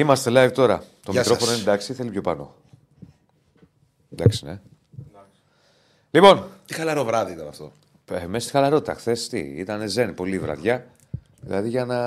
Είμαστε 0.00 0.30
live 0.34 0.52
τώρα. 0.52 0.84
Το 1.02 1.12
μικρόφωνο 1.12 1.52
είναι 1.52 1.60
εντάξει, 1.60 1.92
θέλει 1.94 2.10
πιο 2.10 2.20
πάνω. 2.20 2.54
Εντάξει, 4.12 4.44
ναι. 4.44 4.60
Λοιπόν. 6.10 6.46
Τι 6.66 6.74
χαλαρό 6.74 7.04
βράδυ 7.04 7.32
ήταν 7.32 7.48
αυτό. 7.48 7.72
Ε, 8.10 8.26
μέσα 8.26 8.48
στη 8.48 8.56
χαλαρότητα. 8.56 8.94
Χθες 8.94 9.28
τι, 9.28 9.38
ήταν 9.38 9.88
ζεν, 9.88 10.14
πολύ 10.14 10.38
βραδιά. 10.38 10.86
Δηλαδή 11.40 11.68
για 11.68 11.84
να. 11.84 11.98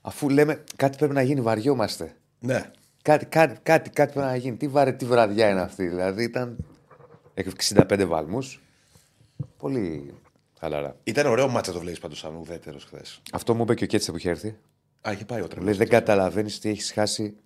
Αφού 0.00 0.28
λέμε 0.28 0.64
κάτι 0.76 0.96
πρέπει 0.96 1.14
να 1.14 1.22
γίνει, 1.22 1.40
βαριόμαστε. 1.40 2.16
Ναι. 2.38 2.70
Κάτι, 3.02 3.26
κάτι, 3.26 3.60
κάτι, 3.62 3.90
κάτι 3.90 4.12
πρέπει 4.12 4.28
να 4.28 4.36
γίνει. 4.36 4.56
Τι 4.56 4.68
βαρετή 4.68 5.04
βραδιά 5.04 5.48
είναι 5.48 5.60
αυτή. 5.60 5.86
Δηλαδή 5.86 6.22
ήταν 6.22 6.56
65 7.34 8.04
βάλμους. 8.06 8.60
Πολύ 9.56 10.14
χαλαρά. 10.58 10.96
Ήταν 11.04 11.26
ωραίο 11.26 11.48
μάτσα 11.48 11.72
το 11.72 11.78
βλέπεις 11.78 11.98
πάντω 11.98 12.14
σαν 12.14 12.34
ουδέτερος 12.34 12.84
χθες. 12.84 13.22
Αυτό 13.32 13.54
μου 13.54 13.62
είπε 13.62 13.74
και 13.74 13.84
ο 13.84 13.86
Κέτσε 13.86 14.10
που 14.10 14.16
είχε 14.16 14.30
έρθει. 14.30 14.56
Α, 15.08 15.12
είχε 15.12 15.24
πάει 15.24 15.40
ο 15.40 15.48
Λέει 15.60 15.74
δεν 15.74 15.88
καταλαβαίνεις 15.88 16.58
τι 16.58 16.68
έχεις 16.68 16.92
χάσει. 16.92 17.36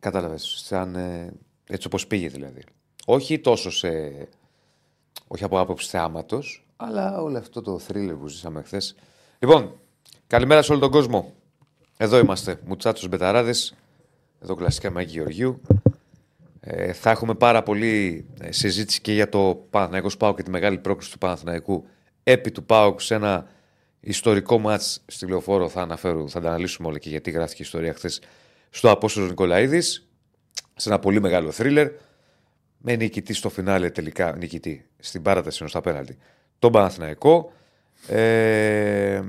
Κατάλαβες. 0.00 0.62
Σαν. 0.64 0.94
Ε, 0.94 1.32
έτσι 1.66 1.86
όπως 1.86 2.06
πήγε 2.06 2.28
δηλαδή. 2.28 2.64
Όχι 3.06 3.38
τόσο 3.38 3.70
σε. 3.70 3.88
Όχι 5.28 5.44
από 5.44 5.60
άποψη 5.60 5.88
θεάματος, 5.88 6.66
αλλά 6.76 7.22
όλο 7.22 7.38
αυτό 7.38 7.62
το 7.62 7.78
θρύλε 7.78 8.12
που 8.12 8.28
ζήσαμε 8.28 8.62
χθες. 8.62 8.94
Λοιπόν, 9.38 9.72
καλημέρα 10.26 10.62
σε 10.62 10.72
όλο 10.72 10.80
τον 10.80 10.90
κόσμο. 10.90 11.32
Εδώ 11.96 12.18
είμαστε. 12.18 12.60
Μουτσάτσος 12.64 13.08
Μπεταράδες. 13.08 13.74
Εδώ 14.42 14.54
κλασικά 14.54 14.90
Μάκη 14.90 15.10
Γεωργίου. 15.10 15.60
Ε, 16.60 16.92
θα 16.92 17.10
έχουμε 17.10 17.34
πάρα 17.34 17.62
πολύ 17.62 18.26
ε, 18.40 18.52
συζήτηση 18.52 19.00
και 19.00 19.12
για 19.12 19.28
το 19.28 19.66
Παναθηναϊκός 19.70 20.16
Πάο 20.16 20.34
και 20.34 20.42
τη 20.42 20.50
μεγάλη 20.50 20.78
πρόκληση 20.78 21.12
του 21.12 21.18
Παναθηναϊκού 21.18 21.84
επί 22.22 22.50
του 22.50 22.64
Πάου 22.64 22.98
σε 22.98 23.14
ένα 23.14 23.46
ιστορικό 24.00 24.58
μάτς 24.58 25.02
στη 25.06 25.26
Λεωφόρο 25.26 25.68
θα 25.68 25.80
αναφέρω, 25.82 26.28
θα 26.28 26.40
τα 26.40 26.48
αναλύσουμε 26.48 26.88
όλα 26.88 26.98
και 26.98 27.08
γιατί 27.08 27.30
γράφτηκε 27.30 27.62
η 27.62 27.64
ιστορία 27.64 27.94
χθες 27.94 28.22
στο 28.70 28.90
Απόστολος 28.90 29.28
Νικολαίδης. 29.28 30.08
Σε 30.76 30.88
ένα 30.88 30.98
πολύ 30.98 31.20
μεγάλο 31.20 31.50
θρίλερ. 31.50 31.90
Με 32.82 32.96
νικητή 32.96 33.34
στο 33.34 33.48
φινάλε 33.48 33.90
τελικά, 33.90 34.36
νικητή 34.38 34.86
στην 34.98 35.22
παράταση 35.22 35.56
ενός 35.60 35.70
στα 35.70 35.80
πέναλτι, 35.80 36.18
τον 36.58 36.72
Παναθηναϊκό. 36.72 37.52
Ε, 38.08 39.22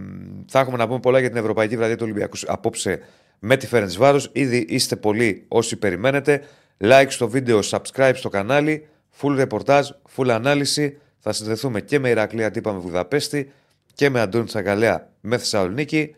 θα 0.48 0.60
έχουμε 0.60 0.78
να 0.78 0.88
πούμε 0.88 1.00
πολλά 1.00 1.20
για 1.20 1.30
την 1.30 1.38
Ευρωπαϊκή 1.38 1.78
Βραδιά 1.78 1.96
του 1.96 2.04
Ολυμπιακού 2.04 2.38
απόψε 2.46 3.02
με 3.40 3.58
τη 3.58 3.68
Φέρεντ 3.68 3.92
Βάρο. 3.98 4.22
Ήδη 4.32 4.66
είστε 4.70 4.96
πολλοί 4.96 5.46
όσοι 5.48 5.76
περιμένετε. 5.76 6.44
Like 6.78 7.06
στο 7.08 7.30
βίντεο, 7.30 7.60
subscribe 7.64 8.14
στο 8.16 8.30
κανάλι. 8.30 8.88
Full 9.22 9.48
reportage, 9.48 9.84
full 10.16 10.30
ανάλυση. 10.30 10.98
Θα 11.20 11.34
συνδεθούμε 11.34 11.82
και 11.82 12.00
με 12.00 12.10
Ηρακλή 12.10 12.44
Αντίπα 12.44 12.74
με 12.74 12.80
Βουδαπέστη 12.80 13.52
και 13.94 14.10
με 14.10 14.20
Αντώνη 14.20 14.46
Τσαγκαλέα 14.46 15.12
με 15.22 15.38
Θεσσαλονίκη. 15.38 16.16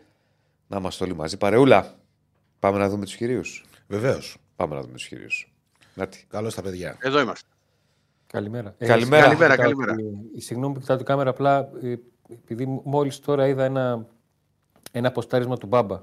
Να 0.66 0.76
είμαστε 0.76 1.04
όλοι 1.04 1.14
μαζί. 1.14 1.36
Παρεούλα. 1.36 1.94
Πάμε 2.58 2.78
να 2.78 2.88
δούμε 2.88 3.04
τους 3.04 3.16
κυρίους. 3.16 3.64
Βεβαίως. 3.86 4.36
Πάμε 4.56 4.74
να 4.74 4.80
δούμε 4.80 4.92
τους 4.92 5.08
κυρίους. 5.08 5.52
Καλώς 6.28 6.54
τα 6.54 6.62
παιδιά. 6.62 6.96
Εδώ 7.00 7.20
είμαστε. 7.20 7.48
Καλημέρα. 8.26 8.74
Ε, 8.78 8.86
καλημέρα. 8.86 9.22
καλημέρα, 9.22 9.56
καλημέρα. 9.56 9.94
Συγγνώμη 10.36 10.74
που 10.74 10.80
κοιτάω 10.80 10.96
την 10.96 11.06
κάμερα, 11.06 11.30
απλά 11.30 11.58
ε, 11.82 11.94
επειδή 12.30 12.80
μόλις 12.84 13.20
τώρα 13.20 13.46
είδα 13.46 13.64
ένα, 13.64 14.06
ένα 14.92 15.12
ποστάρισμα 15.12 15.56
του 15.56 15.66
Μπάμπα 15.66 16.02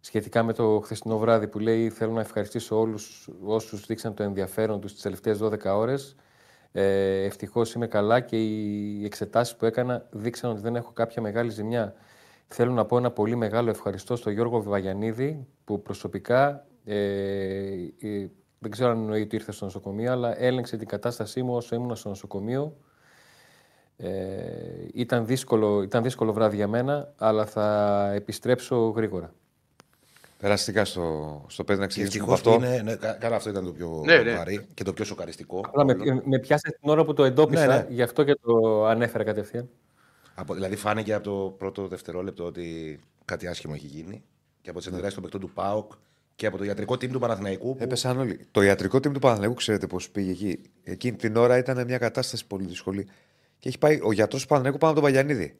σχετικά 0.00 0.42
με 0.42 0.52
το 0.52 0.80
χθεσινό 0.84 1.18
βράδυ 1.18 1.48
που 1.48 1.58
λέει 1.58 1.90
θέλω 1.90 2.12
να 2.12 2.20
ευχαριστήσω 2.20 2.78
όλους 2.78 3.28
όσους 3.44 3.86
δείξαν 3.86 4.14
το 4.14 4.22
ενδιαφέρον 4.22 4.80
τους 4.80 4.92
τις 4.92 5.02
τελευταίες 5.02 5.38
12 5.42 5.64
ώρες. 5.64 6.16
Ε, 6.78 7.24
Ευτυχώς 7.24 7.72
είμαι 7.72 7.86
καλά 7.86 8.20
και 8.20 8.36
οι 8.36 9.04
εξετάσεις 9.04 9.56
που 9.56 9.64
έκανα 9.64 10.06
δείξαν 10.10 10.50
ότι 10.50 10.60
δεν 10.60 10.76
έχω 10.76 10.92
κάποια 10.92 11.22
μεγάλη 11.22 11.50
ζημιά. 11.50 11.94
Θέλω 12.46 12.72
να 12.72 12.84
πω 12.84 12.96
ένα 12.96 13.10
πολύ 13.10 13.36
μεγάλο 13.36 13.70
ευχαριστώ 13.70 14.16
στον 14.16 14.32
Γιώργο 14.32 14.60
Βιβαγιανίδη 14.60 15.46
που 15.64 15.82
προσωπικά 15.82 16.66
ε, 16.84 16.96
ε, 18.00 18.26
δεν 18.58 18.70
ξέρω 18.70 18.90
αν 18.90 18.98
εννοεί 18.98 19.22
ότι 19.22 19.36
ήρθε 19.36 19.52
στο 19.52 19.64
νοσοκομείο, 19.64 20.12
αλλά 20.12 20.40
έλεγξε 20.40 20.76
την 20.76 20.88
κατάστασή 20.88 21.42
μου 21.42 21.54
όσο 21.54 21.74
ήμουν 21.74 21.96
στο 21.96 22.08
νοσοκομείο. 22.08 22.76
Ε, 23.96 24.10
ήταν, 24.94 25.26
δύσκολο, 25.26 25.82
ήταν 25.82 26.02
δύσκολο 26.02 26.32
βράδυ 26.32 26.56
για 26.56 26.68
μένα, 26.68 27.12
αλλά 27.16 27.46
θα 27.46 28.10
επιστρέψω 28.14 28.76
γρήγορα. 28.76 29.32
Περαστικά 30.38 30.84
στο, 30.84 31.44
στο 31.48 31.64
παιδί 31.64 31.80
να 31.80 31.86
ξεκινήσουμε 31.86 32.32
αυτό. 32.32 32.52
Είναι, 32.52 32.82
ναι, 32.84 32.94
καλά, 32.96 33.36
αυτό 33.36 33.50
ήταν 33.50 33.64
το 33.64 33.72
πιο 33.72 34.02
ναι, 34.04 34.16
ναι. 34.16 34.36
βαρύ 34.36 34.66
και 34.74 34.84
το 34.84 34.92
πιο 34.92 35.04
σοκαριστικό. 35.04 35.64
Αλλά 35.74 35.84
με, 35.84 36.22
με 36.24 36.38
πιάσες 36.38 36.72
την 36.80 36.90
ώρα 36.90 37.04
που 37.04 37.12
το 37.12 37.24
εντόπισα, 37.24 37.66
ναι, 37.66 37.74
ναι. 37.74 37.86
γι' 37.88 38.02
αυτό 38.02 38.24
και 38.24 38.34
το 38.42 38.84
ανέφερα 38.86 39.24
κατευθείαν. 39.24 39.68
Από, 40.34 40.54
δηλαδή 40.54 40.76
φάνηκε 40.76 41.14
από 41.14 41.24
το 41.24 41.54
πρώτο 41.58 41.88
δευτερόλεπτο 41.88 42.44
ότι 42.44 42.98
κάτι 43.24 43.46
άσχημο 43.46 43.72
έχει 43.76 43.86
γίνει 43.86 44.22
και 44.62 44.70
από 44.70 44.78
τις 44.78 44.88
αντιδράσει 44.88 45.14
των 45.14 45.22
παιχτών 45.22 45.40
του 45.40 45.50
ΠΑΟΚ 45.50 45.92
και 46.34 46.46
από 46.46 46.56
το 46.58 46.64
ιατρικό 46.64 46.94
team 46.94 47.10
του 47.10 47.18
Παναθηναϊκού. 47.18 47.76
Που... 47.76 47.82
Έπεσαν 47.82 48.18
όλοι. 48.18 48.40
Το 48.50 48.62
ιατρικό 48.62 48.96
team 48.96 49.12
του 49.12 49.18
Παναθηναϊκού, 49.18 49.54
ξέρετε 49.54 49.86
πώς 49.86 50.10
πήγε 50.10 50.30
εκεί. 50.30 50.60
Εκείνη 50.82 51.16
την 51.16 51.36
ώρα 51.36 51.58
ήταν 51.58 51.84
μια 51.84 51.98
κατάσταση 51.98 52.46
πολύ 52.46 52.64
δύσκολη. 52.64 53.06
Και 53.58 53.68
έχει 53.68 53.78
πάει 53.78 54.00
ο 54.02 54.12
γιατρός 54.12 54.42
του 54.42 54.48
Παναθηναϊκού 54.48 54.78
πάνω 54.78 54.92
από 54.92 55.00
τον 55.00 55.10
Παγιανίδη. 55.10 55.56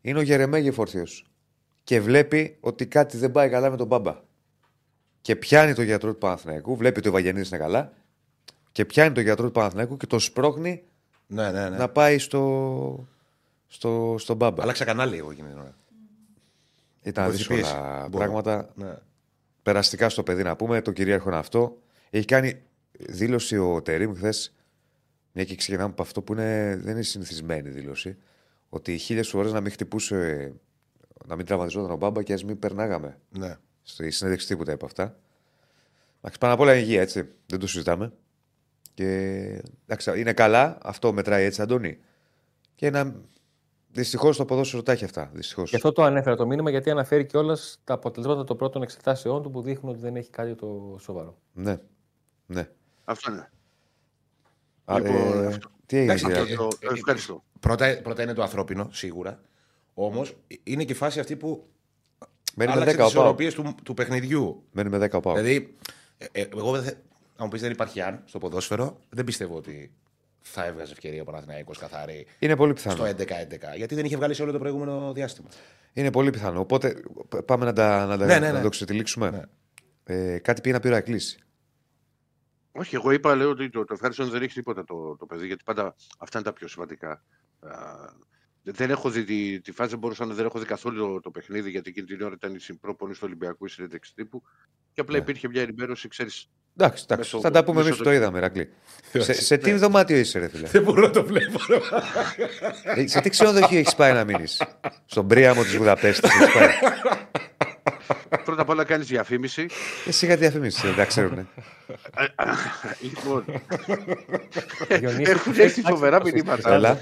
Είναι 0.00 0.18
ο 0.18 0.22
Γερεμέγε 0.22 0.72
όρθιο 0.76 1.04
και 1.88 2.00
βλέπει 2.00 2.56
ότι 2.60 2.86
κάτι 2.86 3.16
δεν 3.16 3.32
πάει 3.32 3.48
καλά 3.48 3.70
με 3.70 3.76
τον 3.76 3.86
μπάμπα. 3.86 4.20
Και 5.20 5.36
πιάνει 5.36 5.74
το 5.74 5.82
γιατρό 5.82 6.12
του 6.12 6.18
Παναθηναϊκού, 6.18 6.76
βλέπει 6.76 6.98
ότι 6.98 7.08
ο 7.08 7.12
Βαγενίδη 7.12 7.48
είναι 7.48 7.58
καλά, 7.58 7.92
και 8.72 8.84
πιάνει 8.84 9.14
το 9.14 9.20
γιατρό 9.20 9.46
του 9.46 9.52
Παναθηναϊκού 9.52 9.96
και 9.96 10.06
το 10.06 10.18
σπρώχνει 10.18 10.82
ναι, 11.26 11.50
ναι, 11.50 11.68
ναι. 11.68 11.76
να 11.76 11.88
πάει 11.88 12.18
στο, 12.18 13.06
στο, 13.66 14.16
στο 14.18 14.34
μπάμπα. 14.34 14.62
Άλλαξα 14.62 14.84
κανάλι 14.84 15.16
εγώ 15.16 15.30
εκείνη 15.30 15.48
την 15.48 15.58
ώρα. 15.58 15.76
Ήταν 17.02 17.30
δύσκολα 17.30 18.08
πράγματα. 18.10 18.70
Ναι. 18.74 18.94
Περαστικά 19.62 20.08
στο 20.08 20.22
παιδί 20.22 20.42
να 20.42 20.56
πούμε, 20.56 20.82
το 20.82 20.92
κυρίαρχο 20.92 21.28
είναι 21.28 21.38
αυτό. 21.38 21.78
Έχει 22.10 22.24
κάνει 22.24 22.62
δήλωση 22.98 23.58
ο 23.58 23.82
Τερήμ 23.82 24.14
χθες, 24.14 24.54
μια 25.32 25.44
και 25.44 25.54
ξεκινάμε 25.54 25.90
από 25.90 26.02
αυτό 26.02 26.22
που 26.22 26.32
είναι, 26.32 26.80
δεν 26.82 26.92
είναι 26.92 27.02
συνηθισμένη 27.02 27.68
δήλωση, 27.68 28.16
ότι 28.68 28.98
χίλιες 28.98 29.28
φορές 29.28 29.52
να 29.52 29.60
μην 29.60 29.72
χτυπούσε 29.72 30.52
να 31.26 31.36
μην 31.36 31.46
τραυματιζόταν 31.46 31.90
ο 31.90 31.96
Μπάμπα 31.96 32.22
και 32.22 32.32
ας 32.32 32.44
μην 32.44 32.58
περνάγαμε. 32.58 33.18
Ναι. 33.30 33.56
Στη 33.82 34.10
συνέντευξη 34.10 34.46
τίποτα 34.46 34.72
από 34.72 34.86
αυτά. 34.86 35.18
Εντάξει, 36.18 36.38
πάνω 36.38 36.54
απ' 36.54 36.60
όλα 36.60 36.74
υγεία, 36.74 37.00
έτσι. 37.00 37.28
Δεν 37.46 37.58
το 37.58 37.66
συζητάμε. 37.66 38.12
Και 38.94 39.04
εντάξει, 39.86 40.20
είναι 40.20 40.32
καλά, 40.32 40.78
αυτό 40.82 41.12
μετράει 41.12 41.44
έτσι, 41.44 41.62
Αντώνη. 41.62 41.98
Και 42.74 42.90
να. 42.90 43.14
Δυστυχώς 43.90 44.36
το 44.36 44.44
ποδόσφαιρο 44.44 44.82
τα 44.82 44.92
έχει 44.92 45.04
αυτά. 45.04 45.30
Δυστυχώς. 45.34 45.70
Και 45.70 45.76
αυτό 45.76 45.92
το 45.92 46.02
ανέφερα 46.02 46.36
το 46.36 46.46
μήνυμα 46.46 46.70
γιατί 46.70 46.90
αναφέρει 46.90 47.26
και 47.26 47.36
όλα 47.36 47.58
τα 47.84 47.94
αποτελέσματα 47.94 48.44
των 48.44 48.56
πρώτων 48.56 48.82
εξετάσεών 48.82 49.42
του 49.42 49.50
που 49.50 49.62
δείχνουν 49.62 49.92
ότι 49.92 50.00
δεν 50.00 50.16
έχει 50.16 50.30
κάτι 50.30 50.54
το 50.54 50.96
σοβαρό. 51.00 51.38
Ναι. 51.52 51.78
ναι. 52.46 52.68
Αυτό 53.04 53.32
είναι. 53.32 53.50
Α, 54.84 54.98
λοιπόν, 54.98 55.42
ε, 55.42 55.46
αυτό. 55.46 55.68
Τι 55.86 55.96
έγινε, 55.96 56.12
Εντάξει, 56.12 56.54
το, 56.56 56.68
το, 56.68 56.88
ευχαριστώ. 56.94 57.44
Πρώτα, 57.60 58.00
πρώτα 58.02 58.22
είναι 58.22 58.32
το 58.32 58.42
ανθρώπινο, 58.42 58.88
σίγουρα. 58.92 59.40
Όμως 60.00 60.36
είναι 60.62 60.84
και 60.84 60.92
η 60.92 60.94
φάση 60.94 61.20
αυτή 61.20 61.36
που. 61.36 61.68
Μένει 62.54 62.74
με 62.74 62.82
10 62.82 62.96
τις 62.96 63.06
ισορροπίες 63.06 63.54
του, 63.54 63.74
του 63.84 63.94
παιχνιδιού. 63.94 64.64
Μένει 64.72 64.88
με 64.88 65.08
10 65.12 65.22
πάω. 65.22 65.34
Δηλαδή, 65.34 65.76
ε, 66.18 66.26
ε, 66.32 66.48
εγώ 66.56 66.80
δεν. 66.80 66.96
Αν 67.36 67.44
μου 67.44 67.48
πεις 67.48 67.60
δεν 67.60 67.70
υπάρχει 67.70 68.00
αν 68.00 68.22
στο 68.24 68.38
ποδόσφαιρο, 68.38 68.98
δεν 69.08 69.24
πιστεύω 69.24 69.56
ότι 69.56 69.92
θα 70.40 70.64
έβγαζε 70.64 70.92
ευκαιρία 70.92 71.22
ο 71.22 71.24
Παναθυναϊκό 71.24 71.72
καθαρή. 71.78 72.26
Είναι 72.38 72.56
πολύ 72.56 72.72
πιθανό. 72.72 72.96
Στο 72.96 73.04
11-11. 73.04 73.24
Γιατί 73.76 73.94
δεν 73.94 74.04
είχε 74.04 74.16
βγάλει 74.16 74.34
σε 74.34 74.42
όλο 74.42 74.52
το 74.52 74.58
προηγούμενο 74.58 75.12
διάστημα. 75.12 75.48
Είναι 75.92 76.10
πολύ 76.10 76.30
πιθανό. 76.30 76.60
Οπότε 76.60 77.02
πάμε 77.44 77.64
να, 77.64 77.72
τα, 77.72 78.06
να, 78.06 78.18
τα, 78.18 78.26
ναι, 78.26 78.38
ναι, 78.38 78.46
ναι. 78.46 78.52
να 78.52 78.62
το 78.62 78.68
ξετυλίξουμε. 78.68 79.30
Ναι. 79.30 79.42
Ε, 80.04 80.38
κάτι 80.38 80.60
πήγε 80.60 80.74
να 80.74 80.80
πει 80.80 80.88
ο 80.88 81.02
Όχι, 82.72 82.94
εγώ 82.94 83.10
είπα 83.10 83.34
λέω 83.34 83.50
ότι 83.50 83.70
το, 83.70 83.84
το 83.84 83.94
ευχάριστο 83.94 84.28
δεν 84.28 84.42
έχει 84.42 84.54
τίποτα 84.54 84.84
το, 84.84 85.16
το 85.16 85.26
παιδί, 85.26 85.46
γιατί 85.46 85.62
πάντα 85.64 85.94
αυτά 86.18 86.38
είναι 86.38 86.46
τα 86.46 86.52
πιο 86.52 86.68
σημαντικά. 86.68 87.22
Δεν 88.70 88.90
έχω 88.90 89.10
δει 89.10 89.24
τη, 89.24 89.60
τη 89.60 89.72
φάση, 89.72 89.96
μπορούσα 89.96 90.24
να 90.24 90.34
δεν 90.34 90.44
έχω 90.44 90.58
δει 90.58 90.64
καθόλου 90.64 91.12
το, 91.12 91.20
το 91.20 91.30
παιχνίδι, 91.30 91.70
γιατί 91.70 91.90
εκείνη 91.90 92.06
την 92.06 92.22
ώρα 92.22 92.34
ήταν 92.34 92.54
η 92.54 92.58
συμπρόπονη 92.58 93.12
του 93.12 93.20
Ολυμπιακού, 93.22 93.64
η 93.64 93.68
συνέντευξη 93.68 94.14
τύπου. 94.14 94.42
Και 94.92 95.00
απλά 95.00 95.16
ναι. 95.16 95.22
υπήρχε 95.22 95.48
μια 95.48 95.62
ενημέρωση, 95.62 96.08
ξέρεις. 96.08 96.48
Εντάξει, 96.76 97.04
εντάξει. 97.08 97.38
θα 97.40 97.50
τα 97.50 97.64
πούμε 97.64 97.80
εμείς 97.80 97.96
που 97.96 98.02
το 98.02 98.12
είδαμε, 98.12 98.40
Ρακλή. 98.40 98.68
σε, 99.12 99.32
σε 99.32 99.56
τι 99.56 99.70
ναι. 99.70 99.76
δωμάτιο 99.76 100.16
είσαι, 100.16 100.38
ρε 100.38 100.48
φίλε; 100.48 100.68
Δεν 100.68 100.82
μπορώ 100.82 101.00
να 101.00 101.10
το 101.10 101.24
βλέπω. 101.24 101.58
Ε, 102.82 103.06
σε 103.06 103.20
τι 103.20 103.30
ξενοδοχείο 103.30 103.78
έχεις 103.78 103.94
πάει 103.94 104.12
να 104.12 104.24
μείνεις; 104.24 104.62
Στον 105.04 105.26
Πρίαμο 105.26 105.62
της 105.62 105.76
Βουδαπέστη 105.76 106.26
έχεις 106.26 106.52
πάει; 106.54 106.68
Πρώτα 108.44 108.62
απ' 108.62 108.68
όλα 108.68 108.84
κάνεις 108.84 109.06
διαφήμιση. 109.06 109.66
Εσύ 110.06 110.26
είχα 110.26 110.36
διαφήμιση, 110.36 110.86
δεν 110.86 110.96
τα 110.96 111.04
ξέρουν. 111.04 111.48
λοιπόν. 113.00 113.44
Έχουν 114.88 115.54
έρθει 115.58 115.80
φοβερά 115.80 116.20
μηνύματα. 116.22 117.00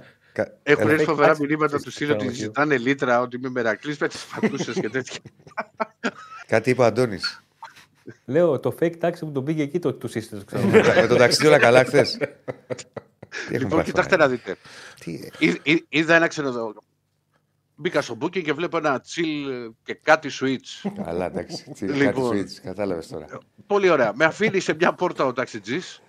Έχουν 0.62 0.88
έρθει 0.90 1.04
φοβερά 1.04 1.36
μηνύματα 1.40 1.80
του 1.80 1.90
στείλω 1.90 2.12
ότι 2.12 2.28
ζητάνε 2.32 2.78
λίτρα, 2.78 3.20
ότι 3.20 3.36
είμαι 3.36 3.48
μερακλή 3.48 3.96
με 4.00 4.08
τι 4.08 4.16
πατούσες 4.34 4.74
και 4.74 4.88
τέτοια. 4.88 5.20
Κάτι 6.46 6.70
είπε 6.70 6.82
ο 6.82 6.84
Αντώνης. 6.84 7.40
Λέω 8.24 8.60
το 8.60 8.76
fake 8.80 8.98
taxi 9.00 9.18
που 9.18 9.32
τον 9.32 9.44
πήγε 9.44 9.62
εκεί 9.62 9.78
το 9.78 9.92
τους 9.92 10.10
σύστημα. 10.10 10.42
Με 11.00 11.06
το 11.06 11.16
ταξίδι 11.16 11.46
όλα 11.46 11.58
καλά 11.58 11.84
χθες. 11.84 12.18
Λοιπόν, 13.50 13.82
κοιτάξτε 13.82 14.16
να 14.16 14.28
δείτε. 14.28 14.56
Είδα 15.88 16.14
ένα 16.14 16.26
ξενοδοχείο. 16.26 16.82
μπήκα 17.74 18.02
στο 18.02 18.18
booking 18.20 18.42
και 18.42 18.52
βλέπω 18.52 18.76
ένα 18.76 19.02
chill 19.04 19.70
και 19.82 19.94
κάτι 19.94 20.30
switch. 20.40 20.90
Καλά, 21.04 21.26
εντάξει. 21.26 21.72
Τι, 21.72 21.86
Κάτι 21.86 21.98
Λοιπόν. 21.98 22.36
switch, 22.36 22.52
κατάλαβες 22.62 23.06
τώρα. 23.06 23.26
Πολύ 23.66 23.88
ωραία. 23.88 24.12
Με 24.14 24.24
αφήνει 24.24 24.60
σε 24.60 24.74
μια 24.74 24.92
πόρτα 24.92 25.24
ο 25.24 25.32
ταξιτζής. 25.32 26.02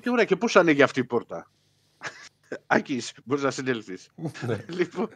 Και 0.00 0.10
ωραία, 0.10 0.24
και 0.24 0.36
πώ 0.36 0.48
ανοίγει 0.54 0.82
αυτή 0.82 1.00
η 1.00 1.04
πόρτα; 1.04 1.50
Άκης, 2.66 3.12
μπορείς 3.24 3.42
να 3.42 3.50
συνέλθεις. 3.50 4.10
λοιπόν, 4.78 5.08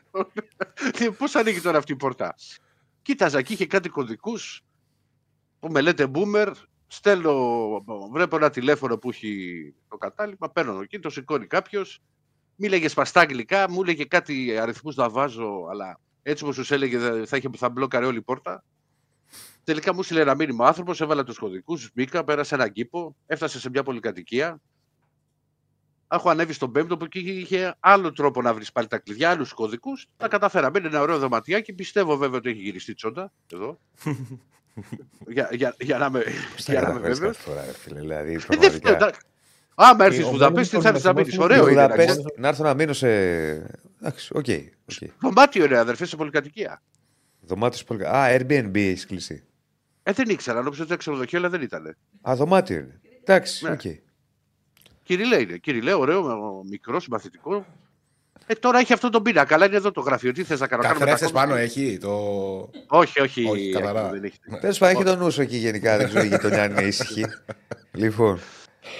πώς 1.18 1.34
ανοίγει 1.34 1.60
τώρα 1.60 1.78
αυτή 1.78 1.92
η 1.92 1.96
πόρτα; 1.96 2.34
Κοίταζα 3.02 3.38
εκεί 3.38 3.52
είχε 3.52 3.66
κάτι 3.66 3.88
κωδικούς 3.88 4.64
που 5.60 5.68
με 5.68 5.80
λέτε 5.80 6.10
boomer. 6.14 6.52
Στέλνω, 6.86 7.84
βλέπω 8.12 8.36
ένα 8.36 8.50
τηλέφωνο 8.50 8.98
που 8.98 9.08
έχει 9.08 9.74
το 9.88 9.96
κατάλημα, 9.96 10.50
παίρνω 10.50 10.80
εκεί, 10.80 10.98
το 10.98 11.10
σηκώνει 11.10 11.46
κάποιος. 11.46 12.00
Μίλεγε 12.56 12.88
σπαστά 12.88 13.20
αγγλικά, 13.20 13.70
μου 13.70 13.82
έλεγε 13.82 14.04
κάτι 14.04 14.58
αριθμούς 14.58 14.94
να 14.96 15.10
βάζω, 15.10 15.66
αλλά 15.70 16.00
έτσι 16.22 16.44
όπως 16.44 16.66
σου 16.66 16.74
έλεγε 16.74 16.98
θα, 16.98 17.22
θα, 17.26 17.36
είχε, 17.36 17.50
θα 17.56 17.70
μπλόκαρε 17.70 18.06
όλη 18.06 18.18
η 18.18 18.22
πόρτα. 18.22 18.64
Τελικά 19.64 19.94
μου 19.94 20.02
στείλε 20.02 20.20
ένα 20.20 20.34
μήνυμα 20.34 20.64
ο 20.64 20.68
άνθρωπος, 20.68 21.00
έβαλα 21.00 21.24
τους 21.24 21.38
κωδικούς, 21.38 21.90
μπήκα, 21.94 22.24
πέρασε 22.24 22.54
έναν 22.54 22.72
κήπο, 22.72 23.16
έφτασε 23.26 23.60
σε 23.60 23.70
μια 23.70 23.82
πολυκατοικία. 23.82 24.60
Έχω 26.08 26.30
ανέβει 26.30 26.52
στον 26.52 26.72
πέμπτο 26.72 26.96
που 26.96 27.04
εκεί 27.04 27.18
είχε 27.18 27.74
άλλο 27.80 28.12
τρόπο 28.12 28.42
να 28.42 28.54
βρεις 28.54 28.72
πάλι 28.72 28.86
τα 28.86 28.98
κλειδιά, 28.98 29.30
άλλους 29.30 29.52
κωδικούς. 29.52 30.06
Τα 30.16 30.28
καταφέραμε. 30.28 30.78
Είναι 30.78 30.88
ένα 30.88 31.00
ωραίο 31.00 31.18
δωματιάκι. 31.18 31.72
Πιστεύω 31.72 32.16
βέβαια 32.16 32.38
ότι 32.38 32.48
έχει 32.50 32.58
γυριστεί 32.58 32.94
τσόντα 32.94 33.32
εδώ. 33.52 33.78
για, 35.28 35.48
για, 35.52 35.74
για 35.80 35.98
να 35.98 36.06
είμαι, 36.06 36.22
Πώς 36.54 36.64
τα 36.64 36.72
για 36.72 36.80
να 36.80 36.88
είμαι 36.90 37.00
καταφέρεις 37.00 37.18
βέβαιο. 37.18 37.32
κάθε 37.34 37.50
φορά, 37.50 37.64
ρε 37.64 37.72
φίλε. 37.72 38.00
Δηλαδή, 38.00 38.32
Ε, 38.32 38.36
δεν 38.36 38.40
φταίει, 38.40 38.58
πραγματικά. 38.58 38.90
εντάξει. 38.96 39.20
Άμα 39.74 40.04
έρθεις 40.04 40.20
Ε, 40.20 40.24
ο 40.24 40.30
Βουδαπέστη, 40.30 40.80
θα 40.80 40.88
έρθεις 40.88 41.04
να 41.04 41.12
μείνεις. 41.12 41.36
Βέλγιος 41.36 41.44
Ωραίο 41.44 41.62
Στη 41.62 41.72
είναι. 41.72 41.80
να 41.80 41.86
Βουδαπέστη, 41.88 42.12
ξέρεις. 42.22 42.38
να 42.38 42.48
έρθω 42.48 42.62
να 42.64 42.74
μείνω 42.74 42.92
σε. 42.92 43.08
Εντάξει, 44.00 44.30
ok. 44.34 44.44
ok. 44.90 45.10
Δωμάτιο 45.20 45.64
είναι, 45.64 45.78
αδερφέ, 45.78 46.04
σε 46.06 46.16
πολυκατοικία. 46.16 46.82
Δωμάτιο 47.40 47.84
πολύ. 47.86 48.06
Α, 48.06 48.26
Airbnb 48.38 48.76
έχει 48.76 49.06
κλείσει. 49.06 49.44
Ε, 50.02 50.12
δεν 50.12 50.28
ήξερα, 50.28 50.56
νόμιζα 50.56 50.76
ότι 50.76 50.86
ήταν 50.86 50.98
ξενοδοχείο, 50.98 51.38
αλλά 51.38 51.48
δεν 51.48 51.62
ήταν. 51.62 51.96
Α, 52.28 52.34
δωμάτιο 52.36 52.76
είναι. 52.76 53.00
Εντάξει, 53.24 53.64
Ναι. 53.64 53.70
οκ. 53.70 53.80
Κυριλέ 55.06 55.40
είναι. 55.40 55.56
Κυριλέ, 55.56 55.92
ωραίο, 55.92 56.22
με- 56.22 56.68
μικρό, 56.70 57.00
συμπαθητικό. 57.00 57.66
Ε, 58.46 58.54
τώρα 58.54 58.78
έχει 58.78 58.92
αυτό 58.92 59.10
τον 59.10 59.22
πίνακα, 59.22 59.54
αλλά 59.54 59.66
είναι 59.66 59.76
εδώ 59.76 59.90
το 59.90 60.00
γραφείο. 60.00 60.32
Τι 60.32 60.44
θες 60.44 60.60
να 60.60 60.66
κάνω, 60.66 60.82
κάνουμε 60.82 61.00
Καθρέφτη 61.00 61.32
πάνω 61.32 61.46
κάνουμε; 61.46 61.64
έχει. 61.64 61.98
Το... 61.98 62.10
Όχι, 62.86 63.20
όχι. 63.20 63.44
Όχι, 63.48 63.70
καθαρά. 63.70 64.10
δεν 64.10 64.24
έχει. 64.24 64.38
Τέλο 64.60 64.76
πάντων, 64.78 64.94
έχει 64.96 65.04
τον 65.04 65.18
νου 65.18 65.30
σου 65.30 65.40
εκεί 65.40 65.56
γενικά. 65.56 65.96
Δεν 65.96 66.06
ξέρω 66.08 66.24
η 66.24 66.28
γειτονιά 66.28 66.62
αν 66.62 66.70
είναι 66.70 66.82
ήσυχη. 66.82 67.24
λοιπόν, 68.02 68.40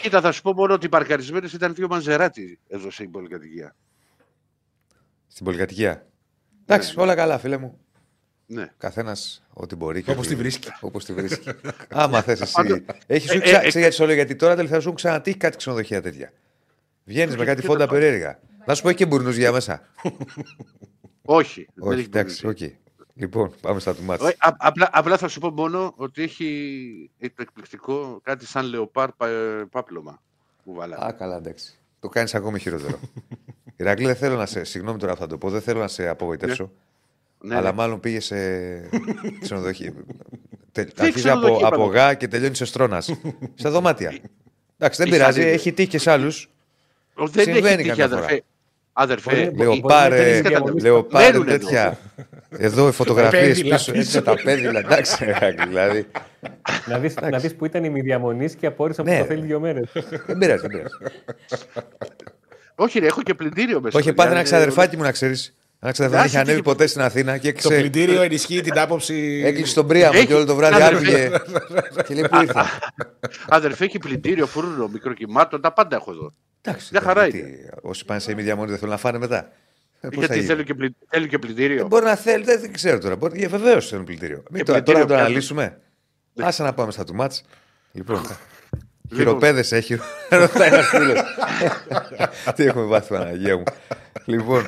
Κοίτα, 0.03 0.21
θα 0.21 0.33
σου 0.33 0.43
πω 0.43 0.53
μόνο 0.53 0.75
ότι 0.75 0.87
οι 0.87 0.89
παρκαρισμένες 0.89 1.53
ήταν 1.53 1.75
δύο 1.75 1.89
Maserati 1.89 2.59
εδώ 2.69 2.91
σε 2.91 3.05
πολυκατοικία. 3.05 3.77
στην 5.27 5.45
πολυκατοικία. 5.45 6.07
Εντάξει, 6.67 6.97
Ναι, 6.97 7.03
όλα 7.03 7.15
καλά, 7.15 7.39
φίλε 7.39 7.57
μου. 7.57 7.81
Ναι. 8.47 8.67
Καθένας 8.79 9.43
ό,τι 9.53 9.75
μπορεί. 9.77 10.03
και 10.03 10.11
Όπως 10.11 10.27
ό,τι- 10.27 10.35
τη 10.35 10.41
βρίσκει. 10.41 10.69
Όπως 10.81 11.05
τη 11.05 11.13
βρίσκει. 11.13 11.49
Άμα 11.89 12.23
θες 12.23 12.41
εσύ. 12.41 12.53
Πάντως- 12.53 12.81
Έχεις 13.07 13.31
σου 13.31 13.37
Ε, 13.37 13.41
ξα... 13.41 13.51
ε, 13.51 13.55
ε, 13.55 13.59
ξέρεις 13.59 13.75
γιατί 13.75 13.95
σου 13.95 14.05
λέω, 14.07 14.15
γιατί 14.15 14.37
τώρα 14.37 14.55
τελευταία 14.55 14.79
σου 14.81 14.85
έχουν 14.87 14.97
ξανατύχει 14.99 15.37
κάτι 15.37 15.57
ξενοδοχεία 15.57 16.03
τέτοια. 16.03 16.33
Βγαίνεις 17.05 17.37
με 17.37 17.45
κάτι 17.45 17.61
και 17.61 17.67
φόντα 17.67 17.79
τα- 17.87 17.93
περίεργα. 17.93 18.39
Να 18.67 18.75
σου 18.75 18.83
πω 18.83 18.89
έχει 18.89 18.97
και 18.97 19.07
μπουρνούς 19.07 19.37
για 19.37 19.53
μέσα. 19.53 19.83
Όχι. 21.25 21.69
δεν 21.75 21.89
Όχι, 21.89 21.99
έχει 21.99 22.07
εντάξει, 22.09 22.47
οκ. 22.47 22.57
προβλήμα. 22.57 22.79
Λοιπόν, 23.15 23.53
πάμε 23.61 23.81
στα 23.81 23.95
του 23.95 24.03
μάτς. 24.03 24.23
Όχι, 24.23 24.35
α- 24.39 24.55
απλά, 24.59 24.89
απλά 24.93 25.17
θα 25.19 25.29
σου 25.29 25.41
πω 25.41 25.51
μόνο 25.51 25.93
ότι 25.97 26.23
έχει 26.23 27.11
το 27.21 27.43
εκπληκτικό 27.43 28.21
κάτι 28.23 28.47
σαν 28.47 28.67
λεοπάρ 28.67 29.13
πα, 29.13 29.29
πάπλωμα 29.71 30.23
που 30.65 30.75
βάλαμε. 30.75 31.05
Α, 31.07 31.13
καλά, 31.13 31.37
εντάξει. 31.37 31.79
Το 32.01 32.09
κάνεις 32.09 32.35
ακόμη 32.35 32.59
χειρότερο. 32.59 32.99
Ηρακλή, 33.77 34.07
δεν 34.07 34.17
θέλω 34.17 34.37
να 34.37 34.47
σε. 34.47 34.65
Συγγνώμη 34.65 34.99
τώρα 34.99 35.13
που 35.13 35.19
θα 35.19 35.27
το 35.27 35.39
πω, 35.39 35.51
δεν 35.51 35.61
θέλω 35.61 35.81
να 35.81 35.89
σε 35.89 36.09
απογοητεύσω. 36.09 36.73
Ναι, 37.47 37.57
αλλά 37.57 37.71
ναι. 37.71 37.77
μάλλον 37.77 38.01
πήγε 38.01 38.21
σε 38.21 38.37
ξενοδοχείο. 39.43 39.93
Τε- 40.73 41.01
Αρχίζει 41.01 41.29
από, 41.29 41.39
ξενοδοχείο, 41.41 41.67
από 41.67 41.77
είπαμε. 41.83 41.99
γά 41.99 42.15
και 42.15 42.29
τελειώνει 42.29 42.55
σε 42.57 42.65
στρώνας. 42.65 43.11
σε 43.55 43.69
δωμάτια. 43.69 44.13
Εντάξει, 44.79 45.03
δεν 45.03 45.07
Ή 45.13 45.17
πειράζει, 45.17 45.41
σαν- 45.41 45.51
έχει 45.51 45.73
τύχει 45.73 45.89
και 45.89 45.99
σε 45.99 46.11
άλλους. 46.11 46.51
Ο, 47.15 47.27
δεν 47.27 47.45
συμβαίνει 47.45 47.67
έχει 47.67 47.77
τύχει, 47.77 47.89
καμιά 47.89 48.05
αδερφέ. 48.05 48.27
φορά. 48.29 48.41
Αδερφέ, 48.99 49.31
Μπορεί- 49.31 49.47
η- 49.47 49.51
μπορεί- 49.51 49.69
Λεοπάρε, 49.69 50.41
μπορεί 50.43 50.55
να 50.55 50.59
είναι 50.71 50.81
λεοπάρε 50.81 51.25
Μένουν 51.33 51.49
εδώ. 51.49 51.59
τέτοια. 51.59 51.99
Εδώ 52.51 52.89
οι 52.89 52.93
φωτογραφίες 52.93 53.47
πέδιλα 53.47 53.77
πίσω. 53.77 53.93
πίσω. 53.93 54.03
Έτσι 54.03 54.23
τα 54.23 54.35
πέδιλα. 54.43 54.79
Εντάξει, 54.79 55.25
Ηρακλή, 55.25 55.67
δηλαδή. 55.67 56.07
να, 56.87 56.99
δεις, 56.99 57.15
να 57.31 57.39
δεις 57.39 57.55
που 57.55 57.65
ήταν 57.65 57.85
η 57.85 57.91
μη 57.91 58.01
διαμονής 58.01 58.55
και 58.55 58.67
απόρρισα 58.67 59.03
που 59.03 59.09
Ναι. 59.09 59.19
το 59.19 59.25
θέλει 59.25 59.47
δύο 59.47 59.61
μέρες. 59.61 59.89
Δεν 60.27 60.39
πειράζει, 60.39 60.61
δεν 60.61 60.71
πειράζει. 60.71 60.95
όχι, 62.75 62.99
ρε, 62.99 63.07
έχω 63.07 63.23
και 63.23 63.35
πλυντήριο 63.35 63.81
μέσα. 63.81 63.93
Το 63.93 63.99
είχε 63.99 64.09
παιδιά, 64.09 64.15
πάθει 64.15 64.29
ένα 64.29 64.39
είναι- 64.41 64.43
ξαδερφάκι 64.49 64.97
μου 64.97 65.03
να 65.03 65.13
ξέρεις. 65.13 65.57
Ένα 65.81 65.93
ξαδερφάκι 65.93 66.11
δεν 66.11 66.27
είχε 66.27 66.37
Άσε, 66.37 66.39
ανέβει 66.39 66.57
τι- 66.57 66.63
ποτέ 66.63 66.87
στην 66.87 67.01
Αθήνα 67.01 67.39
και 67.39 67.53
Το 67.53 67.59
έκλεισε. 67.59 67.79
πλυντήριο 67.81 68.23
ενισχύει 68.23 68.61
την 68.61 68.79
άποψη. 68.79 69.43
Έκλεισε 69.45 69.75
τον 69.75 69.87
Πρίαμο 69.87 70.13
Έχει- 70.17 70.27
και 70.27 70.35
όλο 70.35 70.45
το 70.45 70.55
βράδυ 70.55 70.83
Αδερφέ. 70.83 70.95
άρπηγε. 71.25 71.31
Και 72.07 72.15
λέει 72.15 72.29
που 72.29 72.41
ήρθα; 72.43 72.67
Αδερφέ, 73.49 73.85
έχει 73.85 73.99
πλυντήριο, 73.99 74.47
φούρνο, 74.47 74.89
μικροκυμάτων, 74.89 75.61
τα 75.61 75.73
πάντα 75.73 75.97
έχω 75.97 76.11
εδώ. 76.11 76.33
Εντάξει, 76.63 76.89
Μια 76.93 77.01
χαρά 77.01 77.27
γιατί 77.27 77.69
Όσοι 77.83 78.05
πάνε 78.05 78.21
σε 78.21 78.33
ημίδια 78.33 78.57
μόνοι 78.57 78.69
δεν 78.69 78.79
θέλουν 78.79 78.93
να 78.93 78.99
φάνε 79.01 79.19
μετά. 79.19 79.37
Ε, 80.01 80.09
πώς 80.09 80.11
θα 80.11 80.19
Γιατί 80.21 80.35
γίνει. 80.35 80.47
θέλουν 80.47 80.65
και, 80.65 80.75
πλυ... 80.75 80.97
θέλουν 81.09 81.29
και 81.29 81.39
πλυντήριο. 81.39 81.81
Ε, 81.81 81.85
Μπορεί 81.85 82.05
να 82.05 82.15
θέλει, 82.17 82.45
δεν, 82.45 82.61
δεν 82.61 82.73
ξέρω 82.73 82.99
τώρα. 82.99 83.17
Μπορεί, 83.17 83.39
για 83.39 83.49
βεβαίως 83.49 83.89
θέλουν 83.89 84.05
πλυντήριο. 84.05 84.43
Μην 84.51 84.61
Ε, 84.61 84.65
τώρα, 84.65 84.83
τώρα 84.83 84.83
πλυντήριο 84.83 85.01
να 85.01 85.07
το 85.07 85.15
πιάνουν. 85.15 85.25
αναλύσουμε. 85.27 85.79
Άσε 86.41 86.63
να 86.63 86.73
πάμε 86.73 86.93
στα 86.93 87.05
του 87.05 87.15
μάτς. 87.15 87.43
Λοιπόν, 87.93 88.17
Λοιπόν. 88.17 88.37
χειροπέδες 89.19 89.73
έχει. 89.73 89.99
Ρωτάει 90.31 90.69
ένας 90.69 90.87
φίλος. 90.87 91.19
Τι 92.55 92.65
έχουμε 92.65 92.85
βάθει, 92.85 93.15
Παναγία 93.15 93.57
μου. 93.57 93.63
Λοιπόν. 94.25 94.67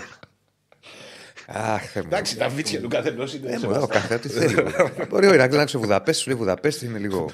Αχ, 1.51 1.83
Θεέ 1.91 2.03
μου. 2.03 2.09
Εντάξει, 2.13 2.37
τα 2.37 2.49
βίτσια 2.49 2.81
του 2.81 2.89
καθενό 2.89 3.25
είναι. 3.37 3.51
Ε, 3.53 3.59
μωρέ, 3.59 3.79
Ο 3.79 3.87
καθένα 3.87 4.21
τι 4.21 4.29
θέλει. 4.29 4.55
Μπορεί 5.09 5.27
ο 5.27 5.35
Ηρακλή 5.35 5.57
να 5.57 5.65
ξέρει 5.65 5.83
Βουδαπέστη, 5.83 6.23
σου 6.23 6.29
λέει 6.29 6.39
Βουδαπέστη 6.39 6.87
είναι 6.87 6.99
λίγο. 6.99 7.31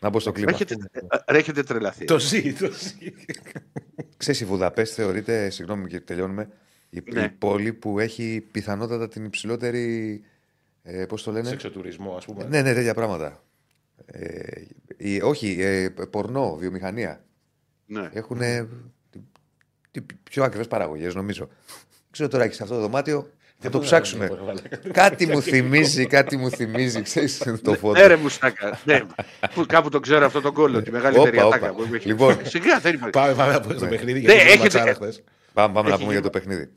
Να 0.00 0.08
μπω 0.08 0.20
στο 0.20 0.32
κλίμα. 0.32 0.50
Έχετε, 0.50 0.76
ε, 0.92 1.32
ρε, 1.32 1.38
έχετε 1.38 1.62
τρελαθεί. 1.62 2.04
Το 2.04 2.18
ζει, 2.18 2.52
το 2.52 2.70
ζει. 2.72 3.12
Ξέρεις, 4.16 4.40
η 4.40 4.44
Βουδαπέστη 4.44 4.94
θεωρείται, 4.94 5.50
συγγνώμη 5.50 5.88
και 5.88 6.00
τελειώνουμε, 6.00 6.48
η, 6.90 7.02
Ναι. 7.12 7.22
η 7.22 7.28
πόλη 7.28 7.72
που 7.72 7.98
έχει 7.98 8.46
πιθανότατα 8.50 9.08
την 9.08 9.24
υψηλότερη. 9.24 10.20
Ε, 10.82 11.04
Πώς 11.06 11.22
το 11.22 11.32
λένε; 11.32 11.48
Σεξοτουρισμό, 11.48 12.14
ας 12.14 12.24
πούμε. 12.24 12.44
Ναι, 12.44 12.62
ναι, 12.62 12.74
τέτοια 12.74 12.94
πράγματα. 12.94 13.42
Ε, 14.06 14.62
η, 14.96 15.20
όχι, 15.22 15.56
ε, 15.60 15.88
πορνό, 16.10 16.56
βιομηχανία. 16.56 17.24
Ναι. 17.86 18.10
Έχουν 18.12 18.40
πιο 20.22 20.44
ακριβές 20.44 20.66
παραγωγές, 20.68 21.14
νομίζω. 21.14 21.46
Δεν 21.46 22.10
ξέρω 22.10 22.28
τώρα 22.28 22.44
έχεις 22.44 22.60
αυτό 22.60 22.74
το 22.74 22.80
δωμάτιο. 22.80 23.30
Θα 23.64 23.70
το 23.70 23.78
ψάξουμε. 23.78 24.30
κάτι 24.92 25.26
μου 25.26 25.42
θυμίζει, 25.42 26.06
κάτι 26.06 26.36
μου 26.36 26.50
θυμίζει, 26.50 27.02
ξέρεις, 27.02 27.38
το 27.38 27.70
ναι, 27.70 27.76
φόντο. 27.76 28.00
Ναι, 28.00 28.06
ρε 28.06 28.16
Μουστάκα. 28.16 28.78
Ναι. 28.84 29.00
Κάπου 29.66 29.88
το 29.88 30.00
ξέρω 30.00 30.26
αυτό 30.26 30.40
τον 30.40 30.52
κόλλο, 30.52 30.82
τη 30.82 30.90
μεγαλύτερη 30.90 31.38
ατάκα 31.38 31.72
που 31.72 31.88
έχει. 31.94 32.06
Λοιπόν, 32.06 32.38
σιγά 32.42 32.80
θέλει. 32.80 32.98
Ναι. 32.98 33.04
Ναι, 33.04 33.10
πάμε, 33.10 33.34
πάμε 33.34 33.52
να 33.52 33.60
πούμε 33.60 33.88
παιχνίδι, 33.88 34.20
ναι, 34.20 34.32
έχετε... 34.32 34.96
Πάμε, 35.52 35.74
πάμε 35.74 35.90
να 35.90 35.98
πούμε 35.98 36.12
για 36.12 36.22
το 36.22 36.30
παιχνίδι. 36.30 36.70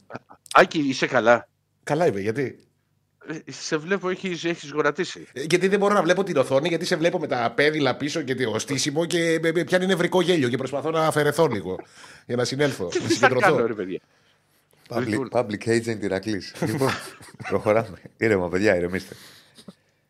Άκη, 0.53 0.79
είσαι 0.79 1.07
καλά; 1.07 1.47
Καλά 1.83 2.07
είμαι, 2.07 2.19
γιατί; 2.19 2.59
ε, 3.27 3.51
Σε 3.51 3.77
βλέπω, 3.77 4.09
έχεις 4.09 4.43
έχεις 4.43 4.71
γορατήσει. 4.71 5.27
Ε, 5.33 5.41
γιατί 5.41 5.67
δεν 5.67 5.79
μπορώ 5.79 5.93
να 5.93 6.01
βλέπω 6.01 6.23
την 6.23 6.37
οθόνη, 6.37 6.67
γιατί 6.67 6.85
σε 6.85 6.95
βλέπω 6.95 7.19
με 7.19 7.27
τα 7.27 7.53
πέδιλα 7.55 7.95
πίσω 7.95 8.21
και 8.21 8.35
το 8.35 8.59
στήσιμο 8.59 9.05
και 9.05 9.39
πιάνει 9.65 9.85
νευρικό 9.85 10.21
γέλιο 10.21 10.49
και 10.49 10.57
προσπαθώ 10.57 10.91
να 10.91 11.05
αφαιρεθώ 11.05 11.47
λίγο 11.47 11.79
για 12.25 12.35
να 12.35 12.43
συνέλθω. 12.43 12.87
Τι 12.87 12.99
θα 12.99 13.27
κάνω, 13.27 13.65
ρε 13.65 13.73
παιδιά; 13.73 13.99
Public, 14.89 15.05
Λοιπόν. 15.07 15.29
public 15.31 15.63
agent 15.67 16.01
Ηρακλής. 16.01 16.55
λοιπόν, 16.61 16.89
προχωράμε. 17.49 18.01
Ήρεμα, 18.17 18.49
παιδιά, 18.49 18.75
ηρεμήστε. 18.75 19.15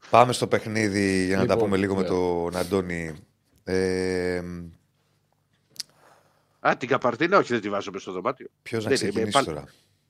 Πάμε 0.10 0.34
στο 0.34 0.48
παιχνίδι 0.48 1.25
για 1.25 1.38
να 1.38 1.46
τα 1.46 1.53
Λοιπόν, 1.53 1.65
πούμε 1.69 1.77
λίγο 1.77 1.96
με 1.96 2.01
ναι. 2.01 2.07
τον 2.07 2.55
Αντώνη. 2.55 3.13
Ε, 3.63 4.41
Α, 6.60 6.77
την 6.77 6.88
καπαρτίνα, 6.89 7.38
όχι, 7.38 7.53
δεν 7.53 7.62
τη 7.62 7.69
βάζω 7.69 7.91
μες 7.91 8.01
στο 8.01 8.12
δωμάτιο. 8.12 8.48
Ποιος 8.62 8.84
να 8.84 8.89
Δεν, 8.89 8.98
ξεκινήσει 8.98 9.27
ε, 9.27 9.31
πάλι- 9.31 9.46
τώρα; 9.48 9.63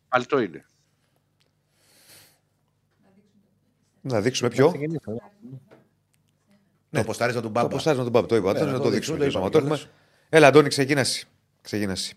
Παλτό 0.10 0.40
είναι. 0.40 0.66
Να 4.02 4.22
δείξουμε 4.22 4.50
ποιο. 4.50 4.68
Ξεκινήσω, 4.68 5.12
ναι. 6.90 7.00
Το 7.00 7.06
ποστάρισμα 7.06 7.42
του 7.42 7.48
Το 7.48 7.54
Μπάμπα. 7.54 7.68
ποστάρισμα 7.68 8.04
του 8.06 8.10
Μπάμπα. 8.12 8.28
Το 8.28 8.36
είπα. 8.36 8.52
Ναι, 8.54 8.60
Αντώνη, 8.60 8.66
να 8.72 8.78
να 8.78 8.84
το 8.84 8.84
το 8.84 8.90
δείξουμε, 8.96 9.18
δείξουμε. 9.18 9.44
το 9.44 9.50
ποιος 9.50 9.62
είπαμε 9.62 9.76
άμα 9.76 9.76
το 9.76 9.76
έχουμε. 9.76 9.76
κιόλας. 9.76 10.30
Έλα, 10.30 10.48
Αντώνη, 10.48 10.68
ξεκίνασε. 10.70 11.26
Ξεκίνασε. 11.62 12.14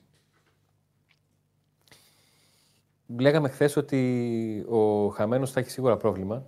Λέγαμε 3.18 3.48
χθες 3.48 3.76
ότι 3.76 4.64
ο 4.68 5.08
Χαμένος 5.08 5.52
θα 5.52 5.60
έχει 5.60 5.70
σίγουρα 5.70 5.96
πρόβλημα 5.96 6.46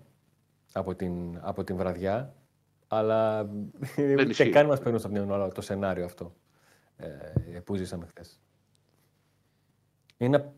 από 0.72 0.94
την, 0.94 1.38
από 1.40 1.64
την 1.64 1.76
βραδιά. 1.76 2.34
Αλλά 2.88 3.48
και 3.96 4.02
ισχύει. 4.02 4.50
καν 4.50 4.66
μας 4.66 4.80
παίρνουν 4.80 4.98
στο 4.98 5.08
μυαλό 5.08 5.48
το 5.48 5.60
σενάριο 5.60 6.04
αυτό 6.04 6.34
ε, 6.96 7.58
που 7.64 7.74
ζήσαμε 7.74 8.06
χθες. 8.06 8.40
Είναι 10.16 10.52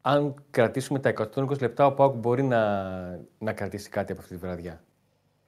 αν 0.00 0.34
κρατήσουμε 0.50 0.98
τα 0.98 1.12
120 1.34 1.60
λεπτά, 1.60 1.86
ο 1.86 1.92
Πάουκ 1.92 2.14
μπορεί 2.14 2.42
να, 2.42 2.90
να 3.38 3.52
κρατήσει 3.52 3.88
κάτι 3.88 4.12
από 4.12 4.20
αυτή 4.20 4.34
τη 4.34 4.40
βραδιά. 4.40 4.84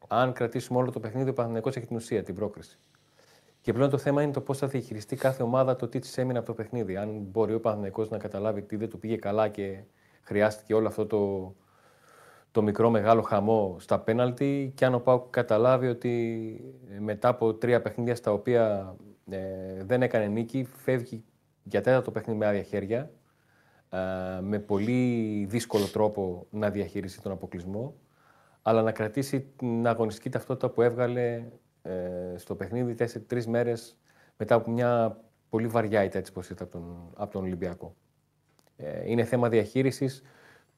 Αν 0.08 0.32
κρατήσουμε 0.32 0.78
όλο 0.78 0.90
το 0.90 1.00
παιχνίδι, 1.00 1.30
ο 1.30 1.32
Παναθηναϊκός 1.32 1.76
έχει 1.76 1.86
την 1.86 1.96
ουσία, 1.96 2.22
την 2.22 2.34
πρόκριση. 2.34 2.78
Και 3.60 3.72
πλέον 3.72 3.90
το 3.90 3.98
θέμα 3.98 4.22
είναι 4.22 4.32
το 4.32 4.40
πώς 4.40 4.58
θα 4.58 4.66
διαχειριστεί 4.66 5.16
κάθε 5.16 5.42
ομάδα 5.42 5.76
το 5.76 5.88
τι 5.88 5.98
της 5.98 6.18
έμεινε 6.18 6.38
από 6.38 6.46
το 6.46 6.54
παιχνίδι. 6.54 6.96
Αν 6.96 7.18
μπορεί 7.20 7.54
ο 7.54 7.60
Παναθηναϊκός 7.60 8.08
να 8.10 8.18
καταλάβει 8.18 8.62
τι 8.62 8.76
δεν 8.76 8.88
του 8.88 8.98
πήγε 8.98 9.16
καλά 9.16 9.48
και 9.48 9.82
χρειάστηκε 10.30 10.74
όλο 10.74 10.86
αυτό 10.86 11.06
το, 11.06 11.54
το 12.50 12.62
μικρό 12.62 12.90
μεγάλο 12.90 13.22
χαμό 13.22 13.76
στα 13.78 14.00
πέναλτι 14.00 14.72
και 14.74 14.84
αν 14.84 14.94
ο 14.94 14.98
Πάουκ 14.98 15.30
καταλάβει 15.30 15.86
ότι 15.86 16.14
μετά 16.98 17.28
από 17.28 17.54
τρία 17.54 17.82
παιχνίδια 17.82 18.14
στα 18.14 18.32
οποία 18.32 18.94
ε, 19.30 19.84
δεν 19.84 20.02
έκανε 20.02 20.26
νίκη, 20.26 20.68
φεύγει 20.76 21.24
για 21.62 21.80
τέταρτο 21.80 22.10
παιχνίδι 22.10 22.38
με 22.38 22.46
άδεια 22.46 22.62
χέρια, 22.62 23.10
ε, 23.90 23.98
με 24.40 24.58
πολύ 24.58 25.44
δύσκολο 25.48 25.86
τρόπο 25.86 26.46
να 26.50 26.70
διαχειριστεί 26.70 27.20
τον 27.22 27.32
αποκλεισμό, 27.32 27.94
αλλά 28.62 28.82
να 28.82 28.92
κρατήσει 28.92 29.40
την 29.40 29.86
αγωνιστική 29.86 30.28
ταυτότητα 30.28 30.68
που 30.70 30.82
έβγαλε 30.82 31.44
ε, 31.82 31.92
στο 32.36 32.54
παιχνίδι 32.54 32.94
τέσσερι-τρει 32.94 33.46
μέρες 33.48 33.98
μετά 34.36 34.54
από 34.54 34.70
μια 34.70 35.20
πολύ 35.48 35.66
βαριά 35.66 36.04
ήττα 36.04 36.18
έτσι 36.18 36.32
από 36.60 36.66
τον, 36.66 37.12
από 37.16 37.32
τον 37.32 37.42
Ολυμπιακό. 37.42 37.94
Ε, 38.82 39.10
είναι 39.10 39.24
θέμα 39.24 39.48
διαχείρισης 39.48 40.22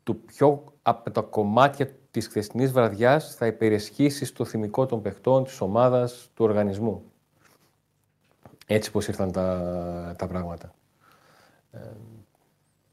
του 0.02 0.21
ποιο 0.21 0.64
από 0.82 1.11
τα 1.11 1.21
κομμάτια 1.21 1.90
της 2.11 2.26
χθεσινής 2.26 2.73
βραδιάς 2.73 3.35
θα 3.35 3.47
υπερισχύσει 3.47 4.25
στο 4.25 4.44
θυμικό 4.44 4.87
των 4.87 5.02
παιχτών, 5.02 5.44
της 5.44 5.61
ομάδας, 5.61 6.30
του 6.35 6.44
οργανισμού. 6.44 7.02
Έτσι 8.66 8.90
πως 8.90 9.09
ήρθαν 9.09 9.32
τα, 9.32 10.14
τα 10.18 10.26
πράγματα. 10.26 10.75
Ε, 11.71 11.78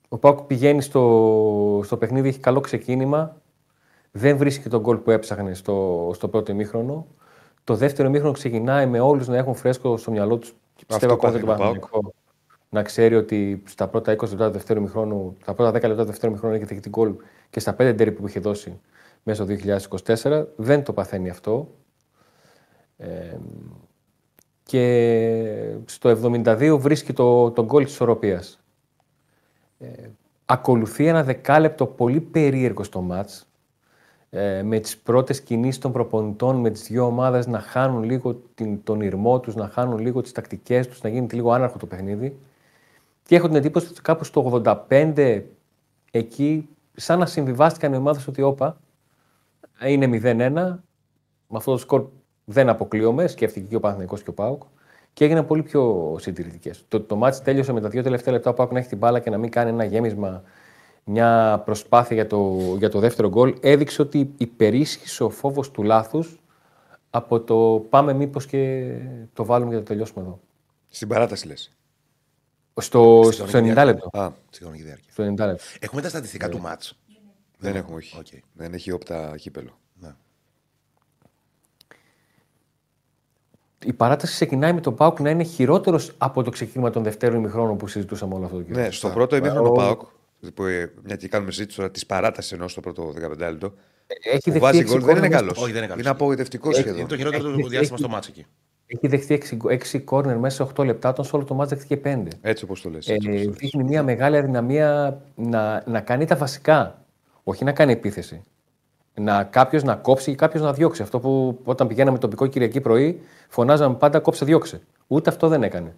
ο 0.10 0.18
Πάκου 0.18 0.46
πηγαίνει 0.46 0.82
στο, 0.82 1.82
στο 1.84 1.98
παιχνίδι, 1.98 2.28
έχει 2.28 2.40
καλό 2.40 2.60
ξεκίνημα, 2.60 3.42
δεν 4.12 4.38
βρίσκει 4.38 4.70
τον 4.70 4.82
γκολ 4.82 4.98
που 4.98 5.12
έψαχνε 5.12 5.54
στο, 5.54 6.12
στο 6.14 6.28
πρώτο 6.28 6.52
ημίχρονο. 6.52 7.08
Το 7.64 7.76
δεύτερο 7.76 8.08
ημίχρονο 8.08 8.34
ξεκινάει 8.34 8.86
με 8.86 9.00
όλους 9.00 9.28
να 9.28 9.38
έχουν 9.38 9.56
φρέσκο 9.56 9.98
στο 9.98 10.12
μυαλό 10.12 10.38
τους 10.38 10.54
πιστεύω 10.88 11.14
ακόμα 11.14 11.40
και 11.40 11.46
τον 11.46 12.14
να 12.70 12.84
ξέρει 12.84 13.16
ότι 13.16 13.64
στα 13.66 13.88
πρώτα 13.88 14.14
20 14.14 14.30
λεπτά 14.30 14.46
του 14.46 14.52
δεύτερου 14.52 14.82
μηχρόνου, 14.82 15.38
στα 15.42 15.54
πρώτα 15.54 15.70
10 15.70 15.82
λεπτά 15.82 15.96
του 15.96 16.10
δεύτερου 16.10 16.32
μηχρόνου 16.32 16.56
έχει 16.56 16.66
δεχτεί 16.66 16.90
γκολ 16.90 17.16
και 17.50 17.60
στα 17.60 17.76
5 17.80 17.94
ντέρι 17.96 18.12
που 18.12 18.28
είχε 18.28 18.40
δώσει 18.40 18.80
μέσα 19.24 19.44
στο 19.44 19.56
2024. 20.06 20.46
Δεν 20.56 20.84
το 20.84 20.94
παθαίνει 20.94 21.30
αυτό. 21.30 21.76
Ε, 22.98 23.38
και 24.64 25.76
στο 25.86 26.18
72 26.24 26.78
βρίσκει 26.80 27.14
το, 27.14 27.52
το 27.52 27.66
γκολ 27.66 27.84
της 27.84 27.94
ισορροπίας. 27.94 28.60
Ε, 29.80 29.88
ακολουθεί 30.46 31.06
ένα 31.06 31.24
δεκάλεπτο 31.24 31.86
πολύ 31.86 32.20
περίεργο 32.20 32.84
στο 32.84 33.02
μάτς 33.02 33.48
ε, 34.30 34.64
με 34.64 34.80
τις 34.80 34.98
πρώτες 34.98 35.42
κινήσεις 35.42 35.82
των 35.82 35.92
προπονητών, 35.92 36.56
με 36.56 36.70
τις 36.70 36.88
δύο 36.88 37.06
ομάδες 37.06 37.48
να 37.48 37.60
χάνουν 37.60 38.04
λίγο 38.04 38.42
την, 38.56 38.84
τον 38.84 39.02
ήρμό 39.02 39.40
τους, 39.40 39.56
να 39.56 39.68
χάνουν 39.68 40.00
λίγο 40.00 40.22
τις 40.22 40.32
τακτικές 40.32 40.88
τους, 40.88 41.02
να 41.02 41.10
γίνεται 41.10 41.36
λίγο 41.36 41.52
άναρχο 41.52 41.78
το 41.78 41.86
παιχνίδι. 41.86 42.40
Και 43.30 43.36
έχω 43.36 43.48
την 43.48 43.56
εντύπωση 43.56 43.88
ότι 43.88 44.02
κάπου 44.02 44.24
στο 44.24 44.62
85 44.66 45.42
εκεί, 46.12 46.70
σαν 46.96 47.20
να 47.20 47.26
συμβιβάστηκαν 47.26 47.94
οι 47.94 47.96
ομάδες 47.96 48.28
ότι 48.28 48.42
όπα, 48.42 48.78
είναι 49.86 50.06
0-1, 50.06 50.36
με 51.48 51.58
αυτό 51.58 51.72
το 51.72 51.78
σκορ 51.78 52.08
δεν 52.46 52.70
αποκλείομαι, 52.70 53.28
σκέφτηκε 53.28 53.68
και 53.68 53.76
ο 53.76 53.80
Παναθηναϊκός 53.80 54.24
και 54.24 54.30
ο 54.30 54.34
Πάουκ 54.34 54.62
και 55.14 55.26
έγιναν 55.26 55.46
πολύ 55.46 55.64
πιο 55.64 56.16
συντηρητικές. 56.20 56.86
Το, 56.88 57.02
το 57.02 57.16
μάτς 57.16 57.42
τέλειωσε 57.42 57.74
με 57.74 57.82
τα 57.82 57.90
δύο 57.90 58.04
τελευταία 58.04 58.34
λεπτά 58.34 58.50
ο 58.50 58.54
Πάουκ 58.54 58.72
να 58.72 58.80
έχει 58.80 58.88
την 58.88 58.98
μπάλα 58.98 59.20
και 59.20 59.30
να 59.30 59.38
μην 59.38 59.50
κάνει 59.50 59.70
ένα 59.70 59.84
γέμισμα 59.84 60.44
μια 61.04 61.62
προσπάθεια 61.66 62.16
για 62.16 62.28
το, 62.28 62.58
για 62.78 62.90
το 62.90 63.00
δεύτερο 63.00 63.30
γκολ 63.30 63.56
έδειξε 63.62 64.02
ότι 64.02 64.34
υπερίσχυσε 64.38 65.24
ο 65.24 65.30
φόβος 65.30 65.72
του 65.72 65.84
λάθους 65.84 66.40
από 67.10 67.40
το 67.40 67.86
πάμε 67.90 68.14
μήπως 68.14 68.46
και 68.46 68.94
το 69.34 69.46
βάλουμε 69.46 69.70
για 69.70 69.80
το 69.80 69.86
τελειώσουμε 69.86 70.22
εδώ. 70.22 70.40
Στην 70.90 71.08
παράταση 71.08 71.48
λες. 71.48 71.79
Στο, 72.80 73.30
στο 73.32 73.46
90 73.54 73.84
λεπτό. 73.86 74.10
Α, 74.20 74.32
στη 74.50 74.66
διάρκεια. 74.66 75.12
Στο 75.12 75.24
90 75.24 75.28
λεπτό. 75.46 75.64
Έχουμε 75.80 76.02
τα 76.02 76.10
στατιστικά 76.10 76.48
Ναι. 76.48 76.54
του 76.56 76.60
μάτς. 76.62 76.98
Δεν 77.58 77.76
έχουμε, 77.76 77.96
όχι. 77.96 78.18
Okay. 78.24 78.38
Δεν 78.54 78.74
έχει 78.74 78.92
όπτα 78.92 79.36
κύπελο. 79.38 79.80
Ναι. 79.94 80.14
Η 83.86 83.94
παράταση 83.94 84.34
ξεκινάει 84.34 84.74
με 84.74 84.82
τον 84.82 84.96
Πάουκ 84.96 85.20
να 85.20 85.30
είναι 85.30 85.44
χειρότερος 85.44 86.12
από 86.18 86.44
το 86.44 86.50
ξεκίνημα 86.50 86.90
των 86.90 87.04
δευτέρων 87.04 87.38
ημιχρόνων 87.38 87.78
που 87.78 87.88
συζητούσαμε 87.88 88.34
όλο 88.36 88.46
αυτό 88.46 88.58
το 88.58 88.64
καιρό. 88.64 88.80
Ναι, 88.80 88.92
στο 88.92 89.10
πρώτο 89.10 89.36
ημίχρονο 89.36 89.72
Πάοκ, 89.72 90.02
που, 90.54 90.64
ε, 90.64 90.94
μια 91.04 91.16
και 91.16 91.28
κάνουμε 91.28 91.52
συζήτηση 91.52 91.78
τώρα 91.78 91.92
της 91.92 92.06
παράτασης 92.06 92.52
ενώ 92.52 92.68
στο 92.68 92.82
πρώτο 92.82 93.14
15 93.16 93.38
λεπτό. 93.52 93.74
Έχει 94.24 94.52
Που 94.52 94.60
βάζει 94.60 94.78
δεχτεί 94.78 94.94
γκολ 94.94 95.04
δεν 95.06 95.18
είναι 95.18 95.28
καλός. 95.28 95.58
Όχι, 95.58 95.66
δεν 95.72 95.78
είναι 95.78 95.88
καλός. 95.88 96.02
Είναι 96.02 96.10
απογοητευτικός 96.10 96.78
Είναι 96.78 96.88
σχεδόν. 96.88 97.08
το 97.08 97.18
χειρότερο 97.18 97.50
Έχει- 97.50 97.62
του 97.62 97.68
διάστημα 97.70 97.96
έχει- 97.96 97.98
στο 97.98 98.10
μάτς 98.10 98.28
εκεί. 98.28 98.46
Έχει 98.92 99.08
δεχτεί 99.08 99.42
6 99.64 100.04
κόρνερ 100.04 100.38
μέσα 100.38 100.66
σε 100.66 100.72
8 100.76 100.86
λεπτά, 100.86 101.14
τον 101.14 101.26
σε 101.26 101.36
όλο 101.36 101.46
το 101.46 101.54
μάτς 101.54 101.70
δέχτηκε 101.70 102.02
5. 102.04 102.28
Έτσι 102.42 102.64
όπως 102.64 102.82
το 102.82 102.90
λες. 102.90 103.08
Ε, 103.08 103.16
δείχνει 103.50 103.84
μια 103.84 104.04
μεγάλη 104.04 104.38
αδυναμία 104.38 105.22
να, 105.36 105.84
να 105.86 106.02
κάνει 106.02 106.26
τα 106.26 106.36
βασικά. 106.36 107.06
Όχι 107.44 107.64
να 107.64 107.72
κάνει 107.72 107.92
επίθεση. 107.92 108.44
Να 109.14 109.44
κάποιος 109.44 109.84
να 109.84 109.96
κόψει 109.96 110.32
ή 110.32 110.36
κάποιος 110.36 110.64
να 110.64 110.74
διώξει. 110.74 111.02
Αυτό 111.02 111.20
που 111.20 111.60
όταν 111.64 111.88
πηγαίναμε 111.88 112.18
τοπικό 112.18 112.48
Κυριακή 112.48 112.82
πρωί, 112.82 113.22
φωνάζαμε 113.50 113.96
πάντα 113.96 114.20
κόψε, 114.20 114.46
διώξε. 114.46 114.82
Ούτε 115.08 115.30
αυτό 115.30 115.48
δεν 115.48 115.64
έκανε. 115.64 115.96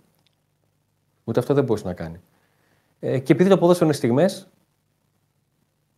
Ούτε 1.24 1.40
αυτό 1.40 1.54
δεν 1.54 1.64
μπορούσε 1.64 1.88
να 1.88 1.94
κάνει. 1.94 2.22
Ε, 3.00 3.20
και 3.20 3.34
επειδή 3.34 3.50
το 3.50 3.58
ποδόσφαιρο 3.58 3.86
είναι 3.86 3.96
στιγμές, 3.96 4.50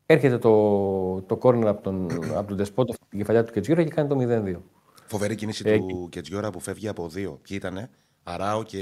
έρχεται 0.06 0.38
το, 0.38 1.22
το 1.22 1.36
κόρνερ 1.36 1.68
από 1.68 1.82
τον, 1.82 2.08
από 2.36 2.48
τον 2.48 2.58
Δεσπότο, 2.58 2.94
την 3.10 3.18
κεφαλιά 3.18 3.44
του 3.44 3.54
Κετζιούρα 3.54 3.84
και 3.84 3.90
κάνει 3.90 4.08
το 4.08 4.18
0-2. 4.20 4.56
Φοβερή 5.13 5.36
κίνηση 5.36 5.63
Ε, 5.65 5.77
του 5.77 6.08
Κετζιόρα 6.12 6.50
που 6.50 6.60
φεύγει 6.60 6.88
από 6.88 7.08
δύο. 7.10 7.39
Ποιοι 7.41 7.58
ήτανε, 7.62 7.89
Αράο 8.24 8.63
και. 8.63 8.79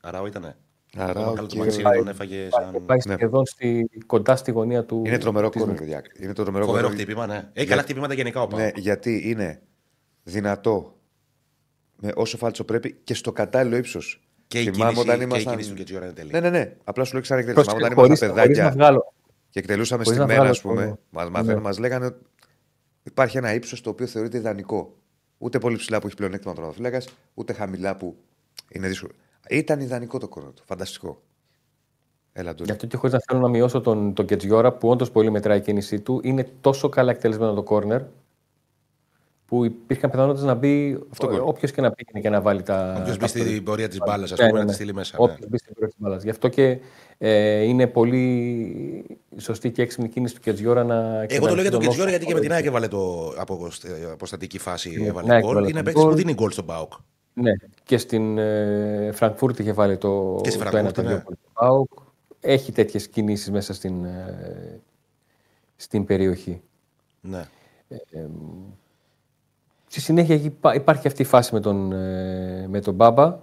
Αράο 0.00 0.26
ήτανε; 0.26 0.56
Αράο 0.96 1.12
Το 1.24 1.30
μεγάλο 1.30 1.46
και- 1.46 1.54
του 1.56 1.62
Μαξίνη 1.62 1.84
τον 1.96 2.08
έφαγε 2.08 2.48
σαν. 2.50 2.84
Πάει 2.86 2.98
Ναι. 3.06 3.14
σχεδόν 3.14 3.46
στη, 3.46 3.88
κοντά 4.06 4.36
στη 4.36 4.50
γωνία 4.50 4.84
του. 4.84 5.02
Είναι 5.06 5.18
τρομερό 5.18 5.48
της- 5.48 5.60
κόρνερ, 5.60 5.78
παιδιά. 5.78 6.02
Είναι 6.20 6.32
το 6.32 6.42
τρομερό 6.42 6.64
Φοβερό 6.64 6.86
κόρνερ. 6.86 7.02
χτύπημα, 7.04 7.26
ναι. 7.26 7.50
Έχει 7.52 7.66
καλά 7.66 7.82
χτυπήματα 7.82 8.14
γενικά 8.14 8.42
ο 8.42 8.46
Πάο. 8.46 8.60
Ναι, 8.60 8.70
γιατί 8.76 9.22
είναι 9.24 9.62
δυνατό 10.22 10.96
με 11.96 12.12
όσο 12.14 12.36
φάλτσο 12.36 12.64
πρέπει 12.64 13.00
και 13.04 13.14
στο 13.14 13.32
κατάλληλο 13.32 13.76
ύψος. 13.76 14.22
Και 14.46 14.60
η 14.60 14.70
κίνηση, 14.70 15.04
και 15.04 15.38
η 15.38 15.44
κίνηση 15.44 15.68
του 15.68 15.74
Κετζιόρα 15.74 16.04
είναι 16.04 16.14
τέλεια. 16.14 16.40
Ναι, 16.40 16.50
ναι, 16.50 16.58
ναι. 16.58 16.76
Απλά 16.84 17.04
σου 17.04 17.12
λέω 17.12 17.22
ξανά 17.22 17.40
εκτέλεση. 17.40 17.64
Πρόσεχε, 17.64 17.86
Θυμάμαι 17.86 17.94
όταν 17.94 18.04
χωρίς- 18.04 18.20
ήμασταν 18.20 18.42
χωρίς 18.44 18.58
να 18.58 18.64
παιδάκια 18.64 18.84
βγάλω. 18.86 19.12
και 19.50 19.58
εκτελούσαμε 19.58 20.04
χωρίς 20.04 20.18
στη 20.20 20.28
να 20.28 20.34
μέρα, 20.34 20.48
ας 20.50 20.60
βγάλω 20.60 20.74
πούμε. 20.76 20.86
το- 20.90 20.98
Μα 21.10 21.24
Ναι. 21.24 21.30
μαθαίνουν, 21.30 21.62
μας 21.62 21.78
λέγανε 21.78 22.06
ότι 22.06 22.18
υπάρχει 23.02 23.36
ένα 23.36 23.54
ύψος 23.54 23.80
το 23.80 23.90
οποίο 23.90 24.06
θεωρείται 24.06 24.36
ιδανικό. 24.36 24.96
Ούτε 25.42 25.58
πολύ 25.58 25.76
ψηλά 25.76 25.98
που 25.98 26.06
έχει 26.06 26.16
πλεονέκτημα 26.16 26.52
ο 26.52 26.54
τροματοφύλακα, 26.54 27.02
ούτε 27.34 27.52
χαμηλά 27.52 27.96
που 27.96 28.16
είναι 28.68 28.88
δύσκολο. 28.88 29.12
Ήταν 29.48 29.80
ιδανικό 29.80 30.18
το 30.18 30.28
κόρνο 30.28 30.50
του. 30.50 30.62
Φανταστικό. 30.66 31.22
Έλα, 32.32 32.50
Αντώνη. 32.50 32.66
Γι' 32.66 32.72
αυτό 32.72 32.86
και 32.86 32.96
χωρίς 32.96 33.12
να 33.12 33.20
θέλω 33.26 33.40
να 33.40 33.48
μειώσω 33.48 33.80
τον, 33.80 34.14
τον 34.14 34.26
Κετζιόρα, 34.26 34.72
που 34.72 34.88
όντως 34.88 35.10
πολύ 35.10 35.30
μετράει 35.30 35.58
η 35.58 35.60
κίνησή 35.60 36.00
του, 36.00 36.20
είναι 36.24 36.52
τόσο 36.60 36.88
καλά 36.88 37.10
εκτελεσμένο 37.10 37.54
το 37.54 37.62
κόρνερ, 37.62 38.02
που 39.52 39.64
υπήρχαν 39.64 40.10
πιθανότητες 40.10 40.44
να 40.46 40.54
μπει 40.54 40.98
όποιος 41.44 41.72
και 41.72 41.80
να 41.80 41.90
πήγαινε 41.90 42.20
και 42.20 42.28
να 42.30 42.40
βάλει 42.40 42.62
τα. 42.62 42.96
Όποιος 43.00 43.16
τα 43.16 43.24
μπει 43.24 43.40
στην 43.40 43.64
πορεία 43.64 43.88
της 43.88 43.98
μπάλας, 43.98 44.32
ας 44.32 44.38
Ναι, 44.38 44.46
πούμε, 44.46 44.58
ναι, 44.58 44.64
να 44.64 44.64
τη 44.64 44.70
ναι. 44.70 44.72
στείλει 44.76 44.94
μέσα. 44.94 45.16
ναι. 45.18 45.24
Όποιο 45.24 45.46
μπει 45.48 45.58
στην 45.58 45.74
πορεία 45.74 45.88
της 45.88 45.96
μπάλας. 45.98 46.22
Γι' 46.22 46.30
αυτό 46.30 46.48
και 46.48 46.78
ε, 47.18 47.62
είναι 47.62 47.86
πολύ 47.86 49.18
σωστή 49.36 49.70
και 49.70 49.82
έξυπνη 49.82 50.08
κίνηση 50.08 50.34
του 50.34 50.40
Κετζιόρα 50.40 50.84
να. 50.84 51.26
Εγώ 51.28 51.46
το 51.46 51.52
λέω 51.54 51.62
για 51.62 51.70
τον 51.70 51.80
Κετζιόρα 51.80 52.10
γιατί 52.10 52.24
και 52.26 52.34
με 52.34 52.40
την 52.40 52.50
ΑΕΚ 52.50 52.58
ΑΕΚ 52.60 52.68
έβαλε 52.68 52.88
το 52.88 53.28
από 53.38 53.68
ε, 53.84 54.10
αποστατική 54.12 54.58
φάση 54.58 54.96
Ναι, 55.00 55.06
έβαλε 55.06 55.26
ναι, 55.34 55.40
γκολ. 55.40 55.50
έβαλε 55.50 55.66
Είναι 55.66 55.74
τον 55.74 55.84
παίκτης 55.84 56.02
που 56.02 56.08
γκολ. 56.08 56.16
δίνει 56.16 56.34
γκολ 56.34 56.50
στον 56.50 56.66
Πάοκ. 56.66 56.92
Ναι, 57.32 57.52
και 57.82 57.98
στην 57.98 58.38
ε, 58.38 59.10
Φραγκφούρτη 59.12 59.62
είχε 59.62 59.72
βάλει 59.72 59.96
το, 59.98 60.38
Και 60.42 60.50
στη 60.50 60.58
το 60.58 60.64
Φραγκφούρτη, 60.68 60.86
ένα 60.86 60.92
το 60.92 61.02
ναι. 61.02 61.08
δύο 61.08 61.22
γκολ 61.24 61.34
του 61.34 61.50
ΠΑΟΚ. 61.52 61.90
Έχει 62.40 62.72
τέτοιες 62.72 63.08
κινήσεις 63.08 63.50
μέσα 63.50 63.74
στην, 63.74 64.04
ε, 64.04 64.80
στην 65.76 66.04
περιοχή. 66.04 66.60
Ναι. 67.20 67.44
Στη 69.92 70.00
συνέχεια 70.00 70.34
εκεί 70.34 70.46
υπά- 70.46 70.74
υπάρχει 70.74 71.06
αυτή 71.06 71.22
η 71.22 71.24
φάση 71.24 71.54
με 71.54 71.60
τον, 71.60 71.92
ε, 71.92 72.66
με 72.68 72.80
τον 72.80 72.94
Μπάμπα. 72.94 73.38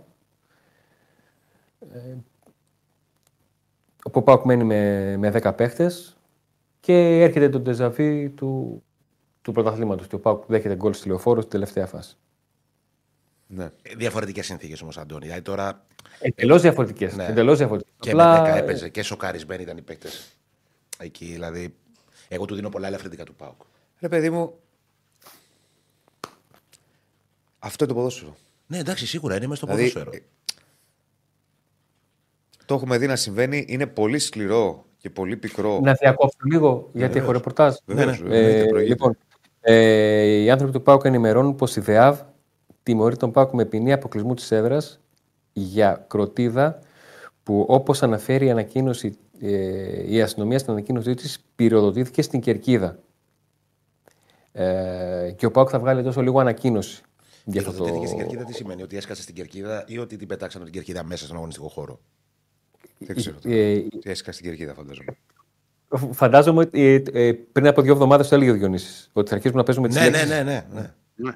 Ε, 1.94 2.16
ο 4.04 4.22
Πάουκ 4.22 4.44
μένει 4.46 4.64
με, 4.64 5.18
με 5.18 5.30
10 5.30 5.54
παίχτες 5.56 6.18
και 6.80 6.94
έρχεται 7.22 7.50
το 7.50 7.62
τεζαβί 7.62 8.30
του, 8.30 8.84
του 9.42 9.52
πρωταθλήματος. 9.52 10.08
Και 10.08 10.16
ο 10.16 10.20
Πάουκ 10.20 10.44
δέχεται 10.48 10.76
γκολ 10.76 10.94
στη 10.94 11.08
λεωφόρο 11.08 11.40
στην 11.40 11.52
τελευταία 11.52 11.86
φάση. 11.86 12.18
Ναι. 13.48 13.70
Διαφορετικές 13.98 14.46
συνθήκες 14.46 14.82
όμως, 14.82 14.98
Αντώνη. 14.98 15.22
Δηλαδή 15.26 15.42
τώρα 15.42 15.86
Εντελώς 16.20 16.62
διαφορετικές. 16.62 17.16
Ναι. 17.16 17.26
Εντελώς 17.26 17.58
διαφορετικές. 17.58 17.96
και 18.00 18.10
Απλά, 18.10 18.42
με 18.42 18.52
10 18.52 18.56
έπαιζε 18.56 18.90
και 18.90 19.04
σοκαρισμένοι 19.04 19.62
ήταν 19.62 19.78
οι 19.78 19.82
παίκτες. 19.82 20.36
Εκεί 21.00 21.26
δηλαδή. 21.26 21.76
Εγώ 22.28 22.46
του 22.46 22.56
δίνω 22.56 22.70
πολλά 22.70 22.88
ελαφρυντικά 22.88 23.24
του 23.24 23.36
Πάοκ. 23.36 23.62
Ρε 24.00 24.08
παιδί 24.08 24.30
μου. 24.30 24.54
Αυτό 27.60 27.84
είναι 27.84 27.94
το 27.94 28.00
ποδόσφαιρο. 28.00 28.36
Ναι, 28.68 28.78
εντάξει, 28.78 29.08
σίγουρα 29.08 29.36
είναι 29.36 29.48
μέσα 29.48 29.66
στο 29.66 29.74
Δηλαδή, 29.76 29.92
ποδόσφαιρο. 29.94 30.24
ε, 30.24 30.28
Το 32.66 32.74
έχουμε 32.76 32.98
δει 32.98 33.08
να 33.08 33.16
συμβαίνει. 33.16 33.66
Είναι 33.68 33.88
πολύ 33.88 34.20
σκληρό 34.20 34.86
και 34.98 35.10
πολύ 35.10 35.38
πικρό. 35.38 35.80
Να 35.84 35.94
διακόψω 35.94 36.38
λίγο, 36.52 36.90
γιατί 36.94 37.18
έχω 37.18 37.32
ρεπορτάζ. 37.32 37.76
Βεβαίως, 37.86 38.20
ναι. 38.22 38.28
βέβαια, 38.28 38.40
εννοείται, 38.40 38.62
Ε, 38.62 38.68
προηγείται. 38.68 38.94
λοιπόν, 38.94 39.18
ε, 39.62 40.24
οι 40.26 40.50
άνθρωποι 40.50 40.74
του 40.74 40.82
ΠΑΟΚ 40.82 41.06
ενημερώνουν 41.06 41.56
πως 41.56 41.76
η 41.76 41.82
ΔΕΑΒ 41.82 42.20
τιμωρεί 42.84 43.18
τον 43.18 43.32
ΠΑΟΚ 43.32 43.54
με 43.54 43.66
ποινή 43.66 43.94
αποκλεισμού 43.94 44.34
της 44.34 44.52
έδρας 44.52 45.00
για 45.54 46.06
κροτίδα 46.10 46.80
που 47.44 47.66
όπως 47.70 48.04
αναφέρει 48.04 48.46
η 48.46 48.50
ανακοίνωση, 48.50 49.18
ε, 49.42 50.14
η 50.14 50.22
αστυνομία 50.22 50.60
στην 50.60 50.72
ανακοίνωσή 50.72 51.14
της 51.14 51.40
πυροδοτήθηκε 51.56 52.22
στην 52.22 52.40
Κερκίδα. 52.40 53.00
Ε, 54.52 55.34
και 55.36 55.46
ο 55.46 55.52
Πάουκ 55.52 55.68
θα 55.72 55.80
βγάλει 55.80 56.04
τόσο 56.04 56.22
λίγο 56.22 56.40
ανακοίνωση. 56.40 57.02
Για 57.52 57.62
αυτό 57.62 57.84
το... 57.84 58.04
στην 58.06 58.18
κερκίδα 58.18 58.44
τι 58.44 58.54
σημαίνει, 58.54 58.82
ότι 58.84 58.98
έσκασε 58.98 59.22
στην 59.22 59.36
κερκίδα 59.36 59.84
ή 59.88 59.98
ότι 59.98 60.18
την 60.18 60.28
πετάξανε 60.28 60.64
την 60.64 60.74
κερκίδα 60.74 61.04
μέσα 61.04 61.24
στον 61.24 61.38
αγωνιστικό 61.38 61.68
χώρο; 61.68 62.00
Δεν 62.98 63.16
ξέρω. 63.16 63.36
Ε, 63.44 63.80
τι 63.80 64.10
έσκασε 64.10 64.38
στην 64.40 64.50
κερκίδα, 64.50 64.74
φαντάζομαι. 64.74 65.18
Φαντάζομαι 66.12 66.62
ότι 66.62 67.04
ε, 67.14 67.28
ε, 67.28 67.34
πριν 67.34 67.68
από 67.68 67.82
δύο 67.82 67.94
εβδομάδες 67.94 68.28
το 68.28 68.36
έλεγε 68.36 68.52
ο 68.52 68.54
Διονύσης. 68.54 69.10
Ότι 69.14 69.30
θα 69.30 69.36
αρχίσουμε 69.36 69.60
να 69.60 69.66
παίζουμε 69.66 69.88
τις 69.88 69.98
ναι, 69.98 70.10
ναι, 70.10 70.24
ναι, 70.24 70.44
ναι, 70.44 70.94
ναι. 71.16 71.32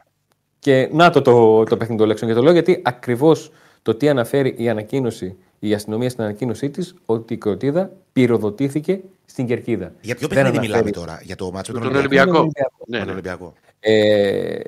Και 0.60 0.90
να 0.92 1.10
το 1.10 1.22
το, 1.22 1.64
το 1.64 1.78
παιχνίδι 1.78 2.00
των 2.00 2.08
λέξεων. 2.08 2.32
Και 2.32 2.38
το 2.38 2.44
λέω 2.44 2.54
γιατί 2.54 2.82
ακριβώς 2.84 3.52
το 3.82 3.96
τι 3.96 4.10
αναφέρει 4.10 4.56
η 4.58 4.70
ανακοίνωση, 4.70 5.36
η 5.60 5.74
αστυνομία 5.74 6.10
στην 6.10 6.24
ανακοίνωσή 6.24 6.70
της, 6.70 6.96
ότι 7.06 7.34
η 7.34 7.38
κροτίδα 7.38 7.92
πυροδοτήθηκε 8.14 9.02
στην 9.26 9.48
κερκίδα. 9.48 9.94
Για 10.02 10.16
ποιο 10.16 10.28
παιχνίδι 10.28 10.60
μιλάμε 10.60 10.92
τώρα, 10.92 11.20
για 11.24 11.36
το 11.36 11.52
μάτσο 11.52 11.74
του 11.74 11.80
τον 11.80 11.96
Ολυμπιακό; 11.96 12.52
Ναι, 12.88 13.04
ναι. 13.04 13.12
Ολυμπιακό. 13.12 13.54
Ε, 13.80 14.60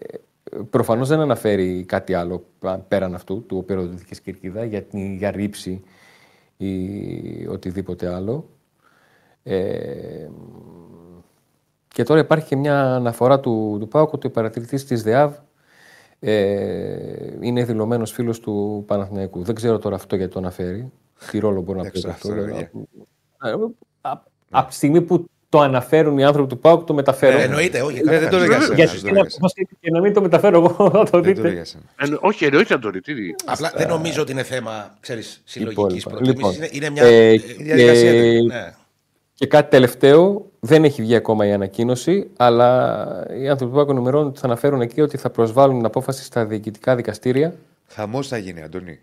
Προφανώς 0.70 1.08
δεν 1.08 1.20
αναφέρει 1.20 1.84
κάτι 1.84 2.14
άλλο 2.14 2.46
πέραν 2.88 3.16
αυτού 3.16 3.46
του 3.46 3.64
πυροδοτήθηκε 3.66 4.14
στην 4.14 4.34
κερκίδα 4.34 4.66
για, 4.66 4.86
για 4.92 5.32
ρήψη 5.32 5.84
ή 6.58 7.48
οτιδήποτε 7.48 8.14
άλλο. 8.14 8.50
Ε, 9.44 10.28
και 11.88 12.04
τώρα 12.04 12.20
υπάρχει 12.20 12.48
και 12.48 12.56
μια 12.56 12.96
αναφορά 12.96 13.40
του, 13.40 13.78
του 13.80 13.88
ΠΑΟΚ 13.88 14.14
ότι 14.14 14.28
ο 14.28 14.32
παρατηρητής 14.32 14.86
της 14.86 15.04
ΔΕΑΒ 15.04 15.34
ε, 16.20 17.38
είναι 17.40 17.64
δηλωμένος 17.64 18.12
φίλος 18.12 18.40
του 18.40 18.84
Παναθηναϊκού. 18.88 19.44
Δεν 19.44 19.56
ξέρω 19.56 19.80
τώρα 19.80 19.96
αυτό 19.96 20.16
γιατί 20.16 20.34
το 20.34 20.40
αναφέρει. 20.40 20.92
Τι 21.32 21.40
ρόλο 21.40 21.62
μπορεί 21.62 21.78
να 21.78 21.84
παίξει 21.84 22.08
αυτό. 22.08 22.34
Από 24.50 24.70
τη 24.70 24.76
στιγμή 24.76 25.02
που 25.02 25.26
το 25.56 25.62
αναφέρουν 25.62 26.18
οι 26.18 26.24
άνθρωποι 26.24 26.50
του 26.50 26.60
ΠΑΟΚ, 26.60 26.86
το 26.86 26.94
μεταφέρω. 26.94 27.38
Ε, 27.38 27.44
εννοείται, 27.44 27.82
όχι. 27.82 28.02
Ε, 28.08 28.20
δεν 28.20 28.30
το 28.30 28.44
για 28.76 28.90
και 29.80 29.92
να 29.92 30.02
μην 30.02 30.14
το 30.14 30.22
μεταφέρω 30.22 30.58
εγώ, 30.58 30.90
να 30.94 31.06
το 31.06 31.20
δείτε. 31.20 31.66
όχι, 32.20 32.46
εννοείται 32.46 32.74
να 32.74 32.80
το 32.80 32.90
δείτε. 32.90 33.14
Απλά 33.46 33.72
δεν 33.76 33.88
νομίζω 33.88 34.22
ότι 34.22 34.32
είναι 34.32 34.44
θέμα 34.44 34.98
συλλογικής 35.44 36.04
προτίμησης. 36.04 36.60
Λοιπόν, 36.60 36.70
είναι 36.72 36.90
μια 36.90 37.04
ε, 37.04 37.38
διαδικασία. 37.38 38.12
Ναι. 38.42 38.74
Και 39.34 39.48
κάτι 39.48 39.70
τελευταίο, 39.70 40.52
δεν 40.60 40.84
έχει 40.84 41.02
βγει 41.02 41.16
ακόμα 41.16 41.46
η 41.48 41.52
ανακοίνωση, 41.52 42.30
αλλά 42.38 43.28
οι 43.40 43.50
άνθρωποι 43.50 43.72
του 43.72 43.78
ΠΑΟΚ 43.78 43.90
ενημερώνουν 43.90 44.28
ότι 44.28 44.40
θα 44.40 44.46
αναφέρουν 44.46 44.82
εκεί 44.82 45.02
ότι 45.02 45.18
θα 45.18 45.30
προσβάλλουν 45.30 45.76
την 45.76 45.86
απόφαση 45.86 46.24
στα 46.24 46.46
διοικητικά 46.46 46.96
δικαστήρια. 46.96 47.56
Χαμός 47.88 48.28
θα 48.28 48.38
γίνει, 48.38 48.62
Αντώνη. 48.62 49.00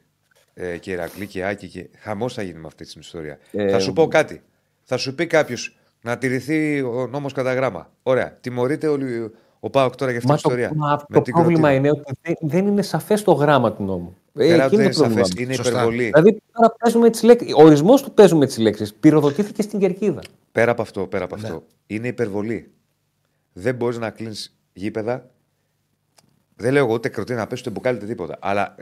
Ε, 0.54 0.76
και 0.76 0.90
Ηρακλή 0.90 1.26
και 1.26 1.44
Άκη. 1.44 1.68
Και... 1.68 1.88
Χαμός 1.99 2.35
θα 2.35 2.42
γίνει 2.42 2.59
με 2.59 2.66
αυτή 2.66 2.87
την 2.87 3.00
ιστορία. 3.00 3.38
θα 3.71 3.78
σου 3.78 3.92
πω 3.92 4.09
κάτι. 4.09 4.42
Θα 4.85 4.97
σου 4.97 5.14
πει 5.14 5.26
κάποιος, 5.26 5.76
να 6.02 6.18
τηρηθεί 6.18 6.80
ο 6.80 7.06
νόμος 7.11 7.32
κατά 7.32 7.54
γράμμα. 7.54 7.90
Ωραία. 8.02 8.38
Τιμωρείται 8.40 8.88
ο, 8.88 8.99
ο 9.60 9.71
Πάοκ 9.71 9.95
τώρα 9.95 10.10
για 10.10 10.21
αυτή 10.21 10.30
την 10.30 10.36
ιστορία. 10.36 10.73
Μα 10.75 11.04
το 11.12 11.21
πρόβλημα 11.21 11.73
είναι 11.73 11.91
ότι 11.91 12.36
δεν 12.41 12.67
είναι 12.67 12.82
σαφές 12.82 13.23
το 13.23 13.32
γράμμα 13.32 13.73
του 13.73 13.84
νόμου. 13.84 14.17
Ε, 14.34 14.47
Πέρα 14.47 14.69
δεν 14.69 14.80
είναι 14.80 14.93
σαφές, 14.93 15.32
είναι 15.36 15.54
υπερβολή. 15.54 16.04
Δηλαδή 16.04 16.43
τώρα 16.52 16.75
παίζουμε 16.78 17.10
τις 17.10 17.23
λέξεις. 17.23 17.54
Ο 17.54 17.62
ορισμός 17.62 18.02
του 18.02 18.12
παίζουμε 18.12 18.47
τις 18.47 18.58
λέξεις. 18.58 18.95
Πυροδοτήθηκε 18.95 19.62
στην 19.62 19.78
κερκίδα. 19.78 20.21
Πέρα 20.52 20.71
από 20.71 20.82
αυτό, 20.82 21.06
πέρα 21.06 21.25
από 21.25 21.36
ναι. 21.36 21.43
αυτό. 21.43 21.62
Είναι 21.86 22.08
υπερβολή. 22.08 22.71
Δεν 23.52 23.75
μπορείς 23.75 23.99
να 23.99 24.10
κλείνεις 24.10 24.56
γήπεδα. 24.73 25.30
Δεν 26.56 26.73
λέω 26.73 26.84
εγώ 26.84 26.95
ούτε 26.95 27.08
κροτή 27.08 27.34
να 27.34 27.47
πέσει 27.47 27.62
ούτε 27.62 27.71
μπουκάλι 27.71 27.99
τίποτα. 27.99 28.38
Αλλά 28.41 28.75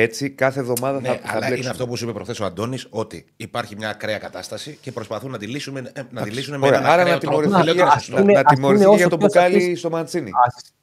έτσι 0.00 0.30
κάθε 0.30 0.60
εβδομάδα 0.60 1.00
ναι, 1.00 1.08
θα, 1.08 1.20
αλλά 1.24 1.56
είναι 1.56 1.68
αυτό 1.68 1.86
που 1.86 1.96
σου 1.96 2.04
είπε 2.04 2.12
προχθέ 2.12 2.42
ο 2.42 2.46
Αντώνης, 2.46 2.86
ότι 2.90 3.26
υπάρχει 3.36 3.76
μια 3.76 3.88
ακραία 3.88 4.18
κατάσταση 4.18 4.78
και 4.80 4.92
προσπαθούν 4.92 5.30
να 5.30 5.38
τη 5.38 5.46
λύσουν, 5.46 5.76
ε, 5.76 5.92
να 6.10 6.22
τη 6.22 6.30
λύσουν 6.30 6.58
με 6.58 6.68
ένα 6.68 6.78
Άρα 6.78 7.04
να 7.04 7.18
τιμωρηθεί 8.44 8.94
για 8.96 9.08
το 9.08 9.16
μπουκάλι 9.16 9.76
στο 9.76 9.90
Μαντσίνη. 9.90 10.30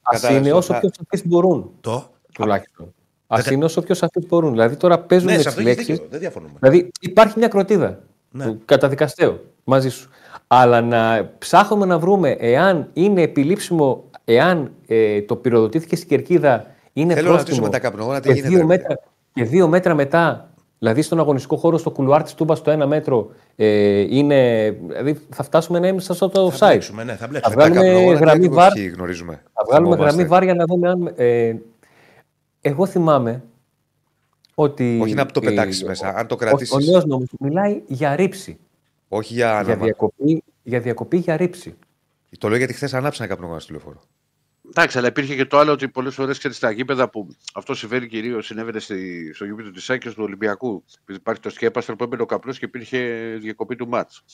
Α 0.02 0.30
είναι 0.32 0.52
όσο 0.52 0.78
πιο 0.80 0.90
σαφεί 0.96 1.28
μπορούν. 1.28 1.70
Το. 1.80 2.10
Τουλάχιστον. 2.32 2.94
Α 3.26 3.40
είναι 3.50 3.64
όσο 3.64 3.82
πιο 3.82 3.94
σαφεί 3.94 4.26
μπορούν. 4.26 4.50
Δηλαδή 4.50 4.76
τώρα 4.76 4.98
παίζουν 4.98 5.30
ναι, 5.30 5.36
τις 5.36 5.58
λέξεις. 5.58 6.02
Δεν 6.10 6.20
διαφωνούμε. 6.20 6.52
Δηλαδή 6.60 6.90
υπάρχει 7.00 7.38
μια 7.38 7.48
κροτίδα. 7.48 8.02
Ναι. 8.30 8.56
Καταδικαστέω 8.64 9.40
μαζί 9.64 9.88
σου. 9.88 10.08
Αλλά 10.46 10.80
να 10.80 11.30
ψάχνουμε 11.38 11.86
να 11.86 11.98
βρούμε 11.98 12.30
εάν 12.30 12.90
είναι 12.92 13.22
επιλήψιμο, 13.22 14.10
εάν 14.24 14.72
ε, 14.86 15.22
το 15.22 15.36
πυροδοτήθηκε 15.36 15.96
στην 15.96 16.08
κερκίδα 16.08 16.73
είναι 16.96 17.14
Θέλω 17.14 17.28
πρόστιμο. 17.28 17.56
να 17.60 17.78
ρωτήσω 17.78 18.06
μετά 18.06 18.20
τι 18.20 18.32
γίνεται. 18.32 18.48
Δύο 18.48 18.66
μέτρα, 18.66 18.98
και 19.32 19.44
δύο 19.44 19.68
μέτρα 19.68 19.94
μετά, 19.94 20.48
δηλαδή 20.78 21.02
στον 21.02 21.18
αγωνιστικό 21.18 21.56
χώρο, 21.56 21.78
στο 21.78 21.90
κουλουάρ 21.90 22.22
της 22.22 22.34
Τούμπας, 22.34 22.58
στο 22.58 22.70
ένα 22.70 22.86
μέτρο, 22.86 23.30
ε, 23.56 24.00
είναι, 24.16 24.70
δηλαδή 24.86 25.20
θα 25.30 25.42
φτάσουμε 25.42 25.78
να 25.78 25.88
είμαστε 25.88 26.14
στο 26.14 26.28
το 26.28 26.52
site. 26.58 26.80
ναι, 27.04 27.16
θα, 27.16 27.28
θα 27.42 27.50
βγάλουμε 27.50 28.12
γραμμή 28.14 28.48
βάρ. 28.48 28.72
Γνωρίζουμε. 28.94 29.42
Θα 29.52 29.64
βγάλουμε 29.68 29.96
γραμμή 29.96 30.24
βάρ 30.24 30.42
για 30.42 30.54
να 30.54 30.64
δούμε 30.64 30.88
αν. 30.88 31.12
Ε, 31.16 31.54
εγώ 32.60 32.86
θυμάμαι 32.86 33.42
ότι. 34.54 34.98
Όχι 35.02 35.14
να 35.14 35.26
το 35.26 35.40
πετάξεις 35.40 35.84
μέσα, 35.84 36.14
αν 36.16 36.26
το 36.26 36.36
κρατήσει. 36.36 36.74
Ο, 36.74 36.76
ο 36.76 36.90
νέος 36.90 37.04
νόμος 37.04 37.28
μιλάει 37.40 37.82
για 37.86 38.16
ρήψη. 38.16 38.58
Όχι 39.08 39.34
για 39.34 39.62
Για 39.64 39.76
διακοπή, 39.76 40.42
για, 40.62 40.80
διακοπή, 40.80 41.16
για 41.16 41.36
ρήψη. 41.36 41.74
Το 42.38 42.48
λέω 42.48 42.58
γιατί 42.58 42.72
χθες 42.72 42.94
ανάψανε 42.94 43.28
καπνογόνα 43.28 43.58
στο 43.58 43.66
τηλεφόρο. 43.68 44.00
Εντάξει, 44.68 44.98
αλλά 44.98 45.06
υπήρχε 45.08 45.36
και 45.36 45.44
το 45.44 45.58
άλλο 45.58 45.72
ότι 45.72 45.88
πολλές 45.88 46.14
φορές 46.14 46.38
και 46.38 46.50
στα 46.50 46.70
γήπεδα 46.70 47.10
που 47.10 47.28
αυτό 47.54 47.74
συμβαίνει 47.74 48.06
κυρίως 48.06 48.46
συνέβαινε 48.46 48.78
στη, 48.78 49.32
στο 49.34 49.44
γήπεδο 49.44 49.70
της 49.70 49.90
Άκης 49.90 50.14
του 50.14 50.22
Ολυμπιακού. 50.22 50.84
Επειδή 51.00 51.18
υπάρχει 51.18 51.40
το 51.40 51.50
σκέπαστρο 51.50 51.96
που 51.96 52.04
έμπαινε 52.04 52.22
ο 52.22 52.26
καπνός 52.26 52.58
και 52.58 52.64
υπήρχε 52.64 52.98
διακοπή 53.40 53.76
του 53.76 53.88
μάτς. 53.88 54.24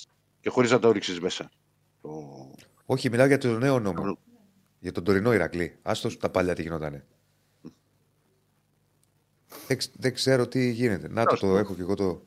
Και 0.40 0.50
χωρίς 0.50 0.70
να 0.70 0.78
το 0.78 0.90
ρίξεις 0.90 1.20
μέσα. 1.20 1.50
Το... 2.02 2.10
Όχι, 2.84 3.10
μιλάω 3.10 3.26
για 3.26 3.38
το 3.38 3.58
νέο 3.58 3.78
νόμο. 3.78 4.18
Για 4.78 4.92
τον 4.92 5.04
τωρινό 5.04 5.32
Ηρακλή. 5.32 5.78
Άστος 5.82 6.16
τα 6.16 6.30
παλιά 6.30 6.54
τι 6.54 6.62
γινότανε. 6.62 7.06
Δεν, 9.66 9.78
δεν 9.92 10.14
ξέρω 10.14 10.48
τι 10.48 10.70
γίνεται. 10.70 11.08
Να 11.08 11.24
το, 11.24 11.36
το 11.36 11.56
έχω 11.56 11.74
και 11.74 11.80
εγώ 11.80 11.94
το. 11.94 12.22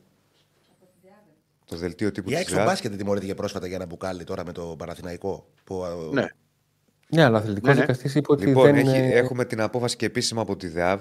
Το 1.64 1.76
δελτίο 1.76 2.12
τύπου 2.12 2.28
της. 2.28 2.38
Η 2.38 2.40
Άξο 2.40 2.56
Μπάσκετ 2.56 2.96
τιμωρήθηκε 2.96 3.34
πρόσφατα 3.34 3.66
για 3.66 3.76
ένα 3.76 3.86
μπουκάλι 3.86 4.24
τώρα 4.24 4.44
με 4.44 4.52
το 4.52 4.74
Παναθηναϊκό. 4.78 5.50
Που... 5.64 5.84
Ναι. 6.12 6.26
Ναι, 7.08 7.22
αλλά 7.22 7.38
αθλητικός 7.38 7.68
ναι, 7.68 7.74
ναι. 7.74 7.80
δικαστής 7.80 8.14
είπε 8.14 8.26
ότι. 8.32 8.46
Λοιπόν, 8.46 8.64
δεν... 8.64 8.76
έχει, 8.76 8.96
έχουμε 8.96 9.44
την 9.44 9.60
απόφαση 9.60 9.96
και 9.96 10.06
επίσημα 10.06 10.40
από 10.40 10.56
τη 10.56 10.68
ΔΕΑΒ 10.68 11.00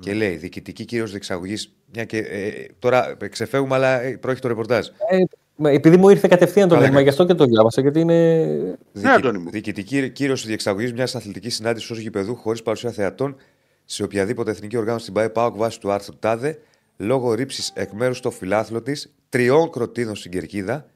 και 0.00 0.12
λέει 0.12 0.36
διοικητική 0.36 0.84
κύριο 0.84 1.06
διεξαγωγής. 1.06 1.72
Μια 1.92 2.04
και, 2.04 2.18
ε, 2.18 2.50
τώρα 2.78 3.16
ξεφεύγουμε, 3.30 3.74
αλλά 3.74 4.00
ε, 4.00 4.16
πρόκειται 4.16 4.42
το 4.42 4.48
ρεπορτάζ. 4.48 4.86
Ε, 4.86 5.74
επειδή 5.74 5.96
μου 5.96 6.08
ήρθε 6.08 6.28
κατευθείαν 6.28 6.68
το 6.68 6.76
νόημα, 6.76 7.00
γι' 7.00 7.08
αυτό 7.08 7.26
και 7.26 7.34
το 7.34 7.44
διάβασα, 7.44 7.80
γιατί 7.80 8.00
είναι. 8.00 8.78
Διοικη, 8.92 9.48
διοικητική 9.50 10.10
κύρωση 10.10 10.46
διεξαγωγής 10.46 10.92
μιας 10.92 11.14
αθλητικής 11.14 11.54
συνάντησης 11.54 11.90
ως 11.90 11.98
γηπεδού 11.98 12.34
χωρίς 12.36 12.62
παρουσία 12.62 12.90
θεατών 12.90 13.36
σε 13.84 14.02
οποιαδήποτε 14.02 14.50
εθνική 14.50 14.76
οργάνωση 14.76 15.02
στην 15.02 15.14
ΠαΕ 15.14 15.28
ΠΑΟΚ 15.28 15.56
βάσει 15.56 15.80
του 15.80 15.92
άρθρου 15.92 16.18
ΤΑΔΕ 16.18 16.58
λόγω 16.96 17.34
ρήψης 17.34 17.72
εκ 17.74 17.92
μέρους 17.92 18.20
του 18.20 18.30
φιλάθλου 18.30 18.82
της 18.82 19.12
τριών 19.28 19.70
κροτίδων 19.70 20.16
στην 20.16 20.30
κερκίδα 20.30 20.86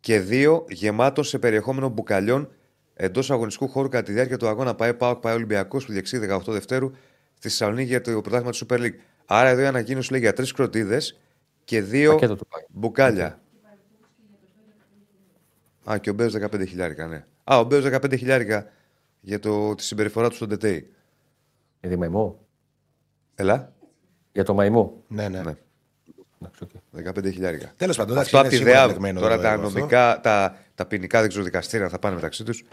και 0.00 0.20
δύο 0.20 0.64
γεμάτων 0.68 1.24
σε 1.24 1.38
περιεχόμενο 1.38 1.88
μπουκαλιών 1.88 2.48
εντός 2.94 3.30
αγωνιστικού 3.30 3.68
χώρου 3.68 3.88
κατά 3.88 4.04
τη 4.04 4.12
διάρκεια 4.12 4.36
του 4.36 4.48
αγώνα 4.48 4.74
ΠαΕ 4.74 4.94
ΠΑΟΚ 4.94 5.20
ΠαΕ 5.20 5.34
Ολυμπιακός 5.34 5.86
που 5.86 5.92
διεξήγει 5.92 6.26
18 6.30 6.40
Δευτέρου 6.46 6.90
στη 7.34 7.48
Θεσσαλονίκη 7.48 7.88
για 7.88 8.00
το 8.00 8.20
πρωτάθλημα 8.20 8.50
της 8.50 8.64
Super 8.68 8.78
League. 8.78 8.94
Άρα 9.26 9.48
εδώ 9.48 9.60
η 9.60 9.66
ανακοίνωση 9.66 10.10
λέει 10.10 10.20
για 10.20 10.32
τρεις 10.32 10.52
κροτίδες 10.52 11.20
και 11.64 11.82
δύο 11.82 12.18
μπουκάλια. 12.68 13.42
Α, 15.90 15.98
και 15.98 16.10
ο 16.10 16.12
Μπέος 16.12 16.34
15 16.36 16.66
χιλιάρικα, 16.66 17.06
ναι. 17.06 17.24
Α, 17.44 17.58
ο 17.58 17.64
Μπέος 17.64 17.84
15 17.84 18.18
χιλιάρικα 18.18 18.70
για 19.20 19.38
το, 19.38 19.74
τη 19.74 19.82
συμπεριφορά 19.82 20.28
του 20.28 20.34
στον 20.34 20.48
ΤΕΤΕΙ. 20.48 20.90
Για 21.80 21.90
τη 21.90 21.96
μαϊμό. 21.96 22.46
Ελά. 23.34 23.72
Για 24.32 24.44
το 24.44 24.54
μαϊμό. 24.54 25.02
Ναι, 25.08 25.28
ναι. 25.28 25.42
ναι. 25.42 25.54
15 27.04 27.32
χιλιάρικα. 27.32 27.72
Τέλος 27.76 27.96
πάντων, 27.96 28.18
αυτό 28.18 28.40
από 28.40 28.48
τη 28.48 28.56
ΔΕΑΒ. 28.56 28.96
Τώρα 29.14 29.38
τα 29.40 29.56
νομικά, 29.56 30.20
τα, 30.22 30.56
τα 30.74 30.86
ποινικά 30.86 31.20
δεν 31.20 31.28
ξέρω 31.28 31.44
δικαστήρια 31.44 31.88
θα 31.88 31.98
πάνε 31.98 32.14
μεταξύ 32.14 32.44
τους. 32.44 32.64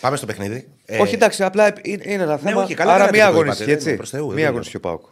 Πάμε 0.00 0.16
στο 0.16 0.26
παιχνίδι. 0.26 0.68
Ε, 0.86 1.00
όχι, 1.00 1.14
εντάξει, 1.14 1.42
απλά 1.44 1.72
είναι 1.82 2.02
ένα 2.04 2.26
ναι, 2.26 2.36
θέμα. 2.36 2.50
Ναι, 2.50 2.62
όχι, 2.62 2.74
καλά, 2.74 2.94
Άρα 2.94 3.08
μία 3.12 3.26
αγωνιστική, 3.26 3.70
έτσι. 3.70 3.98
Μία 4.34 4.48
αγωνιστική 4.48 4.76
ο 4.76 4.80
Πάουκ. 4.80 5.04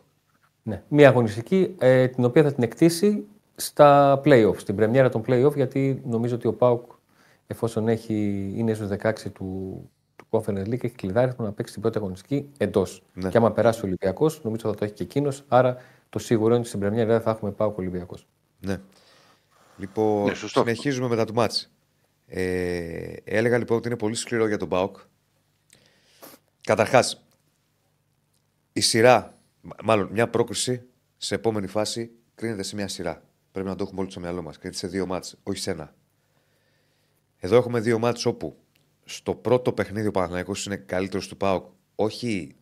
Ναι, 0.63 0.83
μία 0.89 1.09
αγωνιστική 1.09 1.75
ε, 1.79 2.09
την 2.09 2.25
οποία 2.25 2.43
θα 2.43 2.53
την 2.53 2.63
εκτίσει 2.63 3.25
στα 3.55 4.21
playoff, 4.25 4.55
στην 4.57 4.77
πρεμιέρα 4.77 5.09
των 5.09 5.23
playoff, 5.27 5.55
γιατί 5.55 6.03
νομίζω 6.05 6.35
ότι 6.35 6.47
ο 6.47 6.53
Πάουκ, 6.53 6.85
εφόσον 7.47 7.89
έχει, 7.89 8.51
είναι 8.57 8.75
στους 8.75 8.89
16 9.03 9.13
του, 9.33 9.91
του 10.17 10.27
Conference 10.31 10.67
League, 10.67 10.85
έχει 10.85 10.95
κλειδάριθμο 10.95 11.45
να 11.45 11.53
παίξει 11.53 11.73
την 11.73 11.83
πρώτη 11.83 11.99
αγωνιστική 11.99 12.49
εντός. 12.59 13.03
Ναι. 13.15 13.29
Και 13.29 13.37
άμα 13.37 13.53
περάσει 13.53 13.79
ο 13.79 13.83
Ολυμπιακός, 13.85 14.41
νομίζω 14.43 14.69
θα 14.69 14.75
το 14.75 14.85
έχει 14.85 14.95
και 14.95 15.03
εκείνος. 15.03 15.45
Άρα 15.49 15.77
το 16.13 16.19
σίγουρο 16.19 16.49
είναι 16.49 16.59
ότι 16.59 16.69
στην 16.69 16.81
Πρεμιέρα 16.81 17.21
θα 17.21 17.31
έχουμε 17.31 17.51
Πάουκ 17.51 17.79
Ολυμπιακός. 17.79 18.27
Ναι. 18.61 18.81
Λοιπόν, 19.77 20.25
ναι, 20.25 20.35
συνεχίζουμε 20.35 21.09
μετά 21.09 21.25
το 21.25 21.33
μάτς. 21.33 21.71
Ε, 22.27 23.15
έλεγα 23.25 23.59
λοιπόν 23.59 23.77
ότι 23.77 23.89
είναι 23.89 23.97
πολύ 23.97 24.15
σκληρό 24.15 24.47
για 24.47 24.57
τον 24.57 24.69
Πάουκ. 24.69 24.97
Καταρχάς, 26.61 27.25
η 28.73 28.81
σειρά, 28.81 29.39
μάλλον 29.85 30.09
μια 30.13 30.29
πρόκριση 30.29 30.83
σε 31.17 31.35
επόμενη 31.35 31.67
φάση 31.67 32.11
κρίνεται 32.35 32.63
σε 32.63 32.75
μια 32.75 32.89
σειρά. 32.89 33.23
Πρέπει 33.53 33.69
να 33.69 33.77
το 33.77 33.85
έχουμε 33.85 34.01
όλοι 34.01 34.11
στο 34.11 34.21
μυαλό 34.21 34.43
μας. 34.43 34.59
Κρίνεται 34.59 34.79
σε 34.79 34.87
δύο 34.87 35.07
μάτς, 35.07 35.37
όχι 35.43 35.59
σε 35.59 35.71
ένα. 35.71 35.95
Εδώ 37.39 37.57
έχουμε 37.57 37.81
δύο 37.81 37.99
μάτς 37.99 38.27
όπου 38.27 38.57
στο 39.05 39.35
πρώτο 39.35 39.73
παιχνίδι 39.73 40.07
ο 40.07 40.11
Παναθηναϊκός 40.11 40.67
είναι 40.67 40.77
καλύτερος 40.77 41.29
του 41.29 41.37
ΠΑΟΚ. 41.37 41.67
Όχι. 41.95 42.57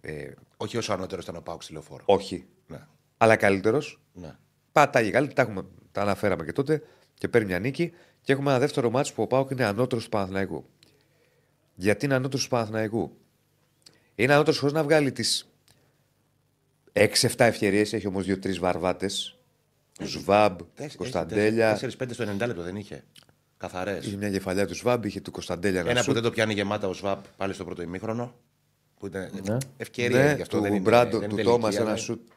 Ε, 0.00 0.32
Όχι 0.64 0.76
όσο 0.76 0.92
ανώτερος 0.92 1.24
ήταν 1.24 1.36
ο 1.36 1.40
Πάουκ 1.40 1.62
στη 1.62 1.72
λεωφόρο. 1.72 2.02
όχι. 2.06 2.46
Ναι. 2.66 2.86
Αλλά 3.16 3.36
καλύτερος. 3.36 4.00
ναι. 4.12 4.36
Πατάγει 4.72 5.10
καλύτερα. 5.10 5.44
Τα, 5.44 5.50
έχουμε, 5.50 5.68
τα 5.92 6.00
αναφέραμε 6.02 6.44
και 6.44 6.52
τότε 6.52 6.82
και 7.14 7.28
παίρνει 7.28 7.46
μια 7.46 7.58
νίκη. 7.58 7.92
Και 8.20 8.32
έχουμε 8.32 8.50
ένα 8.50 8.58
δεύτερο 8.58 8.90
μάτσο 8.90 9.14
που 9.14 9.22
ο 9.22 9.26
Πάοκ 9.26 9.50
είναι 9.50 9.64
ανώτερος 9.64 10.04
του 10.04 10.10
Παναθηναϊκού. 10.10 10.64
Γιατί 11.74 12.04
είναι 12.04 12.14
ανώτερος 12.14 12.42
του 12.44 12.48
Παναθηναϊκού; 12.50 13.16
Είναι 14.14 14.32
ανώτερος 14.32 14.58
χωρίς 14.58 14.74
να 14.74 14.82
βγάλει 14.82 15.12
τις 15.12 15.48
6-7 16.92 17.06
ευκαιρίες. 17.36 17.92
Έχει 17.92 18.06
όμως 18.06 18.24
2-3 18.26 18.58
βαρβάτες. 18.58 19.38
Σβάμπ, 20.02 20.58
Κωνσταντέλια. 20.96 21.78
4-5 21.80 22.12
στο 22.12 22.24
90 22.24 22.46
λεπτό 22.46 22.62
δεν 22.62 22.76
είχε. 22.76 23.04
Καθαρές. 23.56 24.06
Είχε 24.06 24.16
μια 24.16 24.30
κεφαλιά 24.30 24.66
του 24.66 24.74
Σβάμπ, 24.74 25.04
είχε 25.04 25.20
του 25.20 25.30
Κωνσταντέλια 25.30 25.82
να 25.82 25.90
Ένα 25.90 25.98
σουτ. 25.98 26.08
που 26.08 26.14
δεν 26.14 26.22
το 26.22 26.30
πιάνει 26.30 26.54
γεμάτα 26.54 26.88
ο 26.88 26.92
Σβάπ 26.92 27.24
πάλι 27.36 27.52
στο 27.54 27.64
πρώτο 27.64 27.82
ημίχρονο. 27.82 28.34
Που 29.04 29.10
ήταν 29.10 29.30
Ναι. 29.48 29.56
ευκαιρία 29.76 30.24
Ναι, 30.24 30.34
γι' 30.34 30.42
αυτό 30.42 30.56
του 30.56 30.62
δεν 30.62 30.72
είναι. 30.72 30.80
Μπράντο, 30.82 31.18
δεν 31.18 31.28
του 31.28 31.34
είναι 31.34 31.44
Τόμας, 31.44 31.62
ηλικία, 31.68 31.80
ένα 31.80 31.90
ναι. 31.92 31.98
σουτ 32.00 32.28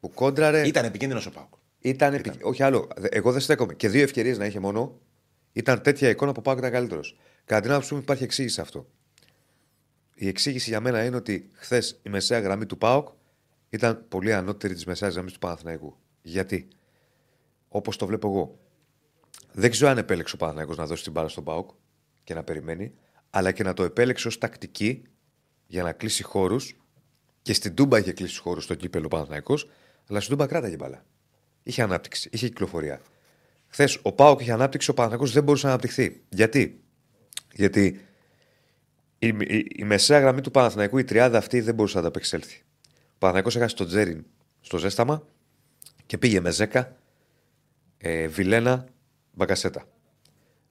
που 0.00 0.10
κόντραρε. 0.10 0.66
Ήταν 0.66 0.84
επικίνδυνος 0.84 1.26
ο 1.26 1.30
Πάουκ. 1.30 1.54
Ήταν, 1.78 2.14
επι- 2.14 2.44
Όχι 2.46 2.62
άλλο. 2.62 2.88
Δε- 2.96 3.08
Εγώ 3.10 3.32
δεν 3.32 3.40
στέκομαι. 3.40 3.74
Και 3.74 3.88
δύο 3.88 4.02
ευκαιρίες 4.02 4.38
να 4.38 4.44
είχε 4.46 4.58
μόνο. 4.60 5.00
Ήταν 5.52 5.82
τέτοια 5.82 6.08
εικόνα 6.08 6.32
που 6.32 6.42
πάω 6.42 6.54
και 6.54 6.60
ήταν 6.60 6.72
καλύτερος. 6.72 7.18
Κατά 7.44 7.60
την 7.60 7.70
άποψή 7.70 7.94
μου 7.94 8.00
υπάρχει 8.00 8.24
εξήγηση 8.24 8.54
σε 8.54 8.60
αυτό. 8.60 8.86
Η 10.14 10.28
εξήγηση 10.28 10.70
για 10.70 10.80
μένα 10.80 11.04
είναι 11.04 11.16
ότι 11.16 11.50
χθες 11.52 12.00
η 12.02 12.08
μεσαία 12.08 12.38
γραμμή 12.40 12.66
του 12.66 12.78
ΠΑΟΚ 12.78 13.08
ήταν 13.70 14.04
πολύ 14.08 14.32
ανώτερη 14.32 14.74
της 14.74 14.86
μεσαίας 14.86 15.12
γραμμής 15.14 15.32
του 15.32 15.38
Παναθηναϊκού. 15.38 15.96
Γιατί, 16.22 16.68
όπως 17.68 17.96
το 17.96 18.06
βλέπω 18.06 18.28
εγώ, 18.28 18.58
δεν 19.52 19.70
ξέρω 19.70 19.90
αν 19.90 19.98
επέλεξε 19.98 20.34
ο 20.34 20.38
Παναθηναϊκός 20.38 20.76
να 20.76 20.86
δώσει 20.86 21.02
την 21.02 21.12
μπάλα 21.12 21.28
στον 21.28 21.44
ΠΑΟΚ 21.44 21.70
και 22.24 22.34
να 22.34 22.42
περιμένει, 22.42 22.94
αλλά 23.30 23.52
και 23.52 23.62
να 23.62 23.72
το 23.74 23.82
επέλεξε 23.82 24.28
ως 24.28 24.38
τακτική 24.38 25.02
για 25.74 25.82
να 25.82 25.92
κλείσει 25.92 26.22
χώρους. 26.22 26.76
Και 27.42 27.52
στην 27.52 27.74
Τούμπα 27.74 27.98
είχε 27.98 28.12
κλείσει 28.12 28.40
χώρους 28.40 28.64
στο 28.64 28.74
κύπελο 28.74 29.08
Παναθηναϊκός, 29.08 29.70
αλλά 30.08 30.20
στην 30.20 30.36
Τούμπα 30.36 30.46
κράταγε 30.46 30.76
μπάλα. 30.76 31.04
Είχε 31.62 31.82
ανάπτυξη, 31.82 32.28
είχε 32.32 32.48
κυκλοφορία. 32.48 33.00
Χθες 33.66 33.98
ο 34.02 34.12
Πάοκ 34.12 34.40
είχε 34.40 34.52
ανάπτυξη, 34.52 34.90
ο 34.90 34.94
Παναθηναϊκός 34.94 35.32
δεν 35.32 35.42
μπορούσε 35.42 35.66
να 35.66 35.72
αναπτυχθεί. 35.72 36.22
Γιατί, 36.28 36.82
Γιατί 37.52 38.00
η, 39.18 39.26
η, 39.26 39.66
η 39.76 39.84
μεσαία 39.84 40.18
γραμμή 40.20 40.40
του 40.40 40.50
Παναθηναϊκού, 40.50 40.98
η 40.98 41.04
τριάδα 41.04 41.38
αυτή 41.38 41.60
δεν 41.60 41.74
μπορούσε 41.74 41.94
να 41.94 42.00
ανταπεξέλθει. 42.00 42.62
Ο 42.86 43.18
Παναθηναϊκός 43.18 43.56
έχασε 43.56 43.74
τον 43.74 43.86
Τζέριν 43.86 44.24
στο 44.60 44.78
ζέσταμα 44.78 45.26
και 46.06 46.18
πήγε 46.18 46.40
με 46.40 46.50
Ζέκα, 46.50 46.96
ε, 47.98 48.26
Βιλένα, 48.26 48.86
Μπαγκασέτα. 49.32 49.84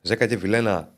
Ζέκα 0.02 0.28
και 0.28 0.38
Βιλένα 0.38 0.96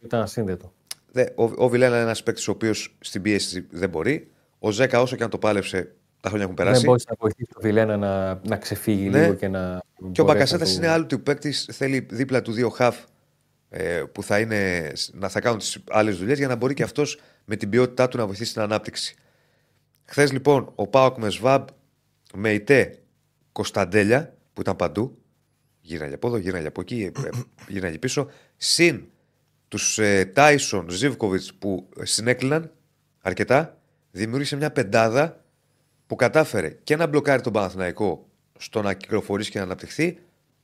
Ήταν 0.00 0.20
ασύνδετο. 0.20 0.72
Δε, 1.10 1.22
ο, 1.34 1.44
ο 1.56 1.68
Βιλένα 1.68 1.94
είναι 1.94 2.02
ένας 2.04 2.22
παίκτης 2.22 2.48
ο 2.48 2.50
οποίος 2.50 2.96
στην 3.00 3.22
πίεση 3.22 3.66
δεν 3.70 3.88
μπορεί. 3.88 4.30
Ο 4.58 4.70
Ζέκα, 4.70 5.00
όσο 5.00 5.16
και 5.16 5.22
αν 5.22 5.30
το 5.30 5.38
πάλεψε, 5.38 5.94
τα 6.20 6.28
χρόνια 6.28 6.44
έχουν 6.44 6.56
Δεν 6.56 6.64
περάσει. 6.66 6.84
μπορούσε 6.84 7.06
να 7.08 7.16
βοηθήσει 7.18 7.50
τον 7.52 7.62
Βιλένα 7.62 7.96
να, 7.96 8.40
να 8.48 8.56
ξεφύγει 8.56 9.08
Ναι. 9.08 9.20
λίγο 9.22 9.34
και 9.34 9.48
να. 9.48 9.82
και 10.12 10.20
ο 10.20 10.24
μπορέσει 10.24 10.24
Μπακασέτας 10.24 10.68
να 10.68 10.74
του- 10.74 10.82
είναι 10.82 10.88
άλλου 10.92 11.06
του 11.06 11.22
παίκτης. 11.22 11.68
Θέλει 11.72 12.06
δίπλα 12.10 12.42
του 12.42 12.52
δύο 12.52 12.68
χαφ 12.68 12.96
ε, 13.70 14.02
που 14.12 14.22
θα, 14.22 14.38
είναι, 14.40 14.92
να 15.12 15.28
θα 15.28 15.40
κάνουν 15.40 15.58
τις 15.58 15.78
άλλες 15.90 16.16
δουλειές 16.18 16.38
για 16.38 16.48
να 16.48 16.54
μπορεί 16.56 16.74
και 16.74 16.82
αυτός 16.82 17.20
με 17.44 17.56
την 17.56 17.70
ποιότητά 17.70 18.08
του 18.08 18.16
να 18.16 18.26
βοηθήσει 18.26 18.52
την 18.52 18.62
ανάπτυξη. 18.62 19.14
Χθες 20.04 20.32
λοιπόν 20.32 20.72
ο 20.74 20.86
Πάοκ 20.86 21.18
με 21.18 21.30
Σβάμπ, 21.30 21.66
με 22.34 22.52
Ιτέ 22.52 22.98
Κωνσταντέλια 23.52 24.34
που 24.52 24.60
ήταν 24.60 24.76
παντού. 24.76 25.18
Γύρναγε 25.80 26.14
από 26.14 26.26
εδώ, 26.26 26.36
γύρναγε 26.36 26.66
από 26.66 26.80
εκεί, 26.80 27.02
ε, 27.16 27.26
ε, 27.26 27.30
γύρναγε 27.68 27.98
πίσω. 27.98 28.28
Συν 28.56 29.04
τους 29.68 29.98
ε, 29.98 30.24
Τάισον 30.24 30.90
Ζίβκοβιτ 30.90 31.42
που 31.58 31.88
συνέκλειναν 32.02 32.70
αρκετά, 33.20 33.76
δημιούργησε 34.10 34.56
μια 34.56 34.70
πεντάδα 34.70 35.44
που 36.06 36.16
κατάφερε 36.16 36.76
και 36.84 36.96
να 36.96 37.06
μπλοκάρει 37.06 37.42
τον 37.42 37.52
Παναθηναϊκό 37.52 38.26
στο 38.58 38.82
να 38.82 38.94
κυκλοφορήσει 38.94 39.50
και 39.50 39.58
να 39.58 39.64
αναπτυχθεί 39.64 40.18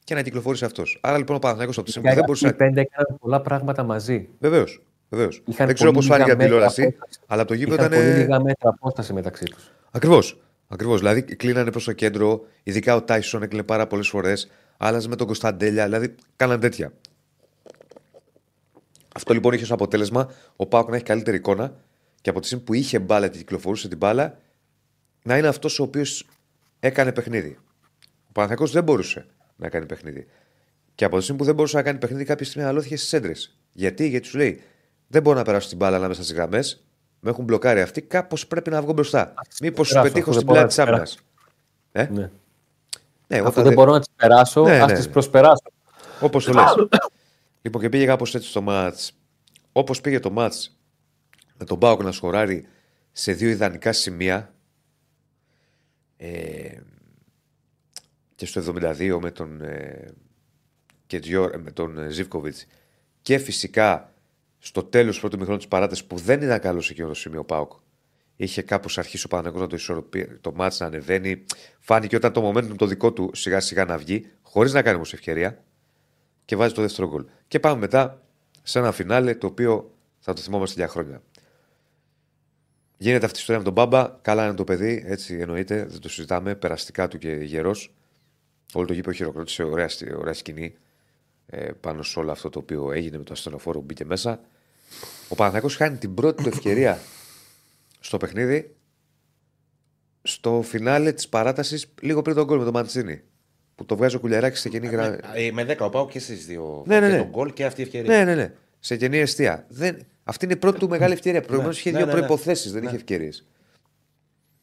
και 0.05 0.15
να 0.15 0.23
κυκλοφορήσει 0.23 0.65
αυτός. 0.65 0.99
Άρα 1.03 1.19
λοιπόν 1.19 1.37
ο 1.37 1.39
Παναθηναϊκός 1.39 1.77
από 1.77 1.87
τη 1.87 1.91
στιγμή 1.93 2.09
που 2.09 2.15
δεν 2.15 2.25
μπορούσε 2.25 2.47
Οι 2.47 2.51
να. 2.51 2.57
πέντε 2.57 2.81
έκαναν 2.81 3.19
πολλά 3.21 3.41
πράγματα 3.41 3.83
μαζί. 3.83 4.29
Βεβαίως. 4.39 4.83
Βεβαίως. 5.09 5.43
Είχαν 5.47 5.67
Δεν 5.67 5.75
ξέρω 5.75 5.91
πώς 5.91 6.07
πολύ 6.07 6.21
φάνηκε 6.21 6.37
λίγα 6.37 6.45
από 6.47 6.53
την 6.55 6.63
μέτρα 6.63 6.73
τηλεόραση, 6.77 6.97
απόσταση. 6.99 7.21
αλλά 7.27 7.41
από 7.43 7.51
το 7.51 7.57
γήπεδο 7.57 7.75
Είχαν 7.77 7.93
ήταν. 7.93 8.05
πολύ 8.05 8.19
λίγα 8.19 8.41
μέτρα 8.41 8.69
απόσταση 8.71 9.13
μεταξύ 9.13 9.45
τους. 9.45 9.71
Ακριβώς. 9.91 10.39
Ακριβώς. 10.69 10.99
Δηλαδή 10.99 11.23
κλείνανε 11.23 11.71
προς 11.71 11.85
το 11.85 11.93
κέντρο, 11.93 12.45
ειδικά 12.63 12.95
ο 12.95 13.03
Τάισον 13.03 13.43
έκλεινε 13.43 13.63
πάρα 13.63 13.87
πολλές 13.87 14.09
φορές. 14.09 14.51
Άλλαζε 14.77 15.09
με 15.09 15.17
τον 15.17 15.27
Κωνσταντέλια, 15.27 15.85
δηλαδή 15.85 16.15
κάναν 16.37 16.61
τέτοια. 16.61 16.93
Αυτό 19.17 19.33
λοιπόν 19.33 19.53
είχε 19.53 19.63
ως 19.63 19.73
αποτέλεσμα 19.73 20.31
ο 20.57 20.67
Πάοκ 20.67 20.89
να 20.89 20.95
έχει 20.97 21.05
καλύτερη 21.05 21.37
εικόνα 21.37 21.75
και 22.21 22.31
από 22.31 22.41
τη 22.41 22.47
στιγμή 22.47 22.65
που 22.65 22.75
είχε 22.75 22.99
μπάλα 22.99 23.29
και 23.29 23.39
κυκλοφορούσε 23.39 23.89
την 23.89 23.99
μπάλα 23.99 24.39
να 25.23 25.39
είναι 25.39 25.49
αυτός 25.49 25.79
ο 25.79 25.83
οποίος 25.83 26.27
έκανε 26.81 27.13
παιχνίδι. 27.13 27.59
Ο 28.29 28.33
Παναθηναϊκός 28.33 28.73
δεν 28.73 28.85
μπορούσε 28.85 29.27
να 29.57 29.69
κάνει 29.69 29.87
παιχνίδι. 29.87 30.27
Και 30.95 31.05
από 31.05 31.17
τη 31.17 31.23
στιγμή 31.23 31.41
που 31.41 31.47
δεν 31.47 31.55
μπορούσε 31.55 31.77
να 31.77 31.83
κάνει 31.83 31.99
παιχνίδι, 31.99 32.25
κάποια 32.25 32.47
στιγμή 32.47 32.69
αλώθηκε 32.69 32.97
στις 32.97 33.13
έντρες. 33.13 33.57
Γιατί, 33.73 34.09
γιατί 34.09 34.27
σου 34.27 34.37
λέει, 34.37 34.63
δεν 35.09 35.23
μπορώ 35.23 35.37
να 35.39 35.45
περάσω 35.45 35.69
την 35.69 35.77
μπάλα 35.77 35.97
ανάμεσα 35.97 36.23
στις 36.23 36.35
γραμμές, 36.35 36.85
με 37.21 37.31
έχουν 37.31 37.45
μπλοκάρει 37.45 37.81
αυτοί, 37.81 38.03
κάπως 38.03 38.47
πρέπει 38.47 38.71
να 38.71 38.83
βγω 38.83 38.93
μπροστά. 38.93 39.35
Μήπως 39.61 39.87
σου 39.87 39.93
περάσω, 39.93 40.13
πετύχω 40.13 40.31
αφού 40.31 40.39
στην 40.41 40.55
δεν 40.55 40.65
μπορώ 40.65 40.69
πλάτη 40.69 40.69
της 40.69 40.77
να 40.77 40.85
άμυνας. 40.85 41.15
τις 41.15 41.23
Ε; 41.93 42.09
Ναι. 42.21 42.31
Ναι, 43.27 43.37
Αφού 43.37 43.47
όταν 43.49 43.53
δεν 43.55 43.65
δεν- 43.65 43.75
μπορώ 43.75 43.93
να 43.93 43.99
τις 43.99 44.09
περάσω, 44.17 44.63
Ναι, 44.63 44.81
ας 44.81 44.87
ναι, 44.91 44.97
τις 44.97 45.07
ναι. 45.07 45.13
προσπεράσω. 45.13 45.63
Όπως 46.21 46.45
το 46.45 46.53
λες. 46.53 46.65
Λοιπόν, 47.65 47.83
και 47.83 47.89
πήγε 47.89 48.05
κάπως 48.07 48.35
έτσι 48.35 48.53
το 48.53 48.63
μάτς. 48.63 49.13
Όπως 49.73 50.01
πήγε 50.01 50.21
το 50.21 50.31
μάτς 50.31 50.79
με 51.59 51.65
τον 51.65 51.77
Μπάουκ 51.77 52.03
να 52.03 52.13
σκοράρει 52.13 52.67
σε 53.13 53.33
δύο 53.33 53.49
ιδανικά 53.49 53.93
σημεία. 53.93 54.55
Ε, 56.17 56.79
και 58.35 58.47
στο 58.47 58.61
72 58.61 59.19
με 59.21 59.31
τον, 59.31 59.61
ε, 59.61 60.15
και 61.07 61.19
Τζιόρ- 61.19 61.57
με 61.57 61.71
τον 61.71 61.99
ε, 61.99 62.09
Ζιβκοβιτς 62.09 62.67
και 63.23 63.39
φυσικά 63.39 64.13
στο 64.59 64.83
τέλος 64.85 65.15
του 65.15 65.21
πρώτου 65.21 65.37
μηχρόνου 65.37 65.59
της 65.59 65.69
παράτασης 65.69 66.05
που 66.05 66.17
δεν 66.17 66.43
ήταν 66.43 66.61
καλός 66.61 66.87
σε 66.87 66.93
εκείνο 66.93 67.09
το 67.09 67.15
σημείο 67.15 67.41
ο 67.41 67.45
Πάουκ. 67.45 67.73
Είχε 68.37 68.63
κάπως 68.63 68.99
αρχίσει 68.99 69.27
ο 69.27 69.29
Παναγιώτο 69.29 69.59
να 69.59 69.67
το 69.67 69.77
ισορροπεί, 69.77 70.39
το 70.41 70.53
μάτς 70.53 70.81
να 70.81 70.87
ανεβαίνει. 70.87 71.45
Φάνηκε 71.79 72.17
όταν 72.17 72.33
το 72.33 72.49
momentum 72.49 72.77
το 72.77 72.87
δικό 72.87 73.13
του 73.13 73.31
σιγά 73.35 73.61
σιγά 73.61 73.85
να 73.85 73.99
βγει, 73.99 74.27
χωρίς 74.43 74.73
να 74.73 74.83
κάνει 74.83 74.97
όμως 74.97 75.13
ευκαιρία 75.13 75.65
και 76.45 76.57
βάζει 76.57 76.75
το 76.75 76.81
δεύτερο 76.83 77.09
γκολ. 77.09 77.25
Και 77.55 77.61
πάμε 77.61 77.79
μετά 77.81 78.23
σε 78.63 78.79
ένα 78.79 78.93
φινάλε 78.93 79.35
το 79.35 79.47
οποίο 79.47 79.95
θα 80.19 80.33
το 80.33 80.41
θυμόμαστε 80.41 80.81
για 80.81 80.89
χρόνια. 80.89 81.23
Γίνεται 82.97 83.25
αυτή 83.25 83.37
η 83.39 83.41
ιστορία 83.41 83.59
με 83.59 83.65
τον 83.65 83.73
Μπάμπα. 83.73 84.19
Καλά 84.23 84.45
είναι 84.45 84.55
το 84.55 84.65
παιδί, 84.65 85.05
έτσι 85.07 85.35
εννοείται, 85.35 85.85
δεν 85.85 86.01
το 86.01 86.09
συζητάμε. 86.09 86.55
Περαστικά 86.55 87.09
του 87.09 87.19
και 87.19 87.31
γερός. 87.33 87.95
Όλο 88.73 88.87
το 88.87 88.93
γήπεδο 88.93 89.17
χειροκρότησε, 89.17 89.63
ωραία, 89.63 89.89
στη- 89.89 90.15
ωραία 90.15 90.33
σκηνή 90.33 90.75
ε, 91.47 91.71
πάνω 91.81 92.03
σε 92.03 92.19
όλο 92.19 92.31
αυτό 92.31 92.51
το 92.51 92.59
οποίο 92.59 92.93
έγινε 92.93 93.19
με 93.19 93.25
το 93.25 93.33
ασθενοφόρο 93.33 93.79
που 93.79 93.85
μπήκε 93.85 94.05
μέσα. 94.05 94.41
Ο 95.29 95.35
Παναθηναϊκός 95.35 95.77
χάνει 95.77 95.97
την 95.97 96.15
πρώτη 96.15 96.43
του 96.43 96.49
ευκαιρία 96.49 96.99
στο 98.01 98.17
παιχνίδι 98.17 98.75
στο 100.23 100.63
φινάλε 100.63 101.13
της 101.13 101.29
παράτασης 101.29 101.87
λίγο 102.01 102.23
πριν 102.23 102.37
τον 102.37 102.45
γκολ 102.45 102.59
με 102.59 102.65
τον 102.65 102.73
Μαντσίνη. 102.73 103.23
Που 103.75 103.85
το 103.85 103.97
βγάζει 103.97 104.17
ο 104.17 104.21
Κουλιαράκη 104.21 104.57
σε 104.57 104.69
κενή 104.69 104.87
γραμμή. 104.87 105.17
Ε, 105.35 105.51
Με 105.53 105.65
10 105.69 105.77
ο 105.79 105.89
Πάου 105.89 106.07
και 106.07 106.19
στι 106.19 106.35
δύο. 106.35 106.83
Ναι, 106.87 107.01
ναι, 107.01 107.07
και 107.07 107.13
ναι. 107.13 107.19
τον 107.19 107.29
γκολ 107.31 107.53
και 107.53 107.65
αυτή 107.65 107.81
η 107.81 107.85
ευκαιρία. 107.85 108.17
Ναι, 108.17 108.25
ναι, 108.25 108.35
ναι. 108.35 108.53
Σε 108.81 108.97
κενή 108.97 109.19
αιστεία. 109.19 109.65
Δεν... 109.69 109.97
Αυτή 110.25 110.45
είναι 110.45 110.55
η 110.55 110.57
πρώτη 110.57 110.79
του 110.79 110.89
μεγάλη 110.89 111.13
ευκαιρία. 111.13 111.41
Προηγουμένως 111.41 111.79
είχε 111.79 111.91
ναι, 111.91 111.97
δύο 111.97 112.07
ναι, 112.07 112.13
ναι. 112.13 112.19
προποθέσει, 112.19 112.71
δεν 112.71 112.83
είχε 112.83 112.95
ευκαιρίες. 112.95 113.47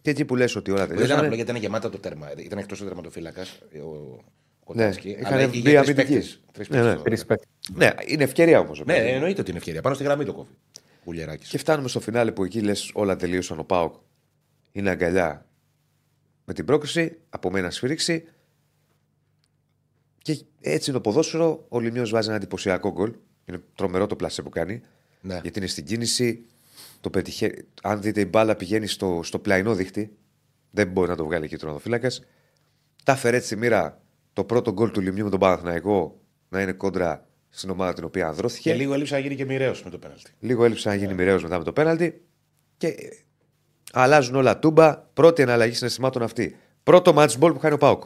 Και 0.01 0.09
εκεί 0.09 0.25
που 0.25 0.35
λες 0.35 0.55
ότι 0.55 0.71
όλα 0.71 0.79
Δεν 0.79 0.89
ήταν 0.89 1.01
απλό 1.01 1.07
τελειώσανε. 1.15 1.35
γιατί 1.35 1.49
ήταν 1.51 1.61
γεμάτα 1.61 1.89
το 1.89 1.97
τέρμα. 1.99 2.27
Ήταν 2.37 2.57
εκτός 2.59 2.81
ο 2.81 2.85
τερματοφύλακας. 2.85 3.59
Ο 3.73 4.73
Ναι, 4.73 4.83
Κοτάσκι. 4.83 5.09
είχαν 5.09 5.33
αλλά 5.33 5.47
μπει 5.47 5.57
είχε 5.57 5.63
τρεις 5.63 5.77
αμυντικοί. 5.77 5.95
παίκτες. 6.07 6.41
Τρεις 6.51 6.69
Ναι, 6.69 6.77
ναι. 6.77 6.83
παίκτες 6.83 6.99
στο- 6.99 7.03
Τρεις 7.03 7.25
παίκτες. 7.25 7.47
Ναι, 7.73 7.89
είναι 8.05 8.23
ευκαιρία 8.23 8.59
όμως. 8.59 8.81
Ναι, 8.85 8.95
εννοείται 8.95 9.41
ότι 9.41 9.49
είναι 9.49 9.59
ευκαιρία. 9.59 9.81
Πάνω 9.81 9.95
στη 9.95 10.03
γραμμή 10.03 10.25
το 10.25 10.33
κόβει. 10.33 10.49
Γουλιαράκη. 11.05 11.47
Και 11.49 11.57
φτάνουμε 11.57 11.87
στο 11.89 11.99
φινάλε 11.99 12.31
που 12.31 12.43
εκεί 12.43 12.61
λες 12.61 12.91
όλα 12.93 13.15
τελείωσαν. 13.15 13.59
Ο 13.59 13.63
Πάοκ 13.63 13.93
είναι 14.71 14.89
αγκαλιά 14.89 15.45
με 16.45 16.53
την 16.53 16.65
πρόκριση, 16.65 17.17
από 17.29 17.51
μένα 17.51 17.69
σφύριξη. 17.69 18.23
Και 20.21 20.43
έτσι 20.61 20.89
είναι 20.89 20.99
το 20.99 21.09
ποδόσφαιρο. 21.09 21.65
Ο 21.69 21.79
Λιμιός 21.79 22.09
βάζει 22.09 22.27
ένα 22.27 22.37
εντυπωσιακό 22.37 22.91
γκολ. 22.91 23.13
Είναι 23.45 23.61
τρομερό 23.75 24.07
το 24.07 24.15
πλασέ 24.15 24.41
που 24.41 24.49
κάνει. 24.49 24.81
Ναι. 25.21 25.39
Γιατί 25.41 25.59
είναι 25.59 25.67
στην 25.67 25.85
κίνηση. 25.85 26.45
Το 27.01 27.09
πετυχε... 27.09 27.65
Αν 27.81 28.01
δείτε 28.01 28.21
η 28.21 28.27
μπάλα 28.29 28.55
πηγαίνει 28.55 28.87
στο, 28.87 29.19
στο 29.23 29.39
πλαϊνό 29.39 29.75
δίχτυ. 29.75 30.11
Δεν 30.71 30.87
μπορεί 30.87 31.09
να 31.09 31.15
το 31.15 31.25
βγάλει 31.25 31.45
εκεί 31.45 31.55
ο 31.55 31.57
τερματοφύλακα. 31.57 32.11
Τα 33.03 33.15
φέρε 33.15 33.35
έτσι 33.35 33.47
στη 33.47 33.57
μοίρα 33.57 34.01
το 34.33 34.43
πρώτο 34.43 34.71
γκολ 34.71 34.91
του 34.91 35.01
Λιμιού 35.01 35.23
με 35.23 35.29
τον 35.29 35.39
Παναθηναϊκό 35.39 36.21
να 36.49 36.61
είναι 36.61 36.71
κόντρα 36.71 37.27
στην 37.49 37.69
ομάδα 37.69 37.93
την 37.93 38.03
οποία 38.03 38.27
ανδρώθηκε. 38.27 38.69
Και 38.69 38.75
λίγο 38.75 38.93
έλειψε 38.93 39.13
να 39.13 39.19
γίνει 39.19 39.35
και 39.35 39.45
μοιραίος 39.45 39.83
με 39.83 39.89
το 39.89 39.97
πέναλτι. 39.97 40.31
Λίγο 40.39 40.65
έλειψε 40.65 40.89
να 40.89 40.95
γίνει 40.95 41.13
μοιραίος 41.13 41.43
μετά 41.43 41.57
με 41.57 41.63
το 41.63 41.73
πέναλτι. 41.73 42.21
Και 42.77 42.87
ε, 42.87 43.09
αλλάζουν 43.91 44.35
όλα 44.35 44.59
τούμπα. 44.59 44.97
Πρώτη 44.97 45.41
εναλλαγή 45.41 45.73
συναισθημάτων 45.73 46.21
αυτή. 46.21 46.57
Πρώτο 46.83 47.13
match 47.15 47.39
ball 47.39 47.51
που 47.53 47.59
κάνει 47.59 47.73
ο 47.73 47.77
Πάουκ. 47.77 48.03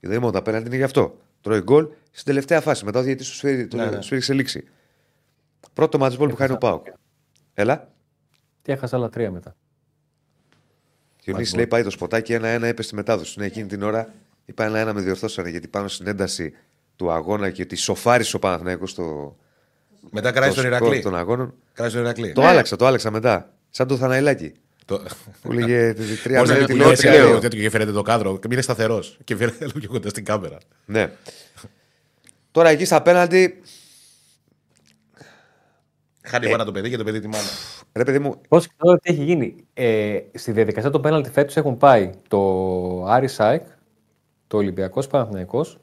Δεν 0.00 0.10
είναι 0.10 0.18
μόνο 0.18 0.32
τα 0.32 0.42
πέναλτι, 0.42 0.66
είναι 0.66 0.76
γι' 0.76 0.82
αυτό. 0.82 1.18
Τρώει 1.40 1.60
γκολ 1.60 1.88
στην 2.10 2.24
τελευταία 2.24 2.60
φάση. 2.60 2.84
Μετά 2.84 2.98
ο 2.98 3.02
διαιτητής 3.02 3.28
του 3.28 3.34
σφύρει, 3.34 3.68
Ναι, 3.74 3.84
ναι. 3.84 3.96
του 3.96 4.02
σφύρει 4.02 4.20
σε 4.20 4.32
λήξη. 4.34 4.64
Πρώτο 5.72 5.98
match 6.02 6.18
ball 6.18 6.28
που 6.28 6.34
κάνει 6.36 6.52
ο 6.52 6.58
Πάουκ. 6.58 6.86
Έλα. 7.54 7.88
Τι 8.62 8.72
έχασα 8.72 8.96
άλλα 8.96 9.08
τρία 9.08 9.30
μετά. 9.30 9.56
Και 11.16 11.32
ο 11.32 11.36
Νίση 11.36 11.56
λέει 11.56 11.66
πάει 11.66 11.82
το 11.82 11.90
σποτάκι 11.90 12.32
ένα-ένα, 12.32 12.66
έπεσε 12.66 12.86
στη 12.88 12.96
μετάδοση. 12.96 13.38
Ναι, 13.38 13.46
εκείνη 13.46 13.66
την 13.68 13.82
ώρα 13.82 14.12
είπα 14.44 14.64
ένα-ένα 14.64 14.92
με 14.92 15.00
διορθώσανε 15.00 15.48
γιατί 15.48 15.68
πάνω 15.68 15.88
στην 15.88 16.06
ένταση 16.06 16.52
του 16.96 17.10
αγώνα 17.10 17.50
και 17.50 17.62
ότι 17.62 17.76
σοφάρισε 17.76 18.36
ο 18.36 18.38
Παναθηναϊκός 18.38 18.90
στο, 18.90 19.36
Μετά 20.10 20.32
κράζει 20.32 20.54
το 20.54 20.62
τον 20.62 20.72
σκορ 20.74 20.86
Ηρακλή. 20.86 21.02
των 21.02 21.16
αγώνων. 21.16 21.54
Κράζει 21.72 21.94
τον 21.94 22.04
Ηρακλή. 22.04 22.32
Το 22.32 22.42
άλλαξα, 22.42 22.76
το 22.76 22.86
άλλαξα 22.86 23.10
μετά. 23.10 23.52
Σαν 23.70 23.86
το 23.86 23.96
Θαναϊλάκι. 23.96 24.52
Το- 24.90 25.02
Που 25.42 25.52
λέγε 25.52 25.94
τρία 26.22 26.38
Πώς 26.38 26.48
μέρη 26.48 26.60
να 26.60 26.66
τη 26.66 26.72
του 26.72 26.78
λέω, 26.78 26.86
λέει 26.86 26.96
τρία 26.96 27.10
έτσι, 27.12 27.26
λέω. 27.28 27.38
τέτοιο 27.38 27.60
και 27.60 27.70
φαίνεται 27.70 27.92
το 27.92 28.02
κάδρο. 28.02 28.38
Και 28.38 28.48
είναι 28.50 28.60
σταθερός. 28.62 29.18
Και 29.24 29.36
φαίνεται 29.36 29.64
λίγο 29.66 29.78
πιο 29.78 29.88
κοντά 29.88 30.08
στην 30.08 30.24
κάμερα. 30.24 30.58
Ναι. 30.84 31.10
Τώρα 32.50 32.68
εκεί 32.68 32.84
στα 32.84 33.02
πέναντι, 33.02 33.60
Χάνει 36.22 36.46
η 36.46 36.50
μάνα 36.50 36.64
το 36.64 36.72
παιδί 36.72 36.90
και 36.90 36.96
το 36.96 37.04
παιδί 37.04 37.20
τη 37.20 37.26
μάνα. 37.28 37.48
ρε 37.92 38.04
παιδί 38.04 38.18
μου, 38.18 38.40
Πώς 38.48 38.66
και 38.66 38.72
τώρα 38.76 38.98
τι 38.98 39.12
έχει 39.12 39.24
γίνει. 39.24 39.54
Ε, 39.74 40.18
στη 40.34 40.52
διαδικασία 40.52 40.90
των 40.90 41.02
πέναλτι 41.02 41.30
φέτος 41.30 41.56
έχουν 41.56 41.76
πάει 41.76 42.10
το 42.28 43.04
Άρη 43.04 43.28
Σάικ, 43.28 43.62
το 44.46 44.56
Ολυμπιακός 44.56 45.06
Παναθηναϊκός 45.06 45.78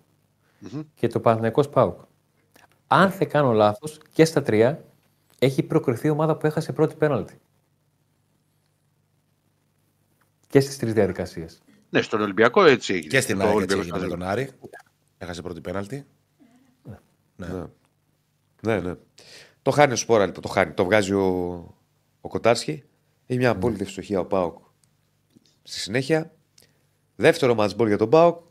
και 0.96 1.08
το 1.08 1.20
Παναθηναϊκός 1.20 1.70
Πάουκ. 1.70 2.00
Αν 2.88 3.14
δεν 3.18 3.30
κάνω 3.30 3.52
λάθος, 3.52 4.00
και 4.14 4.26
στα 4.26 4.42
τρία 4.42 4.84
έχει 5.40 5.64
προκριθεί 5.64 6.08
η 6.08 6.10
ομάδα 6.10 6.36
που 6.36 6.46
έχασε 6.46 6.72
πρώτη 6.74 6.96
πέναλτι. 6.96 7.34
Και 10.48 10.60
στις 10.60 10.78
τρεις 10.78 10.94
διαδικασίες. 10.94 11.62
Ναι, 11.90 12.02
στον 12.02 12.22
Ολυμπιακό 12.22 12.64
έτσι 12.64 12.94
έγινε. 12.94 13.08
Και 13.10 13.22
στην 13.22 13.38
Το 13.38 13.44
ΑΕΚ 13.44 13.60
έτσι 13.62 13.76
Ολυμπιακός 13.76 14.02
έγινε 14.02 14.08
με 14.10 14.16
Παναθηναϊκός. 14.18 14.60
τον 14.60 14.70
Άρη. 14.72 14.72
Έχασε 15.18 15.42
πρώτη 15.42 15.62
πέναλτη. 15.62 16.06
Ναι. 17.36 17.48
ναι, 18.62 18.80
ναι. 18.80 18.94
Το 19.62 19.72
χάνει 19.72 19.94
ο 19.94 19.96
Σπόρα 19.96 20.26
λοιπόν, 20.26 20.42
το 20.42 20.48
χάνει. 20.48 20.72
Το 20.72 20.84
βγάζει 20.86 21.14
ο, 21.14 21.26
ο 22.22 22.30
Κοτάρσκι. 22.30 22.84
Έχει 23.26 23.40
μια 23.40 23.50
απόλυτη 23.50 23.84
ευστοχία 23.84 24.20
ο 24.20 24.26
Πάοκ. 24.26 24.58
Στη 25.64 25.80
συνέχεια, 25.80 26.32
δεύτερο 27.16 27.56
ματσμπολ 27.56 27.88
για 27.88 27.98
τον 27.98 28.10
Πάοκ. 28.10 28.42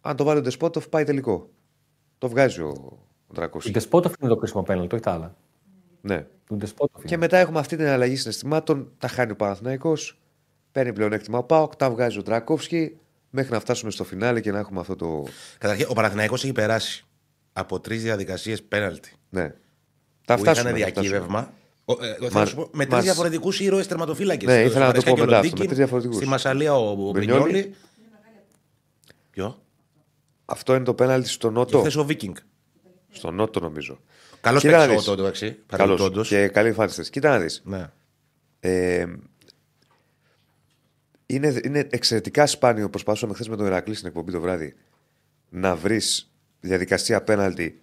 Αν 0.00 0.16
το 0.16 0.24
βάλει 0.24 0.38
ο 0.38 0.42
Ντεσπότοφ, 0.42 0.88
πάει 0.88 1.04
τελικό. 1.04 1.50
Το 2.18 2.28
βγάζει 2.28 2.60
ο, 2.60 2.68
ο 2.68 2.72
Του 3.26 3.32
Ντρακόφσκι. 3.34 3.70
Ντεσπότοφ 3.70 4.12
είναι 4.20 4.30
το 4.30 4.36
κρίσιμο 4.36 4.62
πέναλτι, 4.62 4.94
όχι 4.94 5.04
τα 5.04 5.12
άλλα. 5.12 5.36
Ναι. 6.00 6.26
Του 6.44 6.56
Ντεσπότοφ. 6.56 7.00
Και 7.02 7.08
είναι. 7.14 7.16
μετά 7.16 7.38
έχουμε 7.38 7.58
αυτή 7.58 7.76
την 7.76 7.86
αλλαγή 7.86 8.16
συναισθημάτων. 8.16 8.92
Τα 8.98 9.08
χάνει 9.08 9.32
ο 9.32 9.36
Παναθηναϊκός. 9.36 10.20
Παίρνει 10.72 10.92
πλεονέκτημα 10.92 11.38
ο 11.38 11.42
Πάοκ. 11.42 11.76
Τα 11.76 11.90
βγάζει 11.90 12.18
ο 12.18 12.22
Ντρακόφσκι. 12.22 12.96
Μέχρι 13.30 13.52
να 13.52 13.60
φτάσουμε 13.60 13.90
στο 13.90 14.04
φινάλε 14.04 14.40
και 14.40 14.50
να 14.52 14.58
έχουμε 14.58 14.80
αυτό 14.80 14.96
το. 14.96 15.24
Καταρχήν, 15.58 15.86
ο 15.88 15.92
Παναθηναϊκός 15.92 16.42
έχει 16.44 16.52
περάσει 16.52 17.04
από 17.52 17.80
τρεις 17.80 18.02
διαδικασίες 18.02 18.62
πέναλτη. 18.62 19.12
Ναι. 19.30 19.52
Τα 20.24 20.34
που 20.34 20.40
φτάσουμε. 20.40 20.68
είχαν 20.70 20.80
θα 20.82 20.90
φτάσουμε. 20.90 21.08
διακύβευμα. 21.18 21.52
Ο, 21.84 21.92
ε, 22.04 22.14
θέλω 22.14 22.28
Μα- 22.32 22.40
να 22.40 22.46
σου 22.46 22.54
πω, 22.54 22.62
με 22.72 22.84
τρεις 22.84 22.94
μας- 22.94 23.02
διαφορετικούς 23.04 23.60
ήρωες 23.60 23.86
τερματοφύλακες. 23.86 24.48
Ναι, 24.48 24.62
ήθελα 24.62 24.86
να 24.86 24.92
το 24.92 25.02
πω 25.02 25.16
μετά 25.16 25.38
αυτό, 25.38 25.56
με 25.58 25.64
τρεις 25.64 25.76
διαφορετικούς. 25.76 26.16
Στη 26.16 26.26
Μασαλία 26.26 26.74
ο, 26.76 26.90
ο 26.90 27.10
Μπρινιόλι. 27.10 27.42
Μπρινιόλι. 27.42 27.74
Ποιο; 29.30 29.62
Αυτό 30.44 30.74
είναι 30.74 30.84
το 30.84 30.94
πέναλτι 30.94 31.28
στο 31.28 31.48
Και 31.48 31.54
Νότο. 31.54 31.80
χθε 31.82 31.98
ο 31.98 32.04
Βίκινγκ. 32.04 32.34
Στο 33.10 33.30
Νότο 33.30 33.60
νομίζω. 33.60 34.00
Καλός 34.40 34.60
Κοίτα 34.62 34.72
να 34.72 34.78
παίκτης 34.86 34.96
δεις. 34.98 35.06
ο 35.06 35.10
Τόντο, 35.10 35.22
εντάξει. 35.22 35.46
Καλώς. 35.46 35.62
Παρεμπιπτόντως. 35.66 36.28
Και 36.28 36.48
καλή 36.48 36.68
εμφάνιση. 36.68 37.00
της. 37.00 37.10
Κοίτα 37.10 37.28
να 37.30 37.38
δεις. 37.38 37.62
Ναι. 37.64 37.90
Ε, 38.60 39.06
είναι, 41.34 41.60
είναι 41.64 41.86
εξαιρετικά 41.90 42.46
σπάνιο. 42.46 42.90
Προσπαθούσαμε 42.90 43.34
χθες 43.34 43.48
με 43.48 43.56
τον 43.56 43.66
Ηρακλή 43.66 43.94
στην 43.94 44.06
εκπομπή 44.06 44.32
το 44.32 44.40
βράδυ 44.40 44.74
να 45.48 45.76
βρεις 45.76 46.32
διαδικασία 46.60 47.22
πέναλτι 47.22 47.80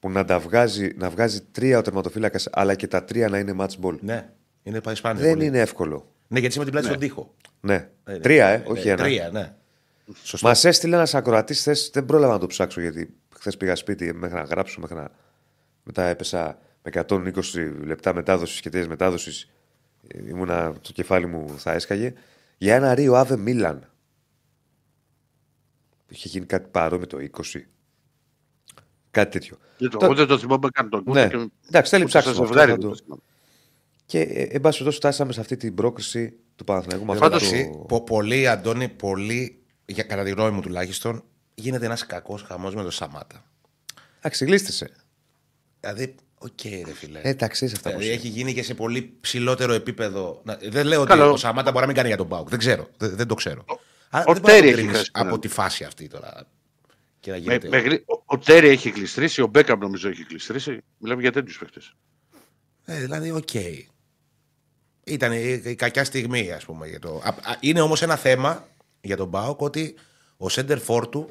που 0.00 0.10
να 0.10 0.24
τα 0.24 0.38
βγάζει, 0.38 0.92
να 0.96 1.10
βγάζει 1.10 1.40
τρία 1.40 1.78
ο 1.78 1.82
τερματοφύλακας, 1.82 2.48
αλλά 2.52 2.74
και 2.74 2.86
τα 2.86 3.04
τρία 3.04 3.28
να 3.28 3.38
είναι 3.38 3.54
match 3.58 3.84
ball. 3.84 3.98
ναι. 4.00 4.30
Είναι 4.62 4.80
πάει 4.80 4.94
σπάνιο. 4.94 5.22
Δεν 5.22 5.32
πολύ. 5.32 5.46
είναι 5.46 5.58
εύκολο. 5.58 6.12
Ναι, 6.28 6.38
γιατί 6.38 6.46
είσαι 6.46 6.58
με 6.58 6.64
την 6.64 6.72
πλάτη 6.72 6.86
στον 6.86 6.98
τοίχο. 6.98 7.34
Ναι. 7.60 7.88
Ε, 8.04 8.18
τρία, 8.18 8.46
ε, 8.48 8.56
ναι, 8.56 8.64
όχι 8.66 8.86
ναι, 8.86 8.92
ένα. 8.92 9.02
Τρία, 9.02 9.30
ναι. 9.32 9.54
Σωστό. 10.22 10.48
Μας 10.48 10.64
έστειλε 10.64 10.94
ένας 10.96 11.14
ακροατής 11.14 11.58
χθες, 11.58 11.90
δεν 11.92 12.06
πρόλαβα 12.06 12.32
να 12.32 12.38
το 12.38 12.46
ψάξω 12.46 12.80
γιατί 12.80 13.14
χθες 13.38 13.56
πήγα 13.56 13.76
σπίτι 13.76 14.14
μέχρι 14.14 14.36
να 14.36 14.42
γράψω, 14.42 14.80
μέχρι 14.80 14.96
να. 14.96 15.10
Μετά 15.82 16.04
έπεσα 16.04 16.58
με 16.82 16.90
120 17.08 17.32
λεπτά 17.84 18.14
μετάδοσης 18.14 18.60
και 18.60 18.70
τέτοιε 18.70 18.88
μετάδοσης. 18.88 19.50
Ήμουνα, 20.28 20.72
το 20.72 20.92
κεφάλι 20.92 21.26
μου 21.26 21.54
θα 21.58 21.72
έσκαγε. 21.72 22.12
Για 22.62 22.74
ένα 22.74 22.94
Ρίο 22.94 23.14
Αβε 23.14 23.36
Μίλαν. 23.36 23.90
Είχε 26.08 26.28
γίνει 26.28 26.46
κάτι 26.46 26.68
παρόμοιο 26.70 27.06
το 27.06 27.18
20. 27.52 27.60
Κάτι 29.10 29.30
τέτοιο. 29.38 29.56
Δεν 29.78 29.90
το- 29.90 29.98
Το- 29.98 30.04
Εγώ 30.04 30.14
δεν 30.14 30.26
το 30.26 30.38
θυμάμαι 30.38 30.68
καν 30.72 30.88
τον 30.90 31.02
Ναι. 31.06 31.28
και- 31.28 31.48
Εντάξει, 31.68 31.90
θέλει 31.90 32.02
ούτε 32.04 32.10
στο 32.20 32.30
ψάξιμο. 32.30 32.32
αυτό, 32.32 32.46
ζευγάρι 32.46 32.70
θα 32.70 32.76
δεν 32.76 32.80
το- 32.80 32.88
το 32.88 32.94
θυμάμαι. 33.04 33.20
Και 34.06 34.20
ε, 34.20 34.42
εν 34.42 34.60
πάση 34.60 34.60
περιπτώσει 34.60 34.96
φτάσαμε 34.96 35.32
σε 35.32 35.40
αυτή 35.40 35.56
την 35.56 35.74
πρόκριση 35.74 36.34
του 36.56 36.64
Παναθηναϊκού 36.64 37.04
με 37.04 37.12
αυτό 37.12 37.24
Πάντως, 37.24 37.48
το- 37.48 37.54
Εντάξει, 37.54 37.78
πο- 37.88 38.02
πολύ, 38.04 38.48
Αντώνη, 38.48 38.88
πολύ, 38.88 39.62
για 39.86 40.02
κατά 40.04 40.22
τη 40.24 40.30
γνώμη 40.30 40.50
μου 40.50 40.60
τουλάχιστον, 40.60 41.24
γίνεται 41.54 41.84
ένας 41.84 42.06
κακός 42.06 42.42
χαμός 42.42 42.74
με 42.74 42.82
τον 42.82 42.90
Σαμάτα. 42.90 43.44
Εντάξει, 44.18 44.44
γλίστρησε. 44.44 44.90
Δηλαδή, 45.80 46.14
οκ, 46.42 46.62
ρε 46.86 46.92
φίλε. 46.94 47.20
Ε, 47.22 47.28
εντάξει, 47.28 47.64
είσαι 47.64 47.74
αυτά 47.76 47.90
που 47.90 47.98
Δηλαδή, 47.98 48.16
είσαι. 48.16 48.26
έχει 48.26 48.36
γίνει 48.38 48.54
και 48.54 48.62
σε 48.62 48.74
πολύ 48.74 49.12
ψηλότερο 49.20 49.72
επίπεδο. 49.72 50.40
Να- 50.44 50.58
δεν 50.62 50.86
λέω 50.86 51.00
ότι 51.00 51.08
Καλό. 51.08 51.30
ο 51.32 51.36
Σαμάτα 51.36 51.68
μπορεί 51.70 51.80
να 51.80 51.86
μην 51.86 51.96
κάνει 51.96 52.08
για 52.08 52.16
τον 52.16 52.28
ΠΑΟΚ. 52.28 52.48
Δεν 52.48 52.58
ξέρω. 52.58 52.88
Δεν, 52.96 53.16
δεν 53.16 53.26
το 53.26 53.34
ξέρω. 53.34 53.64
Αλλά 54.10 54.24
ο 54.28 54.32
δεν 54.32 54.42
μπορεί 54.42 54.54
να 54.54 54.60
Τέρι 54.60 54.60
το 54.60 54.66
έχει 54.66 54.74
κρίνεις 54.76 54.96
χάσει 54.96 55.10
από 55.12 55.24
πέναλτι. 55.24 55.48
τη 55.48 55.54
φάση 55.54 55.84
αυτή 55.84 56.08
τώρα. 56.08 56.46
Και 57.20 57.30
να 57.30 57.36
Με- 57.36 57.42
γίνεται. 57.42 57.68
με 57.68 57.78
γρή- 57.78 58.02
ο- 58.10 58.22
Ο 58.24 58.38
Τέρι 58.38 58.68
έχει 58.68 58.90
γλιστρήσει, 58.90 59.42
ο 59.42 59.46
Μπέκαμ 59.46 59.78
νομίζω 59.80 60.08
έχει 60.08 60.24
γλιστρήσει. 60.24 60.80
Μιλάμε 60.98 61.20
για 61.20 61.32
τέτοιους 61.32 61.58
παίχτε. 61.58 61.80
Ε, 62.84 63.00
δηλαδή, 63.00 63.30
οκ. 63.30 63.54
Ήταν 65.04 65.32
η, 65.32 65.60
η 65.64 65.74
κακιά 65.74 66.04
στιγμή, 66.04 66.52
ας 66.52 66.64
πούμε. 66.64 66.88
Για 66.88 66.98
το... 66.98 67.20
Α- 67.24 67.28
α- 67.50 67.56
είναι 67.60 67.80
όμως 67.80 68.02
ένα 68.02 68.16
θέμα 68.16 68.68
για 69.00 69.16
τον 69.16 69.30
ΠΑΟΚ 69.30 69.60
ότι 69.60 69.94
ο 70.36 70.48
σέντερ 70.48 70.78
φορ 70.78 71.07
του 71.07 71.28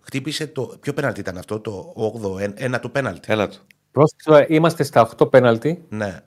χτύπησε 0.00 0.46
το. 0.46 0.76
Ποιο 0.80 0.92
πέναλτι 0.92 1.20
ήταν 1.20 1.38
αυτό, 1.38 1.60
το 1.60 1.92
8ο, 1.96 2.40
ένα, 2.40 2.54
ένα 2.56 2.80
του 2.80 2.90
πέναλτι. 2.90 3.32
Ένα 3.32 3.48
του. 3.48 3.66
Πρόσεξε, 3.96 4.28
τώρα, 4.30 4.46
είμαστε 4.48 4.82
στα 4.82 5.08
8 5.18 5.30
πέναλτι. 5.30 5.84
Ναι. 5.88 6.20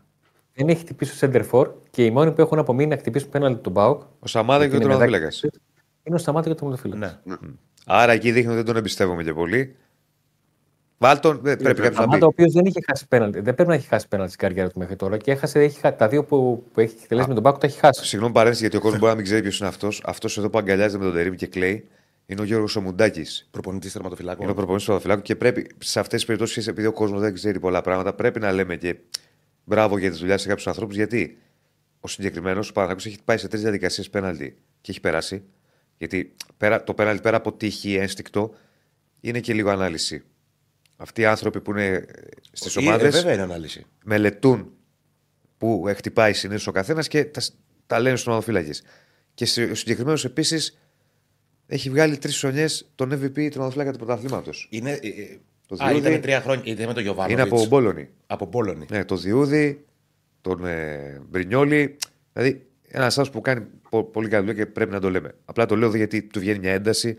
Δεν 0.53 0.67
έχει 0.69 0.79
χτυπήσει 0.79 1.11
ο 1.11 1.15
σέντερ 1.15 1.43
φορ 1.43 1.71
και 1.89 2.05
οι 2.05 2.11
μόνοι 2.11 2.31
που 2.31 2.41
έχουν 2.41 2.59
απομείνει 2.59 2.89
να 2.89 2.97
χτυπήσουν 2.97 3.29
πέναλτι 3.29 3.61
του 3.61 3.69
ΠΑΟΚ 3.69 4.01
Ο 4.19 4.27
Σαμάτα 4.27 4.67
και 4.67 4.73
ο 4.73 4.75
είναι 4.75 4.85
μετά- 4.85 4.99
τερματοφύλακα. 4.99 5.35
είναι 6.03 6.15
ο 6.15 6.17
Σαμάτα 6.17 6.45
και 6.45 6.51
ο 6.51 6.55
τερματοφύλακα. 6.55 7.21
ναι. 7.23 7.35
Άρα 7.85 8.11
εκεί 8.11 8.31
δείχνει 8.31 8.47
ότι 8.47 8.55
δεν 8.55 8.65
τον 8.65 8.75
εμπιστεύομαι 8.75 9.23
και 9.23 9.33
πολύ. 9.33 9.75
Βάλτον, 10.97 11.35
ε, 11.35 11.39
πρέπει 11.41 11.63
κάποιος 11.63 11.87
να 11.87 11.91
Σταμάτα, 11.93 12.17
πει. 12.17 12.23
ο 12.23 12.27
οποίος 12.27 12.53
δεν 12.53 12.65
είχε 12.65 12.79
χάσει 12.87 13.07
πέναλτι. 13.07 13.39
Δεν 13.39 13.53
πρέπει 13.55 13.69
να 13.69 13.75
έχει 13.75 13.87
χάσει 13.87 14.07
πέναλτι 14.07 14.31
στην 14.33 14.47
καριέρα 14.47 14.69
του 14.69 14.79
μέχρι 14.79 14.95
τώρα 14.95 15.17
και 15.17 15.31
έχασε, 15.31 15.59
έχει, 15.59 15.79
χα- 15.79 15.95
τα 15.95 16.07
δύο 16.07 16.23
που, 16.23 16.63
που 16.73 16.79
έχει 16.79 16.95
εκτελέσει 17.01 17.27
με 17.27 17.33
τον 17.33 17.43
Μπάουκ 17.43 17.57
τα 17.57 17.67
έχει 17.67 17.79
χάσει. 17.79 18.05
Συγγνώμη 18.05 18.33
παρένθεση 18.33 18.61
γιατί 18.61 18.77
ο 18.77 18.79
κόσμος 18.79 18.99
μπορεί 18.99 19.11
να 19.11 19.17
μην 19.17 19.25
ξέρει 19.25 19.41
ποιος 19.41 19.59
είναι 19.59 19.67
αυτός. 19.67 20.01
Αυτός 20.05 20.37
εδώ 20.37 20.49
που 20.49 20.57
αγκαλιάζεται 20.57 20.97
με 20.97 21.03
τον 21.03 21.13
Τερήμ 21.13 21.33
και 21.33 21.47
κλαίει 21.47 21.87
είναι 22.29 22.41
ο 22.41 22.43
Γιώργος 22.43 22.75
Ομουντάκης. 22.75 23.47
Προπονητής 23.51 23.91
τερματοφυλάκων. 23.93 24.41
Είναι 24.41 24.51
ο 24.51 24.55
προπονητής 24.55 24.85
του 24.85 24.91
Παπαφυλάκου 24.91 25.21
και 25.21 25.35
πρέπει 25.35 25.67
σε 25.77 25.99
αυτές 25.99 26.15
τις 26.17 26.25
περιπτώσεις, 26.25 26.67
επειδή 26.67 26.87
ο 26.87 26.91
κόσμος 26.93 27.21
δεν 27.21 27.33
ξέρει 27.33 27.59
πολλά 27.59 27.81
πράγματα, 27.81 28.13
πρέπει 28.13 28.39
να 28.39 28.51
λέμε 28.51 28.75
και 28.75 28.95
μπράβο 29.63 29.97
για 29.97 30.11
τη 30.11 30.17
δουλειά 30.17 30.37
σε 30.37 30.47
κάποιους 30.47 30.67
ανθρώπους. 30.67 30.95
Γιατί 30.95 31.37
ο 31.99 32.07
συγκεκριμένος 32.07 32.69
ο 32.69 32.73
Παναγιώτο 32.73 33.03
έχει 33.07 33.17
πάει 33.25 33.37
σε 33.37 33.47
τρεις 33.47 33.61
διαδικασίες 33.61 34.09
πέναλτι 34.09 34.57
και 34.81 34.91
έχει 34.91 34.99
περάσει. 34.99 35.43
Γιατί 35.97 36.35
πέρα, 36.57 36.83
το 36.83 36.93
πέναλτι 36.93 37.21
πέρα 37.21 37.37
από 37.37 37.53
τύχη, 37.53 37.95
ένστικτο, 37.95 38.53
είναι 39.21 39.39
και 39.39 39.53
λίγο 39.53 39.69
ανάλυση. 39.69 40.23
Αυτοί 40.97 41.21
οι 41.21 41.25
άνθρωποι 41.25 41.61
που 41.61 41.71
είναι 41.71 42.05
στις 42.51 42.75
Ε, 42.75 42.79
ομάδες 42.79 43.07
ε, 43.13 43.17
βέβαια 43.17 43.33
είναι 43.33 43.41
ανάλυση. 43.41 43.85
μελετούν 44.05 44.71
που 45.57 45.83
χτυπάει 45.95 46.33
συνήθως 46.33 46.67
ο 46.67 46.71
καθένας 46.71 47.07
και 47.07 47.25
τα, 47.25 47.41
τα 47.87 47.99
λένε 47.99 48.15
στους 48.15 48.27
ομαδοφύλακε. 48.27 48.71
Και 49.33 49.45
σε- 49.45 49.63
ο 49.63 49.75
συγκεκριμένος 49.75 50.25
επίσης 50.25 50.77
έχει 51.71 51.89
βγάλει 51.89 52.17
τρεις 52.17 52.39
χρονιές 52.39 52.89
τον 52.95 53.13
MVP 53.13 53.33
του 53.33 53.51
ομαδοφύλακα 53.55 53.91
του 53.91 53.97
πρωταθλήματος. 53.97 54.67
Είναι, 54.69 54.91
ε, 54.91 55.07
ε, 55.07 55.37
Το 55.67 55.75
α, 55.83 55.87
Διούδη- 55.87 56.07
ήταν 56.07 56.21
τρία 56.21 56.41
χρόνια. 56.41 56.63
Ήταν 56.65 56.87
με 56.87 56.93
τον 56.93 57.03
Γιωβάνο. 57.03 57.31
Είναι 57.31 57.41
από 57.41 57.65
Μπόλωνη. 57.65 58.09
Από 58.27 58.47
Πόλωνη. 58.47 58.85
Ναι, 58.89 59.05
το 59.05 59.15
Διούδη, 59.15 59.85
τον 60.41 60.65
ε, 60.65 61.21
Μπρινιόλη. 61.29 61.97
Δηλαδή, 62.33 62.67
ένας 62.87 63.17
άνθρωπος 63.17 63.29
που 63.29 63.41
κάνει 63.41 63.65
πο- 63.89 64.03
πολύ 64.03 64.27
καλή 64.27 64.45
δουλειά 64.45 64.63
και 64.63 64.71
πρέπει 64.71 64.91
να 64.91 64.99
το 64.99 65.09
λέμε. 65.09 65.35
Απλά 65.45 65.65
το 65.65 65.75
λέω 65.75 65.87
εδώ 65.87 65.97
γιατί 65.97 66.21
του 66.21 66.39
βγαίνει 66.39 66.59
μια 66.59 66.73
ένταση. 66.73 67.17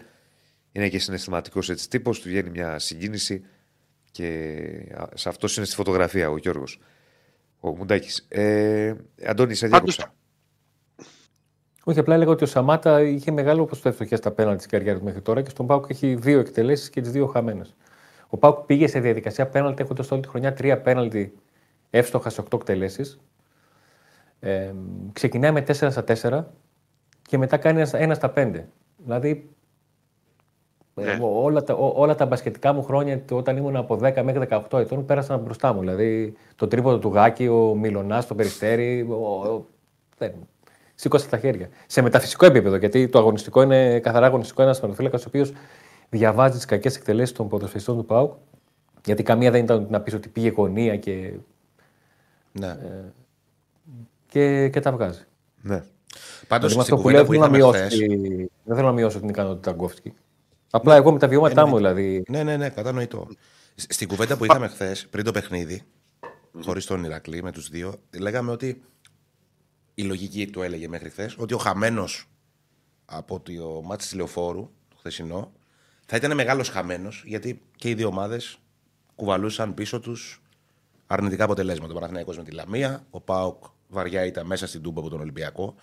Είναι 0.72 0.88
και 0.88 0.98
συναισθηματικός 0.98 1.70
έτσι 1.70 1.88
τύπος, 1.88 2.20
του 2.20 2.28
βγαίνει 2.28 2.50
μια 2.50 2.78
συγκίνηση. 2.78 3.44
Και 4.10 4.26
α, 4.96 5.04
σε 5.14 5.28
αυτό 5.28 5.48
είναι 5.56 5.66
στη 5.66 5.74
φωτογραφία 5.74 6.30
ο 6.30 6.36
Γιώργος. 6.36 6.80
Ο 7.60 7.76
Μουντάκης. 7.76 8.24
Ε, 8.28 8.94
Αντώνη, 9.26 9.54
σε 9.54 9.68
Πάντως- 9.68 9.96
διάκοψα. 9.96 10.14
Όχι, 11.90 11.98
απλά 11.98 12.14
έλεγα 12.14 12.30
ότι 12.30 12.44
ο 12.44 12.46
Σαμάτα 12.46 13.00
είχε 13.02 13.30
μεγάλο 13.30 13.64
ποσοστό 13.64 13.88
ευστοχία 13.88 14.16
στα 14.16 14.30
πέναλτι 14.30 14.58
στην 14.62 14.70
καριέρας 14.70 14.98
του 14.98 15.04
μέχρι 15.04 15.20
τώρα 15.20 15.42
και 15.42 15.50
στον 15.50 15.66
Πάουκ 15.66 15.84
έχει 15.90 16.14
δύο 16.14 16.38
εκτελέσεις 16.38 16.90
και 16.90 17.00
τις 17.00 17.10
δύο 17.10 17.26
χαμένες. 17.26 17.74
Ο 18.28 18.36
Πάουκ 18.36 18.58
πήγε 18.66 18.86
σε 18.86 19.00
διαδικασία 19.00 19.46
πέναλτι 19.48 19.82
έχοντας 19.82 20.10
όλη 20.10 20.20
τη 20.22 20.28
χρονιά 20.28 20.52
τρία 20.52 20.80
πέναλτι 20.80 21.34
εύστοχα 21.90 22.30
σε 22.30 22.40
οκτώ 22.40 22.56
εκτελέσεις. 22.56 23.20
Ε, 24.40 24.72
ξεκινάει 25.12 25.50
με 25.52 25.60
4 25.60 25.90
στα 25.90 26.04
4 26.04 26.44
και 27.28 27.38
μετά 27.38 27.56
κάνει 27.56 27.80
ένα- 27.80 27.98
ένα 27.98 28.14
στα 28.14 28.30
5. 28.30 28.64
Δηλαδή, 28.96 29.50
ε, 30.94 31.02
Ναι. 31.04 31.18
όλα, 31.22 31.62
τα, 31.62 31.74
ό- 31.74 31.92
όλα 31.96 32.14
τα 32.14 32.26
μπασκετικά 32.26 32.72
μου 32.72 32.82
χρόνια 32.82 33.24
το- 33.24 33.36
όταν 33.36 33.56
ήμουν 33.56 33.76
από 33.76 33.96
10 33.96 34.22
μέχρι 34.22 34.38
18 34.40 34.78
ετών 34.78 35.04
πέρασαν 35.04 35.40
μπροστά 35.40 35.72
μου. 35.72 35.80
Δηλαδή, 35.80 36.34
το 36.56 36.66
τρίποδο 36.68 36.98
του 36.98 37.08
Γάκη, 37.08 37.46
ο 37.48 37.74
Μιλονάς, 37.74 38.26
το 38.26 38.34
Περιστέρι. 38.34 39.06
Ο, 39.10 39.14
ο, 39.14 39.66
δεν, 40.18 40.32
σήκωσα 41.00 41.28
τα 41.28 41.38
χέρια. 41.38 41.68
Σε 41.86 42.00
μεταφυσικό 42.02 42.46
επίπεδο, 42.46 42.76
γιατί 42.76 43.08
το 43.08 43.18
αγωνιστικό 43.18 43.62
είναι 43.62 44.00
καθαρά 44.00 44.26
αγωνιστικό. 44.26 44.62
Ένας 44.62 44.78
τερματοφύλακα 44.78 45.18
ο 45.18 45.22
οποίος 45.26 45.52
διαβάζει 46.08 46.56
τις 46.56 46.64
κακές 46.64 46.96
εκτελέσεις 46.96 47.34
των 47.36 47.48
ποδοσφαιριστών 47.48 47.96
του 47.96 48.04
ΠΑΟΚ. 48.04 48.32
Γιατί 49.04 49.22
καμία 49.22 49.50
δεν 49.50 49.64
ήταν 49.64 49.86
να 49.90 50.00
πεις 50.00 50.14
ότι 50.14 50.28
πήγε 50.28 50.48
γωνία 50.50 50.96
και, 50.96 51.32
Ναι. 52.52 52.76
και, 54.28 54.68
και 54.68 54.80
τα 54.80 54.92
βγάζει. 54.92 55.20
Ναι. 55.62 55.82
Πάντως 56.48 56.72
Δηλαδή, 56.72 56.76
με 56.76 56.82
στην 56.82 56.94
αυτό 56.94 56.96
που 56.96 57.08
λέω 57.08 57.24
κουβέντα 57.24 57.26
δεν 57.26 57.26
που 57.26 57.32
θέλω, 57.32 57.40
να 57.40 57.46
είχαμε 57.46 57.56
μειώσω, 57.56 58.18
χθε. 58.18 58.36
τη- 58.36 58.46
δεν 58.64 58.76
θέλω 58.76 58.86
να 58.88 58.92
μειώσω 58.94 59.18
την 59.20 59.28
ικανότητα 59.28 59.70
του 59.70 59.76
Γκόφσκι. 59.76 60.12
Απλά 60.70 60.96
εγώ 60.96 61.12
με 61.12 61.18
τα 61.18 61.28
βιώματά 61.28 61.66
μου 61.66 61.76
δηλαδή. 61.76 62.22
Ναι, 62.28 62.42
ναι, 62.42 62.56
ναι, 62.56 62.68
κατανοητό. 62.68 63.26
Σ- 63.74 63.92
Στην 63.92 64.08
κουβέντα 64.08 64.36
που 64.36 64.44
είχαμε 64.44 64.68
χθες, 64.68 65.06
πριν 65.10 65.24
το 65.24 65.32
παιχνίδι, 65.32 65.82
χωρίς 66.64 66.86
τον 66.86 67.04
Ηρακλή, 67.04 67.42
με 67.42 67.52
τους 67.52 67.68
δύο, 67.68 67.94
λέγαμε 68.18 68.50
ότι 68.50 68.82
η 70.00 70.02
λογική 70.02 70.50
του 70.50 70.62
έλεγε 70.62 70.88
μέχρι 70.88 71.10
χθες 71.10 71.34
ότι 71.38 71.54
ο 71.54 71.58
χαμένος 71.58 72.24
από 73.04 73.40
το 73.40 73.82
μάτι 73.84 74.02
της 74.02 74.14
Λεωφόρου, 74.14 74.70
το 74.88 74.96
χθεσινό, 74.98 75.52
θα 76.06 76.16
ήταν 76.16 76.34
μεγάλος 76.34 76.68
χαμένος 76.68 77.22
γιατί 77.26 77.62
και 77.76 77.88
οι 77.88 77.94
δύο 77.94 78.06
ομάδες 78.08 78.58
κουβαλούσαν 79.14 79.74
πίσω 79.74 80.00
τους 80.00 80.42
αρνητικά 81.06 81.44
αποτελέσματα. 81.44 81.92
Ο 81.92 81.94
Παναθηναϊκός 81.94 82.36
με 82.36 82.44
τη 82.44 82.50
Λαμία, 82.50 83.06
ο 83.10 83.20
Πάοκ 83.20 83.64
βαριά 83.88 84.24
ήταν 84.24 84.46
μέσα 84.46 84.66
στην 84.66 84.82
Τούμπα 84.82 85.00
από 85.00 85.10
τον 85.10 85.20
Ολυμπιακό. 85.20 85.74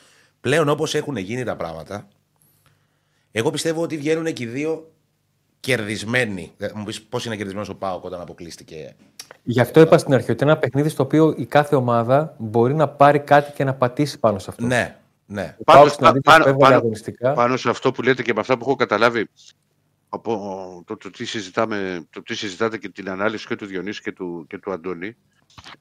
Πλέον 0.42 0.70
όπως 0.70 0.96
έχουν 0.96 1.18
γίνει 1.18 1.44
τα 1.44 1.56
πράγματα, 1.56 2.08
εγώ 3.32 3.52
πιστεύω 3.52 3.82
ότι 3.82 3.98
βγαίνουν 3.98 4.34
και 4.34 4.44
οι 4.44 4.48
δύο 4.48 4.92
κερδισμένοι. 5.60 6.52
Ε, 6.58 6.70
Μου 6.76 6.84
πεις 6.84 7.02
πώς 7.02 7.26
είναι 7.26 7.36
κερδισμένος 7.36 7.70
ο 7.70 7.76
Πάοκ 7.76 8.04
όταν 8.04 8.22
αποκλείστηκε. 8.22 8.96
Γι' 9.50 9.60
αυτό 9.62 9.80
είπα 9.82 9.98
στην 9.98 10.14
αρχή 10.14 10.32
ότι 10.32 10.44
είναι 10.44 10.52
ένα 10.52 10.60
παιχνίδι 10.60 10.90
στο 10.90 11.04
οποίο 11.04 11.34
η 11.38 11.46
κάθε 11.46 11.76
ομάδα 11.76 12.36
μπορεί 12.38 12.74
να 12.74 12.88
πάρει 12.88 13.20
κάτι 13.20 13.52
και 13.52 13.64
να 13.64 13.74
πατήσει 13.74 14.20
πάνω 14.20 14.40
σε 14.40 14.50
αυτό. 14.50 14.66
Ναι, 14.66 14.98
ναι. 15.26 15.56
Ο 15.60 15.64
Πάντως, 15.64 15.82
Πάοκ 15.82 15.90
στην 15.90 16.06
αντίθεση 16.06 16.38
πάνω- 16.38 16.44
που 16.44 16.50
έβγαλε 16.50 16.64
πάνω- 16.64 16.76
αγωνιστικά. 16.76 17.34
Πάνω 17.34 17.58
σε 17.58 17.70
αυτό 17.70 17.92
που 17.92 18.02
λέτε 18.02 18.22
και 18.22 18.34
με 18.34 18.40
αυτά 18.40 18.58
που 18.58 18.64
έχω 18.66 18.76
καταλάβει 18.76 19.28
από 20.10 20.84
το, 20.86 20.98
το, 20.98 21.10
τι, 21.10 21.26
συζητάμε, 21.26 22.06
το 22.10 22.22
τι 22.22 22.36
συζητάτε 22.36 22.78
και 22.78 22.90
την 22.90 23.10
ανάλυση 23.10 23.48
και 23.48 23.56
του 23.56 23.66
Διονύση 23.66 24.02
και 24.02 24.12
του, 24.12 24.46
και 24.50 24.58
του 24.58 24.72
Αντώνη, 24.72 25.16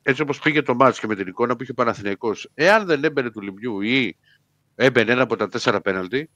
έτσι 0.03 0.23
όπως 0.23 0.39
πήγε 0.39 0.63
το 0.63 0.75
μάτς 0.75 1.01
και 1.01 1.07
με 1.07 1.15
την 1.15 1.27
εικόνα 1.27 1.57
που 1.57 1.63
είχε 1.63 1.71
ο 1.71 1.75
Παναθηναϊκός, 1.75 2.51
εάν 2.55 2.87
δεν 2.87 3.05
έμπαινε 3.05 3.31
του 3.31 3.41
Λιμπιού 3.41 3.81
ή 3.81 4.17
έμπαινε 4.75 5.13
ένα 5.13 5.23
από 5.23 5.37
τα 5.37 5.49
τέσσερα 5.49 5.81
πέναλτι, 5.81 6.31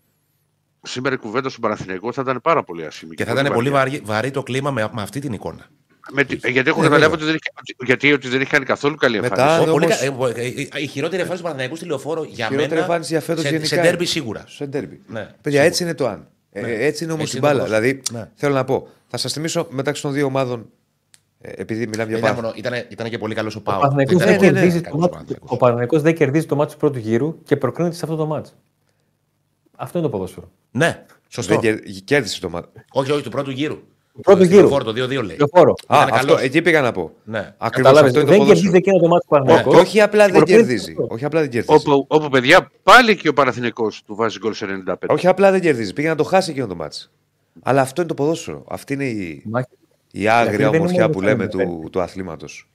σήμερα 0.83 1.15
η 1.15 1.19
κουβέντα 1.19 1.49
στον 1.49 1.61
Παναθηναϊκό 1.63 2.13
θα 2.13 2.23
ήταν 2.23 2.41
πάρα 2.43 2.63
πολύ 2.65 2.87
άσχημη. 2.87 3.15
Και 3.15 3.25
θα 3.25 3.33
ήταν 3.33 3.53
πολύ 3.53 3.71
βαριά. 3.71 3.99
βαρύ, 3.99 4.05
βαρύ 4.07 4.31
το 4.31 4.43
κλίμα 4.43 4.71
με, 4.71 4.89
με 4.93 5.03
αυτή 5.03 5.21
την 5.21 5.33
εικόνα. 5.33 5.67
Με 6.13 6.25
τη- 6.25 6.51
γιατί 6.51 6.69
έχω 6.69 6.81
Ε, 6.81 6.83
καταλάβει 6.83 6.91
βέβαια. 6.91 7.09
ότι 7.15 7.25
δεν, 7.25 7.35
έχει, 7.35 7.77
γιατί, 7.85 8.13
ότι 8.13 8.29
δεν 8.29 8.41
έχει 8.41 8.51
κάνει 8.51 8.65
καθόλου 8.65 8.95
καλή 8.95 9.21
Μετά, 9.21 9.43
εμφάνιση. 9.43 9.59
όμως- 9.71 9.73
Πολύ 9.73 9.87
κα- 9.87 10.41
ε, 10.41 10.45
ε, 10.47 10.47
ε, 10.79 10.83
η 10.83 10.87
χειρότερη 10.87 11.17
εμφάνιση 11.23 11.37
του 11.37 11.43
Παναθηναϊκού 11.43 11.77
στη 11.77 11.85
λεωφόρο 11.87 12.25
για 12.25 12.47
Χειρότερη 12.47 12.69
μένα. 12.71 12.81
εμφάνιση 12.83 13.13
για 13.13 13.21
φέτος 13.21 13.43
σε, 13.43 13.49
γενικά 13.49 13.67
σε 13.69 13.75
είναι. 13.75 13.85
ντέρμπι 13.85 14.05
σίγουρα. 14.05 14.45
Σε 14.49 14.67
ντέρμπι. 14.67 15.01
Ναι, 15.07 15.21
Παιδιά, 15.21 15.35
σίγουρα. 15.43 15.63
έτσι 15.63 15.83
είναι 15.83 15.95
το 15.95 16.07
αν. 16.09 16.29
Ε, 16.53 16.87
έτσι 16.87 17.05
είναι 17.05 17.13
όμω 17.13 17.23
Έτσι 17.23 17.37
η 17.37 17.41
είναι 17.43 17.49
το 17.53 17.55
μπάλα. 17.55 17.69
ποδόσφαιρο. 17.69 17.93
Δηλαδή, 17.93 18.03
Ναι. 18.13 18.31
θέλω 18.35 18.55
να 18.55 18.65
πω, 18.65 18.89
θα 19.09 19.17
σας 19.17 19.33
θυμίσω 19.33 19.67
μεταξύ 19.71 20.03
των 20.03 20.13
δύο 20.13 20.27
ομάδων, 20.27 20.67
ε, 21.41 21.53
επειδή 21.57 21.87
μιλάμε 21.87 22.09
για 22.11 22.19
Ήταν, 22.19 22.31
πάρα. 22.31 22.43
μόνο- 22.43 22.53
ήταν, 22.57 22.87
ήταν 22.89 23.09
και 23.11 23.19
πολύ 23.19 23.35
καλός 23.35 23.55
ο 23.55 23.59
Ο 23.59 23.63
Πάοκ. 23.63 23.81
Παναθηναϊκός 23.81 24.17
Δεν 24.17 24.27
δεν, 24.27 24.35
ήταν 24.37 24.47
ναι, 24.47 24.53
ναι. 24.53 24.59
κερδίζει 24.61 24.81
καλός 24.83 24.91
το 24.91 24.97
ο 24.97 25.01
μάτς- 25.01 25.13
Παναθηναϊκός. 25.13 25.51
ο 25.51 25.57
Παναθηναϊκός 25.57 26.03
δεν 26.03 26.15
κερδίζει 26.15 26.47
το 26.47 26.57
μάτι 26.57 26.73
του 26.73 26.79
πρώτου 26.79 26.99
γύρου 26.99 27.43
και 27.43 27.57
προκρίνεται 27.57 27.95
σε 27.95 28.01
αυτό 28.05 28.17
το 28.17 28.27
μάτς. 28.27 28.55
Αυτό 29.77 29.99
είναι 29.99 30.07
το 30.07 30.13
ποδόσφαιρο. 30.13 30.51
Ναι, 30.71 31.05
σωστό. 31.29 31.53
Δεν 31.59 31.63
κερ- 31.63 31.89
κέρδισε 32.05 32.41
το 32.41 32.49
μάτι. 32.49 32.69
Όχι, 32.93 33.11
όχι, 33.13 33.23
του 33.23 33.31
πρώτου 33.31 33.51
γύρου. 33.51 33.79
Του 34.15 34.21
πρώτου 34.21 34.39
Στη 34.45 34.49
γύρου. 34.55 34.61
λεωφόρο 34.69 34.85
το 34.85 34.91
2-2 34.91 35.25
λέει. 35.25 35.37
Λεωφόρο. 35.39 35.75
Α, 35.87 35.97
Ήταν 35.97 36.09
αυτό, 36.15 36.27
καλός. 36.27 36.43
εκεί 36.43 36.63
πήγα 36.63 36.81
να 36.81 36.93
πω. 36.93 37.11
Ναι. 37.25 37.39
Ακριβώς 37.59 37.71
Κατάλαβες, 37.93 38.03
αυτό 38.09 38.21
είναι 38.21 38.29
το 38.29 38.31
δεν 38.31 38.39
ποδόσφαιρο. 38.39 38.71
κερδίζει 38.73 38.77
εκείνο 38.77 38.99
το 38.99 39.09
μάτι 39.09 39.23
του 39.23 39.29
Παναθηναϊκού. 39.29 39.71
Όχι 39.79 40.01
απλά 40.01 40.25
δεν 40.25 40.35
Προκρίνεται 40.35 40.67
κερδίζει. 40.67 40.91
αυτό. 40.91 41.07
Όχι 41.15 41.25
απλά 41.25 41.41
δεν 41.41 41.51
κερδίζει. 41.51 41.79
Όπου, 41.91 42.05
όπου 42.09 42.29
παιδιά 42.29 42.71
πάλι 42.83 43.17
και 43.17 43.29
ο 43.29 43.33
Παναθηναϊκός 43.33 44.03
του 44.07 44.15
βάζει 44.15 44.39
γκολ 44.39 44.53
σε 44.55 44.67
95. 44.89 44.95
Όχι 45.09 45.27
απλά 45.27 45.51
δεν 45.51 45.61
κερδίζει. 45.61 45.93
Πήγε 45.93 46.09
να 46.09 46.15
το 46.15 46.25
χάσει 46.25 46.51
εκείνο 46.51 46.67
το 46.67 46.75
μάτι. 46.75 46.99
Αλλά 47.63 47.81
αυτό 47.81 48.01
είναι 48.01 48.11
το 48.11 48.17
ποδόσφαιρο. 48.17 48.65
Αυτή 48.69 48.93
είναι 48.93 49.05
η, 49.05 49.43
Μάχη. 49.47 49.67
η 50.13 50.29
άγρια 50.29 50.57
δεν 50.59 50.67
είναι 50.69 50.77
ομορφιά 50.77 51.01
μόνο 51.01 51.13
που 51.13 51.21
το 51.21 51.27
λέμε 51.27 51.49
θέμα, 51.49 51.65
του, 51.65 51.89
του 51.93 52.01
αθλήματος. 52.01 52.71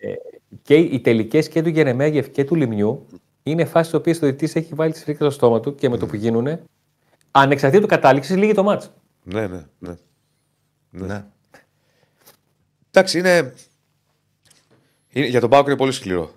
Και 0.62 0.76
οι 0.76 1.00
τελικές 1.00 1.48
και 1.50 1.62
του 1.62 1.69
Γερεμέγεφ 1.69 2.30
και 2.30 2.43
του 2.43 2.56
Λιμνιού 2.56 3.06
είναι 3.43 3.65
φάσεις 3.65 3.88
στι 3.88 3.95
οποίες 3.95 4.17
ο 4.17 4.19
διαιτητής 4.19 4.56
έχει 4.56 4.74
βάλει 4.76 4.91
τη 4.91 5.00
σφίχτα 5.00 5.24
στο 5.26 5.34
στόμα 5.34 5.60
του 5.60 5.76
και 5.76 5.89
με 5.89 5.98
το 5.98 6.06
που 6.06 6.15
γίνουν, 6.15 6.48
ανεξαρτήτου 7.32 7.88
κατάληξης, 7.88 8.36
λύγει 8.38 8.54
το 8.54 8.63
μάτς. 8.63 8.91
Ναι, 9.24 9.48
ναι, 9.48 9.62
ναι. 9.80 9.95
Ναι. 10.97 11.25
Εντάξει, 12.91 13.19
είναι. 13.19 13.53
είναι 15.10 15.25
για 15.27 15.39
τον 15.39 15.49
Πάοκ 15.49 15.67
είναι 15.67 15.75
πολύ 15.75 15.91
σκληρό. 15.91 16.36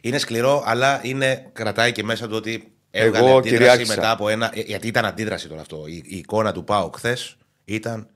Είναι 0.00 0.18
σκληρό, 0.18 0.62
αλλά 0.66 1.00
είναι, 1.04 1.50
κρατάει 1.52 1.92
και 1.92 2.02
μέσα 2.02 2.28
του 2.28 2.36
ότι 2.36 2.72
Εγώ 2.90 3.06
έβγαλε 3.06 3.30
αντίδραση 3.30 3.56
κυριάρχησα. 3.56 3.94
μετά 3.94 4.10
από 4.10 4.28
ένα. 4.28 4.50
ε, 4.54 4.60
Γιατί 4.60 4.86
ήταν 4.86 5.04
αντίδραση 5.04 5.48
τώρα 5.48 5.60
αυτό. 5.60 5.84
Η, 5.86 6.02
η 6.04 6.16
εικόνα 6.16 6.52
του 6.52 6.64
Πάου 6.64 6.90
χθες 6.94 7.36
ήταν 7.64 8.08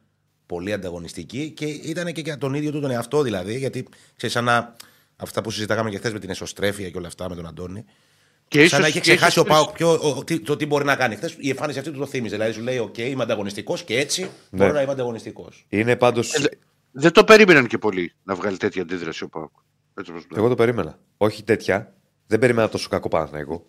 πολύ 0.47 0.73
ανταγωνιστική 0.73 1.51
και 1.51 1.65
ήταν 1.65 2.13
και 2.13 2.21
για 2.21 2.39
τον 2.39 2.55
ίδιο 2.55 2.71
του 2.71 2.81
τον 2.81 2.91
εαυτό 2.91 3.23
δηλαδή. 3.23 3.59
Γιατί 3.59 3.89
ξέρεις, 4.17 4.35
σαν 4.35 4.45
να. 4.45 4.77
Αυτά 5.17 5.41
που 5.41 5.51
συζητάγαμε 5.51 5.91
και 5.91 5.99
χθες 5.99 6.13
με 6.13 6.19
την 6.19 6.31
εσωστρέφεια 6.31 6.91
και 6.91 6.99
όλα 6.99 7.07
αυτά 7.07 7.29
με 7.29 7.35
τον 7.35 7.47
Αντώνη. 7.47 7.85
Και 8.53 8.69
σαν 8.69 8.81
να 8.81 8.87
ίσως- 8.87 8.89
είχε 8.89 9.11
και 9.11 9.17
ξεχάσει 9.17 9.39
ο 9.39 9.43
ίσως- 9.47 9.57
ΠΑΟΚ 9.59 9.73
ποιο, 9.77 9.93
ο, 10.17 10.25
τι, 10.25 10.41
το 10.41 10.57
τι 10.57 10.67
μπορεί 10.67 10.85
να 10.85 10.97
κάνει. 10.97 11.17
Χθες 11.17 11.37
η 11.39 11.49
εμφάνιση 11.49 11.79
αυτή 11.79 11.91
του 11.91 11.99
το 11.99 12.07
θύμιζε. 12.07 12.35
Δηλαδή 12.37 12.53
σου 12.55 12.61
λέει: 12.63 12.79
Οκ, 12.79 12.99
είμαι 12.99 13.23
ανταγωνιστικός 13.23 13.83
και 13.85 13.99
έτσι 13.99 14.23
Ναι. 14.23 14.29
μπορώ 14.51 14.73
να 14.73 14.83
είμαι 14.83 14.93
ανταγωνιστικός. 14.93 15.67
Είναι 15.69 15.97
πάντως. 15.97 16.21
Ε, 16.21 16.43
Δεν 16.93 17.13
το 17.13 17.25
περίμεναν 17.25 17.67
και 17.67 17.79
πολύ 17.79 18.13
να 18.23 18.35
βγάλει 18.35 18.57
τέτοια 18.57 18.83
αντίδραση 18.83 19.25
ο 19.25 19.29
ΠΑΟΚ. 19.29 19.51
Έτσι 19.99 20.11
όπως 20.11 20.23
βλέπω. 20.23 20.39
Εγώ 20.41 20.49
το 20.49 20.55
περίμενα. 20.55 20.99
Όχι 21.17 21.43
τέτοια. 21.43 21.95
Δεν 22.27 22.39
περίμενα 22.39 22.69
τόσο 22.69 22.89
κακό 22.89 23.09
Παναθηναϊκό. 23.09 23.67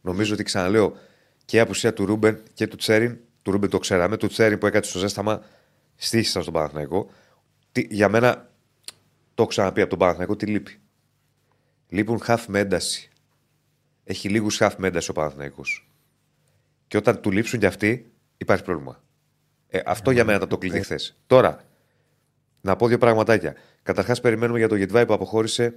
Νομίζω 0.00 0.34
ότι 0.34 0.42
ξαναλέω 0.42 0.96
και 1.44 1.56
η 1.56 1.60
απουσία 1.60 1.92
του 1.92 2.06
Ρούμπεν 2.06 2.42
και 2.54 2.66
του 2.66 2.76
Τσέριν. 2.76 3.18
Του 3.42 3.50
Ρούμπεν 3.50 3.70
το 3.70 3.78
ξέραμε. 3.78 4.16
Του 4.16 4.26
Τσέριν 4.26 4.58
που 4.58 4.66
έκατσε 4.66 4.90
στο 4.90 4.98
ζέσταμα 4.98 5.42
στοίχισαν 5.96 6.42
στον 6.42 6.54
Παναθηναϊκό. 6.54 7.10
Τι, 7.72 7.86
για 7.90 8.08
μένα 8.08 8.34
το 9.34 9.42
έχω 9.42 9.46
ξαναπεί 9.46 9.80
από 9.80 9.90
τον 9.90 9.98
Παναθηναϊκό 9.98 10.36
τι 10.36 10.46
λείπει. 10.46 10.80
Λείπουν 11.88 12.20
χαφ 12.20 12.46
με 12.48 12.58
ένταση. 12.58 13.10
Έχει 14.04 14.28
λίγους 14.28 14.56
χαφ 14.56 14.76
με 14.76 14.86
ένταση 14.86 15.10
ο 15.10 15.12
Παναθηναϊκός. 15.12 15.90
Και 16.86 16.96
όταν 16.96 17.20
του 17.20 17.30
λείψουν 17.30 17.58
κι 17.58 17.66
αυτοί, 17.66 18.12
υπάρχει 18.36 18.64
πρόβλημα. 18.64 19.02
Ε, 19.68 19.80
αυτό 19.84 20.10
για 20.10 20.24
μένα 20.24 20.36
ήταν 20.36 20.48
το 20.48 20.58
κλειδί 20.58 20.80
χθε. 20.80 20.98
Τώρα, 21.26 21.60
να 22.60 22.76
πω 22.76 22.86
δύο 22.86 22.98
πραγματάκια. 22.98 23.54
Καταρχάς, 23.82 24.20
περιμένουμε 24.20 24.58
για 24.58 24.68
το 24.68 24.74
Γετβάη 24.74 25.06
που 25.06 25.12
αποχώρησε. 25.12 25.74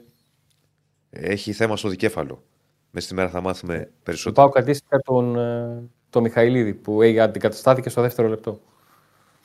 Έχει 1.09 1.51
θέμα 1.53 1.77
στο 1.77 1.89
δικέφαλο. 1.89 2.43
Μες 2.91 3.03
στη 3.03 3.13
μέρα 3.13 3.29
θα 3.29 3.41
μάθουμε 3.41 3.79
Του 3.79 3.91
περισσότερο. 4.03 4.49
πάω 4.49 4.61
αντίστοιχα 4.63 4.99
τον, 4.99 5.35
ε, 5.37 5.89
τον 6.09 6.23
Μιχαηλίδη 6.23 6.73
που 6.73 7.01
ε, 7.01 7.19
αντικαταστάθηκε 7.19 7.89
στο 7.89 8.01
δεύτερο 8.01 8.27
λεπτό. 8.27 8.61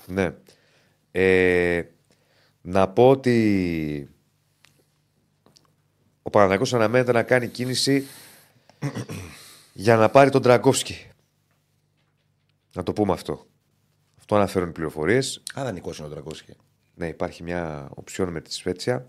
Ναι. 0.06 0.34
Ε, 1.10 1.82
να 2.60 2.88
πω 2.88 3.10
ότι 3.10 4.10
ο 6.22 6.30
Παναγιακός 6.30 6.74
αναμένεται 6.74 7.12
να 7.12 7.22
κάνει 7.22 7.48
κίνηση 7.48 8.06
για 9.72 9.96
να 9.96 10.08
πάρει 10.08 10.30
τον 10.30 10.42
Τραγκόφσκι. 10.42 11.06
Να 12.72 12.82
το 12.82 12.92
πούμε 12.92 13.12
αυτό. 13.12 13.46
Αυτό 14.18 14.34
αναφέρουν 14.36 14.68
οι 14.68 14.72
πληροφορίες. 14.72 15.42
Α, 15.58 15.64
δανεικό 15.64 15.90
είναι 15.98 16.06
ο 16.06 16.10
Τραγκόσχη. 16.10 16.52
Ναι, 16.94 17.08
υπάρχει 17.08 17.42
μια 17.42 17.88
οψιόν 17.94 18.28
με 18.28 18.40
τη 18.40 18.52
Σφέτσια 18.52 19.06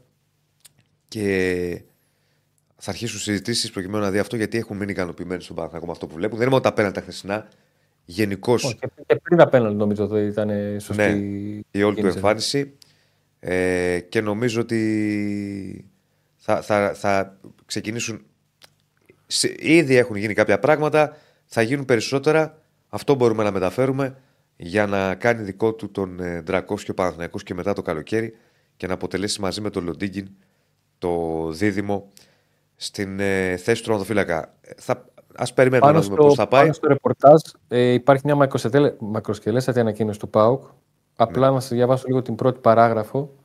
και 1.08 1.84
θα 2.78 2.90
αρχίσουν 2.92 3.20
συζητήσεις 3.20 3.72
προκειμένου 3.72 4.04
να 4.04 4.12
δει 4.12 4.20
αυτό 4.20 4.36
γιατί 4.36 4.58
έχουν 4.58 4.78
μείνει 4.78 4.92
ικανοποιημένοι 4.92 5.42
στον 5.42 5.56
Παναθηναϊκό 5.56 5.86
με 5.86 5.92
αυτό 5.92 6.08
που 6.08 6.16
βλέπουν. 6.16 6.38
Δεν 6.38 6.48
είναι 6.48 6.56
μόνο 6.56 6.64
τα 6.70 6.74
πέναντα 6.74 7.02
χθεσινά. 7.02 7.48
Γενικώς 8.06 8.64
Όχι, 8.64 8.76
και, 8.76 8.90
και 9.06 9.16
πριν 9.16 9.42
απέναντι 9.42 9.76
νομίζω 9.76 10.04
ότι 10.04 10.20
ήταν 10.20 10.80
σωστή 10.80 11.02
Ναι, 11.02 11.10
η 11.72 11.84
όλη 11.84 11.96
του 11.96 12.02
κίνηση. 12.02 12.18
εμφάνιση 12.18 12.78
ε, 13.40 14.00
και 14.00 14.22
νομίζω 14.22 14.62
ότι 14.62 15.90
θα, 16.38 16.62
θα, 16.62 16.94
θα 16.94 17.40
ξεκινήσουν. 17.66 18.26
Σε- 19.32 19.56
Ήδη 19.60 19.96
έχουν 19.96 20.16
γίνει 20.16 20.34
κάποια 20.34 20.60
πράγματα, 20.60 21.18
θα 21.46 21.62
γίνουν 21.62 21.86
περισσότερα. 21.86 22.58
Αυτό 22.90 23.16
μπορούμε 23.16 23.44
να 23.44 23.52
μεταφέρουμε 23.52 24.18
για 24.56 24.86
να 24.88 25.16
κάνει 25.16 25.44
δικό 25.44 25.74
του 25.74 25.92
τον 25.92 26.20
ε, 26.20 26.42
Ντρακόφσκι 26.42 26.86
και 26.86 26.92
ο 26.92 26.94
Παναθηναϊκός 26.94 27.44
και 27.44 27.54
μετά 27.54 27.74
το 27.74 27.82
καλοκαίρι 27.82 28.38
και 28.78 28.88
να 28.88 28.94
αποτελέσει 28.94 29.42
μαζί 29.42 29.62
με 29.62 29.70
τον 29.70 29.84
Λοντίγκιν 29.84 30.28
το 30.98 31.46
δίδυμο 31.52 32.08
στην 32.76 33.20
ε, 33.20 33.56
θέση 33.58 33.80
του 33.82 33.84
τροματοφύλακα. 33.88 34.54
Ε, 34.62 34.72
Θα, 34.78 35.06
ας 35.36 35.54
περιμένουμε 35.54 35.88
Πάνω 35.92 36.00
να 36.00 36.06
δούμε 36.06 36.16
στο, 36.16 36.26
πώς 36.26 36.36
θα 36.36 36.48
πάει. 36.48 36.62
πάνω 36.62 36.74
στο 36.74 36.88
ρεπορτάζ 36.88 37.42
ε, 37.68 37.80
υπάρχει 37.94 38.22
μια 38.26 38.36
μακροσκελέ- 38.36 38.96
μακροσκελέστατη 39.00 39.80
ανακοίνωση 39.80 40.20
του 40.20 40.30
ΠΑΟΚ. 40.30 40.64
Απλά 41.16 41.48
Ναι. 41.48 41.54
να 41.54 41.60
σας 41.60 41.70
διαβάσω 41.70 42.04
λίγο 42.08 42.22
την 42.22 42.36
πρώτη 42.36 42.60
παράγραφο 42.60 43.36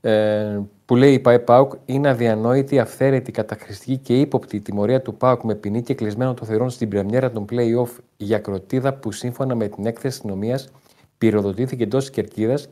ε, 0.00 0.58
που 0.92 0.98
που 0.98 1.04
λέει 1.04 1.12
η 1.12 1.18
ΠαΕ 1.18 1.38
ΠΑΟΚ 1.38 1.72
είναι 1.84 2.08
αδιανόητη, 2.08 2.78
αυθαίρετη, 2.78 3.30
καταχρηστική 3.30 3.98
και 3.98 4.20
ύποπτη 4.20 4.56
η 4.56 4.60
τιμωρία 4.60 5.02
του 5.02 5.14
ΠΑΟΚ 5.14 5.42
με 5.42 5.54
ποινή 5.54 5.82
και 5.82 5.94
κλεισμένο 5.94 6.34
των 6.34 6.46
θερών 6.46 6.70
στην 6.70 6.88
πρεμιέρα 6.88 7.30
των 7.30 7.44
play-off 7.50 7.88
για 8.16 8.38
κροτίδα 8.38 8.94
που 8.94 9.12
σύμφωνα 9.12 9.54
με 9.54 9.68
την 9.68 9.86
έκθεση 9.86 10.06
αστυνομία 10.06 10.60
πυροδοτήθηκε 11.18 11.82
εντός 11.82 12.10
κερκίδας 12.10 12.68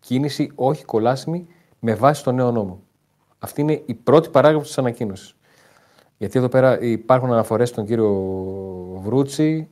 κίνηση 0.00 0.50
όχι 0.54 0.84
κολάσιμη 0.84 1.46
με 1.78 1.94
βάση 1.94 2.24
τον 2.24 2.34
νέο 2.34 2.50
νόμο. 2.50 2.82
Αυτή 3.38 3.60
είναι 3.60 3.82
η 3.86 3.94
πρώτη 3.94 4.28
παράγραφος 4.28 4.66
της 4.66 4.78
ανακοίνωσης. 4.78 5.36
Γιατί 6.16 6.38
εδώ 6.38 6.48
πέρα 6.48 6.80
υπάρχουν 6.80 7.32
αναφορές 7.32 7.68
στον 7.68 7.86
κύριο 7.86 8.10
Βρούτσι, 9.02 9.68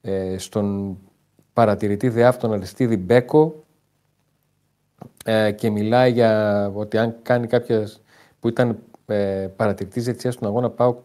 ε, 0.00 0.38
στον 0.38 0.98
παρατηρητή 1.52 2.08
ΔΕΑΦ 2.08 2.36
τον 2.36 2.52
Αριστίδη 2.52 2.96
Μπέκο 2.96 3.66
ε, 5.30 5.52
και 5.52 5.70
μιλάει 5.70 6.12
για 6.12 6.70
ότι 6.74 6.98
αν 6.98 7.16
κάνει 7.22 7.46
κάποια 7.46 7.88
που 8.40 8.48
ήταν 8.48 8.78
ε, 9.06 9.48
παρατηρητής 9.56 10.04
διετησίας 10.04 10.34
στον 10.34 10.48
αγώνα 10.48 10.70
ΠΑΟΚ 10.70 10.98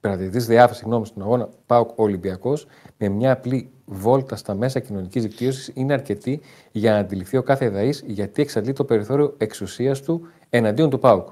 παρατηρητής 0.00 0.46
ΔΕΑΦ, 0.46 0.76
συγγνώμη, 0.76 1.06
στον 1.06 1.22
αγώνα 1.22 1.48
ΠΑΟΚ 1.66 1.98
Ολυμπιακός 1.98 2.66
με 2.98 3.08
μια 3.08 3.32
απλή 3.32 3.70
βόλτα 3.84 4.36
στα 4.36 4.54
μέσα 4.54 4.80
κοινωνικής 4.80 5.22
δικτύωσης 5.22 5.70
είναι 5.74 5.92
αρκετή 5.92 6.40
για 6.72 6.92
να 6.92 6.98
αντιληφθεί 6.98 7.36
ο 7.36 7.42
κάθε 7.42 7.64
ιδαής 7.64 8.02
γιατί 8.06 8.42
εξαντλεί 8.42 8.72
το 8.72 8.84
περιθώριο 8.84 9.34
εξουσίας 9.38 10.02
του 10.02 10.26
εναντίον 10.50 10.90
του 10.90 10.98
ΠΑΟΚ. 10.98 11.28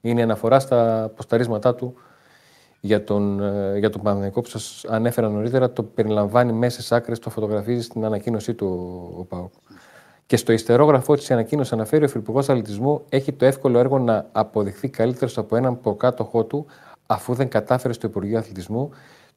Είναι 0.00 0.22
αναφορά 0.22 0.60
στα 0.60 1.12
ποσταρίσματά 1.16 1.74
του 1.74 1.94
για 2.80 3.04
τον, 3.04 3.42
ε, 3.42 3.78
για 3.78 3.90
τον 3.90 4.02
Παναγενικό 4.02 4.40
που 4.40 4.48
σας 4.48 4.84
ανέφερα 4.88 5.28
νωρίτερα. 5.28 5.72
Το 5.72 5.82
περιλαμβάνει 5.82 6.52
μέσα 6.52 6.80
στις 6.80 6.92
άκρες, 6.92 7.18
το 7.18 7.30
φωτογραφίζει 7.30 7.82
στην 7.82 8.04
ανακοίνωσή 8.04 8.54
του 8.54 8.66
ο, 9.16 9.20
ο 9.20 9.24
ΠΑΟΚ. 9.24 9.52
Και 10.26 10.36
στο 10.36 10.52
ιστερόγραφό 10.52 11.14
της 11.14 11.30
ανακοίνωση 11.30 11.74
αναφέρει 11.74 12.02
ο 12.02 12.06
Υφυπουργός 12.06 12.48
Αθλητισμού 12.48 13.04
έχει 13.08 13.32
το 13.32 13.44
εύκολο 13.44 13.78
έργο 13.78 13.98
να 13.98 14.28
αποδειχθεί 14.32 14.88
καλύτερος 14.88 15.38
από 15.38 15.56
έναν 15.56 15.80
προκάτοχό 15.80 16.44
του 16.44 16.66
αφού 17.06 17.34
δεν 17.34 17.48
κατάφερε 17.48 17.92
στο 17.92 18.06
Υπουργείο 18.06 18.38
Αθλητισμού 18.38 18.90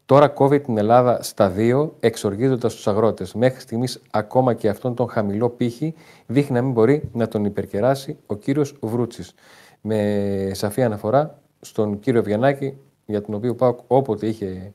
Τώρα 0.10 0.28
κόβει 0.28 0.60
την 0.60 0.78
Ελλάδα 0.78 1.24
στα 1.24 1.50
δύο, 1.50 1.96
εξοργίζοντας 2.00 2.76
τους 2.76 2.88
αγρότες. 2.88 3.34
Μέχρι 3.34 3.60
στιγμής, 3.60 4.02
ακόμα 4.12 4.54
και 4.54 4.70
αυτόν 4.70 4.96
τον 4.96 5.10
χαμηλό 5.10 5.50
πύχη 5.50 5.94
δείχνει 6.26 6.56
να 6.56 6.62
μην 6.62 6.72
μπορεί 6.72 7.10
να 7.14 7.28
τον 7.28 7.46
υπερκεράσει 7.46 8.18
ο 8.26 8.36
κύριος 8.36 8.76
Βρούτσης. 8.82 9.34
Με 9.82 10.52
σαφή 10.54 10.84
αναφορά 10.84 11.42
στον 11.62 12.00
κύριο 12.00 12.24
Βιανάκη, 12.24 12.78
για 13.06 13.22
τον 13.22 13.34
οποίο 13.34 13.56
πάω 13.56 13.76
όποτε 13.88 14.28
είχε, 14.28 14.74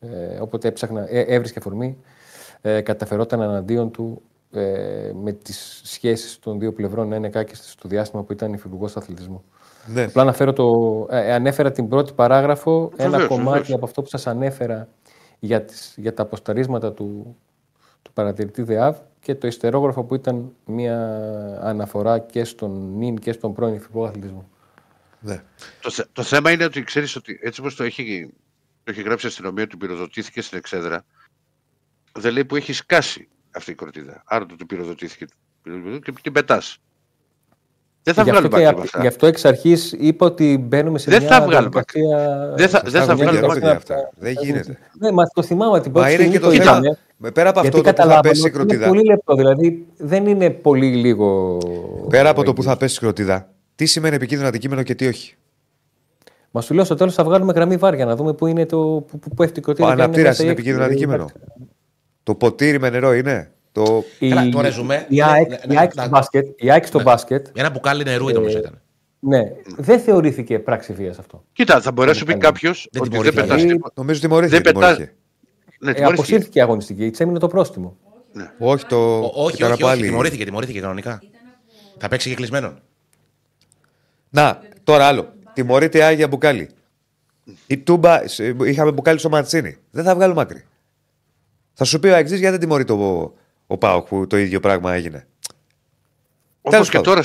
ε, 0.00 0.40
όποτε 0.40 0.68
έψαχνα, 0.68 1.06
ε, 1.10 1.20
έβρισκε 1.20 1.58
αφορμή, 1.58 1.96
ε, 2.60 2.80
καταφερόταν 2.80 3.40
εναντίον 3.40 3.90
του 3.90 4.22
ε, 4.52 5.12
με 5.22 5.32
τις 5.32 5.80
σχέσεις 5.84 6.38
των 6.38 6.58
δύο 6.58 6.72
πλευρών 6.72 7.08
να 7.08 7.16
είναι 7.16 7.28
κάκιστε 7.28 7.66
στο 7.68 7.88
διάστημα 7.88 8.22
που 8.22 8.32
ήταν 8.32 8.52
υφυπουργός 8.52 8.96
αθλητισμού. 8.96 9.44
Ναι. 9.86 10.02
Απλά 10.02 10.22
αναφέρω 10.22 10.52
το, 10.52 10.64
ε, 11.10 11.32
ανέφερα 11.32 11.70
την 11.70 11.88
πρώτη 11.88 12.12
παράγραφο, 12.12 12.92
ένα 12.96 13.26
κομμάτι 13.26 13.72
από 13.72 13.84
αυτό 13.84 14.02
που 14.02 14.08
σας 14.08 14.26
ανέφερα 14.26 14.88
για, 15.38 15.64
τις, 15.64 15.94
για 15.96 16.14
τα 16.14 16.22
αποσταρίσματα 16.22 16.92
του, 16.92 17.36
του 18.02 18.12
παρατηρητή 18.12 18.62
ΔΕΑΒ 18.62 18.96
και 19.20 19.34
το 19.34 19.46
ιστερόγραφο 19.46 20.04
που 20.04 20.14
ήταν 20.14 20.52
μια 20.66 20.98
αναφορά 21.62 22.18
και 22.18 22.44
στον 22.44 22.96
νυν 22.96 23.16
και 23.16 23.32
στον 23.32 23.52
πρώην 23.52 23.74
υφυπουργό 23.74 24.06
αθλητισμού. 24.06 24.48
Ναι. 25.20 25.42
Το, 25.80 26.04
το 26.12 26.22
θέμα 26.22 26.50
είναι 26.50 26.64
ότι 26.64 26.82
ξέρεις 26.82 27.16
ότι 27.16 27.38
έτσι 27.42 27.60
όπως 27.60 27.74
το 27.76 27.84
έχει, 27.84 28.32
το 28.84 28.90
έχει 28.90 29.02
γράψει 29.02 29.26
η 29.26 29.28
αστυνομία 29.28 29.62
ότι 29.62 29.76
πυροδοτήθηκε 29.76 30.42
στην 30.42 30.58
εξέδρα, 30.58 31.04
δεν 32.12 32.32
λέει 32.32 32.44
που 32.44 32.56
έχει 32.56 32.72
σκάσει 32.72 33.28
αυτή 33.54 33.70
η 33.70 33.74
κορτίδα. 33.74 34.22
Άρα 34.24 34.46
το, 34.46 34.56
το 34.56 34.64
πυροδοτήθηκε 34.64 35.26
και 36.02 36.12
την 36.22 36.32
πετάς. 36.32 36.78
Δεν 38.02 38.14
θα 38.14 38.24
βγάλουμε 38.24 38.48
μάκρυ 38.48 38.80
αυτά. 38.80 39.00
Γι' 39.00 39.06
αυτό 39.06 39.26
εξ 39.26 39.44
αρχής 39.44 39.92
είπα 39.98 40.26
ότι 40.26 40.58
μπαίνουμε 40.58 40.98
σε 40.98 41.10
δεν 41.10 41.22
μια 41.22 41.30
θα 41.30 41.46
βγάλουμε 41.46 41.82
Δεν 42.56 42.68
θα, 42.68 42.82
δεν 42.86 43.04
θα 43.04 43.16
βγάλουμε 43.16 43.46
μάκρυ 43.46 43.66
αυτά. 43.66 44.10
Δεν 44.16 44.32
γίνεται. 44.40 44.78
Ναι, 44.98 45.12
μα 45.12 45.24
το 45.34 45.42
θυμάμαι 45.42 45.80
την 45.80 45.92
πρώτη 45.92 46.12
στιγμή. 46.12 46.38
το 46.38 46.50
θέμα. 46.50 46.80
Πέρα 47.32 47.48
από 47.48 47.60
αυτό 47.60 47.82
το 47.82 47.92
που 47.92 48.02
θα 48.02 48.20
πέσει 48.20 48.46
η 48.46 48.50
κροτίδα. 48.50 48.86
Είναι 48.86 48.94
πολύ 48.94 49.04
λεπτό, 49.04 49.34
δηλαδή 49.34 49.86
δεν 49.96 50.26
είναι 50.26 50.50
πολύ 50.50 50.86
λίγο. 50.86 51.58
Πέρα 52.08 52.28
από 52.28 52.42
το 52.42 52.52
που 52.52 52.62
θα 52.62 52.76
πέσει 52.76 52.96
η 52.96 52.98
κροτίδα, 52.98 53.50
τι 53.74 53.86
σημαίνει 53.86 54.14
επικίνδυνο 54.14 54.48
αντικείμενο 54.48 54.82
και 54.82 54.94
τι 54.94 55.06
όχι; 55.06 55.36
Μα 56.50 56.60
σου 56.60 56.74
λέω 56.74 56.84
στο 56.84 56.94
τέλος 56.94 57.14
θα 57.14 57.24
βγάλουμε 57.24 57.52
γραμμή 57.52 57.76
βάρια 57.76 58.04
να 58.04 58.16
δούμε 58.16 58.32
πού 58.32 58.46
είναι 58.46 58.66
το. 58.66 58.78
Που, 58.78 59.18
που 59.36 59.42
έχει 59.42 59.52
την 59.52 59.62
κροτίδα. 59.62 59.88
Ο 59.88 59.90
αναπτήρα 59.90 60.34
είναι 60.40 60.50
επικίνδυνο 60.50 60.84
αντικείμενο. 60.84 61.26
Το 62.22 62.34
ποτήρι 62.34 62.80
με 62.80 62.90
νερό 62.90 63.14
είναι. 63.14 63.52
Το... 63.72 64.04
Η, 64.18 64.28
Καλά, 64.28 64.48
το 64.48 64.60
ρεζουμέ. 64.60 65.06
Η 65.08 65.22
ΑΕΚ 65.22 65.92
στο 65.92 66.08
μπάσκετ. 66.08 66.46
Η 66.56 66.70
ΑΕΚ 66.70 66.86
στο 66.86 67.02
μπάσκετ. 67.02 67.46
Ένα 67.54 67.70
μπουκάλι 67.70 68.04
νερού 68.04 68.28
ήταν 68.28 68.44
ε, 68.46 68.50
ήταν. 68.50 68.80
Ναι, 69.18 69.42
δεν 69.76 70.00
θεωρήθηκε 70.00 70.58
πράξη 70.58 70.92
βίας 70.92 71.18
αυτό. 71.18 71.44
Κοίτα, 71.52 71.80
θα 71.80 71.92
μπορέσει 71.92 72.24
να 72.24 72.32
πει 72.32 72.38
κάποιος 72.38 72.88
ότι 72.98 73.18
δεν 73.18 73.34
πετάς. 73.34 73.62
Νομίζω 73.94 74.20
τιμωρήθηκε. 74.20 74.72
Ναι, 75.78 75.90
ε, 75.90 76.04
αποσύρθηκε 76.04 76.58
η 76.58 76.62
αγωνιστική, 76.62 77.10
τη 77.10 77.22
έμεινε 77.22 77.38
το 77.38 77.48
πρόστιμο. 77.48 77.96
Ναι. 78.32 78.50
Όχι, 78.58 78.86
το. 78.86 79.18
όχι, 79.18 79.64
όχι, 79.64 79.82
όχι, 79.82 80.02
τιμωρήθηκε, 80.02 80.44
τιμωρήθηκε 80.44 80.80
κανονικά. 80.80 81.22
Θα 81.98 82.08
παίξει 82.08 82.28
και 82.28 82.34
κλεισμένο. 82.34 82.72
Να, 84.30 84.60
τώρα 84.84 85.06
άλλο. 85.06 85.32
Τιμωρείται 85.52 85.98
η 85.98 86.02
Άγια 86.02 86.28
Μπουκάλι. 86.28 86.68
Η 87.66 87.78
Τούμπα, 87.78 88.20
είχαμε 88.66 88.92
μπουκάλι 88.92 89.18
στο 89.18 89.28
Ματσίνη. 89.28 89.76
Δεν 89.90 90.04
θα 90.04 90.14
βγάλουμε 90.14 90.40
άκρη. 90.40 90.64
Θα 91.74 91.84
σου 91.84 91.98
πει 91.98 92.08
ο 92.08 92.14
Αγγλί 92.16 92.36
γιατί 92.36 92.50
δεν 92.50 92.60
τιμωρεί 92.60 92.84
το, 92.84 93.32
ο 93.66 93.78
Πάοκ 93.78 94.06
που 94.08 94.26
το 94.26 94.36
ίδιο 94.36 94.60
πράγμα 94.60 94.94
έγινε. 94.94 95.26
Όπω 96.62 96.84
και 96.84 96.98
τώρα, 96.98 97.22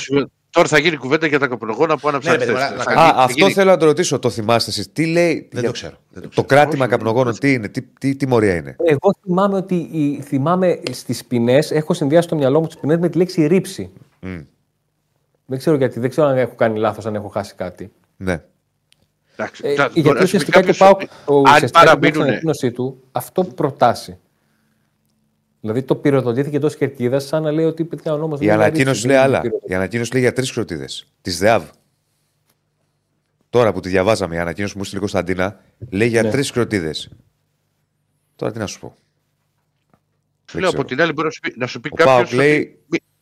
τώρα 0.49 0.67
θα 0.67 0.79
γίνει 0.79 0.95
κουβέντα 0.95 1.27
για 1.27 1.39
τα 1.39 1.47
καπνογόνα 1.47 1.97
που 1.97 2.07
άναψαν. 2.07 2.37
Ναι, 2.37 2.45
ναι, 2.45 2.59
Α, 2.61 3.13
αυτό 3.15 3.49
θέλω 3.49 3.71
να 3.71 3.77
το 3.77 3.85
ρωτήσω. 3.85 4.19
Το 4.19 4.29
θυμάστε 4.29 4.69
εσείς. 4.69 4.91
Τι 4.93 5.05
λέει. 5.05 5.49
Δεν 5.51 5.63
το 5.63 5.71
ξέρω. 5.71 5.97
Δεν 6.09 6.21
το, 6.21 6.29
ξέρω. 6.29 6.47
το 6.47 6.55
κράτημα 6.55 6.87
καπνογόνων, 6.87 7.37
τι 7.39 7.53
είναι, 7.53 7.67
τι, 7.67 7.81
τι, 7.81 8.15
τι 8.15 8.27
μορία 8.27 8.55
είναι; 8.55 8.75
Εγώ 8.83 9.13
θυμάμαι 9.21 9.55
ότι 9.55 10.21
θυμάμαι 10.23 10.79
στις 10.91 11.25
ποινές, 11.25 11.71
έχω 11.71 11.93
συνδυάσει 11.93 12.27
στο 12.27 12.35
μυαλό 12.35 12.59
μου 12.59 12.67
τις 12.67 12.77
ποινές 12.77 12.97
με 12.97 13.09
τη 13.09 13.17
λέξη 13.17 13.45
ρήψη. 13.45 13.89
Mm. 14.23 14.45
Δεν 15.45 15.57
ξέρω 15.57 15.75
γιατί, 15.75 15.99
δεν 15.99 16.09
ξέρω 16.09 16.27
αν 16.27 16.37
έχω 16.37 16.55
κάνει 16.55 16.79
λάθος, 16.79 17.05
αν 17.05 17.15
έχω 17.15 17.27
χάσει 17.27 17.55
κάτι. 17.55 17.91
Ναι. 18.17 18.41
Ε, 19.61 19.73
γιατί 19.93 20.23
ουσιαστικά 20.23 20.61
και 20.61 20.73
πάω. 20.73 20.97
Αν 21.25 21.69
παραμείνουν. 21.71 22.27
του, 22.73 23.03
αυτό 23.11 23.43
προτάσει. 23.43 24.17
Δηλαδή 25.61 25.83
το 25.83 25.95
πυροδοτήθηκε 25.95 26.55
εντός 26.55 26.75
κερκίδας, 26.75 27.25
σαν 27.25 27.43
να 27.43 27.51
λέει 27.51 27.65
ότι 27.65 27.81
υπήρχε 27.81 28.09
ο 28.09 28.17
νόμος. 28.17 28.39
Η 28.39 28.51
ανακοίνωση 28.51 29.07
λέει 29.07 29.17
άλλα. 29.17 29.41
Η 29.67 29.73
ανακοίνωση 29.73 30.11
λέει 30.11 30.21
για 30.21 30.33
τρεις 30.33 30.51
κροτίδε. 30.51 30.85
Της 31.21 31.37
ΔΕΑΒ. 31.37 31.63
Τώρα 33.49 33.73
που 33.73 33.79
τη 33.79 33.89
διαβάζαμε, 33.89 34.35
η 34.35 34.39
ανακοίνωση 34.39 34.73
που 34.73 34.79
μου 34.79 34.85
στείλει 34.85 34.99
Κωνσταντίνα 34.99 35.59
λέει 35.89 36.07
για 36.07 36.23
ναι. 36.23 36.29
τρεις 36.29 36.51
κροτίδε. 36.51 36.93
Τώρα 38.35 38.51
τι 38.51 38.59
να 38.59 38.65
σου 38.65 38.79
πω. 38.79 38.95
Λέω 40.53 40.69
από 40.69 40.85
την 40.85 41.01
άλλη 41.01 41.11
μπορεί 41.11 41.29
να 41.55 41.67
σου 41.67 41.79
πει 41.79 41.89
κάποιος. 41.89 42.31
Λέει... 42.31 42.79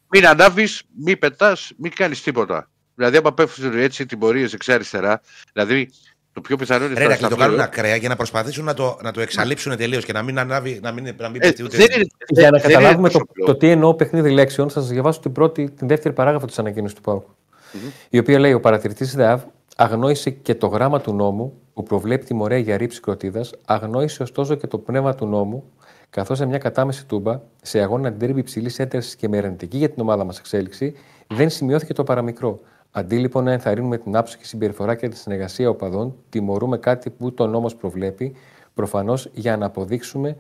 Μην 0.10 0.28
ανάβεις, 0.28 0.84
μην 1.04 1.20
πετάς, 1.20 1.72
μην 1.78 1.92
κάνεις 1.96 2.22
τίποτα. 2.22 2.70
Δηλαδή, 2.96 3.18
άμα 3.18 3.34
πέφτουν 3.34 3.78
έτσι 3.78 4.06
τιμωρίες 4.06 4.52
δεξιά-αριστερά, 4.52 5.22
δηλαδή 5.54 5.90
το 6.36 6.42
πιο 6.42 6.56
πιθανό 6.56 6.86
είναι 6.86 6.94
Ρε, 6.94 7.18
να 7.20 7.30
το 7.30 7.36
κάνουν 7.36 7.60
ακραία 7.60 7.96
για 7.96 8.10
να 8.10 8.16
προσπαθήσουν 8.16 8.66
να 8.66 8.74
το, 8.74 8.98
να 9.04 9.12
το 9.12 9.22
εξαλείψουν 9.22 9.78
τελείως 9.78 10.06
και 10.06 10.14
να 10.14 10.22
μην, 10.22 10.40
ανάβει, 10.40 10.80
να 10.82 10.92
μην, 10.92 11.16
να 11.18 11.30
μην 11.30 11.42
ε, 11.44 11.54
ούτε. 11.64 11.78
Δεν 11.78 11.88
είναι, 11.96 12.06
για 12.28 12.50
να 12.50 12.60
καταλάβουμε 12.60 13.10
το, 13.10 13.20
το, 13.46 13.56
τι 13.56 13.70
εννοώ 13.70 13.94
παιχνίδι 13.94 14.30
λέξεων, 14.30 14.70
θα 14.70 14.80
σας 14.80 14.90
διαβάσω 14.90 15.20
την, 15.20 15.32
πρώτη, 15.32 15.70
την 15.70 15.88
δεύτερη 15.88 16.14
παράγραφο 16.14 16.46
της 16.46 16.60
ανακοίνωσης 16.60 16.96
του 16.96 17.02
ΠΑΟΚ. 17.02 17.26
Mm-hmm. 17.26 17.92
Η 18.10 18.18
οποία 18.18 18.40
λέει: 18.40 18.54
Ο 18.54 18.60
παρατηρητής 18.60 19.16
ΔΕΑΒ 19.16 19.42
αγνόησε 19.76 20.30
και 20.30 20.56
το 20.56 20.68
γράμμα 20.68 21.02
του 21.02 21.14
νόμου 21.14 21.54
που 21.74 21.84
προβλέπει 21.84 22.26
τιμωρία 22.26 22.58
για 22.58 22.78
ρήψη 22.78 23.00
κροτίδας, 23.00 23.54
αγνόησε 23.66 24.24
ωστόσο 24.24 24.56
και 24.56 24.68
το 24.68 24.78
πνεύμα 24.78 25.16
του 25.16 25.26
νόμου, 25.26 25.64
καθώς 26.10 26.38
σε 26.38 26.46
μια 26.46 26.58
κατάμεση 26.58 27.06
τούμπα, 27.06 27.40
σε 27.62 27.80
αγώνα 27.80 28.08
αντίρρηπη 28.08 28.40
υψηλής 28.40 28.80
έντασης 28.80 29.16
και 29.16 29.30
με 29.30 29.38
ερευνητική 29.38 29.78
για 29.78 29.90
την 29.90 30.02
ομάδα 30.02 30.24
μας 30.24 30.40
εξέλιξη, 30.40 30.94
δεν 31.28 31.50
σημειώθηκε 31.50 31.94
το 31.94 32.04
παραμικρό. 32.04 32.60
Αντί 32.98 33.18
λοιπόν 33.18 33.43
να 33.43 33.52
ενθαρρύνουμε 33.52 33.98
την 33.98 34.16
άψογη 34.16 34.43
συμπεριφορά 34.43 34.96
και 34.96 35.10
τη 35.10 35.18
συνεργασία 35.18 35.70
οπαδών, 35.70 36.16
τιμωρούμε 36.30 36.78
κάτι 36.78 37.10
που 37.10 37.34
το 37.34 37.48
νόμος 37.48 37.76
προβλέπει, 37.76 38.36
προφανώς 38.74 39.30
για 39.34 39.58
να 39.58 39.66
αποδείξουμε 39.66 40.36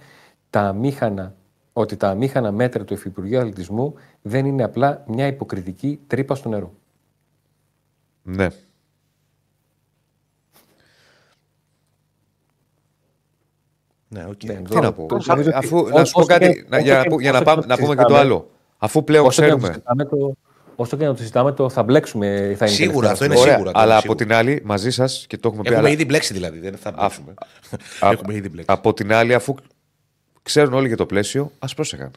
τα 0.49 0.61
αμήχανα, 0.61 1.35
ότι 1.73 1.97
τα 1.97 2.09
αμήχανα 2.09 2.51
μέτρα 2.51 2.83
του 2.83 2.93
Υφυπουργείου 2.93 3.39
Αθλητισμού 3.39 3.93
δεν 4.21 4.45
είναι 4.45 4.63
απλά 4.63 5.03
μια 5.07 5.27
υποκριτική 5.27 5.99
τρύπα 6.07 6.35
στο 6.35 6.49
νερό. 6.49 6.73
Ναι. 8.21 8.47
Ναι, 14.07 14.25
okay. 14.29 14.61
Τι 14.69 14.79
να 14.79 14.93
πω. 14.93 15.07
Αφού, 15.53 15.87
να 15.87 16.05
σου 16.05 16.13
πω 16.13 16.25
κάτι, 16.25 16.67
για 17.19 17.31
να 17.67 17.77
πούμε 17.77 17.95
και 17.95 18.03
το 18.03 18.15
άλλο. 18.15 18.49
Αφού 18.77 19.03
πλέον 19.03 19.27
ξέρουμε. 19.27 19.83
Όσο 20.75 20.97
και 20.97 21.05
να 21.05 21.11
το 21.11 21.17
συζητάμε, 21.17 21.51
το 21.51 21.69
θα 21.69 21.83
μπλέξουμε. 21.83 22.55
Θα 22.57 22.65
είναι 22.65 22.75
σίγουρα, 22.75 23.11
αυτό 23.11 23.25
είναι 23.25 23.35
σίγουρα. 23.35 23.71
Αλλά 23.73 23.97
από 23.97 24.15
την 24.15 24.33
άλλη, 24.33 24.61
μαζί 24.65 24.91
σας 24.91 25.25
και 25.27 25.37
το 25.37 25.47
έχουμε 25.47 25.63
πει. 25.63 25.73
Έχουμε 25.73 25.91
ήδη 25.91 26.05
μπλέξει 26.05 26.33
δηλαδή. 26.33 26.59
Δεν 26.59 26.77
θα 26.77 26.91
μπλέξουμε. 26.91 27.33
έχουμε 28.13 28.33
ήδη 28.33 28.49
μπλέξει. 28.49 28.71
Από 28.71 28.93
την 28.93 29.13
άλλη, 29.13 29.33
αφού 29.33 29.55
ξέρουν 30.41 30.73
όλοι 30.73 30.87
για 30.87 30.97
το 30.97 31.05
πλαίσιο, 31.05 31.51
ας 31.59 31.73
πρόσεχαν. 31.73 32.11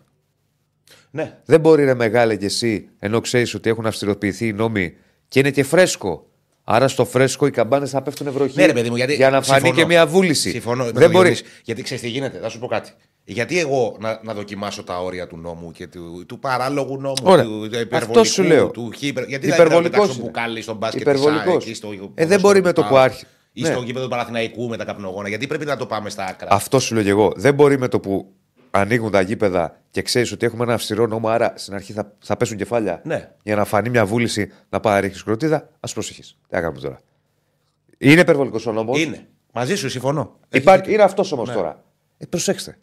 Ναι. 1.10 1.38
Δεν 1.44 1.60
μπορεί 1.60 1.84
να 1.84 1.94
μεγάλε 1.94 2.36
κι 2.36 2.44
εσύ, 2.44 2.88
ενώ 2.98 3.20
ξέρεις 3.20 3.54
ότι 3.54 3.70
έχουν 3.70 3.86
αυστηροποιηθεί 3.86 4.46
οι 4.46 4.52
νόμοι 4.52 4.96
Και 5.28 5.38
είναι 5.38 5.50
και 5.50 5.62
φρέσκο. 5.62 6.26
Άρα 6.64 6.88
στο 6.88 7.04
φρέσκο 7.04 7.46
οι 7.46 7.50
καμπάνες 7.50 7.90
θα 7.90 8.02
πέφτουν 8.02 8.32
βροχή. 8.32 8.58
Ναι, 8.58 8.66
ρε 8.66 8.72
παιδί 8.72 8.90
μου, 8.90 8.96
γιατί. 8.96 9.14
για 9.14 9.30
να 9.30 9.42
φανεί 9.42 9.60
συμφωνώ. 9.60 9.80
και 9.80 9.86
μια 9.86 10.06
βούληση. 10.06 10.50
Συμφωνώ. 10.50 10.84
με 10.84 10.90
Δεν 10.90 11.02
τον 11.02 11.10
μπορεί. 11.10 11.28
Διονύση. 11.28 11.44
Γιατί 11.64 11.82
ξέρεις 11.82 12.02
τι 12.02 12.08
γίνεται, 12.08 12.38
θα 12.38 12.48
σου 12.48 12.58
πω 12.58 12.66
κάτι. 12.66 12.90
Γιατί 13.30 13.58
εγώ 13.58 13.96
να, 14.00 14.20
να 14.22 14.34
δοκιμάσω 14.34 14.84
τα 14.84 15.02
όρια 15.02 15.26
του 15.26 15.36
νόμου 15.36 15.70
και 15.72 15.86
του, 15.86 16.24
του 16.28 16.38
παράλογου 16.38 17.00
νόμου, 17.00 17.14
Ωραία. 17.22 17.44
του, 17.44 17.50
του 17.50 17.64
Αυτός 17.66 17.80
υπερβολικού, 17.82 18.24
σου 18.26 18.42
λέω. 18.42 18.70
του 18.70 18.92
χύπερ. 18.96 19.24
Γιατί 19.28 19.46
δεν 19.46 19.54
Υπερβολικός 19.54 19.90
θα 19.90 20.00
πετάξω 20.00 20.12
είναι. 20.20 20.22
μπουκάλι 20.30 20.62
στον 20.62 20.76
μπάσκετ 20.76 21.00
Υπερβολικός. 21.00 21.42
της 21.42 21.50
ΑΕΚ, 21.52 21.60
εκεί 21.62 21.74
στο 21.74 22.12
Ε, 22.14 22.26
δεν 22.26 22.40
μπορεί 22.40 22.62
με 22.62 22.72
το 22.72 22.80
στο- 22.80 22.90
που 22.90 22.96
άρχι- 22.96 23.24
Ή 23.52 23.62
Ναι. 23.62 23.68
στο 23.70 23.80
γήπεδο 23.82 24.04
του 24.04 24.10
Παναθηναϊκού 24.10 24.68
με 24.68 24.76
τα 24.76 24.84
καπνογόνα. 24.84 25.28
Γιατί 25.28 25.46
πρέπει 25.46 25.64
να 25.64 25.76
το 25.76 25.86
πάμε 25.86 26.10
στα 26.10 26.24
άκρα. 26.24 26.48
Αυτό 26.50 26.78
σου 26.80 26.94
λέω 26.94 27.02
και 27.02 27.08
εγώ. 27.10 27.32
Δεν 27.36 27.54
μπορεί 27.54 27.78
με 27.78 27.88
το 27.88 28.00
που 28.00 28.32
ανοίγουν 28.70 29.10
τα 29.10 29.20
γήπεδα 29.20 29.80
και 29.90 30.02
ξέρεις 30.02 30.32
ότι 30.32 30.46
έχουμε 30.46 30.62
ένα 30.64 30.74
αυστηρό 30.74 31.06
νόμο, 31.06 31.28
άρα 31.28 31.52
στην 31.56 31.74
αρχή 31.74 31.92
θα, 31.92 32.12
θα 32.18 32.36
πέσουν 32.36 32.56
κεφάλια. 32.56 33.00
Ναι. 33.04 33.30
Για 33.42 33.56
να 33.56 33.64
φανεί 33.64 33.90
μια 33.90 34.06
βούληση 34.06 34.52
να 34.68 34.80
πάει 34.80 34.94
να 34.94 35.00
ρίξει 35.00 35.24
κροτίδα, 35.24 35.68
ας 35.80 35.92
προσεχείς. 35.92 36.36
Τι 36.48 36.54
να 36.54 36.60
κάνουμε 36.60 36.80
τώρα. 36.80 36.98
Είναι 37.98 38.20
υπερβολικός 38.20 38.66
ο 38.66 38.72
νόμος. 38.72 39.00
Είναι. 39.02 39.26
Μαζί 39.52 39.74
σου 39.76 39.88
συμφωνώ. 39.88 40.36
Έχει 40.48 40.62
Υπάρχει, 40.62 40.80
δίκιο. 40.80 40.94
είναι 40.94 41.02
αυτός 41.02 41.32
όμως 41.32 41.48
Ναι. 41.48 41.54
τώρα. 41.54 41.84
Ε, 42.18 42.26
προσέξτε. 42.26 42.78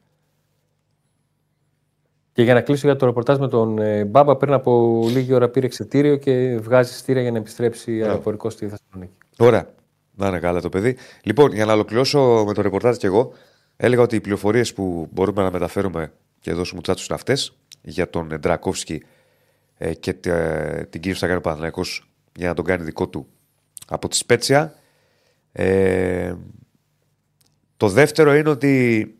Και 2.36 2.44
για 2.44 2.54
να 2.54 2.62
κλείσω 2.62 2.88
για 2.88 2.96
το 2.96 3.06
ρεπορτάζ 3.06 3.38
με 3.38 3.48
τον 3.48 3.80
ε, 3.80 4.06
Μπάμπα, 4.06 4.36
πριν 4.38 4.54
από 4.54 5.02
λίγη 5.10 5.34
ώρα 5.34 5.50
πήρε 5.50 5.66
εξαιτήριο 5.66 6.16
και 6.16 6.58
βγάζει 6.62 6.94
στήρα 6.94 7.22
για 7.22 7.32
να 7.32 7.38
επιστρέψει 7.38 8.04
αεροπορικό 8.04 8.50
στη 8.50 8.68
Θεσσαλονίκη. 8.68 9.18
Ωραία. 9.38 9.74
Να 10.16 10.28
είναι 10.28 10.40
καλά 10.40 10.62
το 10.62 10.70
παιδί. 10.70 10.98
Λοιπόν, 11.24 11.52
για 11.54 11.66
να 11.66 11.74
ολοκληρώσω 11.74 12.44
με 12.48 12.54
το 12.54 12.62
ρεπορτάζ 12.62 12.98
και 12.98 13.08
εγώ, 13.08 13.32
έλεγα 13.78 14.02
ότι 14.02 14.16
οι 14.16 14.20
πληροφορίες 14.22 14.74
που 14.74 15.08
μπορούμε 15.12 15.44
να 15.44 15.52
μεταφέρουμε 15.52 16.12
και 16.40 16.50
εδώ 16.50 16.60
στους 16.60 16.74
μουτσάτσους 16.74 17.06
είναι 17.08 17.16
αυτές 17.16 17.56
για 17.82 18.10
τον 18.10 18.40
Ντρακόφσκι 18.40 19.04
ε, 19.78 19.94
και 19.94 20.14
τε- 20.14 20.34
ε, 20.34 20.88
την 20.90 21.02
κύριο 21.02 21.18
Σταγκάνη 21.18 21.42
Παναθυναϊκό 21.42 21.82
για 22.36 22.48
να 22.48 22.54
τον 22.54 22.66
κάνει 22.66 22.84
δικό 22.84 23.08
του 23.08 23.28
από 23.88 24.08
τη 24.08 24.16
Σπέτσια. 24.16 24.74
Ε, 25.52 26.34
το 27.78 27.88
δεύτερο 27.90 28.36
είναι 28.36 28.50
ότι 28.50 29.16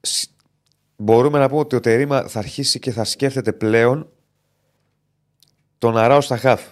σ- 0.00 0.30
μπορούμε 0.96 1.38
να 1.38 1.48
πούμε 1.48 1.60
ότι 1.60 1.76
ο 1.76 1.80
Τερήμα 1.80 2.28
θα 2.28 2.38
αρχίσει 2.38 2.78
και 2.78 2.90
θα 2.90 3.04
σκέφτεται 3.04 3.52
πλέον 3.52 4.08
τον 5.78 5.96
Αράο 5.96 6.20
στα 6.20 6.36
χαφ. 6.36 6.62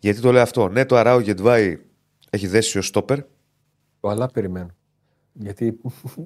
Γιατί 0.00 0.20
το 0.20 0.32
λέω 0.32 0.42
αυτό. 0.42 0.68
Ναι, 0.68 0.84
το 0.84 0.96
Αράο 0.96 1.20
Γετβάη 1.20 1.78
έχει 2.30 2.46
δέσει 2.46 2.78
ο 2.78 2.82
στόπερ. 2.82 3.18
Το 4.00 4.08
αλλά 4.08 4.26
περιμένω. 4.30 4.68
Γιατί. 5.32 5.78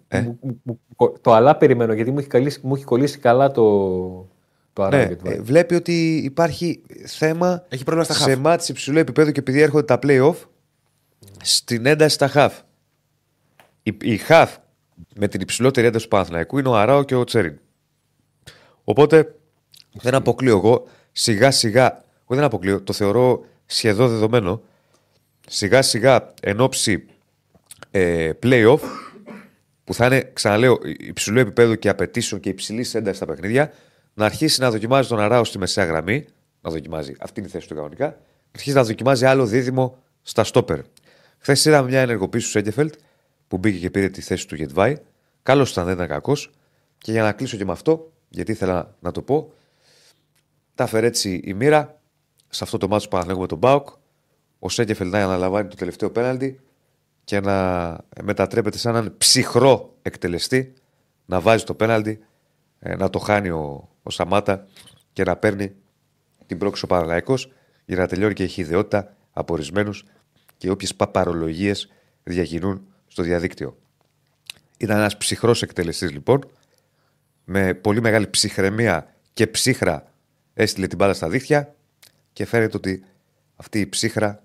Ε; 0.09 0.21
μου- 0.21 0.39
μου- 0.43 0.61
μου- 0.97 1.13
το 1.21 1.33
αλλά 1.33 1.57
περιμένω, 1.57 1.93
γιατί 1.93 2.11
μου 2.11 2.19
έχει, 2.19 2.29
καλύσει- 2.29 2.63
μου 2.65 2.75
έχει 2.75 2.85
κολλήσει 2.85 3.19
καλά 3.19 3.51
το, 3.51 3.63
το 4.73 4.83
Ναι, 4.89 4.97
Αράγκετ. 4.97 5.27
ε, 5.27 5.41
βλέπει 5.41 5.75
ότι 5.75 6.17
υπάρχει 6.17 6.83
θέμα 7.07 7.65
Έχει 7.69 7.85
πρόβλημα 7.85 8.05
στα 8.05 8.15
σε 8.25 8.31
χαφ. 8.31 8.39
μάτς 8.39 8.69
υψηλού 8.69 8.99
επίπεδου 8.99 9.33
και 9.33 9.41
επειδή 9.41 9.61
έρχονται 9.61 9.85
τα 9.85 9.99
play-off 10.03 10.35
στην 11.43 11.87
ένταση 11.87 12.15
στα 12.15 12.29
χαφ. 12.29 12.61
Η, 13.83 13.97
η 14.03 14.17
χαφ 14.17 14.57
με 15.15 15.29
την 15.29 15.41
υψηλότερη 15.41 15.87
ένταση 15.87 16.05
του 16.05 16.11
Παναθηναϊκού 16.11 16.59
είναι 16.59 16.69
ο 16.69 16.77
Αράο 16.77 17.05
και 17.05 17.15
ο 17.15 17.25
Τσέριν. 17.25 17.59
Οπότε 18.85 19.35
δεν 19.93 20.15
αποκλείω 20.15 20.57
εγώ 20.57 20.87
σιγά 21.13 21.51
σιγά, 21.51 22.05
εγώ 22.23 22.35
δεν 22.35 22.45
αποκλείω, 22.45 22.83
το 22.83 22.93
θεωρώ 22.93 23.45
σχεδόν 23.67 24.09
δεδομένο, 24.09 24.63
σιγά 25.49 25.83
σιγά 25.83 26.33
εν 26.43 26.61
ώψη 26.61 27.07
ε, 27.91 28.31
play-off 28.43 28.81
που 29.85 29.95
θα 29.95 30.07
είναι, 30.07 30.31
ξαναλέω, 30.33 30.79
υψηλού 30.99 31.39
επίπεδου 31.39 31.77
και 31.79 31.89
απαιτήσεων 31.89 32.41
και 32.41 32.49
υψηλής 32.49 32.95
έντασης 32.95 33.17
στα 33.17 33.27
παιχνίδια, 33.27 33.73
να 34.15 34.25
αρχίσει 34.25 34.61
να 34.61 34.71
δοκιμάζει 34.71 35.09
τον 35.09 35.21
Αράο 35.21 35.45
στη 35.45 35.59
μεσαία 35.59 35.85
γραμμή. 35.85 36.25
Να 36.61 36.71
δοκιμάζει, 36.71 37.15
αυτή 37.21 37.41
είναι 37.41 37.49
η 37.49 37.53
θέση 37.53 37.69
του 37.69 37.75
κανονικά. 37.75 38.07
Να 38.07 38.15
αρχίσει 38.55 38.77
να 38.77 38.85
δοκιμάζει 38.85 39.25
άλλο 39.25 39.47
δίδυμο 39.47 39.99
στα 40.23 40.45
στόπερ. 40.45 40.79
Χθες 41.39 41.65
είδαμε 41.65 41.89
μια 41.89 42.01
ενεργοποίηση 42.01 42.45
του 42.45 42.51
Σέντεφελτ 42.51 42.95
που 43.53 43.59
μπήκε 43.59 43.79
και 43.79 43.91
πήρε 43.91 44.09
τη 44.09 44.21
θέση 44.21 44.49
του 44.49 44.55
Γετβάη. 44.55 44.97
Καλός 45.43 45.71
ήταν, 45.71 45.85
δεν 45.85 45.95
ήταν 45.95 46.09
κακός. 46.09 46.51
Και 46.99 47.13
για 47.13 47.23
να 47.23 47.33
κλείσω 47.33 47.57
και 47.57 47.65
με 47.65 47.73
αυτό, 47.73 48.13
γιατί 48.29 48.53
ήθελα 48.53 48.97
να 49.01 49.11
το 49.11 49.23
πω, 49.23 49.53
τα 50.75 50.85
έφερε 50.85 51.07
έτσι 51.07 51.41
η 51.45 51.55
μοίρα 51.55 52.01
σε 52.49 52.65
αυτό 52.65 52.79
το 52.79 52.89
μάτσο 52.89 53.09
που 53.09 53.11
Παναθηναϊκού 53.11 53.43
με 53.43 53.49
τον 53.49 53.59
Μπάουκ. 53.59 53.89
Ο 54.59 54.69
Σέντεφελτ 54.69 55.13
να 55.13 55.25
αναλαμβάνει 55.25 55.69
το 55.69 55.77
τελευταίο 55.77 56.11
πέναλτι 56.11 56.61
και 57.25 57.41
να 57.41 57.99
μετατρέπεται 58.23 58.79
σαν 58.79 58.95
έναν 58.95 59.15
ψυχρό 59.19 59.95
εκτελεστή, 60.03 60.73
να 61.27 61.41
βάζει 61.41 61.65
το 61.65 61.75
πέναλτι, 61.75 62.25
ε, 62.79 62.97
να 62.97 63.11
το 63.11 63.19
χάνει 63.19 63.49
ο, 63.49 63.89
ο 64.03 64.11
Σαμάτα 64.11 64.67
και 65.13 65.23
να 65.23 65.37
παίρνει 65.37 65.75
την 66.47 66.59
πρόκληση 66.59 66.85
ο 66.85 66.89
Παναναϊκός 66.89 67.53
για 67.85 67.97
να 67.97 68.07
τελειώνει 68.07 68.35
και 68.35 68.45
η 68.45 68.49
χειδαιότητα 68.49 69.17
από 69.33 69.53
ορισμένους 69.53 70.05
και 70.57 70.71
όποιες 70.71 70.95
παπαρολογίες 70.95 71.93
διακινούν 72.23 72.87
στο 73.13 73.23
διαδίκτυο. 73.23 73.77
Ήταν 74.77 74.99
ένας 74.99 75.17
ψυχρός 75.17 75.63
εκτελεστής 75.63 76.11
λοιπόν, 76.11 76.51
με 77.45 77.75
πολύ 77.75 78.01
μεγάλη 78.01 78.29
ψυχραιμία 78.29 79.15
και 79.33 79.47
ψύχρα 79.47 80.13
έστειλε 80.55 80.87
την 80.87 80.99
μπάλα 80.99 81.15
στα 81.15 81.29
δίχτυα 81.29 81.75
και 82.33 82.47
φαίνεται 82.47 82.77
ότι 82.77 83.05
αυτή 83.57 83.81
η 83.81 83.87
ψύχρα 83.87 84.43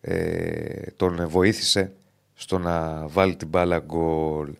ε, 0.00 0.90
τον 0.96 1.28
βοήθησε 1.28 1.92
στο 2.34 2.58
να 2.58 3.06
βάλει 3.08 3.36
την 3.36 3.48
μπάλα 3.48 3.78
γκολ. 3.78 4.54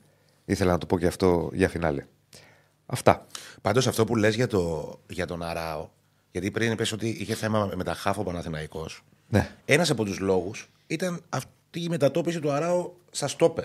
Ήθελα 0.44 0.72
να 0.72 0.78
το 0.78 0.86
πω 0.86 0.98
και 0.98 1.06
αυτό 1.06 1.50
για 1.52 1.68
φινάλε. 1.68 2.06
Αυτά. 2.86 3.26
Πάντως 3.62 3.86
αυτό 3.86 4.04
που 4.04 4.16
λες 4.16 4.34
για, 4.34 4.46
το, 4.46 4.94
για 5.08 5.26
τον 5.26 5.42
Αράο, 5.42 5.88
γιατί 6.30 6.50
πριν 6.50 6.72
είπες 6.72 6.92
ότι 6.92 7.08
είχε 7.08 7.34
θέμα 7.34 7.70
με 7.74 7.84
τα 7.84 7.94
χάφο 7.94 8.22
Παναθηναϊκός. 8.22 9.04
Ναι. 9.28 9.50
Ένας 9.64 9.90
από 9.90 10.04
τους 10.04 10.18
λόγους 10.18 10.70
ήταν 10.86 11.20
αυτή 11.28 11.80
η 11.80 11.88
μετατόπιση 11.88 12.40
του 12.40 12.50
Αράο 12.50 12.92
στα 13.14 13.28
στόπερ. 13.28 13.64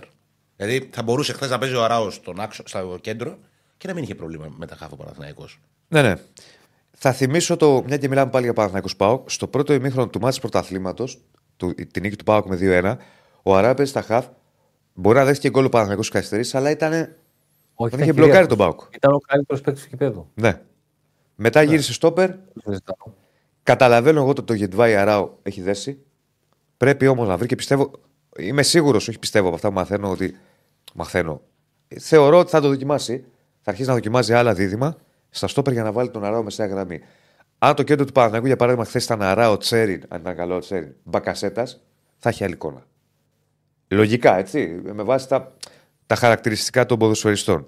Δηλαδή 0.56 0.90
θα 0.94 1.04
μπορούσε 1.04 1.34
χθες 1.34 1.50
να 1.50 1.58
παίζει 1.58 1.76
ο 1.76 1.84
Αράος 1.84 2.14
στον 2.16 2.40
άξο, 2.40 2.64
στο 2.66 2.98
κέντρο 3.02 3.38
και 3.78 3.88
να 3.88 3.94
μην 3.94 4.04
είχε 4.04 4.16
πρόβλημα 4.16 4.54
με 4.58 4.66
τα 4.66 4.76
χάφο 4.76 4.96
Παναθηναϊκός. 4.96 5.60
Ναι, 5.88 6.02
ναι. 6.02 6.16
Θα 6.92 7.12
θυμίσω 7.12 7.58
το, 7.58 7.84
μια 7.86 7.98
και 7.98 8.08
μιλάμε 8.08 8.32
πάλι 8.32 8.44
για 8.44 8.54
Παναθηναϊκούς 8.54 8.96
ΠΑΟΚ, 8.96 9.30
στο 9.32 9.48
πρώτο 9.48 9.74
ημίχρονο 9.74 10.08
του 10.10 10.20
μάτς 10.20 10.40
πρωταθλήματος, 10.40 11.20
την 11.92 12.02
νίκη 12.02 12.16
του 12.16 12.24
ΠΑΟΚ 12.24 12.46
με 12.46 12.58
2-1, 12.62 12.96
ο 13.44 13.56
Αρά 13.56 13.74
παίζει 13.74 13.92
στα 13.92 14.02
χαφ. 14.02 14.26
Μπορεί 14.94 15.18
να 15.18 15.26
δέχτηκε 15.26 15.50
γκολ 15.50 15.66
ο 15.66 15.70
Παναθηναϊκός 15.70 16.10
καθυστερήσει, 16.10 16.58
αλλά 16.58 16.70
ήταν. 16.70 16.92
Όχι, 16.94 17.10
Τον 17.76 17.88
ήταν 17.88 18.00
είχε 18.00 18.12
κυρίαρχος. 18.12 18.16
μπλοκάρει 18.16 18.48
τον 18.48 18.58
Πάοκ. 18.58 18.82
Ήταν 18.96 19.14
ο 19.14 19.18
καλύτερος 19.18 19.62
παίκτης 19.62 19.84
του 19.84 19.90
κηπέδου. 19.90 20.30
Ναι. 20.34 20.62
Μετά 21.36 21.62
γύρισε 21.62 21.94
στόπερ. 21.94 22.28
Δεν 22.28 22.64
συζητάω. 22.66 23.14
Καταλαβαίνω 23.64 24.20
εγώ 24.20 24.30
ότι 24.30 24.44
το 24.44 24.54
Γετβάη 24.54 24.96
Αράο 24.96 25.30
έχει 25.44 25.62
δέσει. 25.62 26.00
Πρέπει 26.78 27.08
όμως 27.08 27.28
να 27.28 27.38
βρει 27.38 27.48
και 27.48 27.56
πιστεύω. 27.56 27.92
Είμαι 28.40 28.64
σίγουρος, 28.64 29.08
όχι 29.08 29.20
πιστεύω 29.20 29.46
από 29.48 29.56
αυτά 29.56 29.68
που 29.68 29.74
μαθαίνω 29.74 30.10
ότι. 30.10 30.38
Μαθαίνω. 30.94 31.42
Θεωρώ 32.00 32.40
ότι 32.40 32.50
θα 32.50 32.62
το 32.62 32.68
δοκιμάσει. 32.68 33.26
Θα 33.62 33.72
αρχίσει 33.72 33.88
να 33.88 33.94
δοκιμάζει 33.94 34.34
άλλα 34.34 34.54
δίδυμα 34.54 34.98
στα 35.30 35.48
στόπερ 35.48 35.74
για 35.74 35.84
να 35.84 35.92
βάλει 35.92 36.10
τον 36.10 36.24
Αράο 36.24 36.44
μεσαία 36.44 36.68
γραμμή. 36.68 37.00
Αν 37.58 37.76
το 37.76 37.84
κέντρο 37.84 38.06
του 38.06 38.12
Παναγικού 38.12 38.46
για 38.46 38.56
παράδειγμα 38.56 38.86
χθες 38.86 39.04
ήταν 39.04 39.22
Αράο 39.22 39.58
Τσέριν, 39.58 40.04
αν 40.08 40.20
ήταν 40.22 40.36
καλό 40.36 40.56
ο 40.56 40.60
Τσέριν, 40.60 40.94
Μπακασέτας, 41.04 41.82
θα 42.18 42.30
έχει 42.30 42.44
άλλη 42.44 42.54
εικόνα. 42.54 42.84
Λογικά, 43.88 44.38
έτσι. 44.38 44.82
Με 44.94 45.04
βάση 45.04 45.28
τα, 45.28 45.56
τα 46.06 46.16
χαρακτηριστικά 46.16 46.86
των 46.86 46.98
ποδοσφαιριστών. 47.00 47.68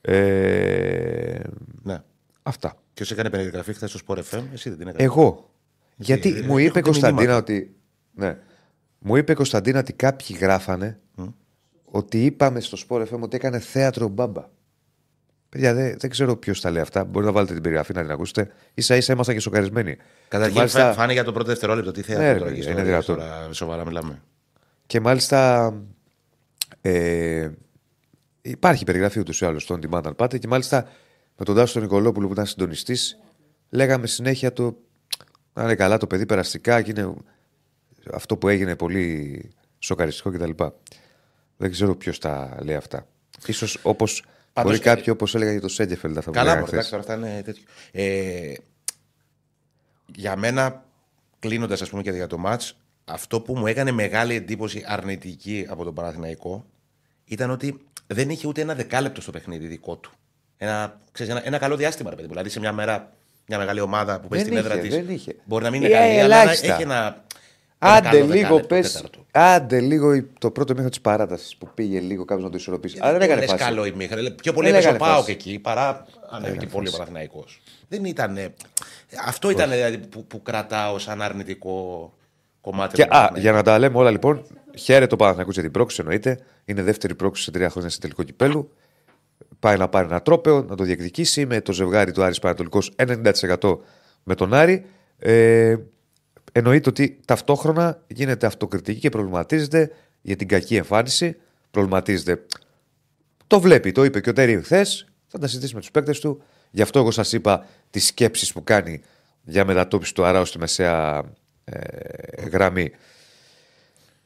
Ε, 0.00 1.38
Ναι. 1.82 2.02
αυτά. 2.42 2.76
Ποιος 2.94 3.10
έκανε 3.10 3.30
περιγραφή 3.30 3.72
χθες 3.72 3.90
στο 3.90 4.00
Sport 4.06 4.18
FM, 4.18 4.42
εσύ 4.52 4.68
δεν 4.68 4.78
την 4.78 4.88
έκανες. 4.88 5.06
Εγώ. 5.06 5.50
Γιατί 5.96 6.28
ε, 6.28 6.32
μου 6.32 6.38
έχω 6.44 6.58
είπε 6.58 6.68
η 6.68 6.70
και 6.72 6.80
Κωνσταντίνα 6.80 7.20
μηνύματα. 7.20 7.38
ότι. 7.42 7.74
Ναι. 8.14 8.38
Μου 8.98 9.16
είπε 9.16 9.32
η 9.32 9.34
Κωνσταντίνα 9.34 9.78
ότι 9.78 9.92
κάποιοι 9.92 10.36
γράφανε 10.40 10.98
ότι 11.84 12.24
είπαμε 12.24 12.60
στο 12.60 12.78
Sport 12.88 13.02
FM 13.02 13.20
ότι 13.20 13.36
έκανε 13.36 13.58
θέατρο 13.58 14.04
ο 14.04 14.08
μπάμπα. 14.08 14.44
Παιδιά, 15.48 15.74
δεν, 15.74 15.96
δεν 15.98 16.10
ξέρω 16.10 16.36
ποιος 16.36 16.60
τα 16.60 16.70
λέει 16.70 16.82
αυτά. 16.82 17.04
Μπορείτε 17.04 17.24
να 17.24 17.32
βάλετε 17.32 17.52
την 17.52 17.62
περιγραφή 17.62 17.92
να 17.92 18.02
την 18.02 18.10
ακούσετε. 18.10 18.50
σα 18.74 18.96
ίσα 18.96 19.12
ήμασταν 19.12 19.34
και 19.34 19.40
σοκαρισμένοι. 19.40 19.96
Καταρχήν 20.28 20.56
μάλιστα- 20.56 20.78
φάνηκε 20.80 20.98
φάνε 21.00 21.12
για 21.12 21.24
το 21.24 21.32
πρώτο 21.32 21.48
δευτερόλεπτο. 21.48 21.90
Τι 21.92 21.98
Ναι, 22.00 22.04
θέατρο 22.06 22.26
ρε 22.32 22.38
τώρα 22.38 22.50
παιδιά, 22.50 22.70
εκεί 22.70 22.80
είναι 22.80 23.00
στο- 23.02 23.14
δυνατόν. 23.14 23.16
τώρα 23.16 23.52
σοβαρά 23.52 23.84
μιλάμε. 23.84 24.22
Και 24.86 25.00
μάλιστα. 25.00 25.72
Ε, 26.80 27.50
υπάρχει 28.42 28.84
περιγραφή 28.84 29.18
ούτως 29.20 29.40
ή 29.40 29.44
άλλως 29.44 29.62
στον 29.62 29.80
Demand 29.90 30.06
αν 30.06 30.16
πάτε. 30.16 30.38
Και 30.38 30.46
μάλιστα 30.48 30.88
με 31.36 31.44
τον 31.44 31.54
Τάσο 31.54 31.72
τον 31.72 31.82
Νικολόπουλο 31.82 32.26
που 32.26 32.32
ήταν 32.32 32.46
συντονιστής, 32.46 33.18
λέγαμε 33.70 34.06
συνέχεια 34.06 34.52
το. 34.52 34.76
Να 35.52 35.62
είναι 35.62 35.74
καλά 35.74 35.96
το 35.98 36.06
παιδί 36.06 36.26
περαστικά 36.26 36.82
και 36.82 36.90
είναι 36.90 37.14
αυτό 38.12 38.36
που 38.36 38.48
έγινε 38.48 38.76
πολύ 38.76 39.40
σοκαριστικό 39.78 40.30
κτλ. 40.30 40.50
Δεν 41.56 41.70
ξέρω 41.70 41.96
ποιος 41.96 42.18
τα 42.18 42.56
λέει 42.62 42.76
αυτά. 42.76 43.06
σω 43.52 43.66
όπως. 43.82 44.24
Πάντως, 44.52 44.72
Μπορεί 44.72 44.84
κάποιοι 44.84 45.04
όπως 45.08 45.34
έλεγα 45.34 45.50
για 45.52 45.60
το 45.60 45.68
Σέντεφελντ 45.68 46.18
αυτά 46.18 46.30
που 46.30 46.36
Καλά, 46.36 46.48
λέγανε 46.54 46.60
μωρέ, 46.66 46.76
εντάξει, 46.76 46.94
χθες. 46.96 47.06
τώρα 47.06 47.20
αυτά 47.20 47.30
είναι 47.30 47.42
τέτοιο. 47.42 47.62
Ε, 47.92 48.52
για 50.14 50.36
μένα, 50.36 50.84
κλείνοντας 51.38 51.82
ας 51.82 51.88
πούμε 51.90 52.02
και 52.02 52.10
για 52.10 52.26
το 52.26 52.38
ματ, 52.38 52.62
αυτό 53.04 53.40
που 53.40 53.56
μου 53.56 53.66
έκανε 53.66 53.90
μεγάλη 53.90 54.34
εντύπωση 54.34 54.84
αρνητική 54.86 55.66
από 55.68 55.84
τον 55.84 55.94
Παναθηναϊκό 55.94 56.64
ήταν 57.24 57.50
ότι 57.50 57.80
δεν 58.06 58.30
είχε 58.30 58.46
ούτε 58.48 58.60
ένα 58.60 58.74
δεκάλεπτο 58.74 59.20
στο 59.20 59.30
παιχνίδι 59.30 59.66
δικό 59.66 59.96
του. 59.96 60.12
Ένα, 60.56 61.00
ξέρεις, 61.12 61.32
ένα, 61.32 61.46
ένα 61.46 61.58
καλό 61.58 61.76
διάστημα, 61.76 62.10
ρε 62.10 62.16
παιδί 62.16 62.28
μου. 62.28 62.32
Δηλαδή 62.34 62.50
σε 62.50 62.60
μια 62.60 62.72
μέρα 62.72 63.12
μια 63.46 63.58
μεγάλη 63.58 63.80
ομάδα 63.80 64.20
που 64.20 64.28
παίζει 64.28 64.44
Δεν 64.50 64.54
στην 64.58 64.66
έδρα 64.70 64.78
είχε, 64.80 64.88
της. 64.96 65.06
δεν 65.06 65.14
είχε. 65.14 65.36
Μπορεί 65.44 65.64
να 65.64 65.70
μην 65.70 65.82
Ε, 65.82 65.86
είναι 65.86 65.94
καλή, 65.98 66.20
αλλά 66.20 66.36
να 66.36 66.40
ελάχιστα. 66.42 66.72
έχει 66.74 66.82
ένα. 66.82 67.24
Ένα 67.78 67.92
Άντε 67.92 68.08
καλό 68.08 68.18
λίγο 68.24 68.30
δεκάλεπτο, 68.34 68.66
πες, 68.66 68.92
τέταρτο. 68.92 69.24
άντε 69.30 69.80
λίγο 69.80 70.14
η- 70.14 70.22
το 70.38 70.50
πρώτο 70.50 70.68
μήχρονο 70.72 70.88
της 70.90 71.00
παράτασης 71.00 71.56
που 71.56 71.68
πήγε 71.74 72.00
λίγο 72.00 72.24
κάποιος 72.24 72.44
να 72.44 72.50
το 72.50 72.56
ισορροπήσει. 72.56 72.98
Αλλά 73.00 73.12
δεν 73.12 73.20
έκανε 73.22 73.40
λες 73.40 73.50
φάση. 73.50 73.62
καλό 73.64 73.84
ημίχρονο. 73.84 74.30
Πιο 74.30 74.52
πολύ 74.52 74.66
Δεν 74.66 74.74
έπαιζε 74.76 74.88
ο 74.92 74.94
έκανε 74.94 75.10
Πάοκ 75.10 75.18
φάση. 75.24 75.30
εκεί 75.32 75.58
παρά 75.58 76.06
ανέβηκε 76.30 76.66
πολύ 76.66 76.88
ο 76.88 76.90
Παναθηναϊκός. 76.90 77.60
Δεν 77.88 78.04
ήταν. 78.04 78.36
ε, 78.36 78.54
Αυτό 79.26 79.50
ήταν 79.50 79.70
δηλαδή, 79.70 79.98
που, 79.98 80.24
που 80.26 80.42
κρατάω 80.42 80.98
σαν 80.98 81.22
αρνητικό 81.22 82.12
κομμάτι. 82.60 82.94
Και, 82.94 83.02
του 83.02 83.08
α, 83.08 83.12
Παναθηναϊκού. 83.12 83.40
για 83.40 83.52
να 83.52 83.62
τα 83.62 83.78
λέμε 83.78 83.98
όλα 83.98 84.10
λοιπόν, 84.10 84.44
χαίρεται 84.78 85.14
ο 85.14 85.16
Παναθηναϊκός 85.16 85.54
για 85.54 85.62
την 85.62 85.72
πρόκληση 85.72 86.00
εννοείται. 86.00 86.38
Είναι 86.64 86.82
δεύτερη 86.82 87.14
πρόκληση 87.14 87.44
σε 87.44 87.50
τρία 87.50 87.70
χρόνια 87.70 87.90
σε 87.90 87.98
τελικό 87.98 88.22
κυπέλου. 88.22 88.72
Πάει 89.58 89.76
να 89.76 89.88
πάρει 89.88 90.06
ένα 90.06 90.22
τρόπεο, 90.22 90.62
να 90.62 90.76
το 90.76 90.84
διεκδικήσει 90.84 91.46
με 91.46 91.60
το 91.60 91.72
ζευγάρι 91.72 92.12
του 92.12 92.22
Άρης 92.22 92.38
Πανατολικός 92.38 92.92
90% 92.96 93.78
με 94.22 94.34
τον 94.34 94.54
Άρη. 94.54 94.84
Ε, 95.18 95.76
εννοείται 96.58 96.88
ότι 96.88 97.20
ταυτόχρονα 97.24 98.02
γίνεται 98.06 98.46
αυτοκριτική 98.46 99.00
και 99.00 99.08
προβληματίζεται 99.08 99.90
για 100.20 100.36
την 100.36 100.48
κακή 100.48 100.76
εμφάνιση. 100.76 101.36
Προβληματίζεται. 101.70 102.42
Το 103.46 103.60
βλέπει, 103.60 103.92
το 103.92 104.04
είπε 104.04 104.20
και 104.20 104.30
ο 104.30 104.32
Τέρι 104.32 104.62
χθες. 104.62 105.06
Θα 105.26 105.38
τα 105.38 105.46
συζητήσει 105.46 105.74
με 105.74 105.80
τους 105.80 105.90
παίκτες 105.90 106.20
του. 106.20 106.42
Γι' 106.70 106.82
αυτό 106.82 106.98
εγώ 106.98 107.10
σας 107.10 107.32
είπα 107.32 107.66
τις 107.90 108.06
σκέψεις 108.06 108.52
που 108.52 108.64
κάνει 108.64 109.00
για 109.42 109.64
μετατόπιση 109.64 110.14
του 110.14 110.24
Αράου 110.24 110.44
στη 110.44 110.58
μεσαία 110.58 111.24
ε, 111.64 112.46
γραμμή. 112.52 112.90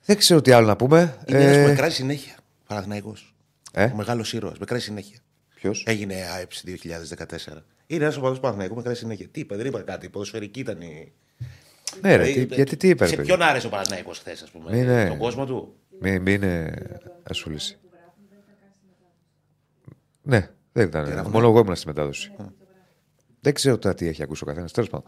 Δεν 0.04 0.16
ξέρω 0.16 0.40
τι 0.40 0.50
άλλο 0.52 0.66
να 0.66 0.76
πούμε. 0.76 1.18
Είναι 1.26 1.42
ένας 1.42 1.56
που 1.56 1.62
Ε, 1.62 1.66
με 1.66 1.74
κράζει 1.74 1.94
συνέχεια. 1.94 2.34
Παναθηναϊκός. 2.66 3.34
Ε; 3.72 3.84
Ο 3.84 3.94
μεγάλος 3.94 4.32
ήρωας. 4.32 4.58
Με 4.58 4.64
κράζει 4.64 4.84
συνέχεια. 4.84 5.18
ποιος; 5.54 5.84
Έγινε 5.86 6.14
ΑΕΠΣ 6.14 6.64
2014. 6.66 7.64
Είναι 7.86 8.04
ένας 8.04 8.16
οπαδός 8.16 8.40
Παναθηναϊκού 8.40 8.74
με 8.74 8.82
κράζει 8.82 8.98
συνέχεια. 8.98 9.28
Τι 9.28 9.40
είπα, 9.40 9.56
δεν 9.56 9.66
είπα 9.66 9.80
κάτι. 9.82 10.06
Η 10.06 10.08
ποδοσφαιρική 10.08 10.60
ήταν 10.60 10.80
η. 10.80 11.12
Ναι, 12.00 12.16
ρε, 12.16 12.22
Δηλαδή, 12.24 12.46
τι, 12.46 12.54
γιατί 12.54 12.76
τι 12.76 12.88
είπε, 12.88 13.04
ρε 13.04 13.10
Σε 13.10 13.16
παιδί; 13.16 13.28
ποιον 13.28 13.42
άρεσε 13.42 13.66
ο 13.66 13.70
Παναθηναϊκός 13.70 14.18
χθες, 14.18 14.42
ας 14.42 14.50
πούμε. 14.50 14.70
Μην 14.70 14.82
είναι- 14.82 15.06
Τον 15.08 15.18
κόσμο 15.18 15.46
του; 15.46 15.74
Μην, 16.00 16.22
μην 16.22 16.34
είναι 16.34 16.74
ασχολήσει. 17.22 17.78
Ναι, 20.22 20.48
δεν 20.72 20.86
ήταν. 20.86 21.26
Μόνο 21.30 21.48
εγώ 21.48 21.58
ήμουν 21.58 21.76
στη 21.76 21.86
μετάδοση. 21.86 22.32
Δεν 23.40 23.54
ξέρω 23.54 23.78
τώρα 23.78 23.94
τι 23.94 24.08
έχει 24.08 24.22
ακούσει 24.22 24.42
ο 24.44 24.46
καθένας. 24.46 24.72
Τέλος 24.72 24.90
πάντων. 24.90 25.06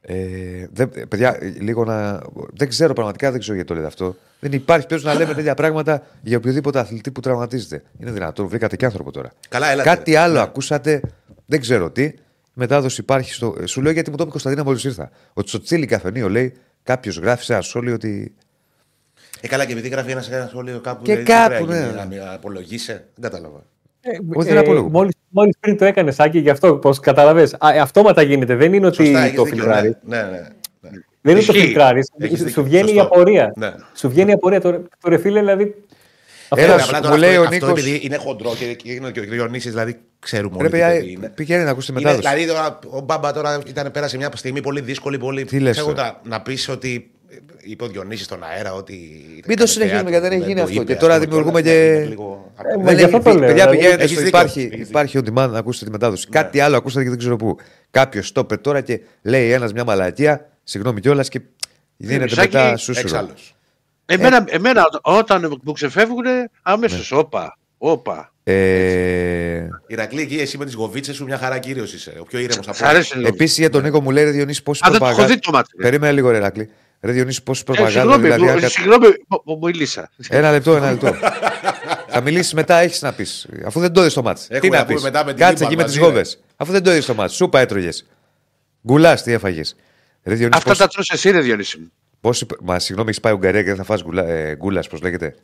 Ε, 0.00 0.66
δεν, 0.72 0.90
παιδιά, 1.08 1.38
λίγο 1.42 1.84
να. 1.84 2.20
Δεν 2.52 2.68
ξέρω 2.68 2.92
πραγματικά, 2.92 3.30
δεν 3.30 3.40
ξέρω 3.40 3.54
γιατί 3.54 3.68
το 3.68 3.74
λέτε 3.74 3.86
αυτό. 3.86 4.16
Δεν 4.40 4.52
υπάρχει 4.52 4.86
περίπτωση 4.86 5.14
να 5.16 5.20
λέμε 5.24 5.34
τέτοια 5.40 5.54
πράγματα 5.54 6.02
για 6.22 6.36
οποιοδήποτε 6.36 6.78
αθλητή 6.78 7.10
που 7.10 7.20
τραυματίζεται. 7.20 7.82
Είναι 7.98 8.10
δυνατόν, 8.10 8.46
βρήκατε 8.48 8.76
και 8.76 8.84
άνθρωπο 8.84 9.10
τώρα. 9.10 9.32
Καλά, 9.48 9.70
έλατε. 9.70 9.88
Κάτι 9.88 10.16
άλλο 10.16 10.40
ακούσατε, 10.40 11.00
δεν 11.46 11.60
ξέρω 11.60 11.90
τι. 11.90 12.12
Η 12.56 12.60
μετάδοση 12.60 13.00
υπάρχει 13.00 13.32
στο. 13.32 13.56
Σου 13.64 13.82
λέω 13.82 13.92
γιατί 13.92 14.10
μου 14.10 14.16
το 14.16 14.22
είπε 14.22 14.28
η 14.28 14.32
Κωνσταντίνα 14.32 14.64
μόλις 14.64 14.84
ήρθα. 14.84 15.10
Ότι 15.32 15.48
στο 15.48 15.60
τσίλι 15.60 15.86
καφενείο 15.86 16.28
λέει 16.28 16.52
κάποιος 16.82 17.18
γράφει 17.18 17.44
σε 17.44 17.52
ένα 17.52 17.62
σχόλιο 17.62 17.94
ότι. 17.94 18.34
Ε, 19.40 19.48
καλά, 19.48 19.64
και 19.64 19.72
επειδή 19.72 19.88
γράφει 19.88 20.10
ένας 20.10 20.30
ένα 20.30 20.46
σχόλιο 20.46 20.80
κάπου. 20.80 21.02
Και 21.02 21.16
δηλαδή, 21.16 21.32
κάπου, 21.32 21.64
πρέπει 21.66 21.94
να 21.94 22.04
ναι. 22.04 22.14
γίνει, 22.14 22.24
Να 22.24 22.32
απολογείσαι. 22.32 23.06
Δεν 23.14 23.30
κατάλαβα. 23.30 23.62
Όχι, 24.34 24.48
δεν 24.48 24.58
απολογούμε. 24.58 24.90
μόλις, 24.90 25.14
μόλις 25.28 25.56
πριν 25.60 25.76
το 25.76 25.84
έκανες, 25.84 26.20
Άκη, 26.20 26.38
γι' 26.38 26.50
αυτό, 26.50 26.76
πώς 26.76 27.00
καταλαβες. 27.00 27.54
Α, 27.58 27.74
ε, 27.74 27.78
αυτόματα 27.78 28.22
γίνεται, 28.22 28.54
δεν 28.54 28.72
είναι 28.72 28.86
ότι 28.86 28.96
Σωστά, 28.96 29.20
έχεις 29.22 29.36
το 29.36 29.42
δίκιο, 29.42 29.56
φιλτράρεις. 29.58 29.96
Ναι, 30.02 30.22
ναι, 30.22 30.30
ναι. 30.30 30.38
ναι. 30.80 30.90
Δεν 31.20 31.36
είναι 31.36 31.44
το 31.44 31.52
Ισχύει. 31.52 31.66
φιλτράρεις. 31.66 32.10
Έχεις 32.18 32.38
Σου 32.38 32.44
δίκιο. 32.44 32.62
βγαίνει 32.62 32.90
η 32.90 32.94
Σωστό. 32.94 33.02
απορία. 33.02 33.52
Ναι. 33.56 33.74
Σου 33.94 34.08
βγαίνει 34.08 34.30
η 34.30 34.32
απορία. 34.32 34.60
Το, 34.60 34.72
το 35.00 35.08
ρε 35.08 35.18
φίλε, 35.18 35.40
δηλαδή. 35.40 35.74
Αυτό- 36.54 36.64
Έλα, 36.64 36.74
Απλά 36.82 36.84
σου- 36.96 37.02
τώρα 37.02 37.14
μου 37.14 37.20
λέει 37.20 37.28
αυτό, 37.30 37.40
ο 37.40 37.44
αυτό 37.44 37.66
Νίκος- 37.66 37.78
επειδή 37.80 38.00
είναι 38.06 38.16
χοντρό 38.16 38.54
και, 38.58 38.64
και 38.74 38.92
είναι 38.92 39.10
και 39.10 39.20
ο 39.20 39.22
Διονύσης, 39.22 39.70
δηλαδή 39.70 39.96
ξέρουμε 40.18 40.56
Ρε 40.56 40.58
όλοι 40.62 40.64
τι 40.66 40.70
παιδιά, 40.78 40.88
παιδί 40.88 41.10
είναι. 41.12 41.28
πηγαίνει 41.34 41.64
να 41.64 41.70
ακούσει 41.70 41.86
τη 41.86 41.92
Είναι, 41.92 42.02
μετάδοση. 42.10 42.28
δηλαδή 42.28 42.52
τώρα, 42.52 42.78
ο 42.90 43.00
Μπάμπα 43.00 43.32
τώρα 43.32 43.60
ήταν, 43.66 43.90
πέρασε 43.90 44.16
μια 44.16 44.30
στιγμή 44.34 44.60
πολύ 44.60 44.80
δύσκολη. 44.80 45.18
Πολύ... 45.18 45.44
Τι 45.44 45.58
λες 45.60 45.76
Ξέρω 45.76 45.86
τώρα; 45.92 46.02
τα- 46.02 46.20
να 46.24 46.40
πεις 46.40 46.68
ότι 46.68 47.10
ε, 47.30 47.36
είπε 47.62 47.84
ο 47.84 47.86
Διονύσης 47.88 48.24
στον 48.24 48.38
αέρα 48.44 48.72
ότι. 48.74 48.94
Μην 49.46 49.56
το 49.58 49.66
συνεχίζουμε, 49.66 50.10
γιατί 50.10 50.28
δεν 50.28 50.38
έχει 50.38 50.46
γίνει 50.48 50.60
αυτό. 50.60 50.84
Και 50.84 50.94
τώρα 50.96 51.18
δημιουργούμε 51.18 51.62
και- 51.62 51.70
Ε, 51.72 52.76
μα 52.76 52.84
Δεν 52.84 52.96
γι' 52.96 53.02
έχει, 53.02 53.14
αυτό 53.16 53.30
το 53.30 53.38
λέω, 53.38 53.46
παιδιά, 53.48 53.54
δηλαδή, 53.54 53.76
πηγαίνετε 53.76 54.02
έχεις 54.02 54.14
στο 54.16 54.24
δίκιο, 54.24 54.38
υπάρχει, 54.38 54.58
έχεις 54.60 54.70
δίκιο. 54.70 54.86
υπάρχει 54.88 55.18
on 55.24 55.28
demand 55.28 55.50
να 55.50 55.58
ακούσετε 55.58 55.84
τη 55.84 55.90
μετάδοση. 55.90 56.28
Κάτι 56.28 56.60
άλλο 56.60 56.76
ακούσατε 56.76 57.02
και 57.04 57.08
δεν 57.10 57.18
ξέρω 57.18 57.36
πού. 57.36 57.56
Κάποιος 57.90 58.32
το 58.32 58.40
είπε 58.40 58.56
τώρα 58.56 58.80
και 58.80 59.00
λέει 59.22 59.50
ένας 59.50 59.72
μια 59.72 59.84
μαλακία, 59.84 60.48
συγγνώμη 60.64 61.00
κιόλας 61.00 61.28
και 61.28 61.40
δίνεται 61.96 62.24
Μισάκι, 62.24 62.56
μετά 62.56 62.76
σούσουρο. 62.76 63.26
Εξάλλου. 64.06 64.26
Εμένα, 64.26 64.44
εμένα 64.48 64.84
όταν 65.02 65.58
μου 65.62 65.72
ξεφεύγουν, 65.72 66.24
αμέσω. 66.62 67.18
Όπα, 67.18 67.58
όπα. 67.78 68.32
Ε, 68.46 69.68
Ηρακλή, 69.86 70.20
εκεί 70.20 70.34
εσύ 70.36 70.58
με 70.58 70.64
τις 70.64 70.74
γοβίτσες 70.74 71.16
σου 71.16 71.24
μια 71.24 71.38
χαρά 71.38 71.58
κύριος 71.58 71.92
είσαι. 71.92 72.16
Ο 72.20 72.24
πιο 72.24 72.38
ήρεμος 72.38 72.68
από 72.68 72.76
Σ' 72.76 72.82
αρέσει 72.82 73.16
λίγο. 73.16 73.28
Επίσης 73.28 73.58
για 73.58 73.70
τον 73.70 73.82
Νίκο 73.82 74.00
μου 74.00 74.10
λέει 74.10 74.24
ρε 74.24 74.30
Διονύση 74.30 74.62
πόση 74.62 74.80
Α, 74.86 74.90
δεν 74.90 74.98
το 74.98 75.04
έχω 75.04 75.14
προπαγάνδα. 75.14 75.40
δει 75.40 75.46
το 75.46 75.56
μάτι. 75.56 75.76
Περίμενε 75.76 76.12
λίγο, 76.12 76.30
ρε 76.30 76.38
Ρακλή. 76.38 76.70
Ρε 77.00 77.12
Διονύση 77.12 77.42
πόση 77.42 77.60
Ε, 77.60 77.64
προπαγάνδα. 77.64 77.98
Συγγνώμη, 78.00 78.22
Δηλαδή, 78.22 78.42
μου- 78.42 78.50
αν 78.50 78.60
κα- 78.60 78.68
συγγνώμη, 78.68 79.06
μου- 79.28 79.42
μου 79.44 79.58
μίλησα. 79.62 80.10
Ένα 80.28 80.50
λεπτό, 80.50 80.76
ένα 80.76 80.90
λεπτό. 80.90 81.14
Θα 82.08 82.20
μιλήσεις 82.20 82.52
μετά, 82.54 82.76
έχεις 82.76 83.02
να 83.02 83.12
πεις. 83.12 83.46
Αφού 83.66 83.80
δεν 83.80 83.92
το 83.92 84.02
δει 84.02 84.08
στο 84.08 84.22
μάτς. 84.22 84.42
Έχουμε 84.48 84.60
Τι 84.60 84.68
να 84.68 84.76
να 84.78 84.82
πούμε 84.84 84.94
πεις. 84.94 85.04
μετά 85.04 85.24
με 85.24 85.30
την 85.34 85.40
Κάτσε 85.40 85.52
Λίμπαν 85.54 85.66
εκεί 85.68 85.76
με 85.76 85.82
μαζί, 85.82 85.94
τι 85.98 86.00
ρε. 86.04 86.06
γόβες. 86.10 86.40
Αφού 86.56 86.72
δεν 86.72 86.82
το 86.82 86.90
δει 86.92 87.00
στο 87.00 87.14
μάτς. 87.14 87.34
Σούπα 87.34 87.60
έτρωγες. 87.60 88.06
Γκουλάς, 88.86 89.22
τι 89.22 89.32
έφαγες. 89.32 89.76
Ρε 90.22 90.34
Διονύση, 90.34 90.56
Αυτά 90.58 90.68
πώς- 90.68 90.78
τα 90.78 90.86
τρως 90.88 91.10
εσύ, 91.10 91.30
ρε 91.30 91.40
Διονύση 91.40 91.78
μου. 91.78 91.92
Πόσοι... 92.24 92.46
Μα 92.62 92.78
συγγνώμη, 92.78 93.08
έχεις 93.10 93.20
πάει 93.20 93.32
Ουγγαρία 93.32 93.60
και 93.60 93.66
δεν 93.66 93.76
θα 93.76 93.82
φας 93.84 94.02
γκουλα, 94.02 94.24
ε, 94.24 94.54
γκούλας, 94.56 94.88
πώς 94.88 95.00
λέγεται; 95.00 95.34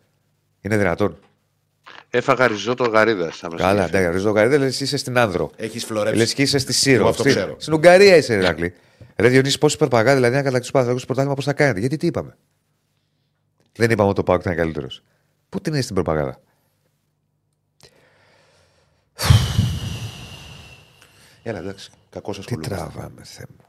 Είναι 0.61 0.77
δυνατόν. 0.77 1.19
Έφαγα 2.11 2.47
ριζότο 2.47 2.85
γαρίδα. 2.85 3.33
Καλά, 3.57 3.85
εντάξει, 3.85 4.11
ριζό 4.11 4.29
Ουγγαρία, 4.29 4.59
λες 4.59 4.81
είσαι 4.81 4.97
στην 4.97 5.19
Άνδρο. 5.19 5.51
Έχεις 5.57 5.75
Λες 5.75 5.85
φλωρέψει. 5.85 6.35
και 6.35 6.43
είσαι 6.43 6.59
στη 6.59 6.73
Εγώ 6.73 6.79
Σύρο. 6.81 7.09
αυτό 7.09 7.23
Στη- 7.23 7.31
ξέρω. 7.31 7.57
Στην 7.59 7.73
Ουγγαρία 7.73 8.17
είσαι, 8.17 8.35
Ηράκλη. 8.35 8.75
Ρε 9.17 9.29
Διονύση, 9.29 9.59
πόση 9.59 9.77
περπαγά, 9.77 10.15
δηλαδή, 10.15 10.37
αν 10.37 10.43
κατακτήσει 10.43 10.73
το 10.73 10.79
Παναθηναϊκό 10.79 11.07
πρωτάθλημα, 11.07 11.35
πώς 11.35 11.45
θα 11.45 11.53
κάνετε; 11.53 11.81
Γιατί 11.81 11.97
τι 11.97 12.07
είπαμε; 12.07 12.37
Δεν 13.73 13.91
είπαμε 13.91 14.09
ότι 14.09 14.21
ο 14.21 14.23
Πάουκ 14.23 14.41
ήταν 14.41 14.57
καλύτερος. 14.57 15.03
Πού 15.49 15.61
την 15.61 15.73
είναι 15.73 15.83
στην 15.83 15.95
προπαγάνδα. 15.95 16.41
Έλα, 21.43 21.59
εντάξει. 21.59 21.91
Κακός 22.11 22.35
Τι 22.37 22.41
ασχολούμαι. 22.41 22.67
τραβάμε, 22.69 23.21
Θεέ 23.25 23.45
μου. 23.49 23.65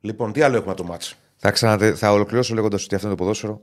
Λοιπόν, 0.00 0.32
τι 0.32 0.42
άλλο 0.42 0.56
έχουμε 0.56 0.74
το 0.74 0.84
μάτσο. 0.84 1.16
Θα, 1.44 1.50
ξανατε... 1.50 1.94
θα 1.94 2.12
ολοκληρώσω 2.12 2.54
λέγοντας 2.54 2.84
ότι 2.84 2.94
αυτό 2.94 3.06
είναι 3.06 3.16
το 3.16 3.22
ποδόσφαιρο. 3.22 3.62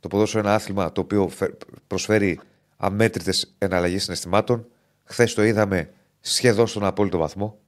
Το 0.00 0.08
ποδόσφαιρο 0.08 0.40
είναι 0.40 0.48
ένα 0.48 0.58
άθλημα 0.58 0.92
το 0.92 1.00
οποίο 1.00 1.28
φε- 1.28 1.64
προσφέρει 1.86 2.40
αμέτρητες 2.76 3.54
εναλλαγές 3.58 4.02
συναισθημάτων. 4.02 4.66
Χθες 5.04 5.34
το 5.34 5.42
είδαμε 5.42 5.92
σχεδόν 6.20 6.66
στον 6.66 6.84
απόλυτο 6.84 7.18
βαθμό. 7.18 7.58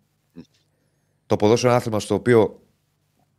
Το 1.26 1.36
ποδόσφαιρο 1.36 1.68
είναι 1.68 1.68
ένα 1.68 1.76
άθλημα 1.76 2.00
στο 2.00 2.14
οποίο 2.14 2.62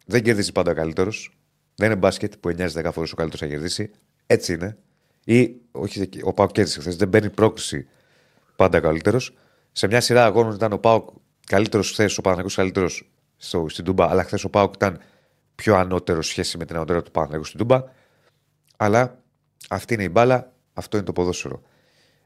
δεν 0.06 0.24
κερδίζει 0.24 0.52
πάντα 0.52 0.72
ο 0.72 0.74
καλύτερος. 0.74 1.38
Δεν 1.76 1.90
είναι 1.90 2.00
μπάσκετ 2.00 2.34
που 2.40 2.50
9-10 2.50 2.90
φορές 2.92 3.12
ο 3.12 3.16
καλύτερος 3.16 3.40
θα 3.40 3.48
κερδίσει. 3.48 3.92
Έτσι 4.26 4.54
είναι. 4.54 4.78
Ή, 5.26 5.56
όχι, 5.72 6.10
ο 6.24 6.34
Πάοκ 6.34 6.52
κέρδισε 6.52 6.80
χθες. 6.80 6.96
Δεν 6.96 7.08
μπαίνει 7.08 7.30
πρόκληση 7.30 7.88
πάντα 8.56 8.80
καλύτερος. 8.80 9.36
Σε 9.72 9.88
μια 9.88 10.02
σειρά 10.02 10.26
αγώνων 10.26 10.56
ήταν 10.56 10.74
ο 10.74 10.78
Πάοκ 10.78 11.10
καλύτερος 11.48 11.92
χθες, 11.92 12.18
ο 12.18 12.22
Παναγιώ 12.22 12.50
καλύτερος 12.56 13.12
στην 13.68 13.84
Τούμπα, 13.86 14.10
αλλά 14.10 14.24
χθες 14.24 14.44
ο 14.44 14.50
Πάοκ 14.50 14.76
ήταν 14.76 15.00
πιο 15.56 15.76
ανώτερο 15.76 16.22
σχέση 16.22 16.58
με 16.58 16.66
την 16.66 16.76
ανώτερο 16.76 17.02
του 17.02 17.12
Παναγιώ 17.12 17.44
στην 17.44 17.60
Τούμπα. 17.60 17.84
Αλλά 18.78 19.18
αυτή 19.70 19.94
είναι 19.94 20.04
η 20.04 20.10
μπάλα, 20.12 20.52
αυτό 20.74 20.98
είναι 20.98 21.06
το 21.06 21.14
ποδόσφαιρο. 21.14 21.62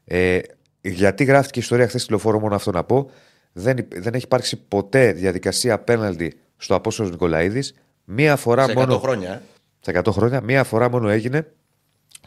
Ε, 0.04 0.38
γιατί 0.80 1.24
γράφτηκε 1.24 1.58
η 1.58 1.62
ιστορία 1.62 1.86
χθες 1.88 2.02
στη 2.02 2.10
λεωφόρο, 2.10 2.38
μόνο 2.40 2.54
αυτό 2.54 2.70
να 2.70 2.84
πω. 2.84 3.10
Δεν, 3.52 3.76
υπ- 3.76 3.98
δεν 4.00 4.14
έχει 4.14 4.24
υπάρξει 4.24 4.56
ποτέ 4.56 5.12
διαδικασία 5.12 5.74
απέναντι 5.74 6.38
στο 6.56 6.74
Απόστολος 6.74 7.10
Νικολαίδης. 7.10 7.74
Μία 8.04 8.36
φορά 8.36 8.64
Σε 8.64 8.72
100 8.72 8.74
μόνο. 8.74 8.98
χρόνια. 8.98 9.32
ε. 9.32 9.42
Στα 9.80 9.92
100 9.92 10.12
χρόνια, 10.12 10.40
μία 10.40 10.64
φορά 10.64 10.90
μόνο 10.90 11.08
έγινε 11.08 11.52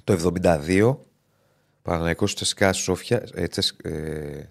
το 0.04 0.14
72. 0.14 0.98
Παναγιακός 1.82 2.36
Τσεσκά 2.36 2.74
Σόφια. 2.74 3.24
Ε, 3.34 3.48
τσες, 3.48 3.76
ε, 3.84 4.50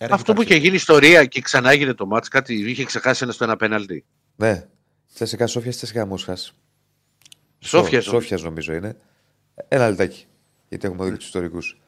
Άρα 0.00 0.14
Αυτό 0.14 0.32
που 0.32 0.40
έχει 0.40 0.50
είχε 0.52 0.60
γίνει 0.60 0.74
ιστορία 0.74 1.24
και 1.24 1.40
ξανά 1.40 1.70
έγινε 1.70 1.92
το 1.94 2.06
μάτς, 2.06 2.28
κάτι 2.28 2.54
είχε 2.70 2.84
ξεχάσει 2.84 3.24
ένα 3.24 3.32
στο 3.32 3.44
ένα 3.44 3.56
πέναλτι. 3.56 4.04
ναι, 4.36 4.66
Τσεσικά 5.14 5.46
Σόφια, 5.46 5.70
Τσεσικά 5.70 6.06
Μόσχα. 6.06 6.36
Σόφια. 7.58 8.00
Σόφιας 8.00 8.42
νομίζω 8.42 8.72
είναι. 8.74 8.96
Ένα 9.68 9.88
λεπτάκι. 9.88 10.26
Γιατί 10.68 10.86
έχουμε 10.86 11.10
δει 11.10 11.16
τους 11.16 11.26
ιστορικούς. 11.26 11.80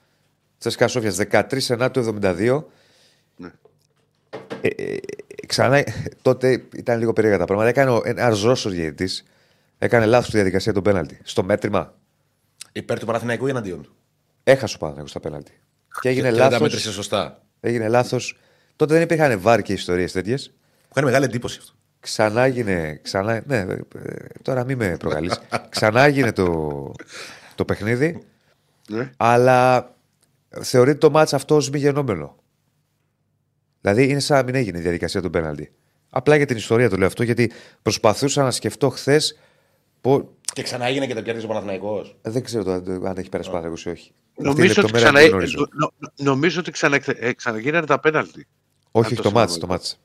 Τσέσκα 0.59 0.89
Σόφιας 0.89 1.17
13 1.17 1.71
Ενάτου 1.71 2.01
72. 2.01 2.65
Ναι. 3.37 3.51
Ε, 4.61 4.69
ε, 4.69 4.97
ξανά, 5.47 5.85
τότε 6.23 6.67
ήταν 6.77 6.99
λίγο 6.99 7.13
περίεργα 7.13 7.39
τα 7.39 7.45
πράγματα. 7.45 7.69
Έκανε 7.71 7.91
ο- 7.91 8.03
ένα 8.05 8.29
Ρώσο 8.29 8.71
διαιτητής. 8.71 9.25
Έκανε 9.79 10.07
λάθος 10.07 10.27
στη 10.27 10.37
διαδικασία 10.37 10.73
του 10.73 10.83
πέναλτι. 10.83 11.21
Στο 11.23 11.43
μέτρημα 11.43 11.95
Υπέρ 12.73 12.99
του 12.99 13.07
Παναθηναϊκού 13.07 13.47
ή 13.47 13.51
εναντίον 13.51 13.83
του; 13.83 13.95
έχασε 14.45 14.75
ο 14.75 14.79
Παναγιώτο 14.79 15.13
τα 15.13 15.21
πέναλτι. 15.21 15.53
Και 16.01 16.09
έγινε 16.09 16.25
Και 16.29 16.31
δεν 16.31 16.39
τα 16.41 16.45
λάθος. 16.45 16.61
μέτρησε 16.61 16.93
σωστά. 16.93 17.43
Έγινε 17.61 17.89
λάθος. 17.89 18.39
Τότε 18.77 18.95
δεν 18.95 19.03
υπήρχαν 19.03 19.41
βάρ 19.41 19.63
και 19.63 19.73
ιστορίες 19.73 20.13
τέτοιες. 20.13 20.49
Μου 20.83 20.89
κάνει 20.95 21.07
μεγάλη 21.07 21.25
εντύπωση 21.25 21.59
αυτό. 21.61 21.73
Ξανά 22.01 22.43
έγινε. 22.43 22.99
Ξανά, 23.03 23.43
ναι, 23.47 23.57
ε, 23.57 23.77
τώρα 24.43 24.65
μην 24.65 24.77
με 24.77 24.97
προκαλείς. 24.97 25.41
ξανά 25.69 26.03
έγινε 26.03 26.33
το, 26.33 26.93
το 27.55 27.65
παιχνίδι. 27.65 28.23
Ναι. 28.89 29.11
Αλλά 29.17 29.91
θεωρείται 30.61 30.99
το 30.99 31.11
μάτς 31.11 31.35
αυτό 31.35 31.57
ως 31.57 31.71
μη 31.71 31.79
γενόμενο. 31.79 32.37
Δηλαδή 33.81 34.09
είναι 34.09 34.21
σαν 34.21 34.37
να 34.37 34.43
μην 34.45 34.55
έγινε 34.55 34.79
η 34.79 34.81
διαδικασία 34.81 35.23
του 35.23 35.31
πέναλτι. 35.31 35.73
Απλά 36.11 36.37
για 36.37 36.47
την 36.47 36.57
ιστορία 36.57 36.89
το 36.91 36.97
λέω 36.97 37.07
αυτό, 37.07 37.23
γιατί 37.23 37.53
προσπαθούσα 37.83 38.43
να 38.43 38.51
σκεφτώ 38.51 38.89
χθες. 38.89 39.39
Πο... 40.01 40.29
Και 40.53 40.63
ξανά 40.63 40.85
έγινε 40.87 41.07
και 41.07 41.15
το 41.15 41.23
κέρδισε 41.23 41.47
ο 41.47 41.49
Παναθηναϊκός. 41.49 42.17
Ε, 42.23 42.31
Δεν 42.31 42.43
ξέρω 42.45 42.65
το, 42.65 42.73
αν- 42.73 43.07
αν 43.07 43.17
έχει 43.17 43.29
περάσει 43.29 43.51
πάρα 43.51 43.67
ή 43.69 43.71
όχι. 43.71 43.89
Αυτή 43.91 44.13
η 44.35 44.43
Νομίζω 44.43 44.65
ότι, 44.65 44.81
λεπτομέρεια 44.81 45.01
ξανα... 45.09 45.21
δεν 45.21 45.29
γνωρίζω. 45.29 45.59
νο- 45.73 45.93
νο- 45.99 46.13
νομίζω 46.17 46.61
ότι 46.61 46.71
ξανα... 46.71 47.01
ε, 47.07 47.33
ξαναγίνανε 47.33 47.87
τα 47.87 48.01
πέναλτι. 48.01 48.47
Όχι, 48.91 49.07
αν 49.07 49.13
όχι, 49.13 49.15
το 49.15 49.23
το 49.23 49.31
μάτς, 49.31 49.53
θυμάμαι 49.55 49.59
το 49.61 49.67
εγώ. 49.67 49.73
μάτς. 49.73 50.01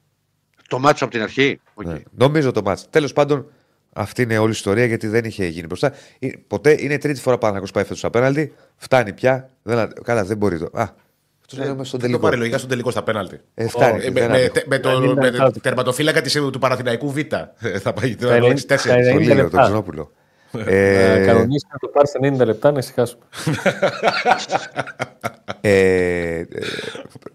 Το 0.68 0.80
μάτσο 0.80 1.04
από 1.04 1.14
την 1.14 1.24
αρχή; 1.24 1.60
Οκ. 1.74 1.86
Ναι. 1.86 1.98
Νομίζω 2.18 2.52
το 2.52 2.62
μάτς. 2.62 2.90
Τέλος 2.90 3.14
πάντων, 3.14 3.46
αυτή 3.94 4.22
είναι 4.22 4.38
όλη 4.38 4.50
η 4.50 4.56
ιστορία 4.56 4.86
γιατί 4.86 5.08
δεν 5.08 5.26
είχε 5.26 5.46
γίνει 5.46 5.68
μπροστά. 5.68 5.94
Ε, 6.20 6.28
Ποτέ 6.48 6.76
είναι 6.80 6.94
η 6.94 6.98
τρίτη 6.98 7.20
φορά 7.20 7.38
που 7.38 7.48
ο 7.48 7.52
πάει 7.74 7.84
φέτος 7.84 8.04
απέναντι. 8.04 8.54
Φτάνει 8.76 9.14
πια. 9.14 9.50
Δεν... 9.64 9.80
α- 9.80 9.94
Καλά, 10.04 10.24
δεν 10.26 10.38
μπορεί 10.38 10.58
το. 10.60 10.70
Α, 10.74 10.84
αυτός 11.42 11.60
είναι 11.60 11.66
στον 11.66 11.76
Δεν 11.84 11.90
το 11.92 11.98
τελικό. 12.00 12.20
πάρει 12.20 12.38
λογικά 12.38 12.58
στον 12.58 12.70
τελικό 12.70 12.92
στα 12.92 13.04
πέναλτι. 13.04 13.40
Ε, 13.54 13.68
φτάνει. 13.68 14.06
Ε, 14.06 14.10
με, 14.10 14.20
δεν 14.20 14.30
με, 14.30 14.36
αντέχω. 14.46 14.66
με, 14.68 14.80
το, 14.80 15.00
Δεν 15.00 15.10
με 15.18 15.28
είναι 15.28 15.38
το 15.38 15.46
out. 15.46 15.62
τερματοφύλακα 15.62 16.22
της, 16.22 16.34
του 16.34 16.60
Παναθηναϊκού 16.60 17.12
Β. 17.12 17.18
Ε, 17.18 17.30
Θα 17.80 17.94
πάει 17.94 18.16
Θα 18.20 18.36
είναι- 18.36 18.48
το 18.48 18.48
64. 18.48 18.78
θα 18.78 18.98
είναι- 18.98 19.10
Το 19.12 19.16
90 19.16 19.20
λίγο, 19.20 19.36
το 19.36 19.42
λεπτά. 19.42 19.62
Ξενόπουλο. 19.62 20.12
Να 20.52 20.62
ε, 20.72 21.24
κανονίσει 21.26 21.66
να 21.72 21.78
το 21.80 21.88
πάρει 21.88 22.08
σε 22.08 22.18
90 22.22 22.46
λεπτά 22.46 22.72
να 22.72 22.78
ησυχάσουμε. 22.80 23.24
ε, 25.62 26.40
ε, 26.40 26.46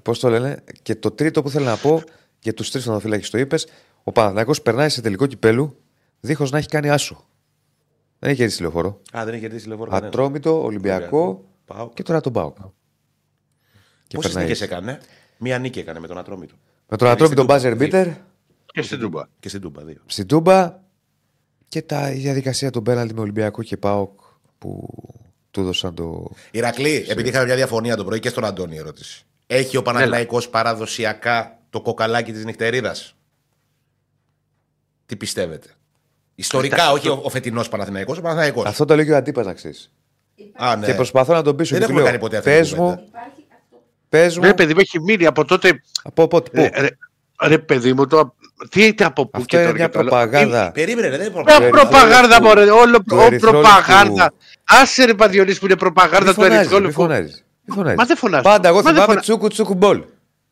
Πώς 0.02 0.18
το 0.18 0.28
λένε, 0.28 0.56
και 0.82 0.94
το 0.94 1.10
τρίτο 1.10 1.42
που 1.42 1.50
θέλω 1.50 1.64
να 1.64 1.76
πω 1.76 2.02
για 2.42 2.54
τους 2.54 2.70
τρεις 2.70 2.84
θεματοφύλακε 2.84 3.28
το 3.30 3.38
είπες, 3.38 3.66
ο 4.04 4.12
Παναθηναϊκός 4.12 4.62
περνάει 4.62 4.88
σε 4.88 5.00
τελικό 5.00 5.26
κυπέλου 5.26 5.76
δίχως 6.20 6.50
να 6.50 6.58
έχει 6.58 6.68
κάνει 6.68 6.90
άσο. 6.90 7.24
Δεν 8.18 8.30
έχει 8.30 8.38
κερδίσει 8.38 8.60
λεωφόρο. 8.62 9.00
Α, 9.16 9.24
δεν 9.24 9.32
έχει 9.34 9.42
κερδίσει 9.42 9.68
λεωφόρο. 9.68 9.90
κανένας. 9.90 10.14
Ατρόμητο, 10.14 10.62
Ολυμπιακό 10.64 11.44
Πάω. 11.64 11.90
και 11.94 12.02
τώρα 12.02 12.20
τον 12.20 12.32
Πάοκ. 12.32 12.56
Και 14.06 14.16
Πόσες 14.16 14.32
περνάει 14.32 14.44
νίκες 14.50 14.62
έτσι. 14.62 14.74
έκανε; 14.74 15.00
Μία 15.38 15.58
νίκη 15.58 15.78
έκανε 15.78 16.00
με 16.00 16.06
τον 16.06 16.18
Ατρόμητο. 16.18 16.54
Με 16.88 16.96
τον 16.96 17.08
Ατρόμητο 17.08 17.44
Μπάζερ 17.44 17.76
Μπίτερ 17.76 18.08
Και 18.66 18.82
στην 18.82 18.98
Τούμπα. 18.98 19.22
Και 19.40 19.48
στην 19.48 19.60
Τούμπα 19.60 19.82
δύο. 19.82 20.00
στην 20.06 20.26
Τούμπα 20.26 20.78
και 21.68 21.82
τα, 21.82 22.10
η 22.12 22.18
διαδικασία 22.18 22.70
των 22.70 22.82
πέναλτι 22.82 23.14
με 23.14 23.20
Ολυμπιακό 23.20 23.62
και 23.62 23.76
Πάοκ 23.76 24.20
που 24.58 24.88
του 25.50 25.60
έδωσαν 25.60 25.94
το. 25.94 26.30
Ηρακλή, 26.50 27.06
επειδή 27.08 27.28
είχαμε 27.28 27.44
μια 27.44 27.54
διαφωνία 27.56 27.96
το 27.96 28.04
πρωί 28.04 28.20
και 28.20 28.28
στον 28.28 28.44
Αντώνη 28.44 28.74
η 28.74 28.78
ερώτηση. 28.78 29.24
Έχει 29.46 29.76
ο 29.76 29.82
Παναθηναϊκός 29.82 30.48
παραδοσιακά 30.48 31.59
το 31.70 31.80
κοκαλάκι 31.80 32.32
της 32.32 32.44
νυχτερίδας. 32.44 33.14
Τι 35.06 35.16
πιστεύετε; 35.16 35.68
Ιστορικά, 36.34 36.90
όχι 36.92 37.08
ο, 37.08 37.20
ο 37.22 37.28
φετινός 37.28 37.68
Παναθηναϊκός, 37.68 38.18
ο 38.18 38.20
Παναθηναϊκός. 38.20 38.64
Αυτό 38.66 38.84
το 38.84 38.96
λέει 38.96 39.04
και 39.04 39.12
ο 39.12 39.16
Αντίπας 39.16 39.46
να 39.46 39.52
ξέρεις. 39.54 39.90
Α, 40.56 40.76
ναι. 40.76 40.86
Και 40.86 40.94
προσπαθώ 40.94 41.32
να 41.34 41.42
τον 41.42 41.56
πείσω. 41.56 41.70
Δεν 41.78 41.80
και 41.86 41.92
του 41.92 41.98
έχουμε 41.98 42.10
λέω, 42.10 42.18
κάνει 42.18 42.22
ποτέ 42.22 42.36
αυτή 42.36 42.50
την 42.50 42.60
Πες 42.60 42.74
κουβέντα. 42.74 43.00
μου, 43.00 43.10
πες 44.08 44.36
μου, 44.38 44.44
Ναι, 44.44 44.54
παιδί 44.54 44.74
μου, 44.74 44.80
έχει 44.80 45.00
μείνει 45.00 45.26
από 45.26 45.44
τότε. 45.44 45.82
από 46.02 46.28
πότε, 46.28 46.50
πού; 46.50 46.60
Ε, 46.74 46.80
ρε, 46.80 46.88
ρε, 47.42 47.58
παιδί 47.58 47.92
μου, 47.92 48.06
το... 48.06 48.34
τι 48.70 48.84
είτε 48.86 49.04
από 49.04 49.22
πού 49.26 49.30
Αυτό 49.32 49.46
και 49.46 49.56
είναι 49.56 49.64
τώρα 49.64 49.76
μια 49.78 49.86
και 49.86 49.92
το 49.92 49.98
άλλο. 49.98 50.08
προπαγάνδα. 50.08 50.70
Περίμενε, 50.72 51.08
ρε, 51.08 51.16
δεν 51.16 51.26
είναι 51.26 51.34
Μια 51.34 51.44
πρόβλημα. 51.44 51.70
Του 51.70 51.88
προπαγάνδα, 51.88 52.16
ερυθρόλεπτου- 52.36 52.42
μωρέ. 52.42 52.70
Όλο 52.70 52.98
του 52.98 53.16
ο 53.16 53.20
ερυθρόλεπτου- 53.20 53.50
προπαγάνδα. 53.50 54.32
Άσε 54.64 55.04
ρε 55.04 55.14
Παδιονής 55.14 55.58
που 55.58 55.64
είναι 55.66 55.76
προπαγάνδα 55.76 56.20
Μη 56.28 56.34
του 56.34 56.34
φωνάζεις, 56.34 56.54
μη 56.56 56.60
ερυθρόλεπτου. 56.60 57.00
φωνάζεις. 57.00 57.44
Μη 57.64 57.74
φωνάζεις. 57.74 57.98
Μα 57.98 58.04
δεν 58.04 58.16
φωνάζω. 58.16 58.42
Πάντα 58.42 58.68
εγώ 58.68 58.76
Μα 58.76 58.82
δεν 58.82 58.92
θυμάμαι 58.92 59.06
φωνα- 59.12 59.20
τσούκου 59.20 59.48
τσούκου 59.48 59.74
μπολ. 59.74 60.04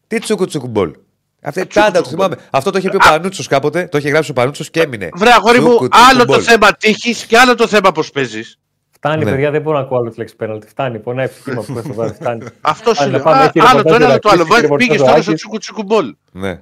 Τι 0.07 0.19
τσούκου 0.19 0.47
τσούκου 0.47 0.67
μπολ. 0.69 0.95
Αυτή 1.43 1.67
τσούκου 1.67 1.85
πάντα 1.85 1.99
το 1.99 2.03
τσούκου 2.03 2.23
θυμάμαι. 2.23 2.37
Αυτό 2.51 2.71
το 2.71 2.79
είχε 2.79 2.89
πει 2.89 2.97
ο 2.97 2.99
Πανούτσος 2.99 3.47
κάποτε. 3.47 3.89
Το 3.91 3.99
είχε 3.99 4.09
γράψει 4.09 4.31
ο 4.31 4.35
Πανούτσος 4.35 4.71
και 4.71 4.81
έμεινε. 4.81 5.09
Βρε, 5.15 5.31
αγόρι 5.33 5.61
μου, 5.61 5.69
Τσούκου, 5.69 5.89
τσούκου, 5.89 6.07
άλλο 6.11 6.25
το 6.25 6.33
μπολ. 6.33 6.43
θέμα 6.45 6.73
τύχης 6.77 7.25
και 7.25 7.39
άλλο 7.39 7.55
το 7.55 7.67
θέμα 7.67 7.93
πώς 7.93 8.11
παίζεις. 8.11 8.59
Φτάνει, 8.91 9.25
Ναι. 9.25 9.31
παιδιά, 9.31 9.51
δεν 9.51 9.63
μπορώ 9.63 9.77
να 9.77 9.83
ακούω 9.83 9.99
άλλο 9.99 10.11
τη 10.11 10.19
λέξη 10.19 10.37
πέναλτι. 10.37 10.67
Φτάνει, 10.67 10.99
πονάει 10.99 11.27
η 11.27 11.29
ψυχή 11.29 11.51
μου 11.51 11.65
που 11.65 11.79
έχω 11.79 11.95
βάλει. 11.95 12.13
Φτάνει. 12.13 12.47
Αυτό 12.61 12.95
σου 12.95 13.03
Άντε, 13.03 13.11
λέω. 13.11 13.23
πάμε, 13.23 13.43
Α, 13.45 13.49
κύριε 13.51 13.69
Άλλο 13.69 13.83
το 13.83 13.95
ένα, 13.95 14.07
άλλο 14.07 14.19
το 14.19 14.29
άλλο. 14.29 14.43
Παπαδάκη, 14.43 14.61
κύριε 14.69 14.77
Πήγες 14.77 14.97
τώρα 14.97 15.11
στο 15.11 15.15
Παπαδάκη. 15.15 15.35
τσούκου 15.37 15.59
τσούκου 15.59 15.83
μπολ. 15.83 16.15
Ναι. 16.33 16.61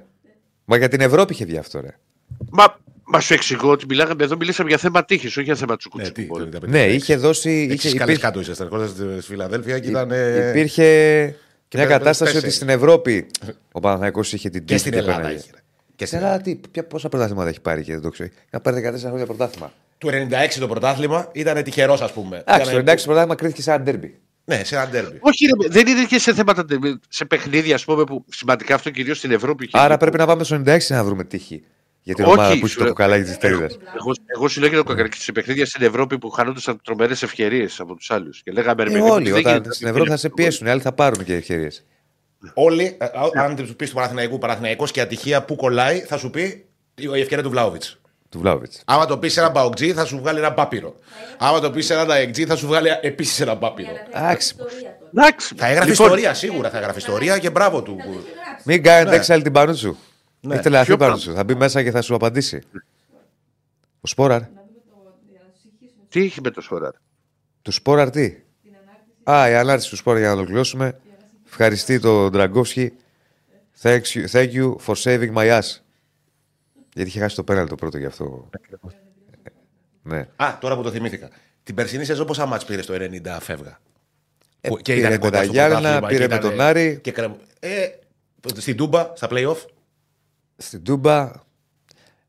Μα 0.65 0.77
για 0.77 0.87
την 0.87 1.01
Ευρώπη 1.01 1.33
είχε 1.33 1.45
βγει 1.45 1.57
αυτό, 1.57 1.79
ρε. 1.79 1.95
Μα, 2.51 2.75
μα 3.03 3.19
σου 3.19 3.33
εξηγώ 3.33 3.71
ότι 3.71 3.85
μιλάγαμε 3.89 4.23
εδώ, 4.23 4.35
μιλήσαμε 4.37 4.69
για 4.69 4.77
θέμα 4.77 5.05
τύχης, 5.05 5.37
όχι 5.37 5.45
για 5.45 5.55
θέμα 5.55 5.77
τσούκου 5.77 5.97
Ναι, 5.97 6.03
τσούκου 6.03 6.19
τι, 6.21 6.25
μπολ. 6.27 6.49
το 6.49 6.57
56. 6.65 6.69
Ναι, 6.69 6.83
είχε 6.85 7.15
δώσει. 7.15 7.51
Είχε, 7.61 7.73
Έχεις 7.73 7.83
καλές 7.83 7.99
υπήρχε, 8.03 8.21
κάτω 8.21 8.39
ήσασταν. 8.39 8.67
Ερχόσαστε 8.67 9.21
στη 9.21 9.29
Φιλαδέλφια 9.31 9.79
και 9.79 9.89
ήταν. 9.89 10.11
ε, 10.11 10.51
υπήρχε 11.67 11.87
μια 11.87 11.87
πέρα 11.87 11.97
κατάσταση 11.97 12.31
τέσσερις. 12.33 12.43
ότι 12.43 12.65
στην 12.65 12.69
Ευρώπη 12.69 13.27
ο 13.71 13.79
Παναθηναϊκός 13.79 14.33
είχε 14.33 14.49
την 14.49 14.59
Και 14.59 14.65
τύχη 14.65 14.79
στην 14.79 14.91
και 14.91 14.97
Ελλάδα 14.97 15.17
πέναλτι. 15.17 15.39
είχε. 15.39 15.49
ρε. 15.53 15.61
Και 15.95 16.05
στην 16.05 16.17
Ξέρα 16.19 16.41
τι, 16.41 16.55
ποια, 16.71 16.83
πόσα 16.83 17.09
πρωτάθληματα 17.09 17.49
έχει 17.49 17.61
πάρει 17.61 17.83
και 17.83 17.93
δεν 17.93 18.01
το 18.01 18.09
ξέρω. 18.09 18.29
Να 18.49 18.59
πάρει 18.59 18.91
14 18.95 18.99
χρόνια 18.99 19.25
πρωτάθλημα. 19.25 19.73
Του 19.97 20.09
96 20.09 20.59
το 20.59 20.67
πρωτάθλημα 20.67 21.29
ήταν 21.33 21.63
τυχερός, 21.63 22.01
ας 22.01 22.11
πούμε. 22.11 22.37
Εντάξει, 22.47 22.71
το 22.71 22.77
Ήταν- 22.77 22.95
96 22.97 23.03
πρωτάθλημα 23.05 23.35
κρίθηκε 23.35 23.61
σε 23.61 23.71
ένα 23.71 23.81
ντέρμπι. 23.83 24.19
Ναι, 24.45 24.63
σε 24.63 24.75
ένα 24.75 24.87
ντέρμπι. 24.87 25.17
Όχι, 25.19 25.45
ρε, 25.45 25.67
δεν 25.69 25.87
είναι 25.87 26.03
και 26.05 26.19
σε 26.19 26.33
θέματα, 26.33 26.65
σε 27.09 27.25
παιχνίδια, 27.25 27.75
ας 27.75 27.85
πούμε, 27.85 28.03
που 28.03 28.25
σημαντικά 28.29 28.75
αυτό 28.75 28.89
κυρίως 28.89 29.17
στην 29.17 29.31
Ευρώπη. 29.31 29.63
είχε 29.65 29.77
Άρα 29.77 29.87
βγει. 29.87 29.97
πρέπει 29.97 30.17
να 30.17 30.25
πάμε 30.25 30.43
στο 30.43 30.55
96 30.65 30.77
να 30.87 31.03
βρούμε 31.03 31.23
τύχη. 31.23 31.63
Για 32.07 32.15
την 32.15 32.25
Όχι, 32.25 32.33
ομάδα 32.33 32.49
που 32.51 32.55
έχει 32.57 32.67
σου 32.67 32.77
το 32.77 32.83
λέω- 32.83 32.93
κοκαλάκι 32.93 33.23
της 33.23 33.37
τέριδα. 33.37 33.63
Εγώ, 33.65 34.11
εγώ 34.35 34.47
σου 34.47 34.59
λέω 34.59 34.69
και 34.69 34.75
το 34.75 34.83
κακά- 34.83 35.09
και 35.09 35.17
σε 35.19 35.31
παιχνίδια 35.31 35.65
στην 35.65 35.85
Ευρώπη 35.85 36.17
που 36.17 36.29
χανόντουσαν 36.29 36.79
τρομερές 36.83 37.23
ευκαιρίες 37.23 37.79
από 37.79 37.95
τους 37.95 38.11
άλλους. 38.11 38.41
Και 38.43 38.51
λέγαμε 38.51 38.83
ρε, 38.83 38.89
Ε, 38.89 38.93
παιδί 38.93 39.03
μου, 39.05 39.11
όλοι 39.13 39.23
δεν 39.31 39.39
όταν 39.39 39.51
γίνεται 39.51 39.73
στην 39.73 39.85
να 39.85 39.91
Ευρώπη 39.91 40.09
θα 40.09 40.13
μην 40.13 40.21
σε 40.21 40.27
είναι 40.27 40.35
πιέσουν, 40.43 40.67
οι 40.67 40.69
άλλοι 40.69 40.81
θα 40.81 40.91
πάρουν 40.93 41.23
και 41.23 41.33
ευκαιρίες. 41.33 41.85
Όλοι, 42.53 42.97
ε, 42.99 43.05
α- 43.05 43.43
αν 43.43 43.55
του 43.55 43.75
πεις 43.75 43.89
του 43.89 43.95
Παναθηναϊκού 43.95 44.37
Παναθηναϊκός 44.37 44.91
και 44.91 45.01
ατυχία 45.01 45.43
που 45.43 45.55
κολλάει, 45.55 45.99
θα 45.99 46.17
σου 46.17 46.29
πει 46.29 46.65
η 46.95 47.19
ευκαιρία 47.19 47.43
του 47.43 47.49
Βλάουβιτς. 47.49 47.99
Του 48.29 48.39
Βλάουβιτς. 48.39 48.81
Άμα 48.85 49.05
το 49.05 49.17
πεις 49.17 49.33
σε 49.33 49.39
έναν 49.39 49.51
Μπαοκτζή, 49.51 49.93
θα 49.93 50.05
σου 50.05 50.17
βγάλει 50.17 50.39
ένα 50.39 50.53
πάπυρο. 50.53 50.95
Άμα 51.37 51.59
το 51.59 51.71
πεις 51.71 51.85
σε 51.85 51.93
έναν 51.93 52.11
Αεκτζή, 52.11 52.45
θα 52.45 52.55
σου 52.55 52.67
βγάλει 52.67 52.87
επίσης 53.01 53.39
ένα 53.39 53.57
πάπυρο. 53.57 53.89
Εντάξει. 54.13 54.55
Εντάξει. 55.15 55.53
Θα 55.57 55.67
έγραφε 55.67 55.89
Λοιπόν, 55.89 56.05
ιστορία, 56.05 56.33
σίγουρα 56.33 56.69
θα 56.69 56.77
έγραφε 56.77 56.97
ιστορία 56.99 57.37
και 57.37 57.49
μπράβο 57.49 57.81
του. 57.81 57.97
Μην 58.63 58.83
κάνετε 58.83 59.09
Ναι. 59.09 59.15
έξαλλη 59.15 59.41
την 59.43 59.51
Πανούτσου. 60.47 60.53
Έχει 60.53 60.63
τελεαθεί 60.63 60.85
Ποιο 60.87 60.97
Πανούτσου. 60.97 61.33
Θα 61.33 61.43
μπει 61.43 61.55
μέσα 61.55 61.83
και 61.83 61.91
θα 61.91 62.01
σου 62.01 62.15
απαντήσει. 62.15 62.61
Ο 64.01 64.07
Σπόραρ. 64.07 64.41
Τι 66.09 66.21
έχει 66.23 66.41
με 66.41 66.49
το 66.49 66.61
Σόραρ. 66.61 66.91
Του 67.61 67.71
Σπόραρ 67.71 68.09
τι; 68.09 68.35
Α, 69.23 69.49
η 69.49 69.55
ανάρτηση 69.55 69.89
του 69.89 69.95
Σπόραρ 69.95 70.19
για 70.19 70.29
να 70.29 70.35
ολοκληρώσουμε. 70.35 70.99
Ευχαριστεί 71.47 71.99
τον 71.99 72.31
Ντραγκόφσκι. 72.31 72.93
Thank 73.81 74.01
you, 74.01 74.25
thank 74.31 74.51
you 74.53 74.75
for 74.85 74.93
saving 75.03 75.33
my 75.33 75.59
ass. 75.59 75.79
Γιατί 76.93 77.09
είχε 77.09 77.19
χάσει 77.19 77.35
το 77.35 77.43
πέναλ 77.43 77.67
το 77.67 77.75
πρώτο 77.75 77.97
γι' 77.97 78.05
αυτό. 78.05 78.49
Ναι. 80.03 80.27
Α, 80.35 80.57
τώρα 80.61 80.75
που 80.75 80.81
το 80.83 80.91
θυμήθηκα. 80.91 81.29
Την 81.63 81.75
περσινή 81.75 82.05
σεζόν 82.05 82.25
πόσα 82.25 82.45
μάτς 82.45 82.65
πήρε 82.65 82.81
στο 82.81 82.93
90 82.93 83.37
φεύγα; 83.41 83.79
Ε, 84.61 84.67
Που- 84.69 84.79
πήρε 84.83 84.99
ήταν 84.99 85.11
με 85.11 85.17
κοντά 85.17 85.37
τα 85.37 85.43
στο 85.43 85.51
Γιάννενα, 85.53 85.79
πρωτάθλημα 85.81 86.07
πήρε 86.07 86.23
και 86.23 86.29
με 86.33 86.35
ήταν- 86.35 86.49
τον 86.51 86.61
Άρη. 86.61 86.99
Και 87.01 87.11
κρεμ- 87.11 87.39
ε, 87.59 87.87
στην 88.55 88.77
Τούμπα, 88.77 89.11
στα 89.15 89.27
play-off. 89.31 89.57
Στην 90.57 90.83
Τούμπα. 90.83 91.31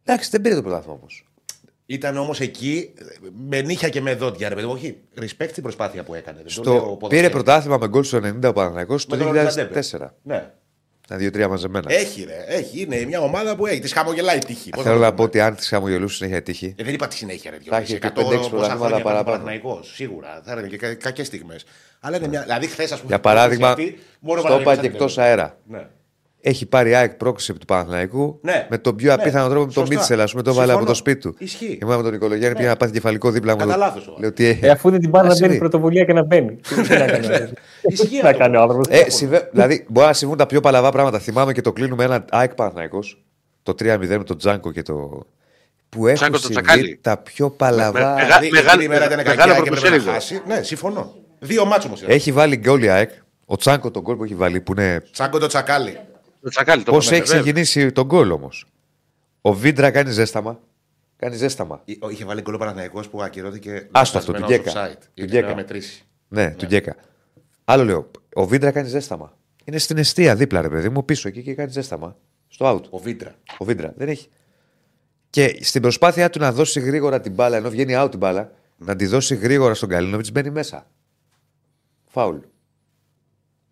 Εντάξει, 0.05 0.31
δεν 0.31 0.41
πήρε 0.41 0.55
το 0.55 0.63
πρωτάθλημα 0.63 0.95
όμως. 1.01 1.23
Ήταν 1.87 2.17
όμως 2.17 2.41
εκεί 2.41 2.93
με 3.49 3.61
νύχια 3.61 3.89
και 3.89 4.01
με 4.01 4.15
δόντια. 4.15 4.49
Ρε 4.49 4.55
παιδί 4.55 4.67
μου, 4.67 4.73
όχι. 4.73 4.99
Respect 5.21 5.49
την 5.53 5.63
προσπάθεια 5.63 6.03
που 6.03 6.15
έκανε. 6.15 6.37
Δεν 6.37 6.47
το 6.47 6.51
Στο... 6.51 6.73
λέω 6.73 6.81
ποδοσφαίρι. 6.81 7.21
Πήρε 7.21 7.31
πρωτάθλημα 7.31 7.79
με 7.79 7.89
γκολ 7.89 8.05
στο 8.05 8.19
90 8.19 8.45
ο 8.45 8.53
Παναθηναϊκός 8.53 9.07
το 9.07 9.17
Με 9.17 9.25
τον 9.25 9.35
2004. 10.01 10.09
Ναι. 10.23 10.51
Τα 11.09 11.17
δύο-τρία 11.17 11.49
μαζεμένα. 11.49 11.93
Έχει, 11.93 12.25
ρε. 12.25 12.45
Έχει. 12.47 12.81
Είναι 12.81 13.05
μια 13.05 13.21
ομάδα 13.21 13.57
που 13.57 13.67
έχει. 13.67 13.81
Τη 13.81 13.89
χαμογελάει 13.89 14.37
η 14.37 14.45
τύχη. 14.45 14.71
Πώς 14.71 14.83
Θέλω 14.83 14.95
το 14.95 15.01
να 15.01 15.07
πούμε. 15.07 15.17
πω 15.17 15.23
ότι 15.23 15.41
αν 15.41 15.57
της 15.57 15.69
χαμογελούσε 15.69 16.17
συνέχεια 16.17 16.43
τύχη. 16.43 16.75
Ε, 16.79 16.85
δεν 16.85 16.95
είπα 16.95 17.07
τη 17.09 17.15
συνέχεια, 17.15 17.51
ρε. 17.51 17.59
Θα 17.65 17.77
έχει 17.77 17.99
και 17.99 18.11
5-6 18.17 18.51
πρωταθλήματα 18.51 19.03
παραπάνω. 19.03 19.51
Σίγουρα. 19.83 20.43
Θα 20.45 20.53
είναι 20.53 20.69
και 20.69 20.77
κακές 20.95 21.27
στιγμές. 21.27 21.65
Αλλά 22.01 22.17
είναι 22.17 22.29
μια. 22.29 22.43
Δηλαδή, 22.43 22.67
χθες, 22.67 22.93
ας 22.93 22.99
πούμε. 22.99 23.09
Για 23.09 23.21
παράδειγμα, 23.21 23.69
αυτή, 23.69 23.99
μόνο 24.21 24.41
στο 24.41 24.55
είπα 24.55 24.63
Παναθηναϊκός 24.63 25.15
και 25.15 25.21
θα 25.21 25.27
την 25.27 25.33
εκτό 25.33 25.43
αέρα. 25.43 25.59
Ναι. 26.41 26.51
Έχει 26.51 26.67
πάρει 26.67 26.95
ΑΕΚ 26.95 27.15
πρόκληση 27.15 27.51
από 27.51 27.61
του 27.61 27.67
Παναθηναϊκού 27.67 28.39
Ναι. 28.43 28.67
με 28.71 28.79
τον 28.79 28.97
πιο 28.97 29.07
Ναι. 29.07 29.13
απίθανο 29.23 29.49
τρόπο 29.49 29.67
με 29.67 29.73
τον 29.73 29.87
Σωστά. 29.87 29.95
Μίτσελ. 29.99 30.21
Α 30.21 30.25
πούμε, 30.31 30.43
το 30.43 30.53
βάλε 30.55 30.73
από 30.73 30.81
Συμφωνώ. 30.81 30.87
το 30.87 30.95
σπίτι 30.95 31.21
του. 31.21 31.35
Ισχύει. 31.39 31.79
Ήμουν 31.83 31.97
με 31.97 32.03
τον 32.03 32.13
Νικολογιάννη, 32.13 32.57
πήγα 32.57 32.69
να 32.69 32.77
πάθει 32.77 32.93
κεφαλικό 32.93 33.31
δίπλα 33.31 33.53
μου. 33.53 33.59
Κατά 33.59 33.73
το- 33.73 33.79
λάθος, 33.79 34.07
ο 34.07 34.15
Λέω 34.19 34.33
τι 34.33 34.59
Ε, 34.61 34.69
αφού 34.71 34.91
δεν 34.91 35.01
την 35.01 35.11
πάρει 35.11 35.27
να 35.27 35.33
Ας 35.33 35.39
μπαίνει 35.39 35.53
συμβεί. 35.53 35.69
πρωτοβουλία 35.69 36.05
και 36.05 36.13
να 36.13 36.23
μπαίνει. 36.25 36.57
Τι 36.87 36.93
να 36.93 37.07
κάνει. 37.07 37.27
Ισχύει 37.83 38.07
Τι 38.09 38.23
να 38.23 38.29
αυτό. 38.29 38.39
κάνει 38.39 38.57
ο 38.57 38.61
άνθρωπος. 38.61 38.87
Ε, 38.91 39.11
συμβε- 39.11 39.49
δηλαδή, 39.53 39.85
μπορεί 39.89 40.07
να 40.07 40.13
συμβούν 40.13 40.37
τα 40.37 40.47
πιο 40.47 40.61
παλαβά 40.61 40.91
πράγματα. 40.91 41.19
Θυμάμαι 41.19 41.53
και 41.53 41.61
το 41.61 41.73
κλείνουμε 41.73 42.05
ένα 42.05 42.25
ΑΕΚ 42.31 42.55
Παναθναϊκό. 42.55 42.99
Το 43.63 43.75
3-0 43.75 44.19
με 44.19 44.25
τον 44.25 44.39
Τζάνκο 44.39 44.73
και 44.73 44.83
το. 44.83 45.27
Που 45.89 46.07
έχουν 46.07 46.17
Τζάνκο 46.19 46.37
το 46.39 46.43
συμβεί 46.47 46.63
Τσακάλι. 46.63 46.99
τα 47.03 47.17
πιο 47.17 47.51
παλαβά. 47.51 48.01
Με- 48.01 48.15
με- 48.15 48.25
Δηλαδή, 48.25 48.49
Μεγάλη- 48.51 48.69
εκείνη 48.69 48.85
η 48.85 48.89
μέρα 48.89 49.05
ήταν 49.05 49.17
μεγάλο 49.17 49.37
κακιά 49.37 49.45
και 49.45 49.51
έπρεπε 49.61 49.75
να 49.75 49.81
πρωτοσέλιδο. 49.81 50.11
χάσει. 50.13 50.43
Ναι, 50.47 50.63
συμφωνώ. 50.63 51.15
Δύο 51.39 51.65
μάτσο 51.65 51.87
όμως. 51.87 52.03
Έχει 52.07 52.33
βάλει 52.33 52.57
γκολ 52.57 52.83
η 52.83 52.89
ΑΕΚ. 52.89 53.11
Ο 53.47 53.57
Τσάνκο 53.57 53.91
τον 53.91 54.03
γκολ 54.03 54.17
που 54.17 54.25
έχει 54.25 54.35
βάλει 54.35 54.61
που 54.61 54.73
είναι. 54.73 55.03
Τσάγκο 55.13 55.39
το 55.39 55.47
τσακάλι. 55.47 55.99
Το 56.43 56.49
τσακάλι 56.49 56.83
το 56.83 56.93
Πώς 56.93 57.05
είπαμε, 57.07 57.21
έχει 57.21 57.27
βέβαια. 57.31 57.43
ξεκινήσει 57.43 57.93
τον 57.93 58.07
γκολ 58.07 58.31
όμως; 58.31 58.67
Ο 59.41 59.53
Βίντρα 59.55 59.91
κάνει 59.91 60.11
ζέσταμα. 60.11 60.61
Κάνει 61.17 61.37
ζέσταμα. 61.37 61.83
Είχε 62.11 62.25
βάλει 62.25 62.41
γκολ 62.41 62.55
ο 62.55 62.59
Παναθηναϊκός 62.59 63.09
που 63.09 63.23
ακυρώθηκε. 63.23 63.89
Άστο 63.91 64.19
αυτό, 64.19 64.33
λαθασμένο 64.33 64.63
του 64.63 64.71
Γκέκα. 64.71 64.87
offside. 64.91 64.97
Του 65.01 65.11
Γιατί 65.15 65.33
Γκέκα. 65.33 65.47
να 65.49 65.55
μετρήσει. 65.55 66.05
Ναι, 66.29 66.51
του 66.51 66.65
Γκέκα. 66.65 66.97
Άλλο 67.65 67.85
λέω. 67.85 68.11
Ο 68.35 68.47
Βίντρα 68.47 68.71
κάνει 68.71 68.89
ζέσταμα. 68.89 69.37
Είναι 69.65 69.79
στην 69.79 69.99
αιστεία 69.99 70.37
δίπλα, 70.37 70.61
ρε 70.61 70.69
παιδί 70.69 70.89
μου, 70.89 71.05
πίσω 71.05 71.29
εκεί 71.29 71.43
και 71.43 71.55
κάνει 71.55 71.71
ζέσταμα. 71.71 72.17
Στο 72.49 72.75
out. 72.77 72.91
Ο 72.91 72.99
Βίντρα. 72.99 73.35
Ο 73.59 73.65
Βίντρα. 73.65 73.93
Δεν 73.97 74.09
έχει. 74.09 74.29
Και 75.31 75.59
στην 75.63 75.83
προσπάθειά 75.83 76.31
του 76.31 76.39
να 76.39 76.53
δώσει 76.53 76.81
γρήγορα 76.81 77.21
την 77.21 77.33
μπάλα, 77.33 77.57
ενώ 77.57 77.71
βγαίνει 77.71 77.93
out 77.97 78.07
την 78.11 78.19
μπάλα, 78.19 78.53
να 78.77 78.97
τη 78.97 79.07
δώσει 79.07 79.35
γρήγορα 79.35 79.75
στον 79.75 79.89
Καλίνοβιτς, 79.89 80.33
μπαίνει 80.33 80.51
μέσα. 80.51 80.87
Φάουλ. 82.07 82.37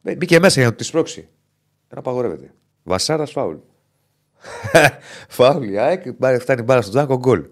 Μπέ- 0.03 0.17
Μπήκε 0.17 0.39
μέσα 0.41 0.55
για 0.61 0.65
να 0.65 0.71
του 0.71 0.77
τη 0.79 0.85
σπρώξει. 0.85 1.29
Δεν 1.89 1.99
απαγορεύεται. 1.99 2.53
Βασάρας 2.83 3.31
φάουλ. 3.31 3.57
Φάουλ 5.29 5.69
η 5.69 5.79
ΑΕΚ, 5.79 6.13
πάρε- 6.13 6.41
φτάνει 6.41 6.63
μπάλα 6.63 6.81
στον 6.81 6.93
Τζάκο, 6.95 7.17
γκολ. 7.19 7.45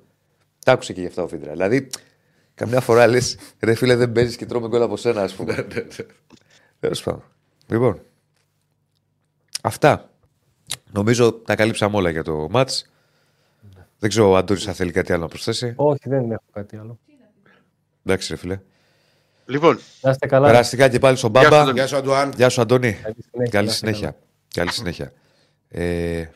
Τα 0.65 0.73
άκουσε 0.73 0.93
και 0.93 1.01
γι' 1.01 1.07
αυτά 1.07 1.23
ο 1.23 1.29
Φίντρα. 1.29 1.53
Δηλαδή, 1.53 1.89
καμιά 2.55 2.81
φορά 2.81 3.07
λες, 3.07 3.37
ρε 3.61 3.75
φίλε, 3.75 3.97
δεν 3.97 4.13
παίζεις 4.13 4.37
και 4.37 4.47
τρώμε 4.47 4.69
γκολ 4.69 4.83
από 4.83 4.97
σένα, 4.97 5.23
ας 5.23 5.35
πούμε. 5.35 5.67
Τέλος 6.81 7.03
πάντων. 7.03 7.23
Λοιπόν, 7.67 8.01
αυτά. 9.63 10.09
Νομίζω 10.93 11.33
τα 11.33 11.55
καλύψαμε 11.57 11.97
όλα 11.97 12.11
για 12.11 12.23
το 12.23 12.47
μάτς. 12.51 12.89
Δεν 13.99 14.09
ξέρω 14.11 14.31
ο 14.31 14.37
Αντώνης 14.37 14.69
αν 14.69 14.75
θέλει 14.75 14.91
κάτι 14.93 15.13
άλλο 15.13 15.23
να 15.23 15.29
προσθέσει. 15.29 15.73
Όχι, 15.77 16.09
δεν 16.09 16.31
έχω 16.31 16.45
κάτι 16.53 16.77
άλλο. 16.77 16.99
Εντάξει, 18.05 18.31
ρε 18.31 18.37
φίλε. 18.37 18.61
Λοιπόν, 19.47 19.79
Να 20.01 20.11
είστε 20.11 20.27
καλά. 20.27 20.47
Περαστικά 20.47 20.89
και 20.89 20.99
πάλι 20.99 21.17
στον 21.17 21.31
Γεια 21.31 21.41
σου, 21.43 21.49
Μπάμπα. 21.49 21.63
Αντώνη. 21.63 21.79
Γεια 21.79 21.87
σου, 21.87 21.97
Αντουάν. 21.97 22.33
Γεια 22.37 22.49
σου, 22.49 22.61
Αντώνη. 22.61 22.93
Καλή 22.93 23.15
συνέχεια, 23.31 23.51
Καλή 23.51 23.67
να 23.67 23.73
είστε 23.73 23.87
συνέχεια. 23.87 24.17
Καλή 24.55 24.73
συνέχεια. 24.73 25.13
Ε, 25.69 26.27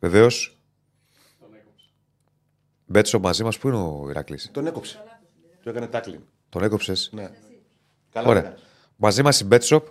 Βεβαίως. 0.00 0.56
Μπέτσο 2.86 3.18
μαζί 3.18 3.44
μας, 3.44 3.58
πού 3.58 3.68
είναι 3.68 3.76
ο 3.76 4.06
Ηρακλής; 4.10 4.50
Τον 4.52 4.66
έκοψε. 4.66 5.02
Του 5.62 5.68
έκανε 5.68 5.86
τάκλιν. 5.86 6.20
Τον 6.48 6.62
έκοψες; 6.62 7.10
Ναι. 7.12 7.30
Καλά. 8.10 8.28
Ωραία. 8.28 8.42
έκανες. 8.42 8.60
Μαζί 8.96 9.22
μας 9.22 9.40
η 9.40 9.48
Betshop. 9.50 9.82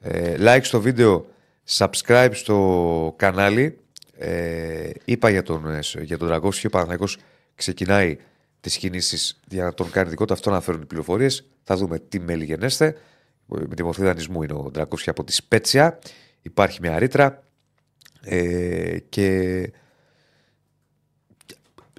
Ε, 0.00 0.36
like 0.38 0.60
στο 0.62 0.80
βίντεο, 0.80 1.26
subscribe 1.68 2.30
στο 2.32 3.14
κανάλι. 3.16 3.78
Ε, 4.12 4.90
είπα 5.04 5.30
για 5.30 5.42
τον, 5.42 5.66
ε, 5.66 5.80
για 6.00 6.18
τον 6.18 6.28
Dragovski, 6.28 6.64
ο 6.66 6.68
Παναθηναϊκός 6.68 7.18
ξεκινάει 7.54 8.18
τις 8.60 8.76
κινήσεις 8.76 9.40
για 9.48 9.64
να 9.64 9.74
τον 9.74 9.90
κάνει 9.90 10.08
δικό 10.08 10.24
του. 10.24 10.32
Αυτό 10.32 10.50
να 10.50 10.60
φέρουν 10.60 10.82
οι 10.82 10.86
πληροφορίες. 10.86 11.44
Θα 11.62 11.76
δούμε 11.76 11.98
τι 11.98 12.20
μέλη 12.20 12.44
γενέστε. 12.44 12.96
Με 13.46 13.74
τη 13.74 13.82
μορφή 13.82 14.02
δανεισμού 14.02 14.42
είναι 14.42 14.52
ο 14.52 14.70
Dragovski 14.74 15.06
από 15.06 15.24
τη 15.24 15.32
Σπέτσια. 15.32 15.98
Υπάρχει 16.42 16.78
μια 16.80 16.98
ρήτρα. 16.98 17.42
Ε, 18.22 18.98
και 19.08 19.70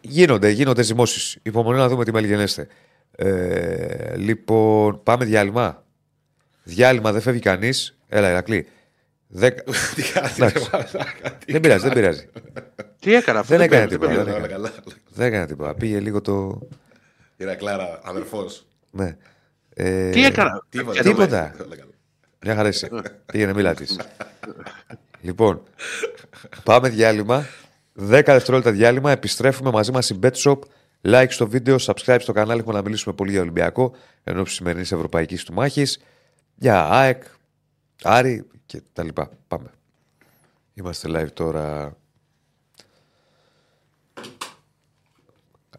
γίνονται, 0.01 0.49
γίνονται 0.49 0.81
ζυμώσεις. 0.83 1.37
Υπομονή 1.41 1.77
να 1.77 1.87
δούμε 1.87 2.03
τι 2.05 2.11
μέλη 2.11 2.27
γενέστε. 2.27 2.67
Ε, 3.15 4.15
λοιπόν, 4.17 5.03
πάμε 5.03 5.25
διάλειμμα. 5.25 5.83
Διάλειμμα, 6.63 7.11
δεν 7.11 7.21
φεύγει 7.21 7.39
κανείς. 7.39 7.97
Έλα, 8.07 8.29
Ηρακλή. 8.29 8.67
Δέκα... 9.27 9.63
Τι 9.95 10.01
κάνει, 10.13 10.29
Εντάξει. 10.37 10.69
ρε 10.73 10.77
μαλάκα, 10.93 11.31
τι 11.45 11.51
δεν 11.51 11.61
πειράζει, 11.61 11.83
δεν 11.83 11.93
πειράζει. 11.93 12.29
τι 12.99 13.13
έκανα 13.15 13.39
αυτό. 13.39 13.55
Δεν 13.57 13.63
έκανε 13.65 13.87
πήρα, 13.87 13.91
τίποτα. 13.99 14.11
πήρα. 14.11 14.23
Δεν 14.23 14.33
Όλα 14.33 14.43
έκανε. 14.45 14.53
καλά. 14.53 14.71
δεν 15.09 15.27
έκανε 15.27 15.45
τίποτα. 15.45 15.73
Πήγε 15.75 15.99
λίγο 15.99 16.21
το. 16.21 16.59
Ηρακλάρα, 17.37 17.99
αδερφός. 18.03 18.65
Ναι. 18.91 19.17
Ε, 19.73 20.09
Τι 20.09 20.25
έκανα; 20.25 20.65
Τίποτα. 21.03 21.55
Τίποτα. 22.41 22.49
Όλα 22.49 22.49
καλά. 22.49 22.49
Μια 22.49 22.55
χαρά 22.55 22.67
είσαι. 22.67 22.89
Πήγαινε, 23.25 23.53
μίλα 23.53 23.73
τη. 23.73 23.85
λοιπόν, 25.21 25.63
πάμε 26.63 26.89
διάλειμμα. 26.89 27.45
10 27.99 28.21
δευτερόλεπτα 28.25 28.71
διάλειμμα. 28.71 29.11
Επιστρέφουμε 29.11 29.71
μαζί 29.71 29.91
μας 29.91 30.09
η 30.09 30.19
BetShop. 30.23 30.59
Like 31.01 31.27
στο 31.29 31.47
βίντεο, 31.47 31.75
subscribe 31.79 32.17
στο 32.19 32.31
κανάλι. 32.31 32.59
Έχουμε 32.59 32.75
να 32.75 32.81
μιλήσουμε 32.81 33.15
πολύ 33.15 33.31
για 33.31 33.41
Ολυμπιακό 33.41 33.95
ενώ 34.23 34.43
της 34.43 34.53
σημερινής 34.53 34.91
Ευρωπαϊκής 34.91 35.43
του 35.43 35.53
Μάχης. 35.53 36.01
Για 36.55 36.87
ΑΕΚ, 36.89 37.23
Άρη 38.03 38.47
και 38.65 38.81
τα 38.93 39.03
λοιπά. 39.03 39.29
Πάμε. 39.47 39.69
Είμαστε 40.73 41.09
live 41.11 41.31
τώρα. 41.33 41.95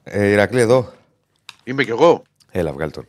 Ε, 0.02 0.26
Ηρακλή 0.26 0.60
εδώ. 0.60 0.92
Είμαι 1.64 1.84
κι 1.84 1.90
εγώ. 1.90 2.22
Έλα, 2.50 2.72
βγάλει 2.72 2.90
τον. 2.90 3.06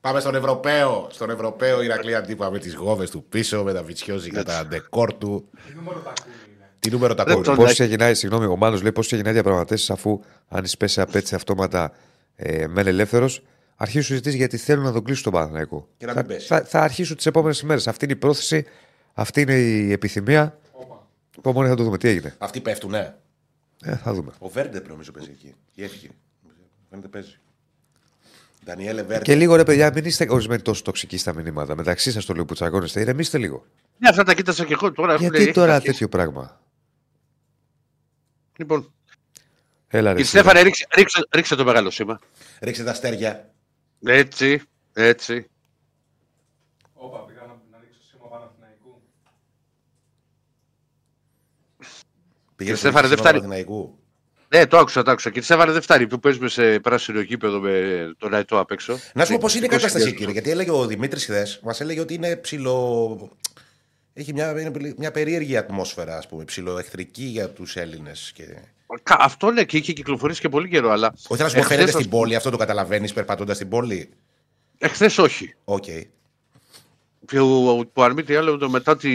Πάμε 0.00 0.20
στον 0.20 0.34
Ευρωπαίο. 0.34 1.06
Στον 1.10 1.30
Ευρωπαίο 1.30 1.82
Ηρακλή 1.82 2.14
Αντίπα 2.14 2.50
με 2.50 2.58
τις 2.58 2.74
γόβες 2.74 3.10
του 3.10 3.24
πίσω, 3.28 3.62
με 3.62 3.72
τα 3.72 3.82
βιτσιόζικα, 3.82 4.42
τα 4.44 4.66
ντεκόρ 4.66 5.12
του. 5.14 5.48
Τι 6.78 6.90
νούμερο 6.90 7.14
τα 7.14 7.24
Ρε, 7.24 7.32
κόρτου. 7.34 7.44
τον- 7.50 7.56
Πώς 7.56 7.70
Like. 7.70 7.72
ξεκινάει, 7.72 8.14
συγγνώμη, 8.14 8.46
ο 8.46 8.56
Μάνος 8.56 8.82
λέει 8.82 8.92
πώς 8.92 9.06
ξεκινάει 9.06 9.32
διαπραγματεύσεις 9.32 9.90
αφού 9.90 10.20
αν 10.48 10.64
εισπέσει 10.64 11.00
απέτηση 11.00 11.34
αυτόματα 11.34 11.92
ε, 12.36 12.66
μεν 12.66 12.86
ελεύθερος. 12.86 13.42
Αρχίσουν 13.76 14.04
συζητήσει 14.04 14.36
γιατί 14.36 14.56
θέλουν 14.56 14.84
να 14.84 14.92
τον 14.92 15.04
κλείσουν 15.04 15.22
τον 15.22 15.32
Παναθηναϊκό. 15.32 15.88
Και 15.96 16.06
να 16.06 16.12
θα, 16.12 16.18
μην 16.18 16.28
πέσει. 16.28 16.46
θα, 16.46 16.62
θα 16.64 16.80
αρχίσουν 16.80 17.16
τις 17.16 17.26
επόμενες 17.26 17.60
ημέρε. 17.60 17.80
Αυτή 17.86 18.04
είναι 18.04 18.14
η 18.14 18.16
πρόθεση, 18.16 18.64
αυτή 19.14 19.40
είναι 19.40 19.54
η 19.58 19.92
επιθυμία. 19.92 20.58
Υπομονή 21.36 21.68
θα 21.68 21.74
το 21.74 21.82
δούμε. 21.82 21.98
Τι 21.98 22.08
έγινε; 22.08 22.34
Αυτοί 22.38 22.60
πέφτουν, 22.60 22.90
ναι. 22.90 23.14
Ε, 23.84 23.96
θα 23.96 24.12
δούμε. 24.14 24.32
Ο 24.38 24.48
Βέρντε 24.48 24.82
νομίζω 24.88 25.12
παίζει 25.12 25.30
εκεί. 25.30 25.54
Ή 25.74 25.82
έφυγε. 25.84 26.08
Βέρντε 26.90 27.08
παίζει. 27.08 27.38
Ντανιέλε 28.64 29.02
Βέρντε. 29.02 29.24
Και 29.24 29.34
λίγο 29.34 29.56
ρε 29.56 29.62
παιδιά, 29.62 29.90
μην 29.94 30.04
είστε 30.04 30.26
ορισμένοι 30.30 30.62
τόσο 30.62 30.82
τοξικοί 30.82 31.16
στα 31.16 31.34
μηνύματα. 31.34 31.76
Μεταξύ 31.76 32.12
σας 32.12 32.24
το 32.24 32.34
λέω 32.34 32.44
που 32.44 32.54
τσακώνεστε, 32.54 33.00
ηρεμήστε 33.00 33.38
λίγο. 33.38 33.64
Ναι, 33.98 34.08
αυτά 34.08 34.22
τα 34.22 34.34
κοίτασα 34.34 34.64
και 34.64 34.72
εγώ 34.72 34.92
τώρα. 34.92 35.14
Γιατί 35.14 35.36
λέει, 35.36 35.52
τώρα 35.52 35.66
έχει 35.66 35.74
αρχίσει. 35.74 35.92
τέτοιο 35.92 36.08
πράγμα; 36.08 36.60
Λοιπόν, 38.56 38.92
Έλα, 39.88 40.12
ρε. 40.12 40.16
κύριε 40.16 40.22
εσύ. 40.22 40.30
Στέφανε, 40.30 40.60
ρίξε, 40.60 40.86
ρίξε, 40.94 41.26
ρίξε 41.30 41.54
το 41.54 41.64
μεγάλο 41.64 41.90
σήμα. 41.90 42.20
Ρίξε 42.60 42.84
τα 42.84 42.90
αστέρια. 42.90 43.50
Έτσι, 44.04 44.62
έτσι. 44.92 45.46
Όπα, 46.92 47.18
πήγα 47.24 47.40
να, 47.40 47.46
να 47.70 47.78
ρίξω 47.80 48.00
σήμα 48.10 48.26
Παναθηναϊκού. 48.26 49.02
Πήγες 52.56 52.78
Στέφανε, 52.78 53.08
δεν 53.08 53.18
φτάνει. 53.18 53.64
Ναι, 54.54 54.66
το 54.66 54.78
άκουσα, 54.78 55.02
το 55.02 55.10
άκουσα. 55.10 55.28
Κύριε 55.28 55.44
Στέφανε, 55.44 55.72
δεν 55.72 55.82
φτάνει 55.82 56.06
που 56.06 56.18
παίζουμε 56.20 56.48
σε 56.48 56.80
πράσινο 56.80 57.20
γήπεδο 57.20 57.60
με 57.60 58.14
τον 58.18 58.34
Αϊτό 58.34 58.58
απ' 58.58 58.70
έξω. 58.70 58.98
Να 59.14 59.24
σου 59.24 59.32
πω 59.32 59.38
πώς 59.40 59.54
είναι 59.54 59.64
η 59.64 59.68
20 59.68 59.70
κατάσταση, 59.70 59.92
χιλιάδες. 60.04 60.18
κύριε. 60.18 60.32
Γιατί 60.32 60.50
έλεγε 60.50 60.70
ο 60.70 60.86
Δημήτρης 60.86 61.24
χθες, 61.24 61.60
μας 61.62 61.80
έλεγε 61.80 62.00
ότι 62.00 62.14
είναι 62.14 62.36
ψηλο. 62.36 63.30
Έχει 64.12 64.32
μια, 64.32 64.60
είναι 64.60 64.94
μια 64.96 65.10
περίεργη 65.10 65.56
ατμόσφαιρα, 65.56 66.16
ας 66.16 66.28
πούμε, 66.28 66.44
ψηλοεχθρική 66.44 67.22
για 67.22 67.48
τους 67.48 67.76
Έλληνες. 67.76 68.32
Και... 68.34 68.44
Κα- 69.02 69.16
Αυτό 69.20 69.50
ναι, 69.50 69.64
και 69.64 69.76
είχε 69.76 69.92
κυκλοφορήσει 69.92 70.40
και 70.40 70.48
πολύ 70.48 70.68
καιρό, 70.68 70.90
αλλά. 70.90 71.14
Όχι, 71.28 71.42
θα 71.42 71.48
σου 71.48 71.54
πω, 71.56 71.62
φαίνεται 71.62 71.82
εχθές, 71.82 71.98
στην 72.00 72.10
πόλη, 72.10 72.34
αυτό 72.34 72.50
το 72.50 72.56
καταλαβαίνεις 72.56 73.12
περπατώντας 73.12 73.56
στην 73.56 73.68
πόλη; 73.68 74.10
Εχθές 74.78 75.18
όχι. 75.18 75.54
Οκ. 75.64 75.84
Που, 77.26 77.90
που 77.92 78.02
αν 78.02 78.12
μη 78.12 78.22
τι 78.22 78.34
άλλο, 78.34 78.56
το 78.56 78.70
μετά 78.70 78.96
τη, 78.96 79.10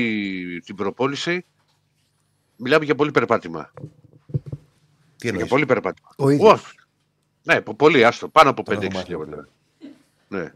την 0.62 0.76
προπόνηση, 0.76 1.46
μιλάμε 2.56 2.86
για 2.86 2.96
πολύ 2.96 3.12
περπάτημα. 3.12 3.72
Τι 5.26 5.32
Για 5.32 5.40
εννοείς; 5.46 5.50
πολύ 5.50 5.66
περπάτημα. 5.66 6.10
Ο 6.18 6.30
ίδιος. 6.30 6.48
Ουαφ. 6.50 6.72
Ναι, 7.44 7.62
πο- 7.62 7.74
πολύ, 7.76 8.06
άστο. 8.06 8.28
Πάνω 8.30 8.50
από 8.50 8.64
Τον 8.64 8.76
5-6 8.76 8.82
έχω 8.82 8.92
μάθει, 8.94 9.06
χιλιόμετρα. 9.06 9.48
Ναι. 10.28 10.52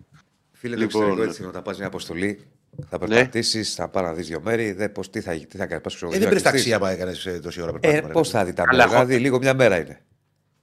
Φίλε, 0.52 0.76
Λοιπόν, 0.76 0.92
το 0.92 0.98
εξωτερικό 0.98 1.24
ναι. 1.24 1.30
έτσι 1.30 1.40
είναι 1.42 1.50
όταν 1.50 1.62
πας 1.62 1.78
μια 1.78 1.88
αποστολή. 1.88 2.48
Θα 2.90 2.98
περπατήσεις, 3.00 3.74
θα 3.74 3.88
πάει 3.88 4.04
να 4.04 4.14
δεις 4.14 4.28
δύο 4.28 4.42
μέρη. 4.42 4.72
Δεν, 4.72 4.92
πώς, 4.92 5.10
τι, 5.10 5.22
θα, 5.22 5.32
τι 5.34 5.58
θα 5.58 5.66
κάνεις, 5.66 5.84
πας 5.84 6.02
Ε, 6.02 6.08
δεν 6.20 6.28
πήρες 6.28 6.42
ταξία 6.42 6.80
που 6.80 6.86
έκανες 6.86 7.28
τόση 7.42 7.62
ώρα 7.62 7.70
Ε, 7.70 7.74
περπάτημα. 7.80 8.08
ρε 8.08 8.14
πώς 8.14 8.32
παιδί. 8.32 8.38
θα 8.44 8.46
δει 8.50 8.54
τα 8.54 8.64
Καλά, 8.64 8.78
μέρη. 8.78 8.96
έχω- 8.96 9.06
Δηλαδή, 9.06 9.24
λίγο 9.24 9.38
μια 9.38 9.54
μέρα 9.54 9.78
είναι. 9.80 10.02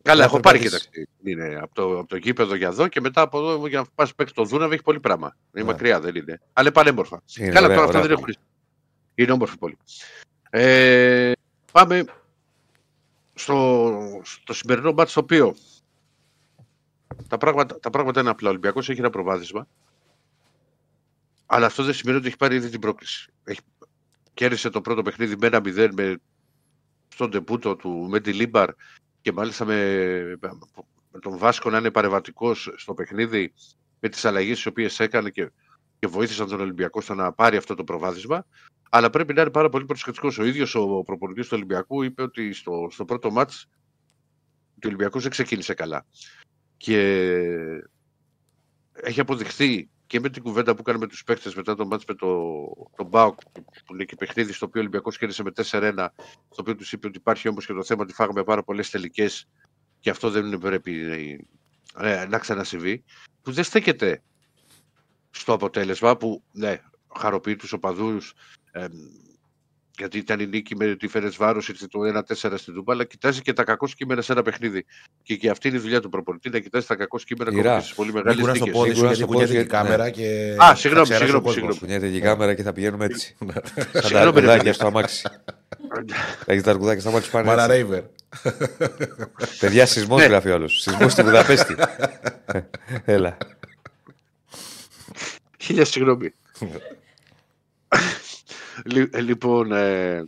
Καλά, 0.02 0.18
Να 0.18 0.24
έχω 0.24 0.40
πάρει 0.40 0.58
και 0.58 0.62
περπατήσεις. 0.64 0.90
ταξίδι. 0.92 1.08
Είναι 1.32 1.58
από 1.62 1.74
το, 1.74 1.98
από 1.98 2.08
το 2.08 2.16
γήπεδο 2.16 2.54
για 2.54 2.68
εδώ 2.68 2.88
και 2.88 3.00
μετά 3.00 3.20
από 3.20 3.38
εδώ 3.38 3.66
για 3.66 3.78
να 3.78 3.84
πας 3.94 4.14
παίξεις 4.14 4.36
το 4.36 4.44
Δούναβι 4.44 4.74
έχει 4.74 4.82
πολύ 4.82 5.00
πράγμα. 5.00 5.36
Είναι 5.54 5.64
Ναι. 5.64 5.70
μακριά, 5.72 6.00
δεν 6.00 6.14
είναι. 6.14 6.40
Αλλά 6.52 6.66
είναι 6.66 6.70
πανέμορφα. 6.70 7.22
Είναι 7.38 7.48
Καλά, 7.48 7.64
ωραία, 7.66 7.76
τώρα 7.76 7.86
αυτά 7.88 7.98
ωραία 7.98 8.14
δεν 8.16 8.24
έχουν. 8.24 8.42
Είναι 9.14 9.32
όμορφη 9.32 9.58
πολύ. 9.58 9.76
Ε, 10.50 11.32
πάμε 11.72 12.04
στο, 13.38 14.20
στο 14.24 14.52
σημερινό 14.52 14.92
μάτι 14.92 15.10
στο 15.10 15.20
οποίο 15.20 15.56
τα 17.28 17.38
πράγματα, 17.38 17.78
τα 17.78 17.90
πράγματα 17.90 18.20
είναι 18.20 18.30
απλά. 18.30 18.48
Ο 18.48 18.50
Ολυμπιακός 18.50 18.88
έχει 18.88 19.00
ένα 19.00 19.10
προβάδισμα. 19.10 19.68
Αλλά 21.46 21.66
αυτό 21.66 21.82
δεν 21.82 21.94
σημαίνει 21.94 22.18
ότι 22.18 22.26
έχει 22.26 22.36
πάρει 22.36 22.56
ήδη 22.56 22.68
την 22.68 22.80
πρόκριση. 22.80 23.32
Έχει, 23.44 23.60
κέρδισε 24.34 24.70
το 24.70 24.80
πρώτο 24.80 25.02
παιχνίδι 25.02 25.36
με 25.36 25.46
ένα 25.46 25.60
0 25.64 25.88
με, 25.92 26.20
στον 27.08 27.30
ντεμπούτο 27.30 27.76
του 27.76 28.06
Μεντιλίμπαρ 28.10 28.70
και 29.20 29.32
μάλιστα 29.32 29.64
με, 29.64 30.38
με 31.12 31.18
τον 31.20 31.38
Βάσκο 31.38 31.70
να 31.70 31.78
είναι 31.78 31.90
παρεμβατικός 31.90 32.72
στο 32.76 32.94
παιχνίδι 32.94 33.52
με 34.00 34.08
τις 34.08 34.24
αλλαγές 34.24 34.62
τις 34.62 34.68
οποίες 34.68 35.00
έκανε 35.00 35.30
και, 35.30 35.50
και 35.98 36.06
βοήθησαν 36.06 36.48
τον 36.48 36.60
Ολυμπιακό 36.60 37.00
στο 37.00 37.14
να 37.14 37.32
πάρει 37.32 37.56
αυτό 37.56 37.74
το 37.74 37.84
προβάδισμα. 37.84 38.46
Αλλά 38.90 39.10
πρέπει 39.10 39.34
να 39.34 39.40
είναι 39.40 39.50
πάρα 39.50 39.68
πολύ 39.68 39.84
προσεκτικός. 39.84 40.38
Ο 40.38 40.44
ίδιος 40.44 40.74
ο 40.74 41.02
προπονητής 41.02 41.44
του 41.44 41.52
Ολυμπιακού 41.56 42.02
είπε 42.02 42.22
ότι 42.22 42.52
στο, 42.52 42.88
στο 42.90 43.04
πρώτο 43.04 43.30
ματς 43.30 43.68
ο 44.74 44.86
Ολυμπιακό 44.86 45.20
δεν 45.20 45.30
ξεκίνησε 45.30 45.74
καλά. 45.74 46.06
Και 46.76 47.00
έχει 48.92 49.20
αποδειχθεί 49.20 49.90
και 50.06 50.20
με 50.20 50.30
την 50.30 50.42
κουβέντα 50.42 50.74
που 50.74 50.80
έκανε 50.80 50.98
με 50.98 51.06
τους 51.06 51.24
παίκτες 51.24 51.54
μετά 51.54 51.74
το 51.74 51.86
μάτς 51.86 52.04
με 52.04 52.14
το, 52.14 52.28
τον 52.96 53.06
Μπάουκ, 53.06 53.38
που 53.86 53.94
είναι 53.94 54.04
και 54.04 54.16
παιχνίδι 54.16 54.52
στο 54.52 54.66
οποίο 54.66 54.80
ο 54.80 54.84
Ολυμπιακός 54.84 55.18
κέρδισε 55.18 55.42
με 55.42 55.50
4-1, 55.54 56.06
στο 56.50 56.60
οποίο 56.60 56.74
τους 56.76 56.92
είπε 56.92 57.06
ότι 57.06 57.18
υπάρχει 57.18 57.48
όμως 57.48 57.66
και 57.66 57.72
το 57.72 57.84
θέμα 57.84 58.02
ότι 58.02 58.12
φάγαμε 58.12 58.44
πάρα 58.44 58.62
πολλές 58.62 58.90
τελικές 58.90 59.48
και 60.00 60.10
αυτό 60.10 60.30
δεν 60.30 60.58
πρέπει 60.58 61.02
ε, 61.98 62.26
να 62.26 62.38
ξανασυμβεί. 62.38 63.04
Που 63.42 63.52
δεν 63.52 63.64
στέκεται 63.64 64.22
στο 65.30 65.52
αποτέλεσμα 65.52 66.16
που 66.16 66.42
ναι, 66.52 66.80
χαροποιεί 67.16 67.56
τους 67.56 67.72
οπαδούς. 67.72 68.34
Ε, 68.76 68.86
γιατί 69.98 70.18
ήταν 70.18 70.40
η 70.40 70.46
νίκη 70.46 70.76
με 70.76 70.96
τη 70.96 71.08
Φέρε 71.08 71.28
Βάρο, 71.36 71.60
ήρθε 71.68 71.86
το 71.86 72.00
1-4 72.28 72.52
στην 72.56 72.74
Τούμπα, 72.74 72.92
αλλά 72.92 73.04
κοιτάζει 73.04 73.40
και 73.42 73.52
τα 73.52 73.64
κακό 73.64 73.88
κείμενα 73.96 74.22
σε 74.22 74.32
ένα 74.32 74.42
παιχνίδι. 74.42 74.84
Και, 75.22 75.36
και 75.36 75.50
αυτή 75.50 75.68
είναι 75.68 75.76
η 75.76 75.80
δουλειά 75.80 76.00
του 76.00 76.08
προπονητή, 76.08 76.50
να 76.50 76.58
κοιτάζει 76.58 76.86
τα 76.86 76.94
κακό 76.96 77.18
κείμενα 77.18 77.50
Ηρά. 77.50 77.60
ακόμα 77.60 77.78
και 77.78 77.84
στι 77.86 77.94
πολύ 77.94 78.12
μεγάλες 78.12 78.36
Μην 78.36 78.44
κουράς 78.44 78.58
το 78.58 78.64
νίκες. 78.64 78.78
πόδι 78.80 78.88
σου 78.90 78.94
Σίγουρα 78.96 79.12
γιατί 79.14 79.22
στο 79.22 79.26
κουνιέται 79.32 79.52
πόδι, 79.52 79.64
η 79.64 79.68
κάμερα 79.68 80.04
ναι. 80.04 80.10
και. 80.10 80.56
Α, 80.64 80.74
συγγνώμη, 80.74 81.06
θα 81.06 81.14
ξέρασε 81.14 81.14
ο 81.14 81.16
συγγνώμη, 81.16 81.44
κόσμος. 81.44 81.52
συγγνώμη. 81.52 81.78
Κουνιέται 81.78 82.08
και 82.08 82.16
η 82.16 82.20
κάμερα 82.20 82.54
και 82.54 82.62
θα 82.62 82.72
πηγαίνουμε 82.72 83.04
έτσι. 83.04 83.36
Σαν 83.38 83.52
τα 83.92 84.00
Συγγνώμη, 84.00 84.24
ρε 84.24 84.32
παιδάκια 84.32 84.56
παιδιά. 84.56 84.72
στο 84.72 84.86
αμάξι. 84.86 85.22
Έχεις 86.46 86.62
τα 86.62 86.70
αρκουδάκια 86.70 87.00
στα 87.00 87.10
μάτια 87.10 87.30
πάνε. 87.30 87.46
Μάνα 87.46 87.62
έτσι. 87.62 87.74
Ρέιβερ. 87.76 88.02
Παιδιά, 89.60 89.86
σεισμός 89.86 90.22
γράφει 90.22 90.50
όλο. 90.50 90.68
Σεισμός 90.68 91.12
στη 91.12 91.22
Βουδαπέστη. 91.22 91.74
Έλα. 93.04 93.36
Χίλια 95.58 95.84
συγγνώμη. 95.84 96.32
Λι- 98.84 99.14
ε, 99.14 99.20
λοιπόν, 99.20 99.72
ε, 99.72 100.14
ε, 100.16 100.26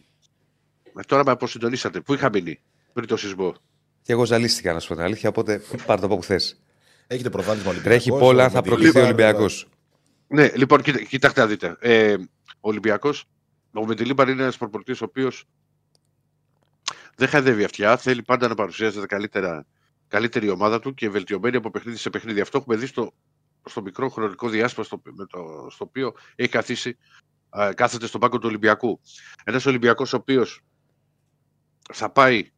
τώρα 1.07 1.25
με 1.25 1.31
αποσυντονίσατε. 1.31 2.01
Πού 2.01 2.15
είχα 2.15 2.29
μείνει 2.31 2.61
πριν 2.93 3.07
το 3.09 3.17
σεισμό; 3.17 3.55
Και 4.03 4.13
εγώ 4.13 4.25
ζαλίστηκα 4.25 4.73
να 4.73 4.81
σου 4.81 4.89
πω 4.89 4.95
την 4.95 5.03
αλήθεια, 5.03 5.29
οπότε 5.29 5.63
πάρ' 5.87 5.99
το 5.99 6.05
από 6.05 6.15
όπου 6.15 6.25
θες. 6.25 6.63
Έχετε 7.07 7.31
προβάδισμα 7.31 7.71
Ολυμπιακός. 7.71 8.03
Τρέχει 8.03 8.19
πολλά 8.19 8.45
αν 8.45 8.51
θα 8.51 8.57
με 8.57 8.63
τη 8.63 8.69
προκριθεί 8.69 8.99
ο 8.99 9.01
Λίμπαρ, 9.01 9.15
Ολυμπιακός. 9.25 9.69
Ναι, 10.29 10.51
λοιπόν, 10.55 10.83
κοίτα, 10.83 11.03
κοιτάξτε 11.03 11.41
να 11.41 11.47
δείτε. 11.47 11.77
Ε, 11.81 12.15
ο 12.61 12.69
Ολυμπιακός, 12.69 13.25
ο 13.73 13.87
Μεντιλίμπαρ 13.87 14.29
είναι 14.29 14.43
ένας 14.43 14.57
προπονητής 14.57 15.01
ο 15.01 15.05
οποίος 15.05 15.45
δεν 17.17 17.29
χαϊδεύει 17.29 17.65
αυτιά. 17.65 17.97
Θέλει 17.97 18.23
πάντα 18.23 18.49
να 18.49 18.55
παρουσιάζεται 18.55 19.07
καλύτερα, 19.07 19.67
καλύτερη 20.09 20.49
ομάδα 20.49 20.81
του 20.81 20.95
και 20.95 21.09
βελτιωμένη 21.09 21.57
από 21.57 21.71
παιχνίδι 21.71 21.99
σε 21.99 22.11
παιχνίδι. 22.11 22.41
Αυτό 22.41 22.59
έχουμε 22.59 22.77
δει 22.77 22.87
στο, 22.87 23.13
στο 23.65 23.83
μικρό 23.83 24.09
χρονικό 24.09 24.49
διάστημα 24.49 24.85
στο, 24.85 25.03
με 25.05 25.27
το, 25.27 25.67
στο 25.71 25.85
οποίο 25.85 26.15
έχει 26.35 26.51
καθίσει, 26.51 26.97
α, 27.49 27.73
κάθεται 27.75 28.07
στον 28.07 28.21
πάγκο 28.21 28.39
του 28.39 28.49
Ολυμπιακού. 28.49 29.01
Ένας 29.45 29.67
Ολυμπιακός 29.67 30.13
ο 30.13 30.17
οποίος 30.17 30.61
θα 31.93 32.11
πάει 32.11 32.51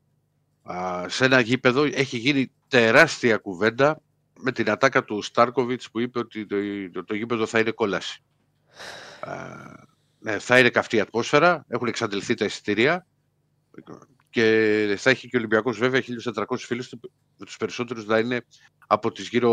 α, 0.62 1.05
σε 1.09 1.24
ένα 1.24 1.41
γήπεδο, 1.41 1.82
έχει 1.84 2.16
γίνει 2.18 2.53
τεράστια 2.68 3.36
κουβέντα 3.36 4.01
με 4.41 4.53
την 4.53 4.70
ατάκα 4.70 5.05
του 5.05 5.22
Στάρκοβιτς 5.22 5.91
που 5.91 6.01
είπε 6.01 6.18
ότι 6.18 6.47
το, 6.47 6.57
το, 6.93 7.05
το 7.05 7.14
γήπεδο 7.14 7.47
θα 7.47 7.59
είναι 7.59 7.70
κόλαση. 7.70 8.22
Α, 9.20 9.34
ναι, 10.18 10.38
θα 10.38 10.59
είναι 10.59 10.70
καυτή 10.70 10.97
η 10.97 11.01
ατμόσφαιρα, 11.01 11.64
έχουν 11.68 11.88
εξαντληθεί 11.88 12.34
τα 12.34 12.45
εισιτήρια 12.45 13.07
και 14.30 14.95
θα 14.99 15.11
έχει 15.11 15.28
και 15.28 15.36
ο 15.36 15.38
Ολυμπιακός 15.38 15.78
βέβαια 15.78 16.03
1.400 16.34 16.45
φίλους 16.57 16.88
του, 16.88 17.01
με 17.36 17.47
τους 17.47 17.57
περισσότερους 17.57 18.07
να 18.07 18.18
είναι 18.18 18.47
από 18.86 19.12
τις 19.12 19.28
γύρω, 19.28 19.53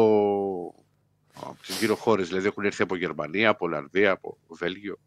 από 1.34 1.58
τις 1.66 1.80
γύρω 1.80 1.96
χώρες, 1.96 2.28
δηλαδή 2.28 2.48
έχουν 2.48 2.64
έρθει 2.64 2.82
από 2.82 2.96
Γερμανία, 2.96 3.50
από 3.50 3.66
Ολλανδία, 3.66 4.12
από 4.12 4.38
Βέλγιο. 4.48 5.00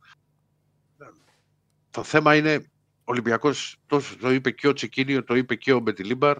Το 1.90 2.02
θέμα 2.02 2.36
είναι, 2.36 2.54
ο 2.98 3.02
Ολυμπιακός, 3.04 3.76
το, 3.86 4.02
το 4.20 4.30
είπε 4.30 4.50
και 4.50 4.68
ο 4.68 4.72
Τσεκίνιο, 4.72 5.24
το 5.24 5.34
είπε 5.34 5.54
και 5.54 5.72
ο 5.72 5.78
Μπετιλίμπαρ, 5.78 6.36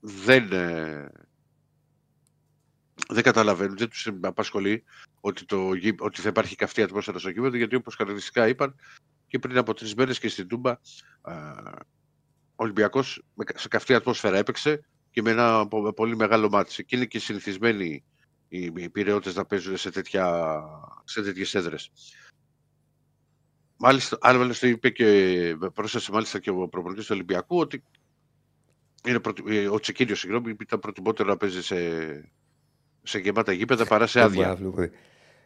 δεν, 0.00 0.52
ε, 0.52 1.10
δεν 3.08 3.22
καταλαβαίνουν, 3.22 3.76
δεν 3.76 3.88
τους 3.88 4.08
απασχολεί 4.20 4.84
ότι, 5.20 5.44
το, 5.44 5.74
γή- 5.74 6.02
ότι 6.02 6.20
θα 6.20 6.28
υπάρχει 6.28 6.56
καυτή 6.56 6.82
ατμόσφαιρα 6.82 7.18
στο 7.18 7.30
γήπεδο, 7.30 7.56
γιατί 7.56 7.74
όπως 7.74 7.94
χαρακτηριστικά 7.94 8.48
είπαν 8.48 8.74
και 9.26 9.38
πριν 9.38 9.56
από 9.58 9.74
τρεις 9.74 9.94
μέρες 9.94 10.18
και 10.18 10.28
στην 10.28 10.48
Τούμπα, 10.48 10.70
α, 11.20 11.32
ο 12.54 12.62
Ολυμπιακός 12.62 13.22
με 13.34 13.44
κα- 13.44 13.58
σε 13.58 13.68
καυτή 13.68 13.94
ατμόσφαιρα 13.94 14.36
έπαιξε 14.38 14.84
και 15.10 15.22
με 15.22 15.30
ένα 15.30 15.68
πο- 15.68 15.80
με 15.80 15.92
πολύ 15.92 16.16
μεγάλο 16.16 16.48
μάτι. 16.48 16.84
Και 16.84 16.96
είναι 16.96 17.04
και 17.04 17.18
συνηθισμένοι 17.18 18.04
οι, 18.48 18.72
οι 18.76 18.88
πυρεώτες 18.88 19.34
να 19.34 19.44
παίζουν 19.44 19.76
σε, 19.76 19.90
τέτοια, 19.90 20.62
σε 21.04 21.22
τέτοιες 21.22 21.54
έδρες. 21.54 21.90
Μάλιστα, 23.82 24.18
άλλωστε 24.20 24.68
είπε 24.68 24.90
και, 24.90 25.56
πρόσθεσε 25.74 26.12
μάλιστα 26.12 26.38
και 26.38 26.50
ο 26.50 26.68
προπονητής 26.68 27.04
του 27.06 27.10
Ολυμπιακού 27.14 27.58
ότι 27.58 27.82
είναι 29.08 29.18
προτι- 29.20 29.48
ε, 29.48 29.68
ο 29.68 29.78
Τσεκίνιος, 29.80 30.18
συγγνώμη, 30.18 30.54
ήταν 30.60 30.78
προτιμότερο 30.80 31.28
να 31.28 31.36
παίζει 31.36 31.62
σε, 31.62 31.76
σε 33.02 33.18
γεμάτα 33.18 33.52
γήπεδα 33.52 33.86
παρά 33.86 34.06
σε 34.06 34.20
Δεν 34.20 34.30
μπορώ 34.30 34.46
να 34.46 34.52
άδεια. 34.52 34.66
βλέπω. 34.74 34.94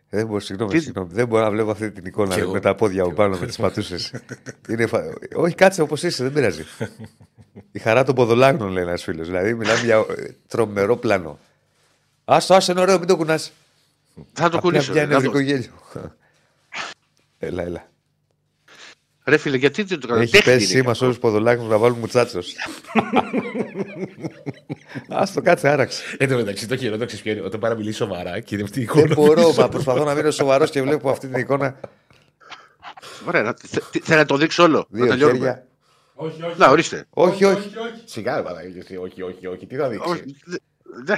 Δεν 0.09 0.27
μπορώ, 0.27 0.41
συγγνώμη, 0.41 0.73
Τι- 0.73 0.81
συγγνώμη. 0.81 1.09
Δεν 1.13 1.27
μπορώ 1.27 1.43
να 1.43 1.51
βλέπω 1.51 1.71
αυτή 1.71 1.91
την 1.91 2.05
εικόνα 2.07 2.35
Κι 2.35 2.41
εγώ. 2.41 2.53
με 2.53 2.61
τα 2.61 2.75
πόδια 2.75 3.03
από 3.03 3.13
πάνω 3.13 3.37
με 3.39 3.47
τις 3.47 3.57
πατούσες. 3.57 4.13
Όχι, 5.35 5.55
κάτσε 5.55 5.83
όπως 5.83 6.03
είσαι, 6.03 6.23
δεν 6.23 6.33
πειράζει. 6.33 6.65
Η 7.73 7.79
χαρά 7.79 8.05
των 8.05 8.15
ποδολάγνων, 8.15 8.71
λέει 8.71 8.83
ένας 8.83 9.03
φίλος. 9.03 9.27
Δηλαδή, 9.27 9.55
μιλάμε 9.55 9.81
για 9.85 9.97
ε, 9.97 10.37
τρομερό 10.49 10.97
πλάνο. 10.97 11.39
Άστο, 12.25 12.55
άστο, 12.55 12.73
είναι 12.73 12.81
ωραίο, 12.81 12.99
μην 12.99 13.07
το 13.09 13.17
κουνάς. 13.17 13.53
Θα 14.33 14.49
το 14.49 14.59
κουνήσω. 14.61 14.93
Μια 14.93 15.01
ρε, 15.05 15.07
να 15.07 15.15
δω. 15.15 15.21
νευρικό 15.21 15.39
γέλιο. 15.39 15.73
Έλα, 17.39 17.63
έλα. 17.63 17.89
Ρε 19.27 19.37
φίλε, 19.37 19.57
γιατί 19.57 19.83
δεν 19.83 20.01
το 20.01 20.07
κάνω. 20.07 20.21
Έχει 20.21 20.31
Τέχνη 20.33 20.53
πέσει 20.53 20.65
είναι 20.65 20.79
σήμα 20.81 20.91
αυτό. 20.91 21.05
όλους 21.05 21.17
τους 21.19 21.25
ποδολάγνου 21.31 21.69
να 21.69 21.79
βάλουν 21.79 21.99
μουτσάτσο. 21.99 22.39
Άστο, 25.09 25.41
κάτσε, 25.47 25.69
άραξε. 25.69 26.03
Εν 26.19 26.29
τω 26.29 26.37
μεταξύ 26.37 26.69
το 26.69 26.77
χειρότερο 26.77 27.07
ξέρει 27.07 27.23
ποιο 27.23 27.33
είναι. 27.33 27.41
Όταν 27.41 27.61
πάρα 27.61 27.75
μιλήσει 27.75 27.97
σοβαρά 27.97 28.41
και 28.41 28.55
είναι 28.55 28.65
αυτή 28.65 28.81
η 28.81 28.85
Δεν 28.85 29.05
εικόνα. 29.05 29.15
μπορώ, 29.15 29.53
μα 29.53 29.69
προσπαθώ 29.75 30.05
να 30.05 30.15
μείνω 30.15 30.31
σοβαρός 30.31 30.71
και 30.71 30.83
βλέπω 30.83 31.11
αυτή 31.11 31.29
την 31.29 31.39
εικόνα. 31.41 31.81
Ωραία, 33.27 33.43
να- 33.43 33.55
θε- 33.67 33.83
θε- 33.91 34.03
θέλω 34.05 34.19
να 34.19 34.25
το 34.27 34.37
δείξω 34.37 34.63
όλο. 34.63 34.87
Να 34.89 34.99
Δύο 34.99 35.07
τελειώνουμε. 35.07 35.39
χέρια. 35.39 35.67
Όχι, 36.15 36.43
όχι. 36.43 36.59
Να, 36.59 36.69
ορίστε. 36.69 37.07
Όχι, 37.11 37.45
όχι. 37.45 37.57
όχι, 37.57 37.79
όχι. 37.79 38.03
Σιγά, 38.05 38.37
ρε 38.37 38.43
Παναγιώτη, 38.43 38.97
όχι, 38.97 39.23
όχι, 39.23 39.47
όχι. 39.47 39.67
Τι 39.67 39.77
θα 39.77 39.87
Όχι, 39.87 40.23
δείξει. 40.23 40.43
δε- 40.45 40.57
δε. 41.05 41.17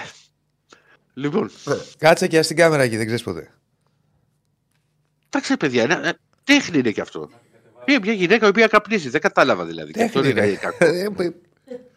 Λοιπόν, 1.15 1.51
Κάτσε 1.99 2.27
και 2.27 2.43
στην 2.43 2.57
κάμερα 2.57 2.83
εκεί, 2.83 2.97
δεν 2.97 3.05
ξέρεις 3.07 3.23
ποτέ. 3.25 3.51
εντάξει 5.29 5.57
παιδιά, 5.57 5.83
είναι- 5.83 6.01
ε, 6.09 6.13
τέχνη 6.45 6.79
είναι 6.79 6.91
και 6.91 7.01
αυτό. 7.01 7.31
Είναι 7.87 7.99
μια 8.03 8.13
γυναίκα 8.13 8.47
η 8.47 8.49
οποία 8.49 8.67
καπνίζει, 8.67 9.09
δεν 9.09 9.21
κατάλαβα 9.21 9.65
δηλαδή. 9.65 9.93
Και 9.93 10.03
αυτό 10.05 10.21
Τέχνη 10.21 10.39
είναι 10.41 10.49
είναι. 10.49 10.57
κακό. 10.61 10.85
Ε, 10.85 11.09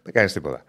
Δεν 0.03 0.13
κάνεις 0.13 0.33
τίποτα. 0.33 0.63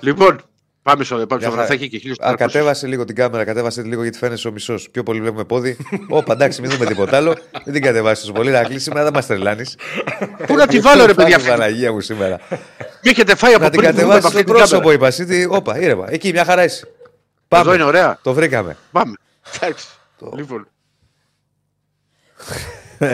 Λοιπόν, 0.00 0.40
πάμε 0.82 1.04
στο 1.04 1.16
πάμε 1.16 1.40
στο 1.40 1.50
Μια 1.50 1.50
χαρά. 1.50 1.66
θα 1.66 1.72
έχει 1.72 1.88
και 1.88 1.98
χίλιους 1.98 2.16
Α, 2.18 2.20
τετρακόσιους. 2.20 2.52
κατέβασε 2.52 2.86
λίγο 2.86 3.04
την 3.04 3.14
κάμερα, 3.14 3.44
κατέβασε 3.44 3.82
τη 3.82 3.88
λίγο 3.88 4.02
γιατί 4.02 4.18
φαίνεσαι 4.18 4.48
ο 4.48 4.52
μισός. 4.52 4.90
Πιο 4.90 5.02
πολύ 5.02 5.20
βλέπουμε 5.20 5.44
πόδι. 5.44 5.76
Ωπα, 6.08 6.32
εντάξει, 6.32 6.60
μην 6.60 6.70
δούμε 6.70 6.84
τίποτα 6.86 7.16
άλλο. 7.16 7.36
Μην 7.64 7.74
την 7.74 7.82
κατεβάσεις 7.82 8.20
τόσο 8.20 8.32
πολύ. 8.32 8.50
Να 8.50 8.62
κλείσει 8.62 8.80
σήμερα, 8.80 9.04
δεν 9.04 9.12
μας 9.12 9.26
τρελάνεις. 9.26 9.76
Πού 10.46 10.54
να 10.56 10.66
τη 10.66 10.80
βάλω 10.80 11.06
ρε 11.06 11.14
παιδιά 11.14 11.36
αυτή. 11.36 11.48
Παναγία 11.48 11.92
μου 11.92 12.00
σήμερα. 12.00 12.40
Μη 13.04 13.10
έχετε 13.10 13.34
φάει 13.36 13.54
από 13.54 13.62
Να 13.62 13.70
την 13.70 13.80
πριν 13.80 13.92
βγούμε 13.94 14.06
κατεβάσει 14.08 14.26
από 14.26 14.26
αυτή 14.26 14.38
στο 14.42 14.44
την 14.52 14.54
πρόσωπο, 14.54 14.88
κάμερα. 14.88 14.94
είπα. 14.94 15.32
Εσύ, 15.32 15.46
Όπα, 15.50 15.78
ήρεμα. 15.80 16.06
Εκεί 16.10 16.30
μια 16.32 16.44
χαρά 16.44 16.64
είσαι. 16.64 16.88
Εδώ 17.48 17.74
είναι 17.74 17.84
ωραία. 17.84 18.18
Το 18.22 18.32
βρήκαμε. 18.34 18.76
Πάμε. 18.92 19.12
Εντάξει. 19.56 19.86
Λοιπόν, 20.36 20.68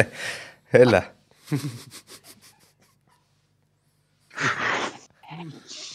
Έλα. 0.77 1.17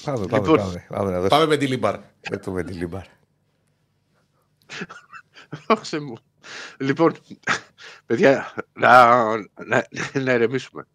Πάμε, 0.03 0.25
πάμε, 0.27 0.37
Λοιπόν. 0.37 0.57
πάμε. 0.57 0.85
Πάμε 0.89 1.03
να 1.11 1.19
δώσουμε 1.19 1.27
Πάμε 1.29 1.45
Μεντιλίμπαρ. 1.45 1.99
το 2.43 2.51
με 2.51 2.63
τη 2.63 2.73
Λίμπαρ. 2.73 3.05
δώσε 5.67 5.99
μου. 5.99 6.17
Λοιπόν, 6.79 7.13
παιδιά, 8.05 8.53
να, 8.73 9.15
να, 9.65 9.87
να 10.13 10.33
ηρεμήσουμε. 10.33 10.87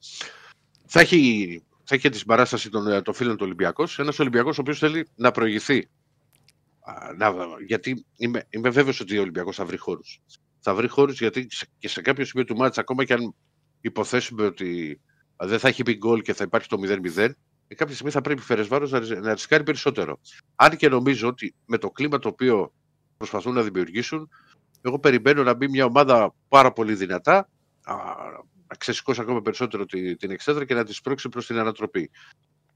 Θα 0.86 1.00
έχει, 1.00 1.62
θα 1.84 1.94
έχει 1.94 2.08
τη 2.08 2.18
συμπαράσταση 2.18 2.70
των, 2.70 3.02
των 3.02 3.14
φίλων 3.14 3.36
του 3.36 3.44
Ολυμπιακού. 3.44 3.84
Ένας 3.96 4.18
Ολυμπιακός 4.18 4.58
ο 4.58 4.60
οποίος 4.60 4.78
θέλει 4.78 5.08
να 5.14 5.30
προηγηθεί. 5.30 5.88
Α, 6.80 7.12
Να, 7.16 7.32
γιατί 7.66 8.06
είμαι, 8.16 8.46
είμαι 8.50 8.70
βέβαιος 8.70 9.00
ότι 9.00 9.18
ο 9.18 9.20
Ολυμπιακός 9.20 9.56
θα 9.56 9.64
βρει 9.64 9.76
χώρους. 9.76 10.20
Θα 10.60 10.74
βρει 10.74 10.88
χώρους 10.88 11.18
γιατί 11.20 11.46
σε- 11.50 11.66
και 11.78 11.88
σε 11.88 12.00
κάποιο 12.00 12.24
σημείο 12.24 12.44
του 12.46 12.56
ματς, 12.56 12.80
ακόμα 12.80 13.04
και 13.04 13.12
αν 13.12 13.34
υποθέσουμε 13.88 14.44
ότι 14.44 15.00
α, 15.42 15.46
δεν 15.46 15.58
θα 15.58 15.68
έχει 15.68 15.82
μπει 15.82 15.94
γκολ 15.96 16.20
και 16.22 16.34
θα 16.34 16.44
υπάρχει 16.44 16.68
το 16.68 16.76
0-0, 16.82 17.30
ε, 17.68 17.74
κάποια 17.74 17.94
στιγμή 17.94 18.12
θα 18.12 18.20
πρέπει 18.20 18.40
η 18.40 18.44
Φερεσβάρος 18.44 18.90
να, 18.90 18.98
ριζ- 18.98 19.18
να 19.18 19.32
ρισκάρει 19.32 19.62
περισσότερο. 19.62 20.20
Αν 20.54 20.76
και 20.76 20.88
νομίζω 20.88 21.28
ότι 21.28 21.54
με 21.66 21.78
το 21.78 21.90
κλίμα 21.90 22.18
το 22.18 22.28
οποίο 22.28 22.72
προσπαθούν 23.16 23.54
να 23.54 23.62
δημιουργήσουν, 23.62 24.28
εγώ 24.82 24.98
περιμένω 24.98 25.42
να 25.42 25.54
μπει 25.54 25.68
μια 25.68 25.84
ομάδα 25.84 26.34
πάρα 26.48 26.72
πολύ 26.72 26.94
δυνατά, 26.94 27.48
α, 27.82 27.94
να 28.68 28.76
ξεσηκώσει 28.78 29.20
ακόμα 29.20 29.40
περισσότερο 29.42 29.84
τη- 29.84 30.16
την 30.16 30.30
εξέδρα 30.30 30.64
και 30.64 30.74
να 30.74 30.84
τη 30.84 30.92
σπρώξει 30.92 31.28
προς 31.28 31.46
την 31.46 31.58
ανατροπή. 31.58 32.10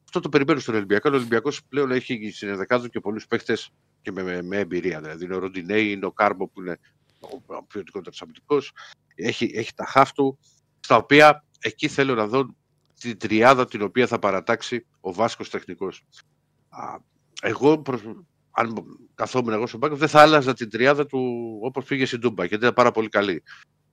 Αυτό 0.04 0.20
το 0.20 0.28
περιμένω 0.28 0.61
στον 0.61 0.74
Ολυμπιακό. 0.74 1.11
Ο 1.12 1.14
Ολυμπιακός 1.16 1.64
πλέον 1.68 1.90
έχει 1.90 2.30
στην 2.34 2.48
ενδεκάδα 2.48 2.82
του 2.84 2.90
και 2.90 3.00
πολλούς 3.00 3.26
παίχτε 3.26 3.56
και 4.02 4.12
με, 4.12 4.22
με, 4.22 4.42
με 4.42 4.56
εμπειρία. 4.59 5.00
Δηλαδή 5.00 5.24
είναι 5.24 5.34
ο 5.34 5.38
Ροντινέη, 5.38 5.90
είναι 5.90 6.06
ο 6.06 6.12
Κάρμπο 6.12 6.48
που 6.48 6.61
είναι 6.61 6.78
ο, 7.20 7.54
ο 7.54 7.62
ποιοτικότερος 7.64 8.22
αμυντικός. 8.22 8.72
Έχει, 9.14 9.50
έχει 9.54 9.74
τα 9.74 9.84
χάφ 9.86 10.12
του, 10.12 10.38
στα 10.89 10.97
οποία 10.97 11.45
εκεί 11.61 11.89
θέλω 11.89 12.14
να 12.14 12.26
δω 12.26 12.55
την 13.01 13.18
τριάδα 13.18 13.66
την 13.66 13.82
οποία 13.82 14.07
θα 14.07 14.18
παρατάξει 14.18 14.86
ο 15.01 15.12
Βάσκος 15.12 15.51
τεχνικός. 15.51 16.05
Εγώ, 17.43 17.78
προς, 17.78 18.01
αν 18.51 18.74
καθόμουν 19.14 19.53
εγώ 19.53 19.66
στον 19.66 19.80
πάγκο, 19.80 19.97
δεν 19.97 20.09
θα 20.09 20.20
άλλαζα 20.20 20.55
την 20.55 20.70
τριάδα 20.70 21.07
του 21.07 21.20
όπως 21.62 21.84
πήγε 21.84 22.07
στην 22.07 22.20
Τούμπα, 22.20 22.45
γιατί 22.45 22.62
ήταν 22.62 22.74
πάρα 22.74 22.91
πολύ 22.91 23.09
καλή. 23.09 23.43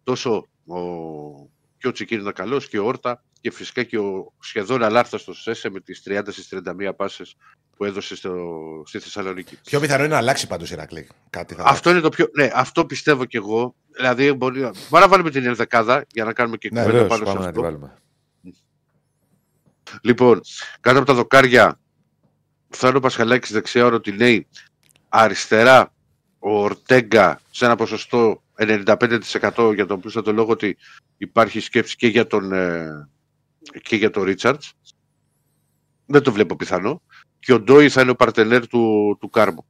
Τόσο 0.04 0.48
ο, 0.66 0.80
και 1.78 1.88
ο 1.88 1.92
Τσικίνη 1.92 2.22
ήταν 2.22 2.34
καλός 2.34 2.68
και 2.68 2.80
ο 2.80 2.86
Όρτα 2.86 3.24
και 3.46 3.52
φυσικά 3.52 3.84
και 3.84 3.98
ο 3.98 4.34
σχεδόν 4.40 4.84
αλάρθαστος 4.84 5.42
Σέσε 5.42 5.70
με 5.70 5.80
τις 5.80 6.04
30 6.06 6.22
στις 6.30 6.54
31 6.90 6.96
πάσες 6.96 7.36
που 7.78 7.86
έδωσε 7.86 8.16
στο, 8.16 8.34
στη 8.86 9.00
Θεσσαλονίκη. 9.00 9.58
Πιο 9.64 9.80
πιθανό 9.80 10.04
είναι 10.04 10.14
να 10.14 10.18
αλλάξει 10.18 10.48
πάντως 10.48 10.70
η 10.70 10.74
Ηρακλή. 10.74 11.10
Κάτι 11.30 11.54
θα 11.54 11.64
Αυτό 11.66 11.90
είναι 11.90 12.00
το 12.00 12.10
πιο. 12.10 12.30
Ναι, 12.36 12.50
αυτό 12.54 12.86
πιστεύω 12.86 13.26
κι 13.26 13.38
εγώ. 13.38 13.76
Δηλαδή, 13.96 14.34
μπορεί, 14.34 14.60
να- 14.60 14.70
μπορεί 14.90 15.04
να 15.04 15.08
βάλουμε 15.08 15.30
την 15.30 15.46
ενδεκάδα 15.46 16.06
για 16.14 16.24
να 16.24 16.34
κάνουμε 16.34 16.58
και 16.58 16.70
Ναι, 16.72 16.80
κουβέντα 16.82 16.98
βεβαίως, 17.04 17.20
πάνω 17.20 17.26
σε 17.26 17.34
πάμε 17.36 17.46
να 17.46 17.52
τη 17.52 17.60
αυτό. 17.60 17.62
βάλουμε. 17.62 17.96
Λοιπόν, 20.02 20.42
κάτω 20.80 20.98
από 20.98 21.08
τα 21.08 21.14
δοκάρια, 21.14 21.80
Θάνο 22.70 23.00
Πασχαλάκης 23.00 23.52
δεξιά 23.52 23.86
ο 23.86 23.90
Ροτινέη, 23.90 24.48
αριστερά 25.10 25.94
ο 26.40 26.62
Ορτέγκα 26.64 27.40
σε 27.52 27.66
ένα 27.66 27.76
ποσοστό 27.76 28.44
95% 28.56 29.72
για 29.74 29.86
τον 29.86 30.00
πλούστατο 30.00 30.34
λόγο 30.34 30.52
ότι 30.52 30.78
υπάρχει 31.18 31.60
σκέψη 31.60 31.96
και 31.96 32.08
για 32.08 32.28
τον, 32.28 32.52
ε, 32.54 33.10
και 33.82 33.96
για 33.96 34.10
το 34.10 34.24
Ρίτσαρτς. 34.24 34.74
Δεν 36.06 36.22
το 36.22 36.32
βλέπω 36.32 36.56
πιθανό. 36.56 37.02
Και 37.40 37.54
ο 37.54 37.60
Ντόι 37.60 37.90
θα 37.90 38.02
είναι 38.02 38.12
ο 38.12 38.16
παρτενέρ 38.16 38.68
του, 38.68 39.18
του 39.20 39.30
Κάρμου. 39.30 39.66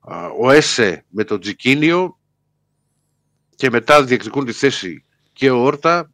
Α, 0.00 0.26
Ο 0.26 0.50
Έσε 0.50 1.04
με 1.08 1.24
τον 1.24 1.40
Τζικίνιο 1.40 2.18
και 3.54 3.70
μετά 3.70 4.04
διεκδικούν 4.04 4.44
τη 4.44 4.52
θέση 4.52 5.04
και 5.32 5.50
ο 5.50 5.62
Όρτα 5.62 6.10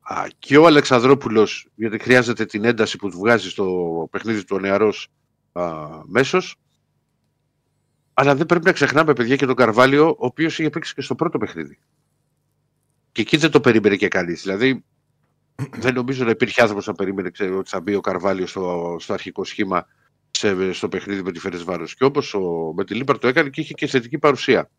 α, 0.00 0.26
και 0.38 0.56
ο 0.56 0.66
Αλεξανδρόπουλος 0.66 1.68
γιατί 1.74 1.98
χρειάζεται 1.98 2.44
την 2.44 2.64
ένταση 2.64 2.96
που 2.96 3.10
του 3.10 3.18
βγάζει 3.18 3.50
στο 3.50 4.08
παιχνίδι 4.10 4.44
του 4.44 4.56
ο 4.56 4.60
νεαρός 4.60 5.08
α, 5.52 5.62
μέσος. 6.06 6.56
Αλλά 8.14 8.34
δεν 8.34 8.46
πρέπει 8.46 8.64
να 8.64 8.72
ξεχνάμε, 8.72 9.12
παιδιά, 9.12 9.36
και 9.36 9.46
τον 9.46 9.54
Καρβάλιο, 9.54 10.08
ο 10.08 10.26
οποίος 10.26 10.58
είχε 10.58 10.70
παίξει 10.70 10.94
και 10.94 11.00
στο 11.00 11.14
πρώτο 11.14 11.38
παιχνίδι. 11.38 11.78
Και 13.12 13.20
εκεί 13.20 13.36
δεν 13.36 13.50
το 13.50 13.60
περίμενε 13.60 13.96
και 13.96 14.08
κανείς. 14.08 14.42
Δηλαδή, 14.42 14.84
δεν 15.78 15.94
νομίζω 15.94 16.24
να 16.24 16.30
υπήρχε 16.30 16.60
άνθρωπος 16.60 16.86
να 16.86 16.94
περίμενε 16.94 17.30
ξέρω, 17.30 17.58
ότι 17.58 17.70
θα 17.70 17.80
μπει 17.80 17.94
ο 17.94 18.00
Καρβάλιος 18.00 18.50
στο, 18.50 18.96
στο 19.00 19.12
αρχικό 19.12 19.44
σχήμα 19.44 19.86
σε, 20.30 20.72
στο 20.72 20.88
παιχνίδι 20.88 21.22
με 21.22 21.32
τη 21.32 21.38
Φερεντσβάρος. 21.38 21.84
Και 21.84 22.04
όπως 22.04 22.36
Μεντιλίμπαρ 22.74 23.18
το 23.18 23.28
έκανε 23.28 23.48
και 23.48 23.60
είχε 23.60 23.74
και 23.74 23.86
θετική 23.86 24.18
παρουσία. 24.18 24.70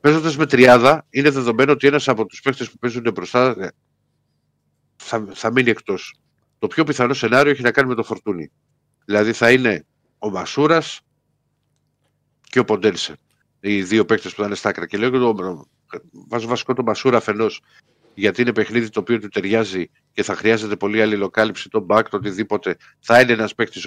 Παίζοντας 0.00 0.36
με 0.36 0.46
τριάδα, 0.46 1.06
είναι 1.10 1.30
δεδομένο 1.30 1.72
ότι 1.72 1.86
ένας 1.86 2.08
από 2.08 2.26
τους 2.26 2.40
παίχτε 2.40 2.64
που 2.64 2.78
παίζουν 2.78 3.10
μπροστά 3.14 3.54
ε, 3.58 3.68
θα, 4.96 5.26
θα 5.32 5.52
μείνει 5.52 5.70
εκτός. 5.70 6.14
Το 6.58 6.66
πιο 6.66 6.84
πιθανό 6.84 7.14
σενάριο 7.14 7.52
έχει 7.52 7.62
να 7.62 7.70
κάνει 7.70 7.88
με 7.88 7.94
το 7.94 8.02
φορτούνι. 8.02 8.50
Δηλαδή 9.04 9.32
θα 9.32 9.52
είναι 9.52 9.86
ο 10.18 10.30
Μασούρας 10.30 11.00
και 12.40 12.58
ο 12.58 12.64
Ποντέλσε. 12.64 13.16
Οι 13.60 13.82
δύο 13.82 14.04
παίκτες 14.04 14.34
που 14.34 14.40
θα 14.40 14.46
είναι 14.46 14.54
στα 14.54 14.68
άκρα. 14.68 14.86
Και 14.86 14.96
λέω 14.96 15.10
και 15.10 15.18
το, 15.18 15.64
βάζω 16.28 16.48
βασικό 16.48 16.74
τον 16.74 16.84
Μασούρα 16.84 17.16
αφενός 17.16 17.62
γιατί 18.14 18.42
είναι 18.42 18.52
παιχνίδι 18.52 18.88
το 18.88 19.00
οποίο 19.00 19.18
του 19.18 19.28
ταιριάζει 19.28 19.90
και 20.12 20.22
θα 20.22 20.34
χρειάζεται 20.34 20.76
πολύ 20.76 21.02
αλληλοκάλυψη, 21.02 21.68
τον 21.68 21.86
back, 21.88 22.02
το 22.10 22.16
οτιδήποτε. 22.16 22.76
Θα 23.00 23.20
είναι 23.20 23.32
ένας 23.32 23.54
παίκτης 23.54 23.86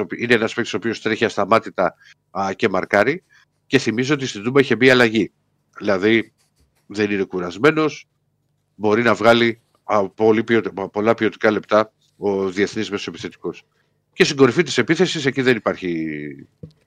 ο 0.73 0.77
οποίος 0.77 1.01
τρέχει 1.01 1.25
ασταμάτητα 1.25 1.95
α, 2.31 2.53
και 2.55 2.69
μαρκάρει. 2.69 3.23
Και 3.67 3.77
θυμίζω 3.77 4.13
ότι 4.13 4.27
στην 4.27 4.43
Τούμπα 4.43 4.59
είχε 4.59 4.75
μπει 4.75 4.89
αλλαγή. 4.89 5.31
Δηλαδή 5.77 6.33
δεν 6.87 7.11
είναι 7.11 7.23
κουρασμένος, 7.23 8.07
μπορεί 8.75 9.01
να 9.01 9.13
βγάλει 9.13 9.61
α, 9.83 10.09
πολύ 10.09 10.43
ποιοτικά, 10.43 10.89
πολλά 10.89 11.13
ποιοτικά 11.13 11.51
λεπτά 11.51 11.91
ο 12.17 12.49
διεθνής 12.49 12.89
μεσοεπιθετικός. 12.89 13.63
Και 14.13 14.23
στην 14.23 14.37
κορυφή 14.37 14.63
της 14.63 14.77
επίθεσης, 14.77 15.25
εκεί 15.25 15.41
δεν 15.41 15.55
υπάρχει 15.55 16.15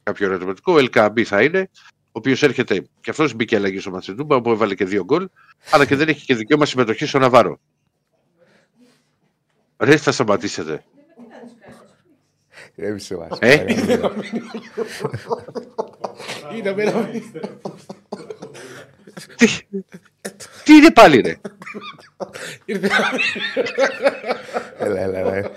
κάποιο 0.02 0.26
ερωτηματικό. 0.26 0.72
Ο 0.72 0.76
LKB 0.92 1.22
θα 1.22 1.42
είναι, 1.42 1.60
ο 1.60 1.97
οποίος 2.18 2.42
έρχεται 2.42 2.86
και 3.00 3.10
αυτός 3.10 3.34
μπήκε 3.34 3.56
αλλαγή 3.56 3.78
στο 3.78 3.90
Ματσεντούμπα, 3.90 4.40
που 4.40 4.50
έβαλε 4.50 4.74
και 4.74 4.84
δύο 4.84 5.04
γκολ, 5.04 5.28
αλλά 5.70 5.86
και 5.86 5.96
δεν 5.96 6.08
έχει 6.08 6.24
και 6.24 6.34
δικαίωμα 6.34 6.66
συμμετοχή 6.66 7.06
στο 7.06 7.18
Ναβάρο. 7.18 7.60
Ρε, 9.78 9.96
θα 9.96 10.12
σταματήσετε. 10.12 10.84
Έμεισε 12.74 13.16
μας. 13.16 13.38
Ε; 13.40 13.56
παρακαλώ. 13.56 14.12
Είναι 16.56 16.74
μέρα. 16.74 17.10
Τι, 19.36 19.46
τι 20.64 20.74
είναι 20.74 20.90
πάλι, 20.90 21.20
ρε; 21.20 21.40
Ήρθε 22.64 22.90
Έλα, 24.78 25.00
έλα, 25.00 25.18
έλα. 25.18 25.50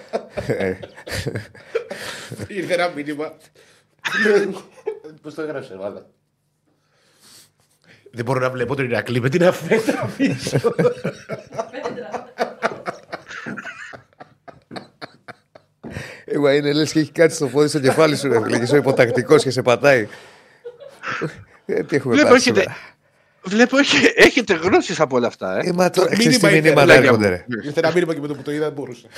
Ε, 0.47 0.80
ήρθε 2.47 2.74
ένα 2.74 2.89
μήνυμα. 2.89 3.34
Πώς 5.22 5.34
το 5.34 5.41
έγραψε, 5.41 5.76
βάλα. 5.76 6.09
Δεν 8.12 8.26
μπορώ 8.26 8.39
να 8.39 8.49
βλέπω 8.49 8.76
τον 8.76 8.86
Ηρακλή 8.86 9.22
με 9.22 9.30
την 9.30 9.43
αφέτρα 9.43 10.09
πίσω. 10.18 10.59
Εγώ 16.26 16.49
είναι 16.49 16.74
λες 16.74 16.91
και 16.91 16.99
έχει 16.99 17.12
κάτι 17.12 17.34
στο 17.34 17.47
πόδι 17.47 17.68
στο 17.68 17.80
κεφάλι 17.80 18.16
σου, 18.18 18.28
ρε 18.28 18.41
φίλε, 18.41 18.57
και 18.57 18.64
είσαι 18.64 18.78
υποτακτικός 18.78 19.43
και 19.43 19.49
σε 19.51 19.62
πατάει. 19.62 20.07
Ε, 21.66 21.84
τι 21.84 21.95
έχουμε 21.95 22.14
Βλέπω, 22.14 22.30
πάθει 22.30 22.49
έχετε, 22.49 22.59
σήμερα. 22.59 22.78
Βλέπω 23.43 23.77
έχε- 23.77 24.13
έχετε 24.15 24.53
γνώσεις 24.53 24.99
από 24.99 25.15
όλα 25.15 25.27
αυτά, 25.27 25.57
ε. 25.57 25.67
Ε, 25.67 25.71
μα 25.73 25.89
τώρα, 25.89 26.09
Το 26.09 26.15
ξέρεις 26.17 26.37
τι 26.37 26.45
μήνυμα 26.45 26.61
μηνύματα 26.63 26.93
ήρθε, 26.93 27.05
έρχονται, 27.07 27.27
ρε. 27.29 27.45
Ήρθε 27.65 27.79
ένα 27.79 27.91
μήνυμα 27.93 28.13
και 28.13 28.19
με 28.19 28.27
το 28.27 28.35
που 28.35 28.41
το 28.41 28.51
είδα 28.51 28.63
δεν 28.65 28.73
μπορούσα. 28.73 29.07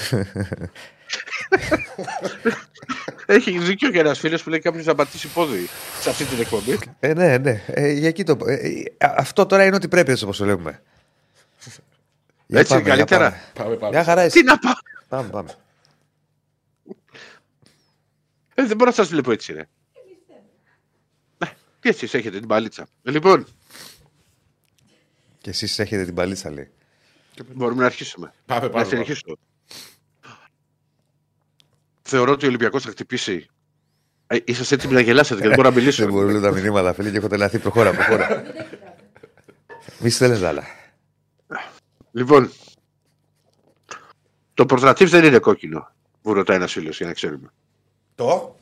Έχει 3.25 3.59
δίκιο 3.59 3.89
και 3.89 3.99
ένας 3.99 4.19
φίλος 4.19 4.43
που 4.43 4.49
λέει 4.49 4.59
κάποιος 4.59 4.85
να 4.85 4.95
πατήσει 4.95 5.27
πόδι 5.27 5.67
σε 6.01 6.09
αυτή 6.09 6.23
την 6.25 6.39
εκπομπή. 6.39 6.79
Ε, 6.99 7.13
ναι, 7.13 7.37
ναι. 7.37 7.63
Ε, 7.67 7.91
για 7.91 8.07
εκεί 8.07 8.23
το... 8.23 8.37
ε, 8.47 8.53
ε, 8.53 8.83
αυτό 8.97 9.45
τώρα 9.45 9.65
είναι 9.65 9.75
ότι 9.75 9.87
πρέπει, 9.87 10.11
έτσι 10.11 10.23
όπως 10.23 10.37
το 10.37 10.45
λέμε. 10.45 10.81
Για 12.47 12.59
Έτσι, 12.59 12.71
πάμε, 12.73 12.83
για 12.83 12.91
καλύτερα. 12.95 13.29
πάμε. 13.29 13.41
Πάμε, 13.53 13.75
πάμε. 13.75 13.91
Μια 13.95 14.03
χαρά 14.03 14.21
εσύ. 14.21 14.39
Τι 14.39 14.43
να 14.45 14.57
πάω. 14.59 14.73
Πάμε, 15.07 15.29
πάμε. 15.29 15.49
Ε, 18.55 18.63
δεν 18.65 18.77
μπορώ 18.77 18.89
να 18.89 18.95
σας 18.95 19.07
βλέπω 19.07 19.31
έτσι, 19.31 19.53
ρε. 19.53 19.59
Ε, 21.37 21.45
Τι 21.79 21.89
έτσι 21.89 22.09
έχετε 22.11 22.39
την 22.39 22.47
παλίτσα. 22.47 22.87
Ε, 23.03 23.11
Λοιπόν, 23.11 23.47
Και 25.43 25.49
εσείς 25.49 25.79
έχετε 25.79 26.05
την 26.05 26.13
παλίτσα, 26.13 26.51
λέει. 26.51 26.71
μπορούμε 27.53 27.79
να 27.81 27.85
αρχίσουμε. 27.85 28.33
Πάμε, 28.45 28.61
Να 28.65 28.69
πάμε. 28.69 28.85
συνεχίσω. 28.85 29.37
Θεωρώ 32.01 32.31
ότι 32.31 32.45
ο 32.45 32.47
Ολυμπιακός 32.47 32.83
θα 32.83 32.89
χτυπήσει. 32.89 33.47
Ε, 34.27 34.37
είσαστε 34.45 34.75
έτοιμοι 34.75 34.93
να 34.93 34.99
γελάσετε 34.99 35.41
και 35.41 35.47
δεν 35.47 35.55
μπορώ 35.55 35.69
να 35.69 35.75
μιλήσω. 35.75 36.03
Δεν 36.03 36.13
μπορούν 36.13 36.41
τα 36.41 36.51
μηνύματα, 36.51 36.93
φίλε, 36.93 37.09
και 37.11 37.17
έχω 37.17 37.27
τελαθεί. 37.27 37.59
Προχώρα, 37.59 37.91
προχώρα. 37.91 38.43
Μη 39.99 40.09
στέλνες 40.09 40.41
άλλα. 40.43 40.63
Λοιπόν, 42.11 42.51
το 44.53 44.65
πορτρατίβ 44.65 45.09
δεν 45.09 45.23
είναι 45.23 45.39
κόκκινο. 45.39 45.91
Μου 46.21 46.33
ρωτάει 46.33 46.57
ένας 46.57 46.71
φίλος 46.71 46.97
για 46.97 47.05
να 47.07 47.13
ξέρουμε. 47.13 47.49
Το; 48.15 48.55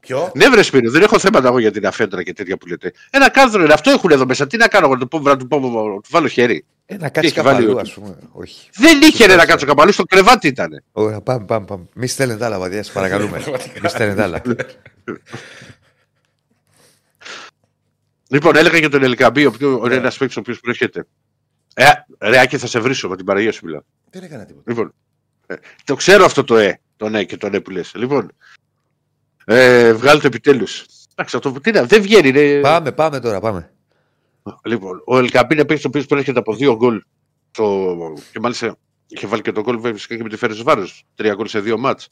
Ποιο; 0.00 0.32
Ναι, 0.34 0.48
βρε 0.48 0.62
Σπύρο, 0.62 0.90
δεν 0.90 1.02
έχω 1.02 1.18
θέματα 1.18 1.48
εγώ 1.48 1.58
για 1.58 1.70
την 1.70 1.86
αφέντρα 1.86 2.22
και 2.22 2.32
τέτοια 2.32 2.56
που 2.56 2.66
λέτε. 2.66 2.92
Ένα 3.10 3.30
κάδρο 3.30 3.62
είναι, 3.64 3.72
αυτό 3.72 3.90
έχουν 3.90 4.10
εδώ 4.10 4.26
μέσα. 4.26 4.46
Τι 4.46 4.56
να 4.56 4.68
κάνω, 4.68 4.84
εγώ, 4.86 4.94
να 4.94 5.00
του 5.00 5.08
πω, 5.08 5.18
να 5.18 5.36
του, 5.36 5.46
πω, 5.46 5.58
να 5.60 5.68
του 5.70 6.02
βάλω 6.10 6.28
χέρι. 6.28 6.64
Ε, 6.86 6.96
να 6.96 7.08
κάτσει 7.08 7.30
έχει 7.30 7.40
βάλει 7.40 7.56
καπαλού, 7.56 7.76
ο- 7.76 7.80
ας 7.80 7.92
πούμε. 7.92 8.16
Όχι. 8.32 8.68
Δεν 8.74 9.00
είχε 9.02 9.26
ρε, 9.26 9.34
να 9.36 9.46
κάτσω 9.46 9.66
καπαλού, 9.66 9.92
στο 9.92 10.04
κρεβάτι 10.04 10.46
ήταν. 10.46 10.82
Ωραία, 10.92 11.20
πάμε, 11.20 11.44
πάμε, 11.44 11.66
πάμε. 11.66 11.84
Μη 11.94 12.06
στέλνετε 12.06 12.44
άλλα, 12.44 12.60
παιδιά, 12.60 12.82
σας 12.82 12.92
παρακαλούμε. 12.92 13.42
Μη 13.82 13.88
στέλνετε 13.88 14.22
άλλα. 14.22 14.42
Λοιπόν, 18.28 18.56
έλεγα 18.56 18.78
για 18.78 18.88
τον 18.88 19.02
Ελκαμπή, 19.02 19.44
ο 19.46 19.48
οποίο 19.54 19.82
είναι 19.84 19.94
ένας 19.94 20.16
παίκτης 20.16 20.36
ο 20.36 20.40
οποίος 20.40 20.60
προέρχεται. 20.60 21.06
Ε, 21.74 21.84
ρε, 22.20 22.38
Άκη, 22.40 22.58
θα 22.58 22.66
σε 22.66 22.78
βρίσω 22.80 23.08
με 23.08 23.16
την 23.16 23.24
παραγία 23.24 23.52
σου 23.52 23.64
μιλάω. 23.64 23.80
Δεν 24.10 24.22
έκανα 24.22 24.44
τίποτα. 24.44 24.64
Λοιπόν, 24.70 24.94
ε, 25.46 25.54
το 25.84 25.94
ξέρω 25.94 26.24
αυτό 26.24 26.44
το 26.44 26.56
ε, 26.56 26.80
το 26.96 27.08
ναι 27.08 27.24
και 27.24 27.36
το 27.36 27.48
ναι 27.48 27.60
που 27.60 27.70
λες. 27.70 27.92
Λοιπόν, 27.94 28.32
ε, 29.52 29.92
βγάλε 29.92 30.20
το 30.20 30.26
επιτέλους. 30.26 30.86
Εντάξει, 31.14 31.36
αυτό 31.36 31.52
τι 31.60 31.70
να, 31.70 31.84
δεν 31.84 32.02
βγαίνει. 32.02 32.30
ρε. 32.30 32.60
Πάμε, 32.60 32.92
πάμε 32.92 33.20
τώρα, 33.20 33.40
πάμε. 33.40 33.72
Λοιπόν, 34.64 35.02
ο 35.06 35.18
Ελκαμπή 35.18 35.54
είναι 35.54 35.64
παίκτη 35.64 35.86
ο 35.86 35.88
οποίο 35.88 36.02
προέρχεται 36.02 36.38
από 36.38 36.54
δύο 36.54 36.76
γκολ. 36.76 37.02
Το... 37.50 37.96
Και 38.32 38.40
μάλιστα 38.40 38.76
είχε 39.06 39.26
βάλει 39.26 39.42
και 39.42 39.52
το 39.52 39.60
γκολ 39.60 39.76
βέβαια 39.76 39.92
φυσικά 39.92 40.16
και 40.16 40.22
με 40.22 40.28
τη 40.28 40.36
Φέρες 40.36 40.62
Βάρος. 40.62 41.04
Τρία 41.14 41.34
γκολ 41.34 41.46
σε 41.46 41.60
δύο 41.60 41.78
μάτς. 41.78 42.08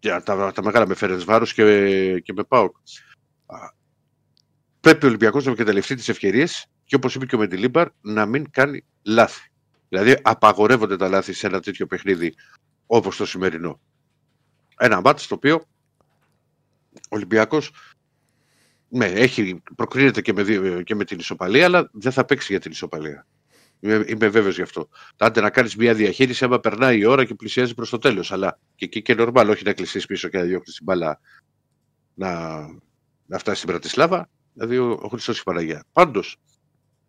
Για 0.00 0.22
τα, 0.22 0.52
τα 0.52 0.62
μεγάλα 0.62 0.86
με 0.86 0.94
Φέρες 0.94 1.24
Βάρος 1.24 1.52
και, 1.54 1.64
και 2.20 2.32
με 2.32 2.44
Πάοκ. 2.44 2.76
Α, 3.46 3.56
Πρέπει 4.80 5.04
ο 5.04 5.08
Ολυμπιακός 5.08 5.44
να 5.44 5.50
εκμεταλλευτεί 5.50 5.94
τις 5.94 6.08
ευκαιρίες 6.08 6.66
και 6.84 6.94
όπως 6.94 7.14
είπε 7.14 7.26
και 7.26 7.34
ο 7.36 7.38
Μεντιλίμπαρ, 7.38 7.88
να 8.00 8.26
μην 8.26 8.50
κάνει 8.50 8.84
λάθη. 9.02 9.50
Δηλαδή, 9.88 10.18
απαγορεύονται 10.22 10.96
τα 10.96 11.08
λάθη 11.08 11.32
σε 11.32 11.46
ένα 11.46 11.60
τέτοιο 11.60 11.86
παιχνίδι 11.86 12.34
όπως 12.86 13.16
το 13.16 13.26
σημερινό. 13.26 13.80
Ένα 14.76 15.00
μάτς 15.00 15.24
στο 15.24 15.34
οποίο 15.34 15.64
ο 16.94 17.08
Ολυμπιακός 17.08 17.70
ναι, 18.88 19.06
έχει, 19.06 19.62
προκρίνεται 19.76 20.20
και 20.20 20.32
με, 20.32 20.42
δύο- 20.42 20.82
και 20.82 20.94
με 20.94 21.04
την 21.04 21.18
ισοπαλία, 21.18 21.64
αλλά 21.64 21.90
δεν 21.92 22.12
θα 22.12 22.24
παίξει 22.24 22.46
για 22.52 22.60
την 22.60 22.70
ισοπαλία. 22.70 23.26
Είμαι, 23.80 24.04
είμαι 24.06 24.28
βέβαιος 24.28 24.56
γι' 24.56 24.62
αυτό. 24.62 24.88
Άντε 25.16 25.40
να 25.40 25.50
κάνεις 25.50 25.76
μια 25.76 25.94
διαχείριση 25.94 26.44
άμα 26.44 26.60
περνάει 26.60 26.98
η 26.98 27.04
ώρα 27.04 27.24
και 27.24 27.34
πλησιάζει 27.34 27.74
προς 27.74 27.90
το 27.90 27.98
τέλος. 27.98 28.32
Αλλά 28.32 28.58
και 28.74 28.84
εκεί 28.84 29.02
και 29.02 29.14
νορμάλ, 29.14 29.48
όχι 29.48 29.64
να 29.64 29.72
κλειστεί 29.72 30.00
πίσω 30.00 30.28
και 30.28 30.38
να 30.38 30.44
διώχνεις 30.44 30.74
την 30.74 30.84
μπάλα 30.84 31.20
να, 32.14 32.60
να 33.26 33.38
φτάσει 33.38 33.56
στην 33.56 33.68
Πρατισλάβα. 33.68 34.30
Δηλαδή 34.52 34.78
ο, 34.78 34.98
ο 35.02 35.08
Χριστός 35.08 35.38
η 35.38 35.42
Παναγία. 35.42 35.84
Πάντως, 35.92 36.36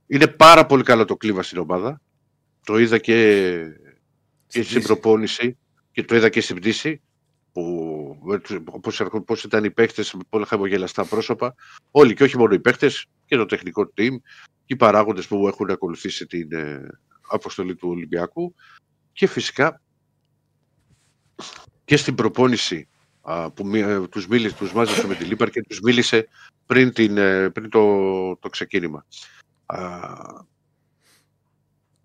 είναι 0.07 0.27
πάρα 0.27 0.65
πολύ 0.65 0.83
καλό 0.83 1.05
το 1.05 1.17
κλίμα 1.17 1.43
στην 1.43 1.57
ομάδα. 1.57 2.01
Το 2.65 2.77
είδα 2.77 2.97
και, 2.97 3.59
και 4.47 4.63
στην 4.63 4.81
προπόνηση 4.83 5.57
και 5.91 6.03
το 6.03 6.15
είδα 6.15 6.29
και 6.29 6.41
στην 6.41 6.55
πτήση 6.55 7.01
που 7.51 7.84
πώς, 8.81 8.99
ερχο- 8.99 9.21
πώς 9.21 9.43
ήταν 9.43 9.63
οι 9.63 9.71
παίχτες 9.71 10.13
με 10.13 10.21
πολλά 10.29 10.45
χαμογελαστά 10.45 11.05
πρόσωπα 11.05 11.55
όλοι 11.91 12.13
και 12.13 12.23
όχι 12.23 12.37
μόνο 12.37 12.53
οι 12.53 12.59
παίχτες 12.59 13.05
και 13.25 13.35
το 13.35 13.45
τεχνικό 13.45 13.81
team 13.97 14.09
και 14.65 14.73
οι 14.73 14.75
παράγοντες 14.75 15.27
που 15.27 15.47
έχουν 15.47 15.69
ακολουθήσει 15.71 16.25
την 16.25 16.53
ε, 16.53 16.87
αποστολή 17.29 17.75
του 17.75 17.89
Ολυμπιακού 17.89 18.55
και 19.13 19.27
φυσικά 19.27 19.81
και 21.85 21.97
στην 21.97 22.15
προπόνηση 22.15 22.87
α, 23.21 23.51
που 23.51 23.65
μι- 23.67 23.83
ε, 23.87 24.07
τους, 24.07 24.27
μίλησε, 24.27 24.55
τους 24.55 24.73
μάζεψε 24.73 25.07
με 25.07 25.15
τη 25.15 25.23
Λίπαρ 25.23 25.49
και 25.49 25.61
τους 25.61 25.79
μίλησε 25.79 26.27
πριν, 26.65 26.93
την, 26.93 27.17
ε, 27.17 27.49
πριν 27.49 27.69
το, 27.69 28.35
το 28.35 28.49
ξεκίνημα. 28.49 29.05
Α, 29.65 29.79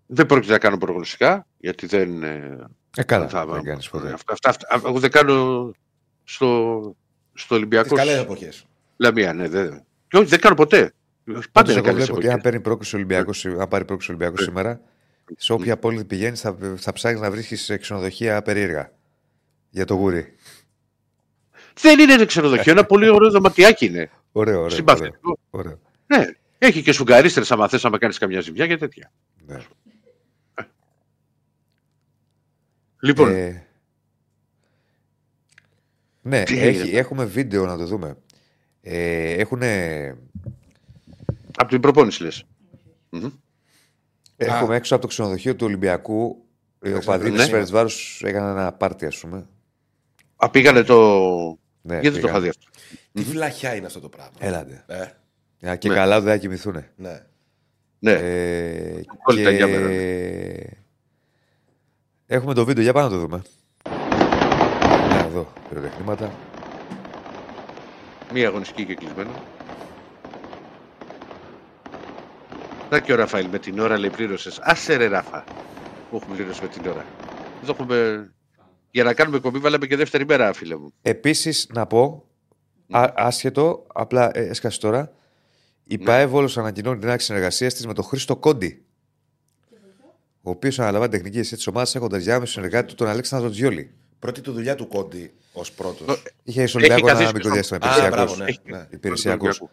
δεν 0.05 0.25
πρόκειται 0.25 0.51
να 0.51 0.59
κάνω 0.59 0.77
προγνωστικά, 0.77 1.47
γιατί 1.57 1.85
δεν, 1.85 2.23
ε, 2.23 2.67
Ε, 2.97 3.03
καλά, 3.03 3.27
Θα- 3.29 3.45
δεν 3.45 3.63
κάνεις 3.63 3.89
ποτέ. 3.89 4.11
Αυτά, 4.13 4.33
αυτά, 4.33 4.49
αυτά, 4.49 4.81
εγώ 4.87 4.99
δεν 4.99 5.11
κάνω 5.11 5.71
στο, 6.33 6.81
στο 7.33 7.47
Τις 7.47 7.51
Ολυμπιακό. 7.57 7.95
καλές 7.95 8.17
εποχές. 8.17 8.65
Λαμία, 8.97 9.33
ναι, 9.33 9.47
δεν. 9.47 9.83
Και 10.07 10.17
όχι, 10.17 10.25
δεν 10.27 10.39
κάνω 10.39 10.55
ποτέ. 10.55 10.93
Πάντως 11.25 11.49
Πάντα 11.51 11.71
είναι 11.71 11.79
εγώ 11.79 11.87
καλές 11.89 12.03
βλέπω 12.03 12.17
ότι 12.17 12.25
αν 12.27 12.31
εποχές. 12.31 12.43
παίρνει 12.51 12.59
πρόκληση 12.65 12.95
ο 12.95 12.97
Ολυμπιακός, 12.97 13.45
αν 13.45 13.67
πάρει 13.67 13.85
πρόκληση 13.85 14.11
ο 14.11 14.15
Ολυμπιακός 14.15 14.43
σήμερα, 14.45 14.81
σε 15.37 15.53
όποια 15.53 15.77
πόλη 15.77 16.03
πηγαίνει 16.05 16.35
θα, 16.35 16.57
θα 16.77 16.93
ψάχνεις 16.93 17.21
να 17.21 17.31
βρίσκεις 17.31 17.71
ξενοδοχεία 17.79 18.41
περίεργα. 18.41 18.91
Για 19.69 19.85
το 19.85 19.93
γούρι. 19.93 20.35
Δεν 21.79 21.99
είναι 21.99 22.13
ένα 22.13 22.25
ξενοδοχείο, 22.25 22.71
ένα 22.71 22.85
πολύ 22.85 23.09
ωραίο 23.09 23.29
δωματιάκι 23.31 23.85
είναι. 23.85 24.09
Ωραίο, 24.31 24.53
ωραίο. 24.53 24.57
ωραίο, 24.63 24.69
Συμπαθητικό. 24.75 25.37
ωραίο. 25.49 25.79
Ναι. 26.07 26.25
Έχει 26.57 26.81
και 26.81 26.91
σουγκαρίστρε, 26.91 27.43
άμα 27.49 27.67
θες 27.67 27.83
να 27.83 27.97
κάνεις 27.97 28.17
καμιά 28.17 28.41
ζημιά 28.41 28.67
και 28.67 28.77
τέτοια. 28.77 29.11
Ναι. 29.45 29.57
Λοιπόν, 32.99 33.29
Ε, 33.29 33.67
ναι, 36.21 36.43
Τι 36.43 36.59
έχει, 36.59 36.79
έγινε; 36.79 36.97
έχουμε 36.99 37.25
βίντεο 37.25 37.65
να 37.65 37.77
το 37.77 37.85
δούμε. 37.85 38.17
Ε, 38.81 39.31
έχουν, 39.33 39.61
από 41.55 41.69
την 41.69 41.79
προπόνηση 41.79 42.23
λες. 42.23 42.43
έχουμε 44.37 44.75
έξω 44.75 44.93
από 44.93 45.03
το 45.03 45.07
ξενοδοχείο 45.09 45.55
του 45.55 45.65
Ολυμπιακού 45.65 46.45
οι 46.83 46.93
οπαδοί 46.93 47.29
ναι. 47.29 47.37
της 47.37 47.49
Φερετσβάρους 47.49 48.21
έκαναν 48.23 48.57
ένα 48.57 48.71
πάρτι, 48.73 49.05
ας 49.05 49.17
πούμε. 49.17 49.47
Α, 50.35 50.49
πήγανε 50.49 50.83
το. 50.83 50.95
Ναι, 51.81 51.99
Γιατί 51.99 52.09
δεν 52.09 52.21
το 52.21 52.27
πήγαν. 52.27 52.29
είχα 52.29 52.39
δει 52.41 52.47
αυτό; 52.49 52.69
Τι 53.13 53.21
βλαχιά 53.21 53.75
είναι 53.75 53.85
αυτό 53.85 53.99
το 53.99 54.09
πράγμα. 54.09 54.33
Έλατε. 54.39 54.83
Ε, 54.87 55.05
Για 55.59 55.75
και 55.75 55.87
Ναι. 55.89 55.95
καλά 55.95 56.21
δεν 56.21 56.31
θα 56.33 56.37
κοιμηθούν. 56.39 56.83
ναι. 56.95 57.25
Ναι. 57.99 58.11
Ε, 58.11 59.01
Όλη 59.25 59.43
τα 59.43 59.51
και... 59.51 59.57
κάμερα. 59.57 59.89
Έχουμε 62.25 62.53
το 62.53 62.65
βίντεο, 62.65 62.83
για 62.83 62.93
πάμε 62.93 63.05
να 63.07 63.13
το 63.13 63.19
δούμε. 63.19 63.41
Ναι, 65.31 65.37
εδώ, 65.37 65.53
πυροτεχνήματα. 65.69 66.31
Μία 68.33 68.47
αγωνιστική 68.47 68.85
και 68.85 68.95
κλεισμένο. 68.95 69.31
Να 72.89 72.99
και 72.99 73.13
ο 73.13 73.15
Ραφαήλ 73.15 73.47
με 73.47 73.59
την 73.59 73.79
ώρα 73.79 73.97
λέει 73.97 74.09
πλήρωσες. 74.09 74.59
Άσε 74.61 74.95
ρε 74.95 75.07
Ράφα. 75.07 75.43
Που 76.09 76.15
έχουμε 76.15 76.35
πλήρωση 76.35 76.61
με 76.61 76.67
την 76.67 76.87
ώρα. 76.87 77.05
Εδώ 77.63 77.71
έχουμε. 77.71 78.29
Για 78.91 79.03
να 79.03 79.13
κάνουμε 79.13 79.39
κομπή, 79.39 79.59
βάλαμε 79.59 79.87
και 79.87 79.95
δεύτερη 79.95 80.25
μέρα, 80.25 80.53
φίλε 80.53 80.75
μου. 80.75 80.93
Επίσης, 81.01 81.67
να 81.73 81.85
πω, 81.85 82.25
α, 82.91 83.11
άσχετο, 83.15 83.85
απλά 83.93 84.29
ε, 84.33 84.47
έσκασε 84.47 84.79
τώρα, 84.79 85.13
η 85.83 85.97
ΠαΕ 85.97 86.25
Βόλος 86.25 86.57
ανακοινώνει 86.57 86.99
την 86.99 87.09
άξιση 87.09 87.25
συνεργασίας 87.25 87.73
της 87.73 87.87
με 87.87 87.93
τον 87.93 88.03
Χρήστο 88.03 88.35
Κόντι. 88.35 88.85
Ο 90.41 90.49
οποίος 90.49 90.79
αναλαμβάνει 90.79 91.11
τεχνική 91.11 91.35
ηγεσία 91.35 91.57
της 91.57 91.67
ομάδας 91.67 91.95
έχοντας 91.95 92.23
διάμεσο 92.23 92.51
συνεργάτη 92.51 92.87
του 92.87 92.95
τον 92.95 93.07
Αλέξανδρο 93.07 93.49
Τζιόλη. 93.49 93.95
Πρώτη 94.21 94.41
του 94.41 94.51
δουλειά 94.51 94.75
του 94.75 94.87
Κόντι 94.87 95.33
ως 95.53 95.71
πρώτος. 95.71 96.23
Είχε 96.43 96.65
στο 96.65 96.77
Ολυμπιακό 96.77 97.07
ένα 97.07 97.17
καθίσει 97.17 97.33
μικρό 97.33 97.49
στο- 97.63 97.77
διάστημα 97.77 97.79
Α, 97.79 97.89
υπηρεσιακό. 97.89 98.15
μπράβο, 98.15 98.35
ναι. 98.35 98.45
Έχει- 98.49 98.59
ναι. 98.63 98.87
Υπηρεσιακός. 98.89 99.63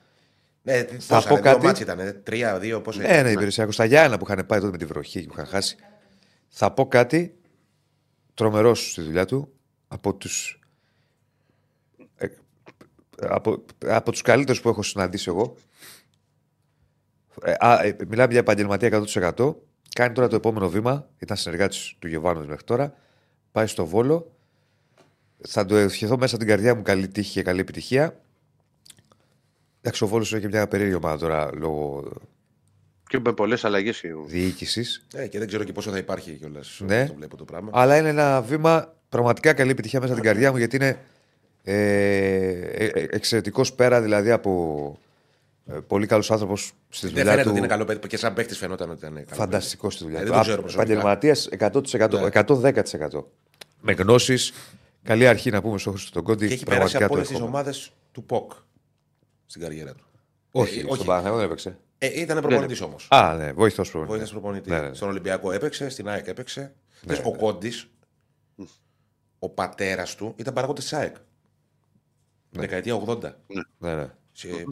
Ναι, 0.63 0.83
τι- 0.83 0.99
Θα 0.99 1.15
πόσα, 1.15 1.29
πω 1.29 1.35
ρε, 1.35 1.41
κάτι. 1.41 1.59
Δύο 1.59 1.67
μάτς 1.69 1.81
ήταν, 1.81 2.21
τρία, 2.23 2.59
δύο, 2.59 2.81
πόσα 2.81 3.01
Ναι, 3.01 3.09
ήταν. 3.09 3.23
ναι, 3.25 3.31
υπηρεσιακό. 3.31 3.73
Στα 3.73 3.85
Γιάννα 3.85 4.19
που 4.19 4.25
είχαν 4.31 4.47
πάει 4.47 4.59
τότε 4.59 4.71
με 4.73 4.79
τη 4.79 4.85
βροχή 4.85 5.27
που 5.27 5.33
είχαν 5.33 5.47
χάσει. 5.47 5.77
Θα 6.49 6.71
πω 6.73 6.87
κάτι 6.89 7.35
τρομερός 8.35 8.91
στη 8.91 9.03
δουλειά 9.03 9.25
του 9.25 9.53
από 9.89 10.15
τους. 10.15 10.61
από, 13.21 13.65
από 13.85 14.11
τους 14.13 14.23
καλύτερους 14.23 14.61
που 14.61 14.69
έχω 14.69 14.83
συναντήσει 14.83 15.25
εγώ 15.29 15.55
ε, 17.43 17.55
α, 17.59 17.83
ε, 17.85 17.97
μιλάμε 18.09 18.31
για 18.31 18.41
επαγγελματία 18.41 18.89
100% 18.89 19.55
κάνει 19.95 20.15
τώρα 20.15 20.29
το 20.29 20.37
επόμενο 20.37 20.69
βήμα 20.69 21.09
ήταν 21.19 21.37
συνεργάτης 21.37 21.95
του 21.99 22.09
Γεβάνου 22.09 22.47
μέχρι 22.47 22.65
τώρα 22.65 22.95
πάει 23.53 23.67
στο 23.67 23.87
Βόλο 23.87 24.33
θα 25.41 25.65
το 25.65 25.77
ευχηθώ 25.77 26.17
μέσα 26.19 26.35
από 26.35 26.45
την 26.45 26.53
καρδιά 26.55 26.75
μου 26.75 26.83
καλή 26.83 27.09
τύχη 27.09 27.33
και 27.33 27.43
καλή 27.43 27.61
επιτυχία 27.61 28.21
Εντάξει, 29.81 30.05
ο 30.05 30.07
Βόλος 30.07 30.31
είναι 30.31 30.41
και 30.41 30.47
μια 30.49 30.69
περίεργη 30.69 30.95
ομάδα 30.95 31.19
τώρα 31.19 31.51
λόγω 31.55 32.05
Και 33.09 33.19
με 33.25 33.33
πολλές 33.33 33.65
αλλαγές. 33.65 34.03
διοίκησης. 34.27 35.07
Ε, 35.15 35.27
και 35.27 35.39
δεν 35.39 35.49
ξέρω 35.49 35.65
και 35.65 35.73
πόσο 35.73 35.91
θα 35.91 35.99
υπάρχει 35.99 36.31
κιόλας. 36.33 36.81
Ναι. 36.85 37.07
Το 37.07 37.15
βλέπω 37.15 37.37
το 37.37 37.45
πράγμα. 37.45 37.71
Αλλά 37.73 37.97
είναι 37.97 38.09
ένα 38.09 38.43
βήμα 38.43 38.95
πραγματικά 39.09 39.53
καλή 39.53 39.71
επιτυχία 39.71 40.01
μέσα 40.01 40.13
στην 40.13 40.25
καρδιά 40.25 40.51
μου 40.51 40.57
γιατί 40.57 40.77
είναι 40.77 40.99
ε, 41.63 42.89
εξαιρετικός 43.11 43.73
πέρα 43.73 44.01
δηλαδή 44.01 44.31
από 44.31 44.99
ε, 45.67 45.73
πολύ 45.87 46.07
καλός 46.07 46.31
άνθρωπος 46.31 46.73
στη 46.89 47.07
δεν 47.07 47.15
δουλειά 47.15 47.25
φαίνεται 47.31 47.43
του. 47.43 47.51
ότι 47.51 47.59
είναι 47.59 47.69
καλό 47.69 47.85
παιδί. 47.85 48.07
Και 48.07 48.17
σαν 48.17 48.35
παίχτη 48.35 48.55
φαινόταν 48.55 48.91
ότι 48.91 48.99
ήταν 48.99 49.15
καλό. 49.15 49.27
Φανταστικό 49.33 49.91
στη 49.91 50.05
δουλειά 50.05 50.21
Ε, 50.21 50.23
του. 50.25 50.29
δεν 50.29 50.37
το 50.39 50.43
ξέρω 50.45 50.61
προσωπικά. 50.63 50.93
Επαγγελματίας 50.93 51.49
100%. 51.59 52.31
110%. 52.33 53.25
Με 53.81 53.93
γνώσεις. 53.93 54.53
Καλή 55.09 55.27
αρχή 55.27 55.51
να 55.51 55.63
πούμε 55.63 55.79
στο 55.79 55.91
Χρήστο 55.91 56.11
τον 56.13 56.23
Κόντι. 56.23 56.47
Και 56.49 56.55
έχει 56.55 56.65
περάσει 56.65 56.79
πραγματικά 56.99 57.05
από 57.05 57.13
το 57.13 57.15
όλες 57.15 57.27
τις 57.29 57.37
εύχομαι. 57.37 57.57
ομάδες 57.57 57.93
του 58.13 58.25
ΠΟΚ 58.25 58.53
στην 59.47 59.61
καριέρα 59.63 59.95
του. 59.95 60.05
Όχι, 60.53 60.79
Ε, 60.79 60.83
στον 60.95 61.07
Παναθηναϊκό 61.07 61.37
δεν 61.37 61.47
έπαιξε. 61.47 61.79
Ε, 61.99 62.21
ήταν 62.21 62.41
προπονητής 62.41 62.81
όμως. 62.81 63.07
Α, 63.11 63.35
ναι, 63.37 63.53
βοηθός 63.53 63.91
προπονητής. 63.91 64.17
Βοήθησε 64.17 64.33
προπονητής. 64.41 64.73
Ναι, 64.73 64.81
ναι. 64.89 64.95
Στον 64.95 65.09
Ολυμπιακό 65.09 65.53
έπαιξε, 65.53 65.89
στην 65.89 66.09
ΑΕΚ 66.09 66.27
έπαιξε. 66.27 66.75
Θες, 67.07 67.21
ο 67.25 67.37
Κόντι, 67.37 67.73
ο 69.39 69.49
πατέρας 69.49 70.15
του 70.15 70.33
ήταν 70.37 70.55
παραγωγό 70.55 70.79
της 70.79 70.93
ΑΕΚ. 70.93 71.17
Δεκαετία 72.51 72.95
80. 73.07 73.19
Ναι, 73.79 73.95
ναι. 73.95 74.07
Σε- 74.33 74.65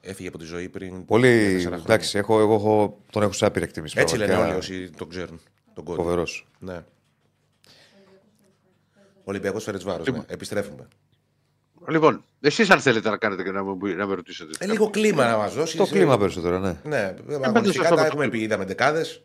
Έφυγε 0.00 0.28
από 0.28 0.38
τη 0.38 0.44
ζωή 0.44 0.68
πριν. 0.68 1.04
Πολύ. 1.04 1.28
τέσσερα 1.28 1.60
χρόνια. 1.60 1.84
Εντάξει, 1.84 2.18
έχω, 2.18 2.40
εγώ 2.40 2.54
έχω, 2.54 3.00
τον 3.10 3.22
έχω 3.22 3.32
σαν 3.32 3.48
άπειρη 3.48 3.64
εκτίμηση. 3.64 3.98
Έτσι 3.98 4.16
λένε 4.16 4.34
όλοι 4.34 4.52
όσοι 4.54 4.90
τον 4.90 5.08
ξέρουν. 5.08 5.40
Τον 5.74 5.84
Κόντι. 5.84 6.02
Φοβερός. 6.02 6.46
Ναι. 6.58 6.84
Ολυμπιακός 9.24 9.64
Φερετσβάρο. 9.64 10.04
Ναι. 10.12 10.22
Επιστρέφουμε. 10.26 10.88
Λοιπόν, 11.88 12.24
εσείς 12.40 12.70
αν 12.70 12.80
θέλετε 12.80 13.10
να 13.10 13.16
κάνετε 13.16 13.42
και 13.42 13.50
να, 13.50 13.62
μου, 13.64 13.78
να 13.96 14.06
με 14.06 14.14
ρωτήσετε. 14.14 14.52
Ε, 14.58 14.66
λίγο 14.66 14.90
κλίμα 14.90 15.26
να 15.26 15.36
μας 15.36 15.54
δώσεις. 15.54 15.76
Το 15.76 15.86
κλίμα 15.86 16.18
περισσότερο, 16.18 16.58
ναι. 16.58 16.76
Ναι, 16.84 17.12
πάντως 17.12 17.44
αγωνιστικά 17.46 17.82
αυτό 17.84 17.94
τα 17.94 18.00
το 18.00 18.06
έχουμε 18.06 18.28
πει, 18.28 18.40
είδαμε 18.40 18.64
δεκάδες. 18.64 19.22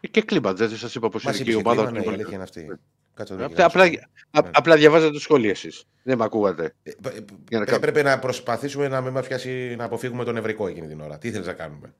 Ε, 0.00 0.06
Και 0.08 0.22
κλίμα, 0.22 0.52
δεν 0.52 0.76
σας 0.76 0.94
είπα 0.94 1.08
πώ 1.08 1.18
Μας 1.22 1.24
είναι 1.24 1.34
είπε 1.34 1.44
και 1.44 1.50
η 1.50 1.62
και 1.62 1.68
ομάδα. 1.68 1.82
κλίμα, 1.82 1.90
ναι, 1.92 2.00
η 2.00 2.02
του. 2.08 2.10
αλήθεια 2.14 2.34
είναι 2.34 2.42
αυτή. 2.42 2.78
Κάτσε 3.14 3.32
να 3.34 3.38
το 3.38 3.44
Απλά, 3.44 3.64
απλά, 3.64 3.88
κοιτάξω. 3.88 4.08
α- 4.30 4.50
απλά 4.52 4.76
διαβάζετε 4.76 5.12
το 5.12 5.20
σχόλιο 5.20 5.50
εσείς. 5.50 5.84
Δεν 6.02 6.18
με 6.18 6.24
ακούγατε. 6.24 6.74
Ε, 6.82 6.90
π- 7.02 7.06
ε, 7.06 7.10
Για 7.48 7.58
να 7.58 7.64
κάνουμε. 7.64 7.86
Έπρεπε 7.88 8.02
να 8.02 8.18
προσπαθήσουμε 8.18 8.88
να 8.88 9.00
μην 9.00 9.12
μας 9.12 9.26
πιάσει 9.26 9.74
να 9.78 9.84
αποφύγουμε 9.84 10.24
τον 10.24 10.34
νευρικό 10.34 10.66
εκείνη 10.66 10.86
την 10.88 11.00
ώρα. 11.00 11.18
Τι 11.18 11.28
ήθελε 11.28 11.46
να 11.46 11.52
κάνουμε; 11.52 11.94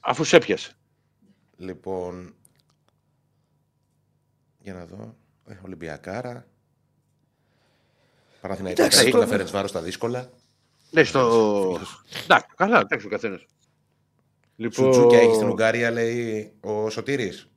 Αφού 0.00 0.24
σε 0.24 0.36
έπιασε. 0.36 0.72
Λοιπόν. 1.56 2.34
Για 4.58 4.74
να 4.74 4.84
δω. 4.86 5.16
Ε, 5.48 5.54
Ολυμπιακάρα. 5.64 6.46
Παναθηναϊκό 8.40 8.82
Εντάξει, 8.82 9.04
να 9.04 9.10
τώρα- 9.10 9.26
φέρει 9.26 9.44
βάρος 9.44 9.70
στα 9.70 9.80
δύσκολα. 9.82 10.30
Ναι, 10.90 11.04
στο. 11.04 11.78
Εντάξει, 12.24 12.46
καλά, 12.56 12.80
εντάξει 12.80 13.06
ο 13.06 13.08
καθένας. 13.08 13.46
Λοιπόν... 14.56 14.92
Σουτζούκια 14.92 15.18
έχεις 15.20 15.34
στην 15.36 15.48
Ουγγαρία, 15.48 15.90
λέει 15.90 16.52
ο 16.60 16.90
Σωτήρης. 16.90 17.48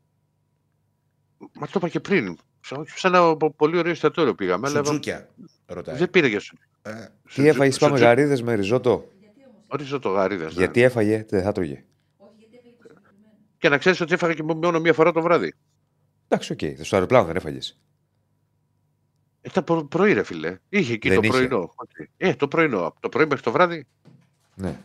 Μα 1.37 1.65
το 1.67 1.71
είπα 1.75 1.89
και 1.89 1.99
πριν. 1.99 2.37
Σαν- 2.61 2.87
Σε 2.95 3.07
ένα 3.07 3.37
πο- 3.37 3.51
πολύ 3.55 3.77
ωραίο 3.77 3.91
εστιατόριο 3.91 4.35
πήγαμε. 4.35 4.67
Αλλά 4.67 4.77
Σουτζούκια, 4.77 5.29
ρωτάει. 5.65 5.95
δεν 5.97 6.09
πήρε 6.09 6.27
για 6.27 6.39
σου. 6.39 6.57
Ε, 6.81 6.91
Τι 7.33 7.47
έφαγε, 7.47 7.77
πάμε 7.79 7.99
γαρίδες 7.99 8.41
με 8.41 8.53
ριζότο; 8.53 9.07
Ορίστε 9.67 9.99
το 9.99 10.09
γαρίδα. 10.09 10.47
Γιατί 10.47 10.81
έφαγε, 10.81 11.25
δεν 11.29 11.43
θα 11.43 11.51
τρώγε. 11.51 11.83
Και 13.57 13.69
να 13.69 13.77
ξέρεις 13.77 14.01
ότι 14.01 14.13
έφαγα 14.13 14.33
και 14.33 14.43
μόνο 14.43 14.79
μία 14.79 14.93
φορά 14.93 15.11
το 15.11 15.21
βράδυ. 15.21 15.53
Εντάξει, 16.27 16.51
οκ. 16.51 16.59
Στο 16.85 16.95
αεροπλάνο 16.95 17.25
δεν 17.25 17.35
έφαγες. 17.35 17.77
Ήταν 19.41 19.63
προ- 19.63 19.83
πρωί, 19.87 20.13
ρε 20.13 20.23
φιλέ. 20.23 20.57
Είχε 20.69 20.93
εκεί 20.93 21.07
Δεν 21.09 21.17
το 21.21 21.27
είχε. 21.27 21.37
πρωινό. 21.37 21.73
Οκ. 21.75 21.89
Ε, 22.17 22.33
το 22.35 22.47
πρωινό. 22.47 22.85
Από 22.85 23.01
το 23.01 23.09
πρωί 23.09 23.25
μέχρι 23.25 23.43
το 23.43 23.51
βράδυ. 23.51 23.85
Ναι. 24.55 24.79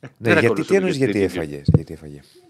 δεν 0.00 0.10
Ναι, 0.18 0.30
γιατί 0.30 0.46
ακολουθούμε 0.46 0.64
τι 0.68 0.74
εννοεί 0.74 0.90
γιατί 0.90 1.04
γιατί 1.04 1.18
είναι 1.18 1.26
έφαγες. 1.42 1.68
Γιατί 1.74 1.92
έφαγες. 1.92 2.42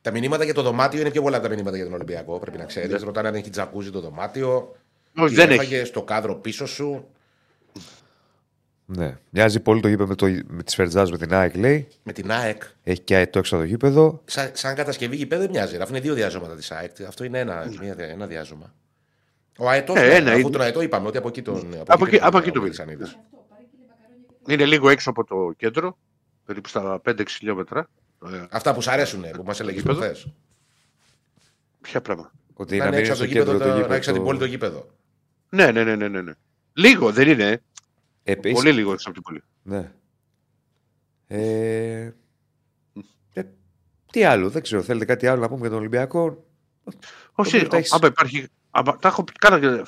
Τα 0.00 0.10
μηνύματα 0.10 0.44
για 0.44 0.54
το 0.54 0.62
δωμάτιο 0.62 1.00
είναι 1.00 1.10
πιο 1.10 1.22
πολλά 1.22 1.36
από 1.36 1.46
τα 1.48 1.54
μηνύματα 1.54 1.76
για 1.76 1.84
τον 1.84 1.94
Ολυμπιακό. 1.94 2.38
Πρέπει 2.38 2.58
να 2.58 2.64
ξέρεις. 2.64 3.02
Ρωτάνε 3.02 3.28
αν 3.28 3.34
έχει 3.34 3.50
τζακούζι 3.50 3.90
το 3.90 4.00
δωμάτιο. 4.00 4.76
Όχι, 5.16 5.28
τι 5.28 5.34
δεν 5.34 5.50
έφαγες 5.50 5.78
έχει. 5.78 5.86
στο 5.88 6.02
κάδρο 6.02 6.34
πίσω 6.34 6.66
σου. 6.66 7.08
Ναι. 8.88 9.16
Μοιάζει 9.30 9.60
πολύ 9.60 9.80
το 9.80 9.88
γήπεδο 9.88 10.08
με, 10.08 10.14
το, 10.14 10.26
με 10.46 10.62
τη 10.62 10.70
Σφερτζάζ 10.70 11.10
με 11.10 11.18
την 11.18 11.34
ΑΕΚ, 11.34 11.54
λέει. 11.56 11.88
Με 12.02 12.12
την 12.12 12.30
ΑΕΚ. 12.30 12.62
Έχει 12.82 13.00
και 13.00 13.16
αετό 13.16 13.38
έξω 13.38 13.54
από 13.56 13.64
το 13.64 13.70
γήπεδο. 13.70 14.22
Σαν, 14.24 14.50
σαν 14.52 14.74
κατασκευή 14.74 15.16
γηπέδου 15.16 15.40
δεν 15.42 15.50
μοιάζει. 15.50 15.76
Αφού 15.76 15.90
είναι 15.90 16.00
δύο 16.00 16.14
διαζώματα 16.14 16.54
της 16.54 16.70
ΑΕΚ. 16.70 16.90
Αυτό 17.08 17.24
είναι 17.24 17.38
ένα, 17.38 17.68
μία- 17.80 17.94
ένα 17.98 18.26
διάζωμα. 18.26 18.74
Ο 19.58 19.68
αετό. 19.68 19.92
Ε, 19.96 20.00
ναι, 20.00 20.14
ένα 20.14 20.30
αφού 20.30 20.40
είναι. 20.40 20.50
τον 20.50 20.60
αετό 20.60 20.80
είπαμε 20.82 21.06
ότι 21.08 21.16
από 21.18 21.28
εκεί 21.28 21.42
τον. 21.42 21.74
Από 21.86 22.06
εκεί- 22.06 22.18
από 22.22 22.36
εκεί 22.38 22.46
τον 22.46 22.54
το 22.54 22.60
Βελισανίδης. 22.60 23.18
Είναι 24.48 24.64
λίγο 24.64 24.88
έξω 24.88 25.10
από 25.10 25.24
το 25.24 25.52
κέντρο. 25.56 25.98
Περίπου 26.44 26.68
στα 26.68 27.00
5-6 27.04 27.22
χιλιόμετρα. 27.36 27.88
Ε, 28.32 28.44
Αυτά 28.50 28.74
που 28.74 28.80
σ' 28.80 28.88
αρέσουν 28.88 29.24
που 29.36 29.42
μας 29.46 29.60
έλεγε 29.60 29.78
Γήπεδο. 29.78 29.98
προχθέ. 29.98 30.30
Ποια 31.80 32.00
πράγμα. 32.00 32.32
Ότι 32.54 32.76
Να 32.76 32.82
να 32.84 32.86
είναι 32.88 32.96
μην 33.00 33.10
έξω 33.10 33.24
είναι 33.24 33.32
από 33.32 33.42
στο 33.42 33.52
το 33.52 33.52
κέντρο 33.52 33.52
γήπεδο, 33.52 33.74
το 33.74 33.80
το- 33.82 33.88
να 33.88 33.94
έχει 33.94 34.04
γήπεδο. 34.04 34.16
αντιπόλυτο 34.18 34.44
γήπεδο. 34.44 34.86
Ναι, 35.48 35.70
ναι, 35.72 35.84
ναι, 35.84 35.96
ναι, 35.96 36.08
ναι. 36.08 36.20
ναι. 36.22 36.32
Λίγο 36.72 37.12
δεν 37.12 37.28
είναι. 37.28 37.62
Επίσης, 38.28 38.56
Πολύ 38.58 38.72
λίγο 38.72 38.92
έξω 38.92 39.10
από 39.10 39.20
την 39.22 39.26
πόλη. 39.28 39.42
Ναι. 39.62 39.92
Ε, 41.26 42.12
ε, 43.32 43.42
Τι 44.12 44.24
άλλο, 44.24 44.50
δεν 44.50 44.62
ξέρω. 44.62 44.82
Θέλετε 44.82 45.04
κάτι 45.04 45.26
άλλο 45.26 45.40
να 45.40 45.48
πούμε 45.48 45.60
για 45.60 45.68
τον 45.68 45.78
Ολυμπιακό; 45.78 46.44
Όχι, 47.32 47.56
Οπότε 47.56 47.68
τα 47.68 47.76
έχεις- 47.76 47.92
άμα 47.92 48.06
υπάρχει. 48.06 48.48
άμα- 48.70 48.96
τα 48.96 49.08
έχω 49.08 49.24
πει- 49.24 49.32
κάνα 49.38 49.60
και- 49.60 49.82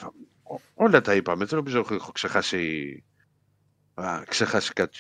Όλα 0.75 1.01
τα 1.01 1.15
είπαμε. 1.15 1.45
Δεν 1.45 1.57
νομίζω 1.59 1.79
έχω, 1.79 1.95
έχω 1.95 2.13
ξεχάσει. 2.13 3.05
Α, 3.95 4.23
ξεχάσει 4.29 4.73
κάτι. 4.73 4.99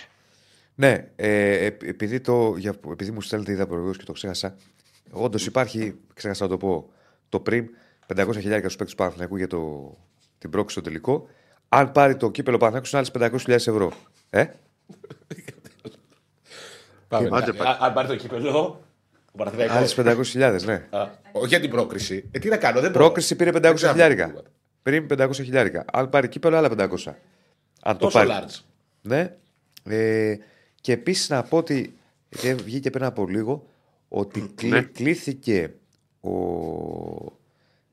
Ναι, 0.74 1.10
ε, 1.16 1.52
ε, 1.66 1.76
επειδή, 1.82 2.20
το, 2.20 2.54
για, 2.56 2.74
επειδή 2.90 3.10
μου 3.10 3.20
στέλνετε 3.20 3.52
είδα 3.52 3.64
προηγουμένως 3.66 3.98
και 3.98 4.04
το 4.04 4.12
ξέχασα. 4.12 4.56
Όντως 5.10 5.46
υπάρχει, 5.46 5.94
ξέχασα 6.14 6.42
να 6.44 6.50
το 6.50 6.56
πω, 6.56 6.90
το 7.28 7.40
πριν 7.40 7.68
500 8.06 8.32
χιλιάρια 8.40 8.58
στους 8.58 8.76
παίκτες 8.76 8.90
του 8.90 8.96
Παναθηναϊκού 8.96 9.36
για 9.36 9.46
το, 9.46 9.90
την 10.38 10.50
πρόκληση 10.50 10.72
στο 10.78 10.80
τελικό. 10.88 11.28
Αν 11.68 11.92
πάρει 11.92 12.16
το 12.16 12.30
κύπελο 12.30 12.56
Παναθηναϊκού, 12.56 12.88
είναι 12.96 13.30
άλλες 13.30 13.42
500.000 13.46 13.72
ευρώ. 13.72 13.92
Ε; 14.30 14.44
Πάμε. 17.08 17.28
Άντε, 17.32 17.50
Α, 17.68 17.76
Αν 17.80 17.92
πάρει 17.92 18.08
το 18.08 18.16
κύπελο. 18.16 18.80
Ο 19.32 19.36
Παναθηναϊκός. 19.36 19.76
Άλλες 19.76 19.94
500.000, 20.34 20.62
ναι. 20.64 20.86
Α, 20.98 21.08
Όχι 21.32 21.46
για 21.46 21.60
την 21.60 21.70
πρόκριση. 21.70 22.28
Ε, 22.30 22.38
τι 22.38 22.48
να 22.48 22.56
κάνω, 22.56 22.80
δεν 22.80 22.92
Πρόκριση 22.92 23.36
πήρε 23.36 23.50
500 23.50 23.60
Δεν 23.60 23.74
ξέρω 23.74 23.92
χιλιάρικα. 23.92 24.26
τίποτα. 24.26 24.48
Πριν 24.82 25.06
500 25.10 25.30
χιλιάρικα. 25.34 25.84
Αν 25.92 26.08
πάρει 26.08 26.28
κύπελο, 26.28 26.56
άλλα 26.56 26.68
500. 26.68 27.12
Αν 27.82 27.96
το 27.98 28.04
Τόσο 28.04 28.18
πάρει. 28.18 28.30
large. 28.32 28.60
Ναι. 29.02 29.34
Ε, 29.84 30.36
και 30.80 30.92
επίσης 30.92 31.28
να 31.28 31.42
πω 31.42 31.56
ότι. 31.56 31.96
γιατί 32.28 32.62
βγήκε 32.62 32.90
πριν 32.90 33.04
από 33.04 33.26
λίγο 33.26 33.66
ότι 34.08 34.52
κλεί, 34.54 34.68
Ναι. 34.70 34.82
κλήθηκε 34.82 35.72
ο. 36.20 36.30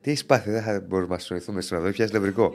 Τι 0.00 0.10
έχει 0.10 0.26
πάθει, 0.26 0.50
δεν 0.50 0.62
θα 0.62 0.80
μπορούμε 0.88 1.14
να 1.14 1.20
συνοηθούμε 1.20 1.60
στην 1.60 1.76
οδό, 1.76 1.90
πιάσει 1.90 2.12
νευρικό. 2.12 2.54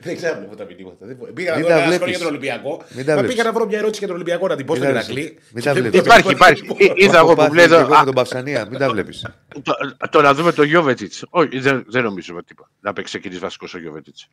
Δεν 0.00 0.16
ξέρω 0.16 0.38
βλέπω 0.38 0.56
τα 0.56 0.64
μηνύματα. 0.64 1.06
Δεν 1.06 1.16
μπο- 1.16 1.26
Πήγα 1.26 1.50
να 1.50 1.56
Μην 1.56 1.64
δω 1.66 1.70
τα 1.72 1.74
ένα 1.76 1.82
σχόλιο 1.82 1.98
βλέπεις. 1.98 2.16
για 2.16 2.18
τον 2.18 2.28
Ολυμπιακό. 2.28 2.82
Μην 2.96 3.04
τα 3.04 3.12
Μα 3.12 3.18
βλέπεις. 3.18 3.36
πήγα 3.36 3.44
να 3.48 3.52
βρω 3.56 3.66
μια 3.66 3.78
ερώτηση 3.78 3.98
για 3.98 4.06
τον 4.08 4.16
Ολυμπιακό 4.16 4.46
να 4.48 4.56
την 4.56 4.66
πω 4.66 4.72
Μην 4.72 4.82
στον 4.82 4.94
τα 4.94 4.98
Ηρακλή. 5.00 5.20
βλέπεις. 5.22 5.50
Μην 5.52 5.64
τα 5.64 5.72
Και 5.72 5.80
βλέπεις. 5.80 6.00
δεν 6.00 6.06
Υπάρχει, 6.10 6.30
είπα 6.30 6.32
υπάρχει. 6.32 6.62
τίποτα. 6.62 6.84
Ε, 6.84 7.04
Είδα 7.04 7.16
Έχω 7.16 7.24
εγώ 7.24 7.28
που 7.28 7.34
πάθει 7.36 7.48
μου 7.48 7.54
λέει 7.56 7.66
και 7.66 7.74
εδώ. 7.74 7.82
εγώ 7.84 7.94
α, 7.94 7.98
με 7.98 8.04
τον 8.04 8.14
Παυσανία, 8.14 8.66
μην 8.70 8.78
τα 8.78 8.90
βλέπεις. 8.90 9.26
το, 9.62 9.72
το 10.10 10.20
να 10.20 10.34
δούμε 10.34 10.52
το 10.52 10.62
Γιώβετιτς. 10.62 11.24
Όχι, 11.30 11.58
δεν, 11.58 11.84
δεν 11.88 12.02
νομίζω 12.04 12.34
με 12.34 12.42
τίποτα. 12.42 12.70
Να 12.80 12.92
παίξει 12.92 13.10
ξεκινήσει 13.12 13.40
βασικός 13.40 13.74
ο 13.74 13.78
Γιώβετιτς. 13.78 14.28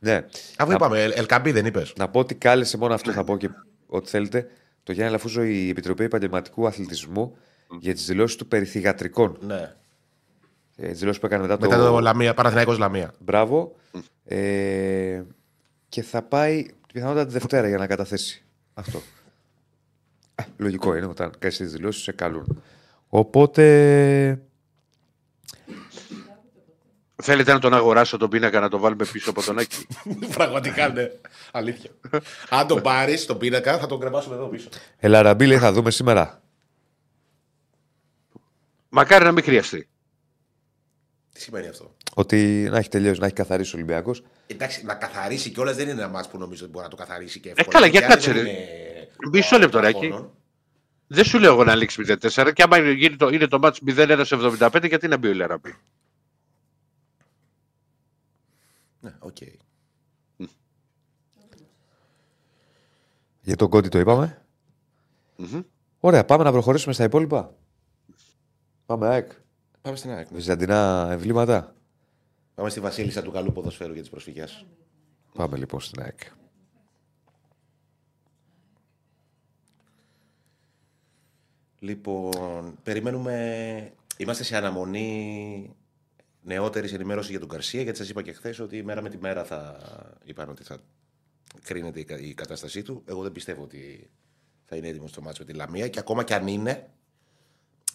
Ναι. 0.00 0.24
Αφού 0.56 0.72
είπαμε, 0.72 1.02
Ελ- 1.02 1.18
Ελκαμπή 1.18 1.50
δεν 1.52 1.66
είπες. 1.66 1.92
Να 1.96 2.08
πω 2.08 2.18
ότι 2.18 2.34
κάλεσε 2.34 2.76
μόνο 2.76 2.94
αυτό, 2.94 3.12
θα 3.12 3.24
πω 3.24 3.36
και 3.36 3.48
ό,τι 3.86 4.08
θέλετε. 4.10 4.46
Το 4.82 4.92
Γιάννη 4.92 5.12
Λαφούζο 5.12 5.42
η 5.42 5.68
Επιτροπή 5.68 6.04
Επαγγελματικού 6.04 6.66
Αθλητισμού 6.66 7.36
για 7.80 7.94
τις 7.94 8.06
δηλώσεις 8.06 8.36
του 8.36 8.46
περί 8.46 8.64
θυγατρικών. 8.64 9.38
Ναι. 9.40 9.74
Ε, 10.76 10.88
τις 10.88 10.98
δηλώσεις 10.98 11.20
που 11.20 11.26
έκανε 11.26 11.42
μετά, 11.42 11.56
Μετά 11.60 11.76
το 11.76 12.00
Λαμία, 12.00 12.34
Παναθηναϊκός 12.34 12.78
Λαμία. 12.78 13.14
Μπράβο. 13.18 13.76
Ε, 14.28 15.22
και 15.88 16.02
θα 16.02 16.22
πάει 16.22 16.66
πιθανότατα 16.92 17.26
τη 17.26 17.32
Δευτέρα 17.32 17.68
για 17.68 17.78
να 17.78 17.86
καταθέσει. 17.86 18.44
Αυτό. 18.74 19.02
Ε, 20.34 20.42
λογικό 20.56 20.96
είναι 20.96 21.06
όταν 21.06 21.32
κάνεις 21.38 21.56
τις 21.56 21.72
δηλώσεις, 21.72 22.02
σε 22.02 22.12
καλούν. 22.12 22.62
Οπότε. 23.08 24.40
Θέλετε 27.22 27.52
να 27.52 27.58
τον 27.58 27.74
αγοράσω 27.74 28.16
τον 28.16 28.30
πίνακα 28.30 28.60
να 28.60 28.68
το 28.68 28.78
βάλουμε 28.78 29.04
πίσω 29.12 29.30
από 29.30 29.42
τον 29.42 29.58
Άκη; 29.58 29.86
Πραγματικά 30.36 30.88
ναι. 30.88 31.10
Αλήθεια. 31.52 31.90
Αν 32.48 32.66
τον 32.66 32.82
πάρεις 32.82 33.26
τον 33.26 33.38
πίνακα, 33.38 33.78
θα 33.78 33.86
τον 33.86 34.00
κρεμάσουμε 34.00 34.34
εδώ 34.34 34.46
πίσω. 34.46 34.68
Ελαραμπή 34.98 35.46
λέει 35.46 35.58
θα 35.58 35.72
δούμε 35.72 35.90
σήμερα. 35.90 36.42
Μακάρι 38.88 39.24
να 39.24 39.32
μην 39.32 39.44
χρειαστεί. 39.44 39.88
Τι 41.32 41.40
σημαίνει 41.40 41.68
αυτό; 41.68 41.94
Ότι 42.18 42.68
να 42.70 42.78
έχει 42.78 42.88
τελειώσει, 42.88 43.20
να 43.20 43.26
έχει 43.26 43.34
καθαρίσει 43.34 43.74
ο 43.74 43.78
Ολυμπιακός. 43.78 44.22
Εντάξει, 44.46 44.84
να 44.84 44.94
καθαρίσει 44.94 45.50
κιόλας 45.50 45.76
δεν 45.76 45.88
είναι 45.88 46.00
ένα 46.00 46.08
ματς 46.10 46.28
που 46.28 46.38
νομίζω 46.38 46.62
ότι 46.62 46.72
μπορεί 46.72 46.84
να 46.84 46.90
το 46.90 46.96
καθαρίσει 46.96 47.40
και 47.40 47.48
Ε, 47.48 47.52
εύκολα. 47.56 47.70
καλά, 47.72 47.86
για 47.86 47.98
Γιατί 47.98 48.14
κάτσε, 48.14 48.32
δεν 48.32 48.42
ρε. 48.42 48.50
είναι 48.50 49.08
Μισό 49.32 49.58
λεπτό, 49.58 49.80
Ράκη. 49.80 50.06
αγώνων. 50.06 50.30
Δεν 51.06 51.24
σου 51.24 51.38
λέω 51.38 51.52
εγώ 51.52 51.64
να 51.64 51.74
λήξει 51.74 52.02
0-4 52.06 52.50
και 52.54 52.62
άμα 52.62 52.78
γίνει 52.78 53.16
το, 53.16 53.28
είναι 53.28 53.46
το 53.46 53.58
ματς 53.58 53.80
0-1 53.86 54.20
σε 54.24 54.36
75, 54.58 54.84
γιατί 54.88 55.08
να 55.08 55.16
μπει 55.16 55.28
ο 55.28 55.34
Ελ 55.34 55.43
Αραμπί. 55.43 55.74
Ναι, 59.00 59.14
οκ. 59.18 59.36
Για 63.40 63.56
τον 63.56 63.68
Κόντι 63.68 63.88
το 63.88 63.98
είπαμε. 63.98 64.42
Μμμ. 65.36 65.60
Ωραία, 66.00 66.24
πάμε 66.24 66.44
να 66.44 66.52
προχωρήσουμε 66.52 66.94
στα 66.94 67.04
υπόλοιπα. 67.04 67.54
Πάμε, 68.86 69.06
ΑΕΚ. 69.08 69.30
Πάμε 69.82 69.96
στην 69.96 70.10
ΑΕΚ. 70.10 70.30
ναι. 70.30 70.36
Βυζαντινά 70.36 71.08
εμβλήματα. 71.10 71.74
Πάμε 72.56 72.70
στη 72.70 72.80
Βασίλισσα 72.80 73.22
του 73.22 73.30
καλού 73.30 73.52
ποδοσφαίρου 73.52 73.92
για 73.92 74.00
τις 74.00 74.10
προσφυγές. 74.10 74.66
Πάμε 75.34 75.56
λοιπόν 75.56 75.80
στην 75.80 76.02
ΑΕΚ. 76.02 76.18
Λοιπόν, 81.78 82.78
περιμένουμε. 82.82 83.92
Είμαστε 84.16 84.44
σε 84.44 84.56
αναμονή 84.56 85.74
νεότερης 86.42 86.92
ενημέρωσης 86.92 87.30
για 87.30 87.40
τον 87.40 87.48
Καρσία, 87.48 87.82
γιατί 87.82 87.98
σας 87.98 88.08
είπα 88.08 88.22
και 88.22 88.32
χθες 88.32 88.58
ότι 88.58 88.82
μέρα 88.82 89.02
με 89.02 89.08
τη 89.08 89.18
μέρα 89.18 89.44
θα 89.44 89.78
είπαν 90.24 90.48
ότι 90.48 90.62
θα 90.62 90.78
κρίνεται 91.62 92.00
η 92.00 92.04
κα- 92.04 92.18
η 92.18 92.34
κατάστασή 92.34 92.82
του. 92.82 93.02
Εγώ 93.06 93.22
δεν 93.22 93.32
πιστεύω 93.32 93.62
ότι 93.62 94.10
θα 94.64 94.76
είναι 94.76 94.88
έτοιμος 94.88 95.10
στο 95.10 95.22
μάτσο 95.22 95.44
με 95.46 95.52
τη 95.52 95.58
Λαμία 95.58 95.88
και 95.88 95.98
ακόμα 95.98 96.24
κι 96.24 96.34
αν 96.34 96.46
είναι, 96.46 96.90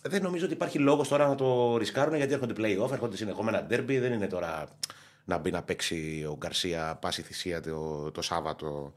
δεν 0.02 0.22
νομίζω 0.22 0.45
ότι 0.45 0.53
υπάρχει 0.53 0.80
λόγος 0.80 1.07
τώρα 1.07 1.28
να 1.28 1.36
το 1.36 1.78
ρισκάρουν 1.78 2.15
γιατί 2.15 2.34
έρχονται 2.34 2.53
play-off, 2.57 2.91
έρχονται 2.91 3.15
συνεχόμενα 3.18 3.68
derby. 3.69 3.98
Δεν 3.99 4.14
είναι 4.14 4.28
τώρα 4.28 4.78
να 5.26 5.38
μπει 5.38 5.52
να 5.52 5.64
παίξει 5.64 6.26
ο 6.30 6.36
Γκαρσία 6.38 6.98
πάση 7.02 7.22
θυσία 7.22 7.61
το, 7.61 8.11
το 8.11 8.22
Σάββατο, 8.22 8.94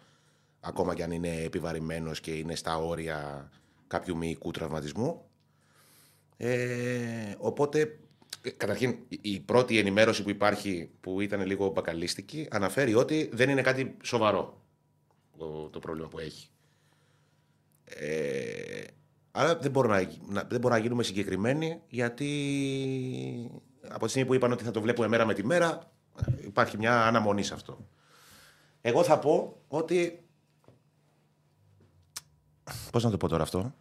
ακόμα 0.60 0.94
κι 0.94 1.02
αν 1.02 1.10
είναι 1.10 1.42
επιβαρημένος 1.42 2.20
και 2.20 2.30
είναι 2.32 2.54
στα 2.54 2.76
όρια 2.78 3.50
κάποιου 3.86 4.16
μυϊκού 4.16 4.50
τραυματισμού. 4.50 5.24
Ε, 6.36 7.34
οπότε, 7.38 7.98
ε, 8.42 8.50
καταρχήν, 8.50 8.90
η- 9.08 9.18
η 9.22 9.40
πρώτη 9.40 9.78
ενημέρωση 9.78 10.22
που 10.22 10.30
υπάρχει, 10.30 10.90
που 11.00 11.20
ήταν 11.20 11.46
λίγο 11.46 11.68
μπακαλίστικη, 11.68 12.48
αναφέρει 12.50 12.94
ότι 12.94 13.30
δεν 13.32 13.48
είναι 13.50 13.62
κάτι 13.62 13.96
σοβαρό 14.02 14.62
το, 15.38 15.68
το 15.68 15.78
πρόβλημα 15.78 16.08
που 16.08 16.18
έχει. 16.18 16.48
Ε, 17.84 18.82
άρα 19.36 19.56
δεν 19.56 19.70
μπορούμε 19.70 20.00
να, 20.00 20.32
να, 20.32 20.40
δεν 20.40 20.60
μπορούμε 20.60 20.78
να 20.78 20.78
γίνουμε 20.78 21.02
συγκεκριμένοι, 21.02 21.80
γιατί 21.88 22.30
από 23.88 24.04
τη 24.04 24.10
στιγμή 24.10 24.28
που 24.28 24.34
είπαν 24.34 24.52
ότι 24.52 24.64
θα 24.64 24.70
το 24.70 24.80
βλέπουμε 24.80 25.08
μέρα 25.08 25.26
με 25.26 25.34
τη 25.34 25.44
μέρα, 25.44 25.92
ε, 26.26 26.46
υπάρχει 26.46 26.76
μια 26.76 27.06
αναμονή 27.06 27.42
σε 27.42 27.54
αυτό. 27.54 27.88
Εγώ 28.80 29.02
θα 29.02 29.18
πω 29.18 29.62
ότι. 29.68 30.24
Πώς 32.90 33.04
να 33.04 33.10
το 33.10 33.16
πω 33.16 33.28
τώρα 33.28 33.42
αυτό; 33.42 33.74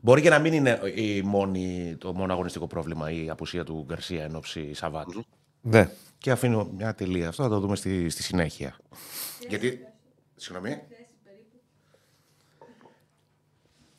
Μπορεί 0.00 0.22
και 0.22 0.30
να 0.30 0.38
μην 0.38 0.52
είναι 0.52 0.80
η 0.94 1.22
μόνη, 1.22 1.96
το 1.98 2.14
μόνο 2.14 2.32
αγωνιστικό 2.32 2.66
πρόβλημα 2.66 3.10
η 3.10 3.30
απουσία 3.30 3.64
του 3.64 3.84
Γκαρσία 3.86 4.24
εν 4.24 4.36
ώψη 4.36 4.74
Σαββάτου. 4.74 5.24
Ναι. 5.60 5.90
Και 6.18 6.30
αφήνω 6.30 6.70
μια 6.76 6.94
τελεία. 6.94 7.28
Αυτό 7.28 7.42
θα 7.42 7.48
το 7.48 7.60
δούμε 7.60 7.76
στη, 7.76 8.08
στη 8.08 8.22
συνέχεια. 8.22 8.76
Γιατί. 9.48 9.80
Συγγνώμη. 10.36 10.82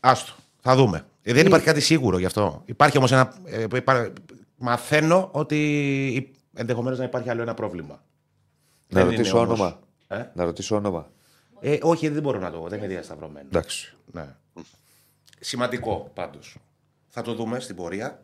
Άστο. 0.04 0.34
Θα 0.62 0.76
δούμε. 0.76 1.06
Ε, 1.24 1.34
δεν 1.34 1.46
υπάρχει 1.46 1.66
κάτι 1.66 1.80
σίγουρο 1.80 2.18
γι' 2.18 2.26
αυτό. 2.26 2.62
Υπάρχει 2.66 2.98
όμως 2.98 3.12
ένα. 3.12 3.34
ε, 3.46 3.66
υπά- 3.76 4.12
μαθαίνω 4.58 5.30
ότι 5.32 6.34
ενδεχομένως 6.54 6.98
να 7.00 7.04
υπάρχει 7.06 7.30
άλλο 7.30 7.42
ένα 7.42 7.54
πρόβλημα. 7.54 8.04
Να 8.88 9.00
Δεν 9.02 9.10
ρωτήσω 9.10 9.38
είναι 9.38 9.46
όμως- 9.46 9.60
όνομα. 9.60 9.80
Ε; 10.08 10.26
Να 10.34 10.44
ρωτήσω 10.46 10.76
όνομα. 10.76 11.12
Ε, 11.60 11.78
όχι, 11.82 12.08
δεν 12.10 12.22
μπορώ 12.22 12.40
να 12.40 12.52
το. 12.52 12.66
Δεν 12.68 12.78
είναι 12.78 12.88
διασταυρωμένο. 12.88 13.48
Εντάξει. 13.48 13.94
Ναι. 14.12 14.28
Σημαντικό 15.40 16.12
πάντως. 16.14 16.58
Θα 17.10 17.22
το 17.22 17.34
δούμε 17.34 17.60
στην 17.60 17.76
πορεία. 17.76 18.24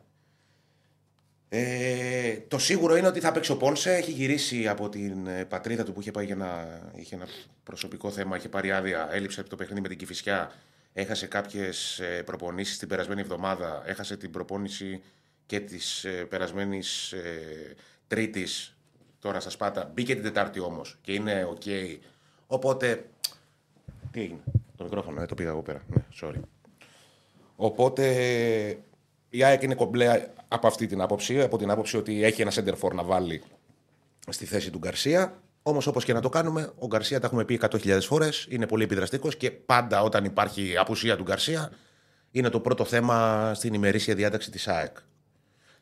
Ε, 1.48 2.36
το 2.48 2.58
σίγουρο 2.58 2.96
είναι 2.96 3.06
ότι 3.06 3.20
θα 3.20 3.32
παίξει 3.32 3.52
ο 3.52 3.56
Πόνσε. 3.56 3.94
Έχει 3.94 4.10
γυρίσει 4.10 4.68
από 4.68 4.88
την 4.88 5.26
ε, 5.26 5.44
πατρίδα 5.44 5.84
του 5.84 5.92
που 5.92 6.00
είχε 6.00 6.10
πάει 6.10 6.24
για 6.24 6.34
ένα, 6.34 6.80
είχε 6.94 7.14
ένα 7.14 7.26
προσωπικό 7.64 8.10
θέμα. 8.10 8.36
Είχε 8.36 8.48
πάρει 8.48 8.72
άδεια. 8.72 9.08
Έλειψε 9.12 9.42
το 9.42 9.56
παιχνίδι 9.56 9.80
με 9.80 9.88
την 9.88 9.98
Κηφισιά. 9.98 10.52
Έχασε 10.98 11.26
κάποιες 11.26 12.00
προπονήσεις 12.24 12.78
την 12.78 12.88
περασμένη 12.88 13.20
εβδομάδα. 13.20 13.82
Έχασε 13.86 14.16
την 14.16 14.30
προπόνηση 14.30 15.02
και 15.46 15.60
της 15.60 16.04
ε, 16.04 16.24
περασμένης 16.24 17.12
ε, 17.12 17.74
Τρίτης 18.06 18.76
τώρα 19.18 19.40
στα 19.40 19.50
Σπάτα. 19.50 19.90
Μπήκε 19.94 20.14
την 20.14 20.22
Τετάρτη 20.22 20.60
όμως 20.60 20.98
και 21.00 21.12
είναι 21.12 21.44
οκ. 21.44 21.62
Οπότε. 22.46 23.08
Τι 24.10 24.20
έγινε; 24.20 24.40
Το 24.76 24.84
μικρόφωνο, 24.84 25.22
ε, 25.22 25.26
το 25.26 25.34
πήγα 25.34 25.48
εγώ 25.48 25.62
πέρα. 25.62 25.82
Ναι, 25.88 26.04
sorry. 26.20 26.40
Οπότε 27.56 28.04
η 29.28 29.44
ΑΕΚ 29.44 29.62
είναι 29.62 29.74
κομπλέ 29.74 30.28
από 30.48 30.66
αυτή 30.66 30.86
την 30.86 31.00
άποψη, 31.00 31.40
από 31.42 31.58
την 31.58 31.70
άποψη 31.70 31.96
ότι 31.96 32.24
έχει 32.24 32.42
ένα 32.42 32.52
σέντερ 32.54 32.74
φορ 32.80 32.92
να 32.94 33.02
βάλει 33.02 33.42
στη 34.28 34.44
θέση 34.44 34.70
του 34.70 34.78
Γκαρσία. 34.78 35.42
Όμως, 35.68 35.86
όπως 35.86 36.04
και 36.04 36.12
να 36.12 36.20
το 36.20 36.28
κάνουμε, 36.28 36.72
ο 36.78 36.86
Γκαρσία 36.86 37.20
τα 37.20 37.26
έχουμε 37.26 37.44
πει 37.44 37.60
100.000 37.70 37.98
φορές, 38.02 38.46
είναι 38.50 38.66
πολύ 38.66 38.84
επιδραστικός 38.84 39.36
και 39.36 39.50
πάντα 39.50 40.02
όταν 40.02 40.24
υπάρχει 40.24 40.76
απουσία 40.76 41.16
του 41.16 41.22
Γκαρσία 41.22 41.72
είναι 42.30 42.48
το 42.48 42.60
πρώτο 42.60 42.84
θέμα 42.84 43.50
στην 43.54 43.74
ημερήσια 43.74 44.14
διάταξη 44.14 44.50
της 44.50 44.68
ΑΕΚ. 44.68 44.96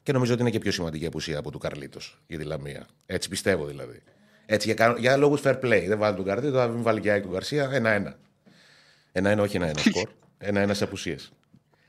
Και 0.02 0.12
νομίζω 0.12 0.32
ότι 0.32 0.42
είναι 0.42 0.50
και 0.50 0.58
πιο 0.58 0.70
σημαντική 0.70 1.04
η 1.04 1.06
απουσία 1.06 1.38
από 1.38 1.50
του 1.50 1.58
Καρλίτος 1.58 2.22
για 2.26 2.38
τη 2.38 2.44
Λαμία. 2.44 2.86
Έτσι 3.06 3.28
πιστεύω 3.28 3.66
δηλαδή. 3.66 4.02
Έτσι, 4.46 4.66
για, 4.66 4.76
κα- 4.86 4.96
για 4.98 5.16
λόγους 5.16 5.40
fair 5.44 5.58
play. 5.60 5.84
Δεν 5.88 5.98
βάλει 5.98 6.16
τον 6.16 6.24
Καρλίτο, 6.24 6.56
θα 6.58 6.68
μην 6.68 6.82
βάλει 6.82 7.00
και 7.00 7.08
η 7.08 7.10
ΑΕΚ 7.10 7.22
του 7.22 7.30
Γκαρσία. 7.30 7.70
Ένα-ένα. 7.72 8.18
Ένα-ένα, 9.12 9.42
όχι 9.42 9.56
ένα-ένα 9.56 9.78
σκορ. 9.78 10.08
Ένα-ένα 10.38 10.76
απουσίες. 10.80 11.32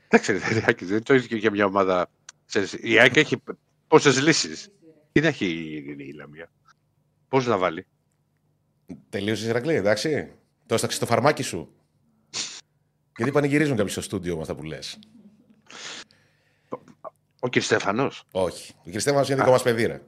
Εντάξει, 0.08 0.32
ρε 0.32 0.38
Τεριάκη, 0.38 0.84
δεν 0.84 1.02
το 1.02 1.12
έχει 1.14 1.28
και 1.28 1.36
για 1.36 1.50
μια 1.50 1.64
ομάδα. 1.64 2.10
Ξέρεις, 2.46 2.76
Η 2.80 2.98
ΑΕΚ 2.98 3.16
έχει 3.16 3.42
πόσες 3.88 4.20
λύσεις. 4.22 4.68
Τι 5.12 5.20
να 5.20 5.28
έχει 5.28 5.46
η- 5.46 5.96
η 6.08 6.12
Λαμία. 6.12 6.50
Πώς 7.28 7.46
να 7.46 7.58
βάλει; 7.58 7.86
Τελείωσε 9.08 9.44
η 9.44 9.48
Ηρακλή, 9.48 9.74
εντάξει. 9.74 10.32
Το 10.66 10.74
έσταξε 10.74 10.98
το 10.98 11.06
φαρμάκι 11.06 11.42
σου. 11.42 11.72
Γιατί 13.16 13.32
πανηγυρίζουν 13.32 13.76
κάποιοι 13.76 13.92
στο 13.92 14.00
στούντιο 14.00 14.34
με 14.34 14.40
αυτά 14.40 14.54
που 14.54 14.62
λες. 14.62 14.98
Ο 17.40 17.48
κ. 17.48 17.60
Στέφανος. 17.60 18.24
Όχι. 18.32 18.74
Ο 18.86 18.90
κ. 18.90 19.00
Στέφανος 19.00 19.28
είναι 19.28 19.38
δικό 19.38 19.50
μας 19.50 19.62
παιδί, 19.62 19.86
ρε. 19.86 20.00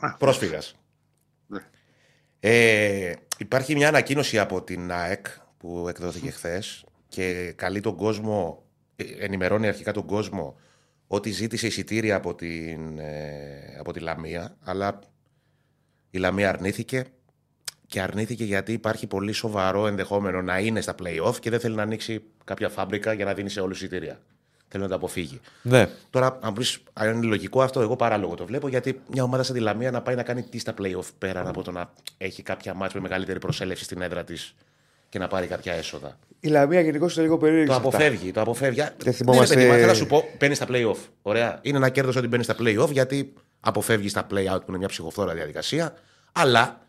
Α. 0.00 0.16
Πρόσφυγας. 0.16 0.74
Ναι. 1.46 1.60
Ε, 2.40 3.12
υπάρχει 3.38 3.74
μια 3.74 3.88
ανακοίνωση 3.88 4.38
από 4.38 4.62
την 4.62 4.92
ΑΕΚ 4.92 5.26
που 5.56 5.88
εκδόθηκε 5.88 6.30
χθες 6.30 6.84
και 7.08 7.52
καλεί 7.56 7.80
τον 7.80 7.96
κόσμο, 7.96 8.64
ε, 8.96 9.04
ενημερώνει 9.18 9.66
αρχικά 9.66 9.92
τον 9.92 10.06
κόσμο 10.06 10.56
ότι 11.06 11.30
ζήτησε 11.30 11.66
εισιτήρια 11.66 12.16
από, 12.16 12.34
την, 12.34 12.98
ε, 12.98 13.76
από 13.78 13.92
τη 13.92 14.00
Λαμία, 14.00 14.56
αλλά 14.60 14.98
η 16.14 16.18
Λαμία 16.18 16.48
αρνήθηκε 16.48 17.04
και 17.86 18.00
αρνήθηκε 18.00 18.44
γιατί 18.44 18.72
υπάρχει 18.72 19.06
πολύ 19.06 19.32
σοβαρό 19.32 19.86
ενδεχόμενο 19.86 20.42
να 20.42 20.58
είναι 20.58 20.80
στα 20.80 20.94
play-off 21.02 21.34
και 21.40 21.50
δεν 21.50 21.60
θέλει 21.60 21.74
να 21.74 21.82
ανοίξει 21.82 22.22
κάποια 22.44 22.68
φάμπρικα 22.68 23.12
για 23.12 23.24
να 23.24 23.34
δίνει 23.34 23.48
σε 23.50 23.60
όλους 23.60 23.76
εισιτήρια. 23.76 24.18
Θέλει 24.68 24.82
να 24.82 24.88
τα 24.88 24.94
αποφύγει. 24.94 25.40
Ναι. 25.62 25.88
Τώρα, 26.10 26.38
αν 26.42 26.54
βρει 26.54 26.64
αν 26.92 27.14
είναι 27.16 27.26
λογικό 27.26 27.62
αυτό, 27.62 27.80
εγώ 27.80 27.96
παράλογο 27.96 28.34
το 28.34 28.46
βλέπω 28.46 28.68
γιατί 28.68 29.00
μια 29.12 29.22
ομάδα 29.22 29.42
σαν 29.42 29.54
τη 29.54 29.60
Λαμία 29.60 29.90
να 29.90 30.02
πάει 30.02 30.14
να 30.14 30.22
κάνει 30.22 30.42
τι 30.42 30.58
στα 30.58 30.74
playoff 30.78 31.08
πέραν 31.18 31.46
από 31.46 31.62
το 31.62 31.70
να 31.70 31.90
έχει 32.18 32.42
κάποια 32.42 32.74
μάτς 32.74 32.94
με 32.94 33.00
μεγαλύτερη 33.00 33.38
προσέλευση 33.38 33.84
στην 33.84 34.02
έδρα 34.02 34.24
της 34.24 34.54
και 35.08 35.18
να 35.18 35.28
πάρει 35.28 35.46
κάποια 35.46 35.72
έσοδα. 35.72 36.18
Η 36.40 36.48
Λαμία 36.48 36.80
γενικώς 36.80 37.14
είναι 37.14 37.22
λίγο 37.24 37.38
περίεργη. 37.38 37.66
Το 37.66 37.72
σε 37.72 37.78
αυτά. 37.78 37.88
αποφεύγει, 37.96 38.30
το 38.30 38.40
αποφεύγει. 38.40 38.82
Δεν 38.98 39.12
θυμόμαστε- 39.12 39.52
είναι 39.52 39.60
παιδί, 39.62 39.72
μα, 39.72 39.78
θέλω 39.78 39.86
να 39.92 39.94
σου 39.98 40.06
πω, 40.06 40.24
μπαίνει 40.38 40.54
στα 40.54 40.66
playoff. 40.68 40.96
Ωραία. 41.22 41.58
Είναι 41.62 41.76
ένα 41.76 41.88
κέρδος 41.88 42.16
ότι 42.16 42.26
μπαίνει 42.28 42.42
στα 42.42 42.56
playoff 42.60 42.90
γιατί 42.90 43.32
αποφεύγεις 43.64 44.12
τα 44.12 44.26
play-out 44.30 44.58
που 44.60 44.64
είναι 44.68 44.78
μια 44.78 44.88
ψυχοφθόρα 44.88 45.34
διαδικασία. 45.34 45.94
Αλλά 46.32 46.80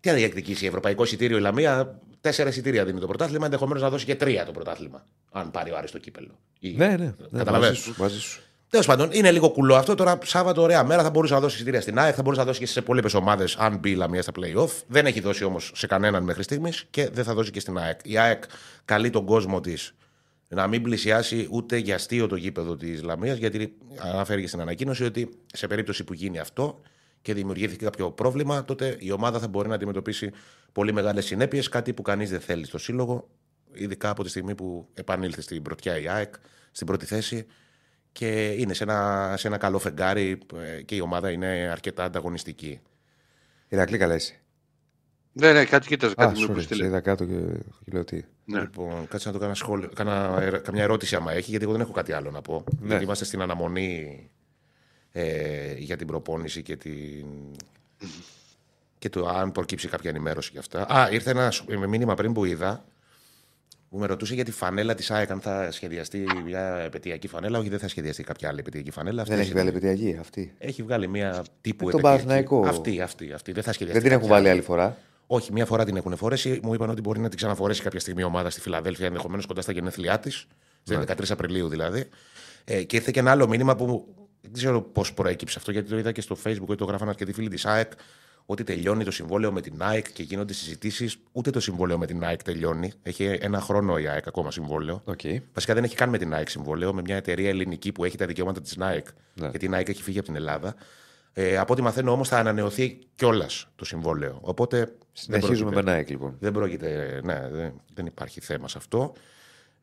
τι 0.00 0.08
θα 0.08 0.14
διεκδικήσει, 0.14 0.66
Ευρωπαϊκό 0.66 1.02
εισιτήριο 1.02 1.36
η 1.36 1.40
Λαμία, 1.40 1.98
τέσσερα 2.20 2.48
εισιτήρια 2.48 2.84
δίνει 2.84 3.00
το 3.00 3.06
πρωτάθλημα, 3.06 3.44
ενδεχομένως 3.44 3.82
να 3.82 3.90
δώσει 3.90 4.04
και 4.04 4.14
τρία 4.14 4.44
το 4.44 4.52
πρωτάθλημα. 4.52 5.04
Αν 5.32 5.50
πάρει 5.50 5.70
ο 5.70 5.76
Άρης 5.76 5.90
το 5.90 5.98
κύπελο. 5.98 6.38
Ή- 6.60 6.74
Ναι, 6.76 6.86
ναι. 6.86 6.94
ναι 6.96 7.38
Καταλαβαίνεις. 7.38 7.78
μαζί 7.78 7.92
σου, 7.92 8.02
μαζί 8.02 8.20
σου. 8.20 8.40
Τέλος 8.70 8.86
πάντων, 8.86 9.08
είναι 9.12 9.30
λίγο 9.30 9.50
κουλό 9.50 9.74
αυτό. 9.76 9.94
Τώρα, 9.94 10.18
Σάββατο, 10.24 10.62
ωραία 10.62 10.84
μέρα, 10.84 11.02
θα 11.02 11.10
μπορούσε 11.10 11.34
να 11.34 11.40
δώσει 11.40 11.54
εισιτήρια 11.54 11.80
στην 11.80 11.98
ΑΕΚ, 11.98 12.12
θα 12.16 12.22
μπορούσε 12.22 12.40
να 12.40 12.46
δώσει 12.46 12.58
και 12.60 12.66
σε 12.66 12.78
υπόλοιπες 12.80 13.14
ομάδες, 13.14 13.56
αν 13.56 13.76
μπει 13.78 13.90
η 13.90 13.94
Λαμία 13.94 14.22
στα 14.22 14.32
playoff. 14.40 14.68
Δεν 14.86 15.06
έχει 15.06 15.20
δώσει 15.20 15.44
όμως 15.44 15.72
σε 15.74 15.86
κανέναν 15.86 16.22
μέχρι 16.22 16.42
στιγμής 16.42 16.84
και 16.90 17.08
δεν 17.12 17.24
θα 17.24 17.34
δώσει 17.34 17.50
και 17.50 17.60
στην 17.60 17.78
ΑΕΚ. 17.78 18.00
Η 18.02 18.18
ΑΕΚ 18.18 18.42
καλεί 18.84 19.10
τον 19.10 19.24
κόσμο 19.24 19.60
της 19.60 19.94
να 20.54 20.66
μην 20.66 20.82
πλησιάσει 20.82 21.48
ούτε 21.50 21.76
για 21.76 21.94
αστείο 21.94 22.26
το 22.26 22.36
γήπεδο 22.36 22.76
της 22.76 23.02
Λαμίας, 23.02 23.38
γιατί 23.38 23.76
αναφέρει 23.98 24.40
και 24.40 24.46
στην 24.46 24.60
ανακοίνωση 24.60 25.04
ότι 25.04 25.30
σε 25.52 25.66
περίπτωση 25.66 26.04
που 26.04 26.12
γίνει 26.12 26.38
αυτό 26.38 26.80
και 27.22 27.34
δημιουργήθηκε 27.34 27.84
κάποιο 27.84 28.10
πρόβλημα, 28.10 28.64
τότε 28.64 28.96
η 28.98 29.10
ομάδα 29.10 29.38
θα 29.38 29.48
μπορεί 29.48 29.68
να 29.68 29.74
αντιμετωπίσει 29.74 30.30
πολύ 30.72 30.92
μεγάλες 30.92 31.24
συνέπειες, 31.24 31.68
κάτι 31.68 31.92
που 31.92 32.02
κανείς 32.02 32.30
δεν 32.30 32.40
θέλει 32.40 32.64
στο 32.64 32.78
σύλλογο, 32.78 33.28
ειδικά 33.72 34.10
από 34.10 34.22
τη 34.22 34.28
στιγμή 34.28 34.54
που 34.54 34.88
επανήλθε 34.94 35.40
στην 35.40 35.62
πρωτιά 35.62 35.98
η 35.98 36.08
ΑΕΚ, 36.08 36.34
στην 36.70 36.86
πρώτη 36.86 37.06
θέση 37.06 37.46
και 38.12 38.50
είναι 38.50 38.74
σε 38.74 38.82
ένα, 38.82 39.34
σε 39.38 39.46
ένα 39.46 39.56
καλό 39.56 39.78
φεγγάρι 39.78 40.38
ε, 40.56 40.82
και 40.82 40.94
η 40.94 41.00
ομάδα 41.00 41.30
είναι 41.30 41.68
αρκετά 41.70 42.04
ανταγωνιστική. 42.04 42.80
Ηρακλή, 43.68 43.98
καλά 43.98 44.14
είσαι. 44.14 44.40
Ναι, 45.32 45.52
ναι, 45.52 45.64
κάτι 45.64 45.86
κοίταζε. 45.86 46.12
Α, 46.12 46.24
Κάτι 46.26 46.40
μου 46.40 46.46
sorry, 46.50 46.54
σε 46.56 46.62
στείλε. 46.62 46.86
είδα 46.86 47.00
κάτω 47.00 47.24
και, 47.24 47.34
και 47.84 47.90
λέω 47.92 48.04
τι. 48.04 48.20
Ναι. 48.44 48.60
Λοιπόν, 48.60 49.08
κάτσε 49.08 49.28
να 49.28 49.34
το 49.34 49.40
κάνω 49.40 49.54
σχόλιο, 49.54 49.88
κάνα, 49.94 50.38
ερ- 50.40 50.60
καμιά 50.60 50.82
ερώτηση 50.82 51.14
άμα 51.16 51.32
έχει, 51.32 51.50
γιατί 51.50 51.64
εγώ 51.64 51.72
δεν 51.72 51.80
έχω 51.82 51.92
κάτι 51.92 52.12
άλλο 52.12 52.30
να 52.30 52.40
πω. 52.40 52.64
Ναι. 52.80 52.88
Γιατί 52.88 53.04
είμαστε 53.04 53.24
στην 53.24 53.40
αναμονή 53.40 54.28
ε, 55.12 55.72
για 55.76 55.96
την 55.96 56.06
προπόνηση 56.06 56.62
και 56.62 56.76
την... 56.76 57.26
και 58.98 59.08
το 59.08 59.28
αν 59.28 59.52
προκύψει 59.52 59.88
κάποια 59.88 60.10
ενημέρωση 60.10 60.48
για 60.52 60.60
αυτά. 60.60 60.86
Α, 60.90 61.10
ήρθε 61.10 61.30
ένα 61.30 61.50
σ- 61.50 61.68
με 61.78 61.86
μήνυμα 61.86 62.14
πριν 62.14 62.32
που 62.32 62.44
είδα 62.44 62.84
που 63.90 63.98
με 63.98 64.06
ρωτούσε 64.06 64.34
για 64.34 64.44
τη 64.44 64.50
φανέλα 64.50 64.94
της 64.94 65.10
ΑΕΚ, 65.10 65.30
αν 65.30 65.40
θα 65.40 65.70
σχεδιαστεί 65.70 66.26
μια 66.44 66.76
επαιτειακή 66.76 67.28
φανέλα. 67.28 67.58
Όχι, 67.58 67.68
δεν 67.68 67.78
θα 67.78 67.88
σχεδιαστεί 67.88 68.22
κάποια 68.22 68.48
άλλη 68.48 68.58
επαιτειακή 68.58 68.90
φανέλα. 68.90 69.22
Δεν 69.22 69.32
Αυτή 69.32 69.42
έχει 69.44 69.52
βγάλει 69.52 69.68
επαιτειακή 69.68 70.16
αυτή. 70.20 70.54
Έχει 70.58 70.82
βγάλει 70.82 71.08
μια 71.08 71.44
τύπου 71.60 71.84
Με 71.84 71.90
τον 71.90 72.00
επαιτειακή. 72.00 72.24
Παναθηναϊκό. 72.26 72.66
Αυτή, 72.68 73.00
αυτή, 73.00 73.32
αυτή. 73.32 73.52
Δεν 73.52 73.62
θα 73.62 73.72
σχεδιαστεί. 73.72 74.00
Δεν 74.02 74.08
την 74.10 74.18
έχουν 74.18 74.28
κάποια 74.28 74.42
βάλει 74.42 74.52
άλλη 74.52 74.60
φορά. 74.66 74.96
Όχι, 75.32 75.52
μία 75.52 75.66
φορά 75.66 75.84
την 75.84 75.96
έχουν 75.96 76.16
φορέσει. 76.16 76.60
Μου 76.62 76.74
είπαν 76.74 76.90
ότι 76.90 77.00
μπορεί 77.00 77.20
να 77.20 77.28
την 77.28 77.36
ξαναφορέσει 77.36 77.82
κάποια 77.82 78.00
στιγμή 78.00 78.20
η 78.22 78.24
ομάδα 78.24 78.50
στη 78.50 78.60
Φιλαδέλφια, 78.60 79.06
ενδεχομένως 79.06 79.46
κοντά 79.46 79.60
στα 79.60 79.72
γενέθλιά 79.72 80.18
της, 80.18 80.46
στις 80.82 80.98
13 80.98 81.30
Απριλίου 81.30 81.68
δηλαδή. 81.68 82.08
Ε, 82.64 82.82
και 82.82 82.96
ήρθε 82.96 83.10
και 83.10 83.20
ένα 83.20 83.30
άλλο 83.30 83.48
μήνυμα 83.48 83.76
που 83.76 84.14
δεν 84.40 84.52
ξέρω 84.52 84.82
πώς 84.82 85.14
προέκυψε 85.14 85.58
αυτό, 85.58 85.70
γιατί 85.70 85.88
το 85.88 85.98
είδα 85.98 86.12
και 86.12 86.20
στο 86.20 86.36
Facebook 86.44 86.66
ότι 86.66 86.76
το 86.76 86.84
γράφαν 86.84 87.08
αρκετοί 87.08 87.32
φίλοι 87.32 87.48
της 87.48 87.66
ΑΕΚ, 87.66 87.92
ότι 88.46 88.64
τελειώνει 88.64 89.04
το 89.04 89.10
συμβόλαιο 89.10 89.52
με 89.52 89.60
την 89.60 89.74
ΑΕΚ 89.78 90.12
και 90.12 90.22
γίνονται 90.22 90.52
συζητήσεις. 90.52 91.16
Ούτε 91.32 91.50
το 91.50 91.60
συμβόλαιο 91.60 91.98
με 91.98 92.06
την 92.06 92.24
ΑΕΚ 92.24 92.42
τελειώνει. 92.42 92.92
Έχει 93.02 93.38
ένα 93.40 93.60
χρόνο 93.60 93.98
η 93.98 94.08
ΑΕΚ 94.08 94.26
ακόμα 94.26 94.50
συμβόλαιο. 94.50 95.02
Οκ. 95.04 95.20
Βασικά 95.52 95.74
δεν 95.74 95.84
έχει 95.84 95.94
καν 95.94 96.08
με 96.08 96.18
την 96.18 96.34
ΑΕΚ 96.34 96.48
συμβόλαιο, 96.48 96.94
με 96.94 97.00
μια 97.00 97.16
εταιρεία 97.16 97.48
ελληνική 97.48 97.92
που 97.92 98.04
έχει 98.04 98.16
τα 98.16 98.26
δικαιώματα 98.26 98.60
της 98.60 98.78
ΑΕΚ. 98.78 99.06
Ναι. 99.34 99.48
Γιατί 99.48 99.64
η 99.64 99.70
ΑΕΚ 99.72 99.88
έχει 99.88 100.02
φύγει 100.02 100.18
από 100.18 100.26
την 100.26 100.36
Ελλάδα. 100.36 100.74
Ε, 101.32 101.56
από 101.56 101.72
ό,τι 101.72 101.82
μαθαίνω 101.82 102.12
όμως 102.12 102.28
θα 102.28 102.38
ανανεωθεί 102.38 102.98
κιόλας 103.14 103.68
το 103.76 103.84
συμβόλαιο. 103.84 104.38
Οπότε 104.42 104.78
δεν 104.78 104.94
Συνεχίζουμε 105.12 105.70
πρόκειται- 105.70 105.94
με 105.96 106.02
Nike 106.02 106.08
λοιπόν. 106.08 106.36
δεν 106.40 106.52
πρόκειται. 106.52 107.20
Ναι, 107.24 107.48
δεν, 107.50 107.72
δεν 107.94 108.06
υπάρχει 108.06 108.40
θέμα 108.40 108.68
σε 108.68 108.78
αυτό. 108.78 109.12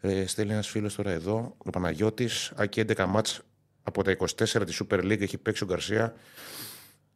Ε, 0.01 0.25
στέλνει 0.27 0.51
ένας 0.51 0.67
φίλος 0.67 0.95
τώρα 0.95 1.11
εδώ, 1.11 1.55
ο 1.57 1.69
Παναγιώτης. 1.69 2.51
Ακεί 2.55 2.79
11 2.79 3.05
μάτς 3.05 3.41
από 3.83 4.03
τα 4.03 4.11
24 4.11 4.65
της 4.65 4.81
Super 4.83 4.99
League 5.03 5.21
έχει 5.21 5.37
παίξει 5.37 5.63
ο 5.63 5.65
Γκαρσία. 5.67 6.13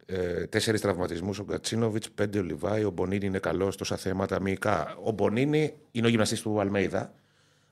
Ε, 0.05 0.45
Τέσσερις 0.47 0.81
τραυματισμούς 0.81 1.39
ο 1.39 1.43
Γκατσίνοβιτς, 1.43 2.09
πέντε 2.11 2.39
ο 2.39 2.43
Λιβάη. 2.43 2.83
Ο 2.83 2.89
Μπονίνι 2.89 3.25
είναι 3.25 3.39
καλός, 3.39 3.75
τόσα 3.77 3.97
θέματα 3.97 4.41
μυϊκά. 4.41 4.97
Ο 5.03 5.11
Μπονίνι 5.11 5.73
είναι 5.91 6.07
ο 6.07 6.09
γυμναστής 6.09 6.41
του 6.41 6.59
Αλμέιδα. 6.59 7.13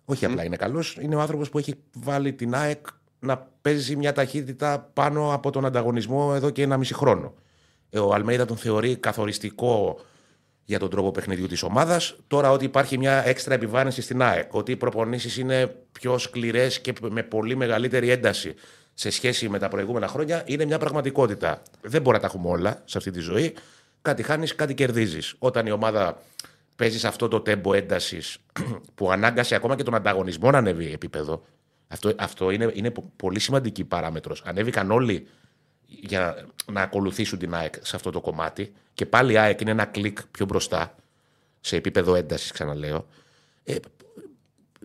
Όχι 0.06 0.26
απλά 0.26 0.44
είναι 0.44 0.56
καλός, 0.56 0.98
είναι 1.02 1.16
ο 1.16 1.20
άνθρωπος 1.20 1.50
που 1.50 1.58
έχει 1.58 1.76
βάλει 1.94 2.34
την 2.34 2.56
ΑΕΚ 2.56 2.86
να 3.20 3.48
παίζει 3.62 3.96
μια 3.96 4.14
ταχύτητα 4.14 4.90
πάνω 4.94 5.34
από 5.34 5.52
τον 5.52 5.66
ανταγωνισμό 5.66 6.32
εδώ 6.36 6.50
και 6.50 6.62
ένα 6.62 6.78
μισή 6.78 6.94
χρόνο. 6.94 7.34
Ε, 7.90 8.00
Ο 8.00 8.14
Αλμέιδα 8.14 8.46
τον 8.46 8.58
θεωρεί 8.58 8.96
καθοριστικό 8.96 10.00
για 10.64 10.80
τον 10.80 10.90
τρόπο 10.90 11.12
παιχνιδιού 11.12 11.48
της 11.48 11.64
ομάδας. 11.64 12.16
Τώρα 12.28 12.52
ότι 12.52 12.66
υπάρχει 12.66 12.98
μια 12.98 13.28
έξτρα 13.28 13.54
επιβάρυνση 13.54 14.02
στην 14.02 14.22
ΑΕΚ, 14.22 14.54
ότι 14.54 14.72
οι 14.72 14.76
προπονήσεις 14.76 15.38
είναι 15.38 15.76
πιο 15.92 16.18
σκληρές 16.18 16.80
και 16.82 16.94
με 17.10 17.24
πολύ 17.24 17.56
μεγαλύτερη 17.56 18.10
ένταση 18.10 18.54
σε 18.94 19.10
σχέση 19.10 19.50
με 19.50 19.60
τα 19.60 19.68
προηγούμενα 19.68 20.08
χρόνια, 20.08 20.44
είναι 20.46 20.66
μια 20.66 20.78
πραγματικότητα. 20.78 21.62
Δεν 21.82 22.02
μπορεί 22.02 22.16
να 22.16 22.22
τα 22.22 22.28
έχουμε 22.28 22.50
όλα 22.50 22.82
σε 22.86 22.98
αυτή 22.98 23.12
τη 23.12 23.20
ζωή. 23.20 23.56
Κάτι 24.02 24.24
χάνεις, 24.24 24.56
κάτι 24.56 24.74
κερδίζεις. 24.74 25.36
Όταν 25.40 25.66
η 25.66 25.72
ομάδα 25.72 26.22
παίζει 26.76 27.00
σε 27.00 27.08
αυτό 27.08 27.28
το 27.28 27.40
τέμπο 27.40 27.74
έντασης 27.74 28.38
που 28.96 29.12
ανάγκασε 29.12 29.56
ακόμα 29.56 29.76
και 29.76 29.84
τον 29.84 29.96
ανταγωνισμό 29.96 30.52
να 30.52 30.58
ανέβει 30.58 30.92
επίπεδο. 30.94 31.44
Αυτό, 31.92 32.14
αυτό 32.18 32.50
είναι, 32.50 32.72
είναι 32.74 32.92
πο- 32.92 33.12
πολύ 33.16 33.40
σημαντική 33.40 33.84
παράμετρος. 33.84 34.42
Ανέβηκαν 34.46 34.92
όλοι 34.92 35.28
για 35.86 36.48
να 36.72 36.82
ακολουθήσουν 36.82 37.40
την 37.40 37.54
ΑΕΚ 37.54 37.74
σε 37.82 37.96
αυτό 37.96 38.12
το 38.12 38.22
κομμάτι. 38.22 38.74
Και 38.94 39.06
πάλι 39.06 39.34
η 39.34 39.38
ΑΕΚ 39.38 39.62
είναι 39.62 39.72
ένα 39.72 39.86
κλικ 39.86 40.28
πιο 40.28 40.46
μπροστά, 40.46 40.96
σε 41.62 41.76
επίπεδο 41.76 42.16
έντασης, 42.16 42.52
ξαναλέω. 42.52 43.08
Ε, 43.64 43.76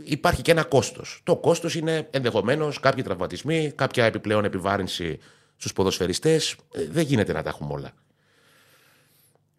υπάρχει 0.05 0.43
και 0.43 0.51
ένα 0.51 0.65
κόστος. 0.65 1.21
Το 1.25 1.37
κόστος 1.37 1.75
είναι 1.75 2.09
ενδεχομένως 2.11 2.81
κάποιοι 2.81 3.03
τραυματισμοί, 3.03 3.73
κάποια 3.75 4.05
επιπλέον 4.05 4.45
επιβάρυνση 4.45 5.19
στους 5.57 5.73
ποδοσφαιριστές. 5.73 6.57
Ε, 6.73 6.87
δεν 6.91 7.05
γίνεται 7.05 7.33
να 7.33 7.43
τα 7.43 7.49
έχουμε 7.49 7.73
όλα. 7.73 7.93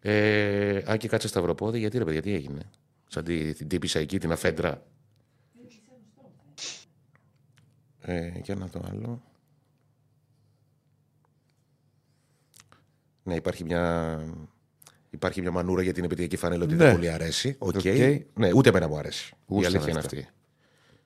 Ε, 0.00 0.82
Άκη, 0.86 1.08
κάτσε 1.08 1.28
σταυροπόδι, 1.28 1.78
γιατί 1.78 1.98
ρε 1.98 2.04
παιδιά, 2.04 2.22
τι 2.22 2.34
έγινε; 2.34 2.70
Σαν 3.08 3.24
τη, 3.24 3.54
την 3.54 3.68
τύπησα 3.68 3.98
εκεί, 3.98 4.18
την 4.18 4.32
αφέντρα. 4.32 4.82
Ε, 8.08 8.32
για 8.42 8.54
να 8.54 8.68
το 8.68 8.84
άλλο. 8.90 9.22
Ναι, 13.22 13.34
υπάρχει 13.34 13.64
μια, 13.64 14.18
υπάρχει 15.10 15.40
μια 15.40 15.50
μανούρα 15.50 15.82
για 15.82 15.92
την 15.92 16.04
επαιτειακή 16.04 16.36
φανέλα 16.36 16.64
ότι 16.64 16.74
Ναι. 16.74 16.84
δεν 16.84 16.94
πολύ 16.94 17.08
αρέσει. 17.10 17.56
Οκ. 17.58 17.74
Οκ. 17.74 17.84
Ναι, 18.34 18.52
ούτε 18.52 18.68
εμένα 18.68 18.88
μου 18.88 18.98
αρέσει. 18.98 19.34
Γούστα 19.46 19.68
η 19.70 19.72
αλήθεια 19.72 19.90
είναι 19.90 19.98
αυτά. 19.98 20.16
αυτή. 20.16 20.30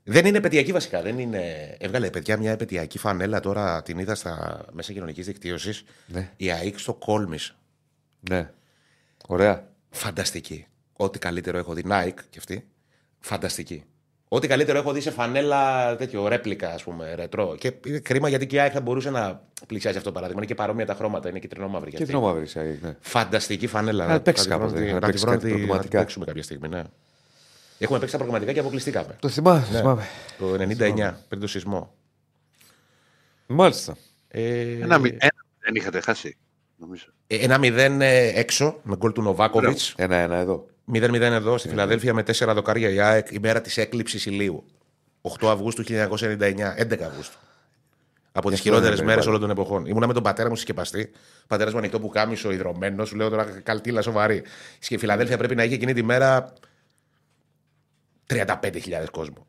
Δεν 0.04 0.26
είναι 0.26 0.38
επαιτειακή 0.38 0.72
βασικά. 0.72 1.02
Δεν 1.02 1.18
είναι... 1.18 1.76
Έβγαλε 1.78 2.10
παιδιά 2.10 2.36
μια 2.36 2.50
επαιτειακή 2.50 2.98
φανέλα 2.98 3.40
τώρα 3.40 3.82
την 3.82 3.98
είδα 3.98 4.14
στα 4.14 4.64
μέσα 4.72 4.92
κοινωνικής 4.92 5.26
δικτύωσης. 5.26 5.84
Ναι. 6.06 6.32
Η 6.36 6.50
ΑΕΚ 6.50 6.78
στο 6.78 6.94
Κόλμης. 6.94 7.56
Ναι. 8.30 8.50
Ωραία. 9.26 9.72
Φανταστική. 9.90 10.66
Ό,τι 10.92 11.18
καλύτερο 11.18 11.58
έχω 11.58 11.74
δει. 11.74 11.82
Nike 11.88 12.18
και 12.30 12.38
αυτή. 12.38 12.68
Φανταστική. 13.18 13.84
Ό,τι 14.32 14.46
καλύτερο 14.48 14.78
έχω 14.78 14.92
δει 14.92 15.00
σε 15.00 15.10
φανέλα 15.10 15.96
τέτοιο 15.96 16.28
ρέπλικα, 16.28 16.68
ας 16.70 16.82
πούμε, 16.82 17.14
ρετρό. 17.14 17.54
Και 17.58 17.72
είναι 17.86 17.98
κρίμα 17.98 18.28
γιατί 18.28 18.46
και 18.46 18.56
η 18.56 18.58
ΑΕΚ 18.58 18.70
θα 18.74 18.80
μπορούσε 18.80 19.10
να 19.10 19.42
πλησιάσει 19.66 19.96
αυτό 19.96 20.08
το 20.08 20.14
παράδειγμα. 20.14 20.42
Είναι 20.42 20.50
και 20.52 20.56
παρόμοια 20.58 20.86
τα 20.86 20.94
χρώματα, 20.94 21.28
είναι 21.28 21.38
κυτρινό-μαύρη. 21.38 21.90
Και 21.90 21.96
αυτή. 21.96 22.08
την 22.08 22.16
ομάδα 22.16 22.40
ναι. 22.82 22.96
Φανταστική 23.00 23.66
φανέλα. 23.66 24.06
Να 24.06 24.20
παίξει 24.20 24.42
τη 24.42 24.48
βρω 24.48 24.58
κάποτε, 24.58 24.80
τη- 24.80 24.92
να 24.92 24.98
τη 25.00 25.06
παίξει 25.06 25.24
βρω 25.24 25.30
κάτι 25.30 25.42
τη- 25.44 25.48
Να 25.50 25.56
την 25.56 25.58
προγραμματικά. 25.66 25.98
παίξουμε 25.98 26.24
κάποια 26.24 26.42
στιγμή, 26.42 26.68
ναι. 26.68 26.82
Έχουμε 27.78 27.98
παίξει 27.98 28.12
τα 28.14 28.18
προγραμματικά 28.20 28.52
και 28.52 28.60
αποκλειστήκαμε. 28.60 29.16
Το 29.20 29.28
θυμάμαι. 29.28 29.66
Ναι. 29.72 29.78
θυμάμαι. 29.78 30.06
Το 30.38 30.54
99, 30.54 31.12
πριν 31.28 31.40
το 31.40 31.46
σεισμό. 31.46 31.94
Μάλιστα. 33.46 33.96
Ε, 34.28 34.60
Ένα, 34.80 34.98
μη- 34.98 35.16
ένα 35.18 35.30
δεν 35.60 35.74
είχατε 35.74 36.00
χάσει. 36.00 36.36
Νομίζω. 36.76 37.06
ε, 37.26 37.36
ένα 37.36 37.58
0 37.58 38.00
ε, 38.00 38.40
έξω 38.40 38.78
με 38.82 38.96
γκολ 38.96 39.12
του 39.12 39.22
Νοβάκοβιτς. 39.22 39.94
Ένα-ένα 39.96 40.36
εδώ. 40.36 40.66
0-0 40.94 41.20
εδώ 41.20 41.58
στη 41.58 41.68
Φιλαδέλφια 41.68 42.14
με 42.14 42.22
4 42.22 42.52
δοκάρια 42.54 42.90
η 42.90 43.00
ΑΕΚ 43.00 43.30
η 43.30 43.38
μέρα 43.38 43.60
της 43.60 43.76
έκλειψης 43.76 44.26
ηλίου. 44.26 44.64
8 45.40 45.48
Αυγούστου 45.48 45.82
1999, 45.82 46.74
11 46.76 47.00
Αυγούστου. 47.02 47.38
Από 48.32 48.48
τις 48.48 48.58
αυτό 48.58 48.70
χειρότερες 48.70 48.98
είναι, 48.98 49.06
μέρες 49.06 49.24
πάλι. 49.24 49.36
όλων 49.36 49.48
των 49.48 49.50
εποχών. 49.50 49.86
Ήμουνα 49.86 50.06
με 50.06 50.12
τον 50.12 50.22
πατέρα 50.22 50.48
μου 50.48 50.56
συσκεπαστή. 50.56 51.10
Ο 51.42 51.46
πατέρας 51.46 51.72
μου 51.72 51.78
ανοιχτό 51.78 52.00
που 52.00 52.08
κάμισο, 52.08 52.50
υδρωμένο. 52.50 53.04
Σου 53.04 53.16
λέω 53.16 53.28
τώρα 53.28 53.44
καλτήλα 53.44 54.02
σοβαρή. 54.02 54.42
Στη 54.78 54.98
Φιλαδέλφια 54.98 55.38
πρέπει 55.38 55.54
να 55.54 55.64
είχε 55.64 55.74
εκείνη 55.74 55.92
τη 55.92 56.02
μέρα 56.02 56.52
35.000 58.26 59.04
κόσμο. 59.10 59.46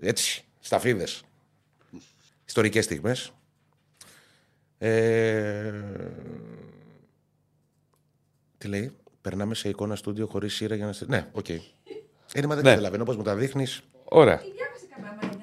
Έτσι, 0.00 0.44
σταφίδες. 0.60 1.22
Ιστορικές 2.44 2.84
στιγμές. 2.84 3.32
Ε... 4.78 5.72
Τι 8.58 8.68
λέει, 8.68 8.96
περνάμε 9.30 9.54
σε 9.54 9.68
εικόνα 9.68 9.96
στούντιο 9.96 10.26
χωρίς 10.26 10.54
σειρά 10.54 10.74
για 10.74 10.86
να. 10.86 10.92
σε- 10.92 11.04
Ναι, 11.08 11.26
οκ. 11.32 11.44
Okay. 11.48 11.58
Είναι 12.34 12.46
μα 12.46 12.54
δεν 12.54 12.64
Ναι. 12.64 12.70
καταλαβαίνω 12.70 13.04
πώς 13.04 13.12
μου 13.12 13.22
τα 13.22 13.34
δείχνεις. 13.34 13.80
Ωραία. 14.04 14.40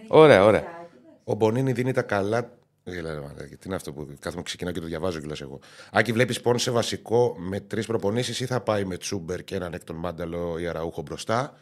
Ωραία, 0.07 0.43
ωραία. 0.45 0.63
Ο 1.23 1.33
Μπονίνη 1.33 1.71
δίνει 1.71 1.91
τα 1.93 2.01
καλά. 2.01 2.51
Γελάω, 2.83 3.13
μαλάκα, 3.21 3.43
Τι 3.45 3.57
είναι 3.65 3.75
αυτό 3.75 3.93
που 3.93 4.07
κάθομαι 4.19 4.41
ξεκινάω 4.43 4.73
και 4.73 4.79
το 4.79 4.85
διαβάζω 4.85 5.19
κιόλας 5.19 5.41
εγώ. 5.41 5.59
Άκη, 5.91 6.11
βλέπεις 6.11 6.41
Πόνσε 6.41 6.71
βασικό 6.71 7.35
με 7.37 7.59
τρεις 7.59 7.85
προπονήσεις 7.85 8.39
ή 8.39 8.45
θα 8.45 8.61
πάει 8.61 8.85
με 8.85 8.97
Τσούμπερ 8.97 9.43
και 9.43 9.55
έναν 9.55 9.73
εκ 9.73 9.83
των 9.83 9.95
Μάνταλο 9.95 10.57
ή 10.59 10.67
Αραούχο 10.67 11.01
μπροστά; 11.01 11.53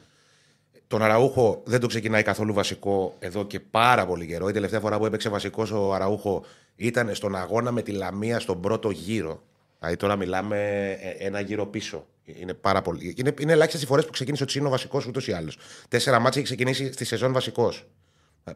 Τον 0.87 1.01
Αραούχο 1.01 1.61
δεν 1.65 1.79
το 1.79 1.87
ξεκινάει 1.87 2.23
καθόλου 2.23 2.53
βασικό 2.53 3.15
εδώ 3.19 3.45
και 3.45 3.59
πάρα 3.59 4.05
πολύ 4.05 4.27
καιρό. 4.27 4.47
Η 4.49 4.51
τελευταία 4.51 4.79
φορά 4.79 4.97
που 4.97 5.05
έπαιξε 5.05 5.29
βασικός 5.29 5.71
ο 5.71 5.93
Αραούχο 5.93 6.43
ήταν 6.75 7.15
στον 7.15 7.35
αγώνα 7.35 7.71
με 7.71 7.81
τη 7.81 7.91
Λαμία 7.91 8.39
στον 8.39 8.61
πρώτο 8.61 8.89
γύρο. 8.89 9.43
Δηλαδή 9.85 10.01
τώρα 10.01 10.15
μιλάμε 10.15 10.89
ε, 11.01 11.25
ένα 11.25 11.39
γύρο 11.39 11.67
πίσω. 11.67 12.07
Είναι 12.23 12.53
πάρα 12.53 12.81
πολύ. 12.81 13.13
Είναι, 13.17 13.33
είναι 13.39 13.51
ελάχιστες 13.51 13.81
οι 13.81 13.85
φορές 13.85 14.05
που 14.05 14.11
ξεκίνησε 14.11 14.43
ο 14.43 14.45
Τσίνο 14.45 14.69
βασικός 14.69 15.05
ούτως 15.05 15.27
ή 15.27 15.31
άλλως. 15.31 15.57
Τέσσερα 15.87 16.19
μάτια 16.19 16.41
έχει 16.41 16.53
ξεκινήσει 16.53 16.91
στη 16.91 17.05
σεζόν 17.05 17.33
βασικός. 17.33 17.87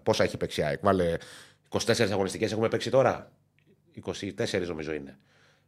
Πόσα 0.03 0.23
έχει 0.23 0.38
παίξει 0.38 0.61
η 0.61 0.64
ΑΕΚ; 0.64 0.80
Βάλε 0.81 1.18
24 1.69 2.01
αγωνιστικές 2.11 2.51
έχουμε 2.51 2.68
παίξει 2.68 2.89
τώρα; 2.89 3.31
24 4.06 4.65
νομίζω 4.68 4.93
είναι. 4.93 5.18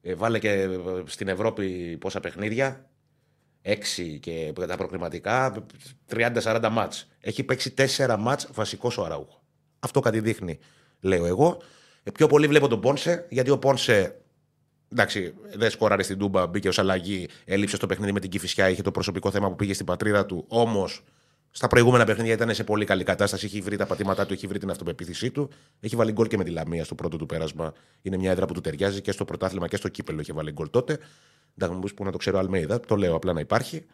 Ε, 0.01 0.15
βάλε 0.15 0.39
και 0.39 0.49
ε, 0.49 0.69
στην 1.05 1.27
Ευρώπη 1.27 1.97
πόσα 1.99 2.19
παιχνίδια; 2.19 2.89
6 3.63 3.73
και 4.19 4.53
τα 4.67 4.77
προκριματικά 4.77 5.65
30-40 6.09 6.67
μάτς. 6.71 7.07
Έχει 7.19 7.43
παίξει 7.43 7.73
4 7.97 8.15
μάτς 8.19 8.49
βασικός 8.53 8.97
ο 8.97 9.03
Αραούχο. 9.03 9.43
Αυτό 9.79 9.99
κάτι 9.99 10.19
δείχνει, 10.19 10.59
λέω 10.99 11.25
εγώ. 11.25 11.61
Ε, 12.03 12.11
πιο 12.11 12.27
πολύ 12.27 12.47
βλέπω 12.47 12.67
τον 12.67 12.81
Πόνσε, 12.81 13.25
γιατί 13.29 13.49
ο 13.49 13.57
Πόνσε 13.59 14.20
Εντάξει, 14.91 15.33
δεν 15.55 15.69
σκόραρε 15.69 16.03
στην 16.03 16.17
Τούμπα, 16.17 16.47
μπήκε 16.47 16.67
ως 16.67 16.79
αλλαγή, 16.79 17.27
έλειψε 17.45 17.75
στο 17.75 17.87
παιχνίδι 17.87 18.11
με 18.11 18.19
την 18.19 18.29
Κυφυσιά, 18.29 18.69
είχε 18.69 18.81
το 18.81 18.91
προσωπικό 18.91 19.31
θέμα 19.31 19.49
που 19.49 19.55
πήγε 19.55 19.73
στην 19.73 19.85
πατρίδα 19.85 20.25
του. 20.25 20.45
Όμως 20.47 21.03
στα 21.51 21.67
προηγούμενα 21.67 22.05
παιχνίδια 22.05 22.33
ήταν 22.33 22.53
σε 22.53 22.63
πολύ 22.63 22.85
καλή 22.85 23.03
κατάσταση, 23.03 23.45
έχει 23.45 23.61
βρει 23.61 23.77
τα 23.77 23.85
πατήματά 23.85 24.25
του, 24.25 24.33
έχει 24.33 24.47
βρει 24.47 24.59
την 24.59 24.69
αυτοπεποίθησή 24.69 25.31
του. 25.31 25.49
Έχει 25.79 25.95
βάλει 25.95 26.11
γκολ 26.11 26.27
και 26.27 26.37
με 26.37 26.43
τη 26.43 26.49
Λαμία 26.49 26.83
στο 26.83 26.95
πρώτο 26.95 27.17
του 27.17 27.25
πέρασμα. 27.25 27.73
Είναι 28.01 28.17
μια 28.17 28.31
έδρα 28.31 28.45
που 28.45 28.53
του 28.53 28.61
ταιριάζει 28.61 29.01
και 29.01 29.11
στο 29.11 29.25
πρωτάθλημα 29.25 29.67
και 29.67 29.75
στο 29.75 29.87
κύπελο 29.87 30.19
είχε 30.19 30.33
βάλει 30.33 30.51
γκολ 30.51 30.69
τότε. 30.69 30.97
Μη 31.53 31.71
μου 31.73 31.79
πεις 31.79 31.93
που 31.93 32.03
να 32.03 32.11
το 32.11 32.17
ξέρω 32.17 32.39
Αλμέιδα, 32.39 32.79
το 32.79 32.95
λέω 32.95 33.15
απλά 33.15 33.33
να 33.33 33.39
υπάρχει. 33.39 33.85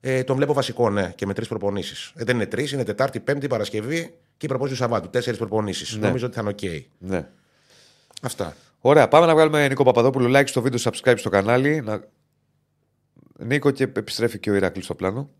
Ε, 0.00 0.22
τον 0.22 0.36
βλέπω 0.36 0.52
βασικό, 0.52 0.90
ναι, 0.90 1.12
και 1.14 1.26
με 1.26 1.34
τρεις 1.34 1.48
προπονήσεις. 1.48 2.12
Ε, 2.16 2.24
δεν 2.24 2.34
είναι 2.34 2.46
τρεις, 2.46 2.72
είναι 2.72 2.84
Τετάρτη, 2.84 3.20
Πέμπτη, 3.20 3.46
Παρασκευή 3.46 4.14
και 4.36 4.46
η 4.46 4.48
προπόνηση 4.48 4.76
του 4.76 4.82
Σαββάτου. 4.82 5.10
Τέσσερις 5.10 5.38
προπονήσεις. 5.38 5.96
Ναι. 5.96 6.06
Νομίζω 6.06 6.26
ότι 6.26 6.34
θα 6.34 6.40
είναι 6.40 6.50
οκ. 6.50 6.84
Ναι. 6.98 7.28
Αυτά. 8.22 8.56
Ωραία, 8.80 9.08
πάμε 9.08 9.26
να 9.26 9.34
βγάλουμε 9.34 9.68
Νίκο 9.68 9.84
Παπαδόπουλο 9.84 10.38
like 10.38 10.46
στο 10.46 10.62
βίντεο, 10.62 10.80
subscribe 10.82 11.14
στο 11.16 11.30
κανάλι. 11.30 11.80
Να... 11.80 12.04
Νίκο 13.38 13.70
και 13.70 13.82
επιστρέφει 13.82 14.38
και 14.38 14.50
ο 14.50 14.54
Ηρακλής 14.54 14.84
στο 14.84 14.94
πλάνο. 14.94 15.30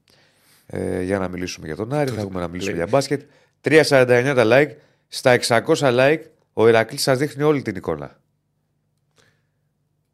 Ε, 0.66 1.02
για 1.02 1.19
να 1.19 1.28
μιλήσουμε 1.28 1.66
για 1.66 1.77
τον 1.77 1.93
Άρη, 1.93 2.10
θα 2.10 2.20
έχουμε 2.20 2.40
να 2.40 2.48
μιλήσουμε 2.48 2.77
για 2.77 2.86
μπάσκετ. 2.86 3.23
349 3.62 4.32
τα 4.36 4.44
like. 4.47 4.70
Στα 5.09 5.39
600 5.40 5.62
like 5.77 6.20
ο 6.52 6.69
Ηρακλής 6.69 7.02
σας 7.02 7.19
δείχνει 7.19 7.43
όλη 7.43 7.62
την 7.62 7.77
εικόνα. 7.77 8.20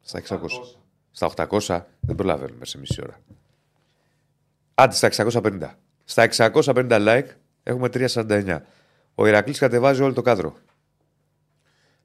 Στα 0.01 0.21
600. 0.27 0.37
Στα 1.11 1.31
800 1.35 1.81
δεν 1.99 2.15
προλαβαίνουμε 2.15 2.65
σε 2.65 2.77
μισή 2.77 3.01
ώρα. 3.03 3.19
Άντε 4.73 4.95
στα 4.95 5.09
650. 5.11 5.69
Στα 6.03 6.27
650 6.31 6.89
like 6.89 7.27
έχουμε 7.63 7.89
349. 7.93 8.59
Ο 9.15 9.27
Ηρακλής 9.27 9.59
κατεβάζει 9.59 10.01
όλο 10.01 10.13
το 10.13 10.21
κάδρο. 10.21 10.57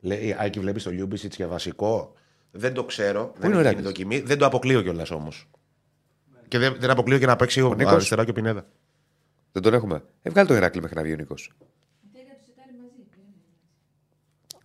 Λέει, 0.01 0.37
Άκη, 0.39 0.61
βλέπεις 0.61 0.83
το 0.83 0.91
Λιούμπισιτς 0.91 1.37
για 1.37 1.49
βασικό; 1.49 2.15
Δεν 2.51 2.75
το 2.75 2.85
ξέρω. 2.85 3.33
δεν 3.39 3.51
είναι 3.51 3.59
ο 3.59 3.61
έχει 3.61 3.69
γίνει 3.69 3.81
Ηράκλης; 3.81 3.85
δοκιμή. 3.85 4.21
Δεν 4.21 4.39
το 4.39 4.47
αποκλείω 4.47 4.83
κιόλας 4.83 5.11
όμως. 5.11 5.49
Και 6.49 6.59
δεν, 6.59 6.77
δεν 6.79 6.91
αποκλείω 6.91 7.19
και 7.19 7.27
να 7.27 7.37
παίξει 7.37 7.61
ο, 7.63 7.75
Νίκος; 7.75 7.93
αριστερά 7.93 8.25
και 8.25 8.31
ο 8.31 8.35
Πινέδα. 8.35 8.67
Δεν 9.53 9.63
τον 9.63 9.75
έχουμε. 9.75 10.03
Ε, 10.23 10.31
βγάλει 10.31 10.47
τον 10.49 10.57
Ηρακλή 10.57 10.81
μέχρι 10.81 10.97
να 10.97 11.03
βγει 11.03 11.13
ο 11.13 11.17
Νίκος. 11.17 11.53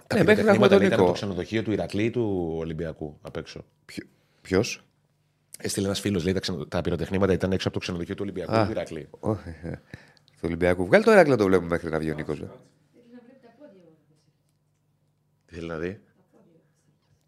Τα 0.08 0.18
Ναι, 0.18 0.24
μέχρι 0.24 0.44
να 0.44 0.52
έχουμε 0.52 0.68
πυροτεχνήματα 0.68 0.76
τον 0.78 0.86
ήταν 0.86 1.00
Νίκο. 1.00 1.06
το 1.06 1.12
ξενοδοχείο 1.14 1.64
του 1.64 1.72
Ηρακλή 1.72 2.04
ή 2.04 2.10
του 2.10 2.56
Ολυμπιακού 2.58 3.18
απ' 3.22 3.36
έξω. 3.38 3.66
Ποιο. 4.42 4.64
Έστειλε 5.58 5.86
ένας 5.86 6.00
φίλος, 6.00 6.24
λέει 6.24 6.34
τα, 6.34 6.40
ξενο... 6.40 6.66
τα 6.66 6.82
πυροτεχνήματα 6.82 7.34
ήταν 7.34 7.52
έξω 7.52 7.68
από 7.68 7.78
το 7.78 7.84
ξενοδοχείο 7.84 8.16
του 8.16 8.22
Ολυμπιακού 8.24 8.52
Α. 8.52 8.66
του 8.66 8.72
Ηρακλή. 8.72 9.10
Του 9.22 10.42
Ολυμπιακού. 10.42 10.86
Βγάλει 10.86 11.04
το 11.04 11.12
Ηρακλή 11.12 11.32
να 11.32 11.38
το 11.38 11.46
βλέπουμε 11.46 11.70
μέχρι 11.70 11.90
να 11.90 12.00
βγει 12.00 12.12
ο 12.12 12.14
Νίκος. 12.14 12.44
Τι 15.56 15.62
θέλει 15.62 15.72
να 15.72 15.78
δει. 15.78 16.00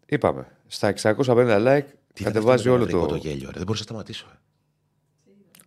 Είπαμε. 0.06 0.46
Στα 0.66 0.94
650 1.02 1.66
like 1.66 1.84
Τι 2.14 2.24
κατεβάζει 2.24 2.62
ήταν 2.62 2.72
όλο 2.74 2.84
αυτό 2.84 2.96
με 2.96 3.02
το. 3.02 3.08
το 3.08 3.16
γέλιο, 3.16 3.46
ρε. 3.50 3.52
Δεν 3.56 3.62
μπορούσα 3.66 3.82
να 3.82 3.82
σταματήσω. 3.84 4.26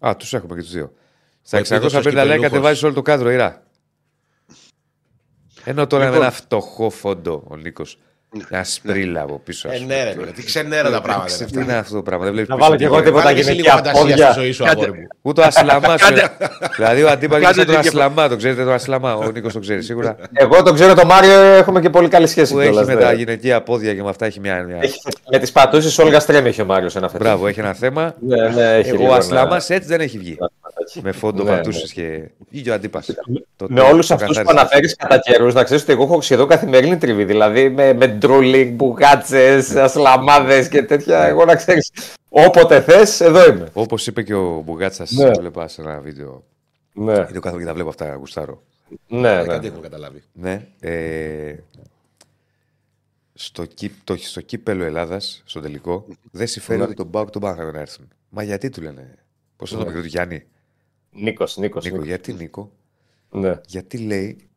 ε. 0.02 0.08
Α, 0.10 0.16
τους 0.16 0.34
έχουμε 0.34 0.56
και 0.56 0.62
τους 0.62 0.72
δύο. 0.72 0.94
Στα 1.42 1.58
Ο 1.58 1.60
επίδοξος 1.60 2.00
650 2.00 2.04
like 2.06 2.10
κυπελούχος. 2.12 2.42
κατεβάζεις 2.42 2.84
όλο 2.84 2.94
το 2.94 3.02
κάδρο, 3.02 3.30
Ηρά. 3.32 3.64
Ενώ 5.64 5.88
τώρα 5.88 6.04
Λοιπόν. 6.04 6.20
με 6.20 6.26
ένα 6.26 6.34
φτωχό 6.36 6.90
φόντο 6.90 7.44
ο 7.48 7.56
Νίκος. 7.56 7.98
Μια 8.50 8.64
σπρίλα 8.64 9.22
από 9.22 9.40
πίσω. 9.46 9.68
ας 9.68 9.74
Ε, 9.76 9.78
πούμε. 9.78 9.94
ναι, 9.96 10.04
ρε, 10.04 10.14
ρε, 10.26 10.32
τι 10.32 10.44
ξενέρα 10.44 10.90
τα 10.92 11.02
πράγματα. 11.02 11.28
Τι 11.28 11.36
είναι 11.38 11.46
αυτά. 11.46 11.62
είναι 11.62 11.74
αυτό 11.74 11.96
το 11.96 12.02
πράγμα. 12.04 12.24
Δεν 12.24 12.34
βλέπεις 12.34 12.50
Να 12.50 12.56
πίσω 12.56 12.68
βάλω 12.68 12.78
κι 12.80 12.84
εγώ 12.86 12.96
τίποτα. 12.96 13.10
τίποτα 13.12 13.24
Βάλε 13.34 13.36
και 13.36 13.42
εσύ 13.50 13.52
λίγο 13.52 13.62
γυναικεία 13.62 13.92
φαντασία 13.94 14.16
στη 14.16 14.22
πόδια. 14.24 14.42
ζωή 14.42 14.52
σου, 14.52 14.64
Κάντε. 14.64 14.82
αγόρι 14.86 15.00
μου. 15.00 15.08
Ούτε 15.22 15.42
ο 15.42 15.44
Ασλαμά. 15.44 15.96
δηλαδή 16.76 17.04
ο 17.04 17.10
αντίπαλος 17.10 17.46
Κάντε 17.46 17.62
είναι 17.62 17.72
τον 17.72 17.82
την 17.82 17.92
διαφο- 17.92 18.00
Ασλαμά. 18.08 18.28
Το 18.30 18.36
ξέρετε 18.36 18.64
τον 18.64 18.74
Ασλαμά. 18.74 19.14
Ο 19.16 19.32
Νίκος 19.32 19.54
το 19.54 19.60
ξέρει 19.60 19.82
σίγουρα. 19.84 20.16
Εγώ 20.34 20.64
τον 20.64 20.74
ξέρω 20.74 20.94
τον 20.94 21.06
Μάριο, 21.08 21.40
έχουμε 21.42 21.82
και 21.82 21.90
πολύ 21.90 22.08
καλή 22.08 22.28
σχέση 22.28 22.54
Που 22.54 22.60
έχει 22.60 22.70
κιόλας, 22.70 22.88
με 22.88 22.94
ναι. 22.94 23.02
τα 23.02 23.14
γυναικεία 23.14 23.62
πόδια 23.62 23.94
και 23.94 24.04
με 24.04 24.10
αυτά 24.10 24.26
έχει 24.26 24.40
μια. 24.40 24.64
μια- 24.64 24.78
Έχει- 24.82 25.02
Με 25.32 25.38
τις 25.40 25.52
πατούσες 25.52 25.98
Όλγα 25.98 26.20
Στρέμ 26.20 26.46
έχει 26.46 26.62
ο 26.62 26.66
Μάριος 26.66 26.96
ένα 26.96 27.08
φετό. 27.10 27.24
Μπράβο, 27.24 27.48
έχει 27.48 27.60
ένα 27.60 27.74
θέμα. 27.74 28.14
Ναι, 28.20 28.48
ναι, 28.50 28.74
έχει 28.76 28.88
Εγώ 28.90 28.98
λίγο 28.98 29.04
ο 29.04 29.06
ένα- 29.06 29.16
Ασλαμά 29.16 29.56
έτσι 29.56 29.88
δεν 29.88 30.02
έχει 30.02 30.18
βγει. 30.18 30.38
Πατάκι. 30.82 31.02
Με 31.04 31.12
φόντο 31.12 31.44
Ναι, 31.44 31.50
πατούσε 31.50 31.94
και. 31.94 32.30
Βγήκε 32.50 32.70
ο 32.70 32.74
αντίπας. 32.74 33.10
Με 33.68 33.82
όλους 33.82 34.12
αυτούς 34.12 34.38
που 34.42 34.50
αναφέρεις 34.50 34.96
κατά 34.96 35.18
καιρούς, 35.20 35.54
να 35.54 35.64
ξέρεις 35.64 35.84
ότι 35.84 35.92
εγώ 35.92 36.04
έχω 36.04 36.22
σχεδόν 36.22 36.48
καθημερινή 36.48 36.98
τριβή. 36.98 37.24
Δηλαδή 37.24 37.70
με, 37.70 37.94
με 37.94 38.08
ντρούλινγκ, 38.08 38.76
μπουγάτσες, 38.76 39.76
ασλαμάδες 39.76 40.68
και 40.68 40.84
τέτοια. 40.84 41.24
Εγώ 41.28 41.46
να 41.46 41.56
ξέρεις. 41.56 41.92
Όποτε 42.30 42.82
θες, 42.82 43.20
εδώ 43.20 43.50
είμαι. 43.50 43.68
Όπως 43.74 44.08
είπε 44.08 44.24
και 44.24 44.34
ο 44.34 44.62
Μπουγάτσας, 44.66 45.12
Ναι. 45.12 45.24
έβλεπα 45.30 45.68
σε 45.68 45.82
ένα 45.82 46.00
βίντεο. 46.00 46.44
Ναι, 46.94 47.14
Γιατί 47.14 47.34
το 47.34 47.40
κάθομαι 47.40 47.62
και 47.62 47.68
τα 47.68 47.74
βλέπω 47.74 47.90
αυτά, 47.90 48.14
γουστάρω. 48.16 48.64
ναι, 49.08 49.32
Ε, 49.32 49.42
ναι. 49.42 49.48
Κάτι 49.48 49.68
έχω 49.68 49.80
καταλάβει. 49.80 50.24
Ναι. 50.34 50.68
Ε, 50.80 51.56
στο, 53.34 53.66
κύ, 53.66 53.92
το, 54.04 54.16
στο 54.18 54.42
κύπελο 54.42 54.84
Ελλάδας, 54.84 55.42
στο 55.46 55.60
τελικό, 55.62 56.06
δεν 56.32 56.48
συμφέρει 56.48 56.82
ούτε 56.82 56.94
τον 56.94 57.06
Μπάουκ 57.08 57.30
τον 57.30 57.42
Πάνθακο 57.42 57.72
να 57.72 57.80
έρθουν. 57.80 58.08
Μα 58.30 58.44
γιατί 58.44 58.70
του 58.70 58.82
λένε. 58.82 59.16
Πώς 59.56 59.72
θα 59.72 59.78
το 59.78 59.86
πει, 59.86 59.92
του 59.92 60.06
Γιάννη; 60.06 60.44
Νίκος, 61.12 61.58
Νίκος. 61.58 61.86
Νίκο, 61.86 62.04
γιατί 62.04 62.34
Νίκο; 62.34 62.72
Ναι. 63.32 63.60
Γιατί 63.68 63.98
λέει 63.98 64.50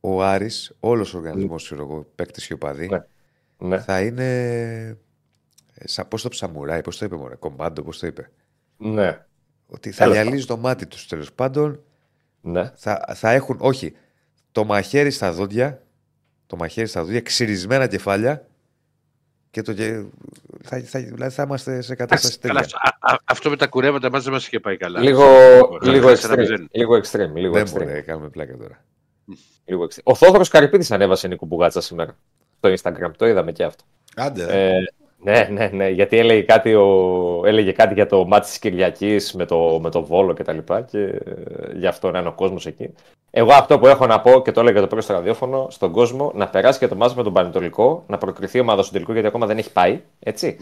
ο 0.00 0.22
Άρης, 0.22 0.76
όλος 0.80 1.14
ο 1.14 1.18
οργανισμός, 1.18 1.64
ξέρω 1.64 1.82
εγώ, 1.82 2.06
παίκτης 2.14 2.46
και 2.46 2.52
οπαδοί, 2.52 2.88
Ναι. 2.88 3.04
Ναι. 3.58 3.78
θα 3.80 4.00
είναι. 4.02 4.24
ε, 5.74 5.88
Σαν 5.88 6.08
πώς 6.08 6.22
το 6.22 6.28
ψαμουράι, 6.28 6.80
πώς 6.80 6.98
το 6.98 7.04
είπε, 7.04 7.16
μωρέ, 7.16 7.34
κομμάντο, 7.34 7.82
πώς 7.82 7.98
το 7.98 8.06
είπε; 8.06 8.30
Ναι. 8.76 9.24
Ότι 9.66 9.90
θα 9.90 10.04
Τέλος 10.04 10.14
γυαλίζει 10.20 10.46
το 10.46 10.56
μάτι 10.56 10.86
τους 10.86 11.06
τέλος 11.06 11.32
πάντων. 11.32 11.82
Ναι. 12.40 12.70
Θα, 12.76 13.12
θα 13.14 13.30
έχουν, 13.30 13.56
όχι, 13.60 13.92
το 14.52 14.64
μαχαίρι 14.64 15.10
στα 15.10 15.32
δόντια, 15.32 15.82
το 16.46 16.56
μαχαίρι 16.56 16.86
στα 16.86 17.04
δόντια, 17.04 17.20
ξυρισμένα 17.20 17.86
κεφάλια 17.86 18.46
και 19.50 19.62
το, 19.62 19.72
και- 19.72 20.04
θα, 20.62 20.80
θα, 20.80 20.98
δηλαδή 21.00 21.34
θα 21.34 21.42
είμαστε 21.42 21.80
σε 21.80 21.94
κατάσταση 21.94 22.38
Καλά, 22.38 22.60
τέλεια. 22.60 22.76
α- 22.80 22.88
α- 22.88 22.97
αυτό 23.24 23.50
με 23.50 23.56
τα 23.56 23.66
κουρέματα 23.66 24.10
μας 24.10 24.22
δεν 24.24 24.32
μας 24.32 24.46
είχε 24.46 24.60
πάει 24.60 24.76
καλά. 24.76 25.00
Λίγο, 25.00 25.22
Ωραία, 25.24 25.92
λίγο, 25.92 26.08
τέσσερα 26.08 26.34
extreme, 26.34 26.38
μηδέν. 26.38 26.68
λίγο 26.72 26.94
extreme. 26.96 27.32
Λίγο 27.34 27.52
Δεν 27.52 27.64
extreme. 27.66 27.72
μπορεί 27.72 27.84
να 27.86 28.00
κάνουμε 28.00 28.28
πλάκα 28.28 28.56
τώρα. 28.56 28.84
Λίγο 29.64 29.84
extreme. 29.84 30.00
Ο 30.02 30.14
Θόδωρος 30.14 30.48
Καρυπίδης 30.48 30.90
ανέβασε 30.90 31.28
Νίκο 31.28 31.46
Μπουγάτσα 31.46 31.80
σήμερα 31.80 32.16
στο 32.58 32.72
Instagram. 32.82 33.10
Το 33.16 33.26
είδαμε 33.26 33.52
και 33.52 33.64
αυτό. 33.64 33.84
Άντε. 34.16 34.44
ρε. 34.46 34.68
Ε, 34.68 34.78
Ναι, 35.22 35.48
ναι, 35.50 35.70
ναι. 35.72 35.88
Γιατί 35.88 36.18
έλεγε 36.18 36.42
κάτι, 36.42 36.74
ο... 36.74 37.42
έλεγε 37.44 37.72
κάτι 37.72 37.94
για 37.94 38.06
το 38.06 38.26
μάτι 38.26 38.46
της 38.46 38.58
Κυριακής 38.58 39.32
με 39.32 39.44
το, 39.46 39.78
με 39.82 39.90
το 39.90 40.04
Βόλο 40.04 40.32
και 40.34 40.42
τα 40.44 40.52
λοιπά 40.52 40.80
και 40.82 40.98
ε, 41.02 41.20
γι' 41.74 41.86
αυτό 41.86 42.10
να 42.10 42.18
είναι 42.18 42.28
ο 42.28 42.32
κόσμος 42.32 42.66
εκεί. 42.66 42.94
Εγώ 43.30 43.52
αυτό 43.52 43.78
που 43.78 43.86
έχω 43.86 44.06
να 44.06 44.20
πω 44.20 44.42
και 44.42 44.52
το 44.52 44.60
έλεγα 44.60 44.80
το 44.80 44.86
πρώτο 44.86 45.02
στο 45.02 45.12
ραδιόφωνο 45.12 45.66
στον 45.70 45.92
κόσμο 45.92 46.32
να 46.34 46.48
περάσει 46.48 46.78
και 46.78 46.88
το 46.88 46.96
μάτς 46.96 47.14
με 47.14 47.22
τον 47.22 47.32
Πανετολικό, 47.32 48.04
να 48.06 48.18
προκριθεί 48.18 48.58
η 48.58 48.60
ομάδα 48.60 48.82
στο 48.82 48.92
τελικό 48.92 49.12
γιατί 49.12 49.26
ακόμα 49.28 49.46
δεν 49.46 49.58
έχει 49.58 49.72
πάει. 49.72 50.00
Έτσι. 50.18 50.56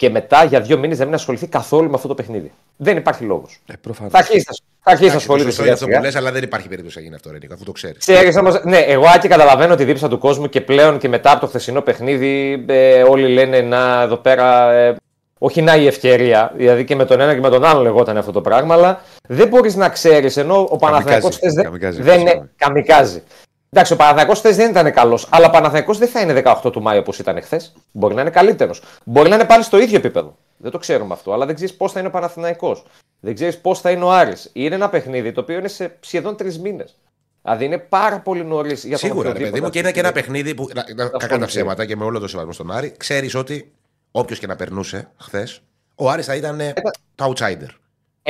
Και 0.00 0.10
μετά 0.10 0.44
για 0.44 0.60
δύο 0.60 0.78
μήνες 0.78 0.98
να 0.98 1.04
μην 1.04 1.14
ασχοληθεί 1.14 1.46
καθόλου 1.46 1.88
με 1.88 1.94
αυτό 1.94 2.08
το 2.08 2.14
παιχνίδι. 2.14 2.52
Δεν 2.76 2.96
υπάρχει 2.96 3.24
λόγος. 3.24 3.60
Ε, 3.66 3.72
προφανώς. 3.80 4.12
Θα 4.12 4.18
αρχίσει 4.18 4.44
να- 4.48 4.54
θα 4.82 4.90
αρχίσει 4.90 5.00
να 5.02 5.06
Εντάξει, 5.06 5.16
ασχολείται 5.16 5.46
σωστό 5.50 5.62
είναι 5.64 5.72
σιγά 5.72 5.72
αυτό 5.72 5.84
που 5.84 5.90
σιγά. 5.90 6.04
λες, 6.04 6.16
αλλά 6.16 6.32
δεν 6.32 6.42
υπάρχει 6.42 6.68
περίπτωση 6.68 6.96
να 6.98 7.02
γίνει 7.02 7.14
αυτό, 7.14 7.30
Ρενίκο, 7.30 7.54
αφού 7.54 7.64
το 7.64 7.72
ξέρεις. 7.72 7.98
Ξέρεις 7.98 8.36
όμως, 8.36 8.60
ναι, 8.64 8.78
εγώ 8.78 9.04
Άκη 9.14 9.28
καταλαβαίνω 9.28 9.74
τη 9.74 9.84
δίψα 9.84 10.08
του 10.08 10.18
κόσμου 10.18 10.48
και 10.48 10.60
πλέον 10.60 10.98
και 10.98 11.08
μετά 11.08 11.30
από 11.30 11.40
το 11.40 11.46
χθεσινό 11.46 11.80
παιχνίδι 11.80 12.64
ε, 12.68 13.02
όλοι 13.02 13.28
λένε 13.28 13.60
να 13.60 14.02
εδώ 14.02 14.16
πέρα. 14.16 14.72
Ε, 14.72 14.96
όχι 15.38 15.62
να 15.62 15.76
η 15.76 15.86
ευκαιρία, 15.86 16.52
δηλαδή 16.56 16.84
και 16.84 16.94
με 16.94 17.04
τον 17.04 17.20
ένα 17.20 17.34
και 17.34 17.40
με 17.40 17.50
τον 17.50 17.64
άλλο 17.64 17.82
λεγόταν 17.82 18.16
αυτό 18.16 18.32
το 18.32 18.40
πράγμα, 18.40 18.74
αλλά 18.74 19.00
δεν 19.28 19.48
μπορείς 19.48 19.74
να 19.76 19.88
ξέρεις 19.88 20.36
ενώ 20.36 20.66
ο 20.70 20.76
Παναθηναϊκός 20.76 21.36
χθες 21.36 21.52
δεν, 21.54 21.64
καμικάζι, 21.64 22.02
δεν 22.02 22.12
συγγνώμη. 22.14 22.38
είναι. 22.38 22.50
Καμικάζει. 22.56 23.22
Εντάξει, 23.70 23.92
ο 23.92 23.96
Παναθηναϊκός 23.96 24.38
χθες 24.38 24.56
δεν 24.56 24.70
ήταν 24.70 24.92
καλός, 24.92 25.26
αλλά 25.30 25.46
ο 25.46 25.50
Παναθηναϊκός 25.50 25.98
δεν 25.98 26.08
θα 26.08 26.20
είναι 26.20 26.32
18 26.64 26.72
του 26.72 26.82
Μάη 26.82 26.98
όπως 26.98 27.18
ήταν 27.18 27.42
χθες. 27.42 27.72
Μπορεί 27.92 28.14
να 28.14 28.20
είναι 28.20 28.30
καλύτερος. 28.30 28.82
Μπορεί 29.04 29.28
να 29.28 29.34
είναι 29.34 29.44
πάλι 29.44 29.62
στο 29.64 29.78
ίδιο 29.78 29.96
επίπεδο. 29.96 30.36
Δεν 30.56 30.70
το 30.70 30.78
ξέρουμε 30.78 31.14
αυτό, 31.14 31.32
αλλά 31.32 31.46
δεν 31.46 31.54
ξέρεις 31.54 31.74
πώς 31.74 31.92
θα 31.92 31.98
είναι 31.98 32.08
ο 32.08 32.10
Παναθηναϊκός. 32.10 32.84
Δεν 33.20 33.34
ξέρεις 33.34 33.58
πώς 33.58 33.80
θα 33.80 33.90
είναι 33.90 34.04
ο 34.04 34.10
Άρης. 34.12 34.50
Είναι 34.52 34.74
ένα 34.74 34.88
παιχνίδι 34.88 35.32
το 35.32 35.40
οποίο 35.40 35.58
είναι 35.58 35.68
σε 35.68 35.96
σχεδόν 36.00 36.36
τρεις 36.36 36.58
μήνες. 36.58 36.96
Δηλαδή 37.42 37.64
είναι 37.64 37.78
πάρα 37.78 38.18
πολύ 38.20 38.44
νωρίς 38.44 38.84
για 38.84 38.98
τον 38.98 39.08
Σίγουρα, 39.08 39.22
ρε 39.22 39.28
οποιοδήποτε 39.34 39.50
παιδί 39.50 39.64
μου, 39.64 39.70
και 39.70 39.78
είναι 39.78 39.92
και 39.92 39.98
ένα 40.00 40.08
αθλητή. 40.08 40.26
παιχνίδι 40.26 40.54
που. 40.54 40.68
να- 40.74 40.84
να- 40.94 41.04
Κακά 41.04 41.10
τα 41.10 41.16
ασχοληθεί. 41.24 41.46
ψέματα 41.46 41.84
και 41.86 41.96
με 41.96 42.04
όλο 42.04 42.18
το 42.18 42.28
σεβασμό 42.28 42.52
στον 42.52 42.70
Άρη, 42.70 42.94
ξέρεις 42.96 43.34
ότι 43.34 43.72
όποιος 44.10 44.38
και 44.38 44.46
να 44.46 44.56
περνούσε 44.56 45.10
χθες, 45.20 45.60
ο 45.94 46.10
Άρης 46.10 46.26
θα 46.26 46.34
ήταν 46.34 46.60
ε, 46.60 46.72
το 47.14 47.32
outsider. 47.36 47.68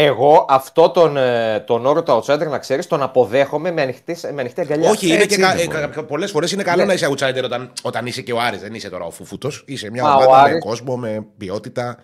Εγώ 0.02 0.44
αυτό 0.48 0.90
τον, 0.90 1.16
ε, 1.16 1.60
τον 1.66 1.86
όρο 1.86 2.02
του 2.02 2.12
outsider 2.22 2.46
να 2.48 2.58
ξέρεις, 2.58 2.86
τον 2.86 3.02
αποδέχομαι 3.02 3.70
με 3.70 3.82
ανοιχτή, 3.82 4.16
με 4.32 4.40
ανοιχτή 4.40 4.60
αγκαλιά. 4.60 4.90
Όχι, 4.90 5.06
είναι 5.06 5.16
και 5.16 5.22
Έτσι 5.22 5.38
κα, 5.40 5.52
είναι, 5.52 5.62
ε, 5.62 5.80
μόνο. 5.80 5.88
κα, 5.94 6.04
πολλές 6.04 6.30
φορές 6.30 6.52
είναι 6.52 6.62
καλό 6.62 6.80
Ναι. 6.80 6.86
να 6.86 6.92
είσαι 6.92 7.08
outsider 7.10 7.42
όταν, 7.44 7.72
όταν 7.82 8.06
είσαι 8.06 8.22
και 8.22 8.32
ο 8.32 8.40
Άρης. 8.40 8.60
Δεν 8.60 8.74
είσαι 8.74 8.90
τώρα 8.90 9.04
ο 9.04 9.10
φουφούτος. 9.10 9.64
Είσαι 9.66 9.90
μια 9.90 10.02
Μα, 10.02 10.10
ο 10.14 10.16
ομάδα 10.22 10.42
με 10.42 10.48
Άρης- 10.48 10.64
κόσμο, 10.64 10.96
με 10.96 11.26
ποιότητα. 11.38 11.98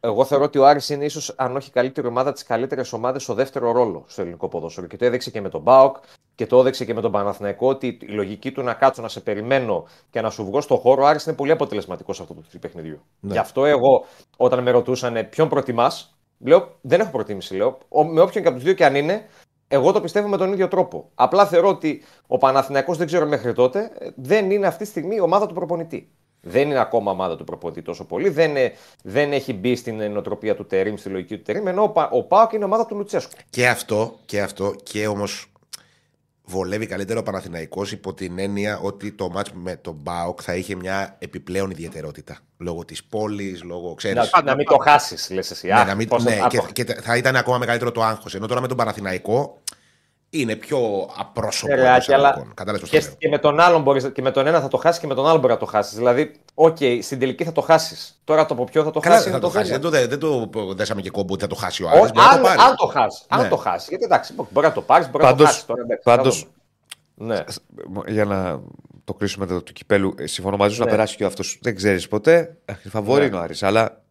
Εγώ 0.00 0.24
θεωρώ 0.24 0.44
ότι 0.44 0.58
ο 0.58 0.66
Άρης 0.66 0.88
είναι 0.88 1.04
ίσως, 1.04 1.34
αν 1.36 1.56
όχι 1.56 1.68
η 1.68 1.72
καλύτερη 1.72 2.06
ομάδα, 2.06 2.32
τι 2.32 2.44
καλύτερε 2.44 2.82
ομάδε 2.92 3.18
στο 3.18 3.34
δεύτερο 3.34 3.72
ρόλο 3.72 4.04
στο 4.06 4.20
ελληνικό 4.20 4.48
ποδόσφαιρο. 4.48 4.86
Και 4.86 4.96
το 4.96 5.04
έδειξε 5.04 5.30
και 5.30 5.40
με 5.40 5.48
τον 5.48 5.60
Μπάοκ 5.62 5.96
και 6.34 6.46
το 6.46 6.58
έδειξε 6.58 6.84
και 6.84 6.94
με 6.94 7.00
τον 7.00 7.10
Παναθηναϊκό 7.12 7.68
ότι 7.68 7.86
η 7.86 8.12
λογική 8.12 8.52
του 8.52 8.62
να 8.62 8.74
κάτσω 8.74 9.02
να 9.02 9.08
σε 9.08 9.20
περιμένω 9.20 9.84
και 10.10 10.20
να 10.20 10.30
σου 10.30 10.44
βγω 10.44 10.60
στο 10.60 10.76
χώρο, 10.76 11.02
ο 11.02 11.06
Άρης 11.06 11.24
είναι 11.24 11.36
πολύ 11.36 11.50
αποτελεσματικός 11.50 12.16
σε 12.16 12.22
αυτό 12.22 12.34
το 12.34 12.40
τύπο 12.40 12.58
παιχνιδιού. 12.68 13.00
Ναι. 13.20 13.32
Γι' 13.32 13.38
αυτό 13.38 13.64
εγώ, 13.64 14.04
όταν 14.36 14.62
με 14.62 14.70
ρωτούσαν 14.70 15.26
ποιον 15.30 15.48
προτιμάς, 15.48 16.15
λέω 16.38 16.76
δεν 16.80 17.00
έχω 17.00 17.10
προτίμηση. 17.10 17.54
Λέω, 17.56 17.78
Ο- 17.88 18.04
με 18.04 18.20
όποιον 18.20 18.42
και 18.42 18.48
από 18.48 18.56
τους 18.56 18.64
δύο 18.66 18.74
και 18.74 18.84
αν 18.84 18.94
είναι, 18.94 19.26
εγώ 19.68 19.92
το 19.92 20.00
πιστεύω 20.00 20.28
με 20.28 20.36
τον 20.36 20.52
ίδιο 20.52 20.68
τρόπο. 20.68 21.10
Απλά 21.14 21.46
θεωρώ 21.46 21.68
ότι 21.68 22.02
ο 22.26 22.38
Παναθηναϊκός 22.38 22.96
δεν 22.96 23.06
ξέρω 23.06 23.26
μέχρι 23.26 23.52
τότε, 23.52 23.90
ε, 23.98 24.08
δεν 24.16 24.50
είναι 24.50 24.66
αυτή 24.66 24.82
τη 24.84 24.90
στιγμή 24.90 25.14
η 25.14 25.20
ομάδα 25.20 25.46
του 25.46 25.54
προπονητή. 25.54 26.10
Δεν 26.40 26.68
είναι 26.70 26.78
ακόμα 26.80 27.10
ομάδα 27.10 27.36
του 27.36 27.44
προπονητή 27.44 27.82
τόσο 27.82 28.04
πολύ. 28.04 28.28
Δεν, 28.28 28.56
ε, 28.56 28.72
δεν 29.02 29.32
έχει 29.32 29.52
μπει 29.52 29.76
στην 29.76 30.10
νοοτροπία 30.12 30.54
του 30.56 30.66
Τερήμ, 30.66 30.96
στη 30.96 31.08
λογική 31.08 31.36
του 31.36 31.42
Τερήμ. 31.42 31.66
Ενώ 31.66 31.82
ο, 31.82 31.88
Πα- 31.88 32.08
ο 32.12 32.22
Πάοκ 32.22 32.52
είναι 32.52 32.64
ομάδα 32.64 32.86
του 32.86 32.96
Λουτσέσκου. 32.96 33.32
Και 33.50 33.68
αυτό, 33.68 34.18
και 34.24 34.40
αυτό, 34.40 34.74
και 34.82 35.06
όμως 35.06 35.52
βολεύει 36.44 36.86
καλύτερο 36.86 37.20
ο 37.20 37.22
Παναθηναϊκός 37.22 37.92
υπό 37.92 38.14
την 38.14 38.38
έννοια 38.38 38.78
ότι 38.82 39.12
το 39.12 39.28
ματς 39.28 39.52
με 39.52 39.76
τον 39.76 39.94
ΠΑΟΚ 39.94 40.40
θα 40.42 40.54
είχε 40.56 40.74
μια 40.74 41.16
επιπλέον 41.18 41.70
ιδιαιτερότητα. 41.70 42.38
Λόγω 42.58 42.84
της 42.84 43.04
πόλης, 43.04 43.62
λόγω. 43.62 43.94
Ξέρεις, 43.94 44.30
Να, 44.32 44.42
να 44.42 44.54
μην 44.54 44.66
το 44.66 44.76
χάσεις, 44.76 45.30
λες 45.30 45.50
εσύ. 45.50 45.66
Ναι, 45.66 45.72
Αχ, 45.72 45.86
να 45.86 45.94
μην- 45.94 46.08
πώς 46.08 46.22
θα- 46.22 46.30
ναι, 46.30 46.40
α, 46.42 46.46
και, 46.48 46.56
το- 46.58 46.66
και 46.72 46.84
θα 46.84 47.16
ήταν 47.16 47.36
ακόμα 47.36 47.58
μεγαλύτερο 47.58 47.92
το 47.92 48.02
άγχος. 48.02 48.34
Ενώ 48.34 48.46
τώρα 48.46 48.60
με 48.60 48.68
τον 48.68 48.76
Παναθηναϊκό 48.76 49.58
είναι 50.30 50.56
πιο 50.56 51.08
απρόσωπο. 51.18 51.72
Ε, 51.72 51.74
ρε, 51.74 51.80
εντός 51.82 51.96
Άκη, 51.96 52.12
αλλά 52.12 52.22
εισαγωγικών. 52.28 52.54
Κατάλαβες 52.54 52.80
πώς 52.80 52.90
το 52.90 52.96
και, 52.98 53.02
λέω. 53.06 53.14
και 53.18 53.28
με 53.28 53.38
τον 53.38 53.60
άλλον 53.60 53.82
μπορείς, 53.82 54.10
και 54.12 54.22
με 54.22 54.30
τον 54.30 54.46
ένα 54.46 54.60
θα 54.60 54.68
το 54.68 54.76
χάσεις 54.76 55.00
και 55.00 55.06
με 55.06 55.14
τον 55.14 55.26
άλλο 55.26 55.38
μπορεί 55.38 55.52
να 55.52 55.58
το 55.58 55.66
χάσεις. 55.66 55.96
Δηλαδή, 55.96 56.32
οκ, 56.54 56.76
στην 57.02 57.18
τελική 57.18 57.44
θα 57.44 57.52
το 57.52 57.60
χάσεις. 57.60 58.20
Τώρα 58.24 58.46
το 58.46 58.54
από 58.54 58.64
ποιο 58.64 58.84
θα 58.84 58.90
το 58.90 59.00
Καλά, 59.00 59.14
χάσει. 59.14 59.30
δεν 59.30 59.40
θα 59.40 59.46
είναι 59.46 59.52
το 59.52 59.58
χάσεις. 59.58 59.72
θέμα. 59.76 59.90
Δεν 59.90 60.18
το, 60.20 60.38
δεν 60.38 60.50
το 60.66 60.74
δέσαμε 60.74 61.00
και 61.00 61.10
κόμπο 61.10 61.32
ότι 61.32 61.42
θα 61.42 61.48
το 61.48 61.54
χάσει 61.54 61.82
ο 61.82 61.86
Ο- 61.86 61.90
Άρης. 61.90 62.00
Μπορεί 62.12 62.12
να 62.26 62.32
αν, 62.32 62.36
το 62.36 62.42
πάρεις. 62.46 62.62
αν 62.62 62.76
το 62.76 62.86
χάσει. 62.86 63.22
Ναι. 63.36 63.42
Αν 63.42 63.48
το 63.48 63.56
χάσει. 63.56 63.86
Γιατί 63.88 64.04
εντάξει, 64.04 64.32
μπορεί 64.50 64.66
να 64.66 64.72
το 64.72 64.80
πάρεις, 64.82 65.10
μπορεί 65.10 65.24
να 65.24 65.30
το 65.30 65.36
Πάντως- 65.36 65.46
χάσεις. 65.46 65.64
Τώρα, 66.02 66.22
Ναι. 67.18 67.44
Για 68.06 68.24
να 68.24 68.60
το 69.04 69.14
κλείσουμε 69.14 69.46
το 69.46 69.62
του 69.62 69.72
κυπέλου, 69.72 70.14
ε, 70.18 70.26
συμφωνώ 70.26 70.56
μαζί 70.56 70.74
σου 70.74 70.80
Ναι. 70.80 70.84
να 70.86 70.90
περάσει 70.90 71.16
και 71.16 71.24
αυτός. 71.24 71.58
Δεν 71.62 71.74
ξέρεις 71.76 72.08
ποτέ. 72.08 72.56
Φαβόρη 72.88 73.20
Ναι. 73.20 73.26
είναι 73.26 73.36
ο 73.36 73.40
Άρης, 73.40 73.62
αλλά 73.62 74.02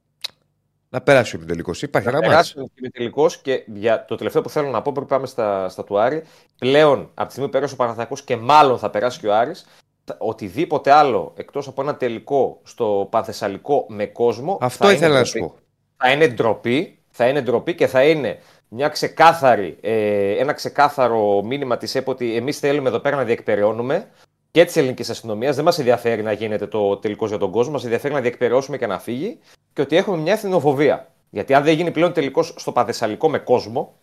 να 0.89 1.01
περάσει 1.01 1.35
ο 1.35 1.39
τελικό. 1.45 1.71
Υπάρχει 1.81 2.07
Να 2.07 2.13
ένα 2.17 2.21
μάτι. 2.21 2.31
περάσουμε 2.33 2.63
και 2.73 2.79
με 2.81 2.89
τελικό 2.89 3.29
και 3.41 3.63
για 3.73 4.05
το 4.05 4.15
τελευταίο 4.15 4.41
που 4.41 4.49
θέλω 4.49 4.69
να 4.69 4.81
πω 4.81 4.91
πριν 4.91 5.07
πάμε 5.07 5.27
στα, 5.27 5.69
στα 5.69 5.83
του 5.83 5.99
Άρη. 5.99 6.23
Πλέον 6.57 7.09
από 7.13 7.25
τη 7.25 7.29
στιγμή 7.31 7.45
που 7.45 7.53
πέρασε 7.53 7.73
ο 7.73 7.77
Παναθηναϊκός 7.77 8.23
και 8.23 8.35
μάλλον 8.35 8.77
θα 8.79 8.89
περάσει 8.89 9.19
και 9.19 9.27
ο 9.27 9.35
Άρης, 9.35 9.65
θα- 10.03 10.15
οτιδήποτε 10.19 10.91
άλλο 10.91 11.33
εκτός 11.37 11.67
από 11.67 11.81
ένα 11.81 11.95
τελικό 11.95 12.59
στο 12.63 13.07
Πανθεσσαλικό 13.11 13.85
με 13.89 14.05
κόσμο. 14.05 14.57
Αυτό 14.61 14.85
θα 14.85 14.91
ήθελα 14.91 15.07
είναι 15.09 15.17
να 15.19 15.23
σου 15.25 15.37
ντροπή. 15.37 15.53
πω. 15.53 15.59
Θα 15.97 16.11
είναι 16.11 16.27
ντροπή, 16.27 16.99
θα 17.09 17.27
είναι 17.27 17.41
ντροπή 17.41 17.75
και 17.75 17.87
θα 17.87 18.03
είναι 18.03 18.39
μια 18.67 18.87
ξεκάθαρη, 18.87 19.77
ε, 19.81 20.31
ένα 20.37 20.53
ξεκάθαρο 20.53 21.43
μήνυμα 21.43 21.77
της 21.77 21.95
ΕΠΟ 21.95 22.11
ότι 22.11 22.35
εμείς 22.35 22.59
θέλουμε 22.59 22.89
εδώ 22.89 22.99
πέρα 22.99 23.15
να 23.15 23.23
διεκπεραιώνουμε 23.23 24.07
και 24.51 24.65
της 24.65 24.75
ελληνικής 24.75 25.09
αστυνομίας. 25.09 25.55
Δεν 25.55 25.63
μας 25.65 25.77
ενδιαφέρει 25.79 26.23
να 26.23 26.31
γίνεται 26.31 26.67
το 26.67 26.97
τελικός 26.97 27.29
για 27.29 27.37
τον 27.37 27.51
κόσμο, 27.51 27.71
μας 27.73 27.83
ενδιαφέρει 27.83 28.13
να 28.13 28.21
διεκπαιρεώσουμε 28.21 28.77
και 28.77 28.87
να 28.87 28.99
φύγει 28.99 29.39
και 29.73 29.81
ότι 29.81 29.95
έχουμε 29.95 30.17
μια 30.17 30.33
εθνοφοβία. 30.33 31.09
Γιατί 31.29 31.53
αν 31.53 31.63
δεν 31.63 31.75
γίνει 31.75 31.91
πλέον 31.91 32.13
τελικός 32.13 32.53
στο 32.57 32.71
Παδεσσαλικό 32.71 33.29
με 33.29 33.37
κόσμο, 33.39 33.93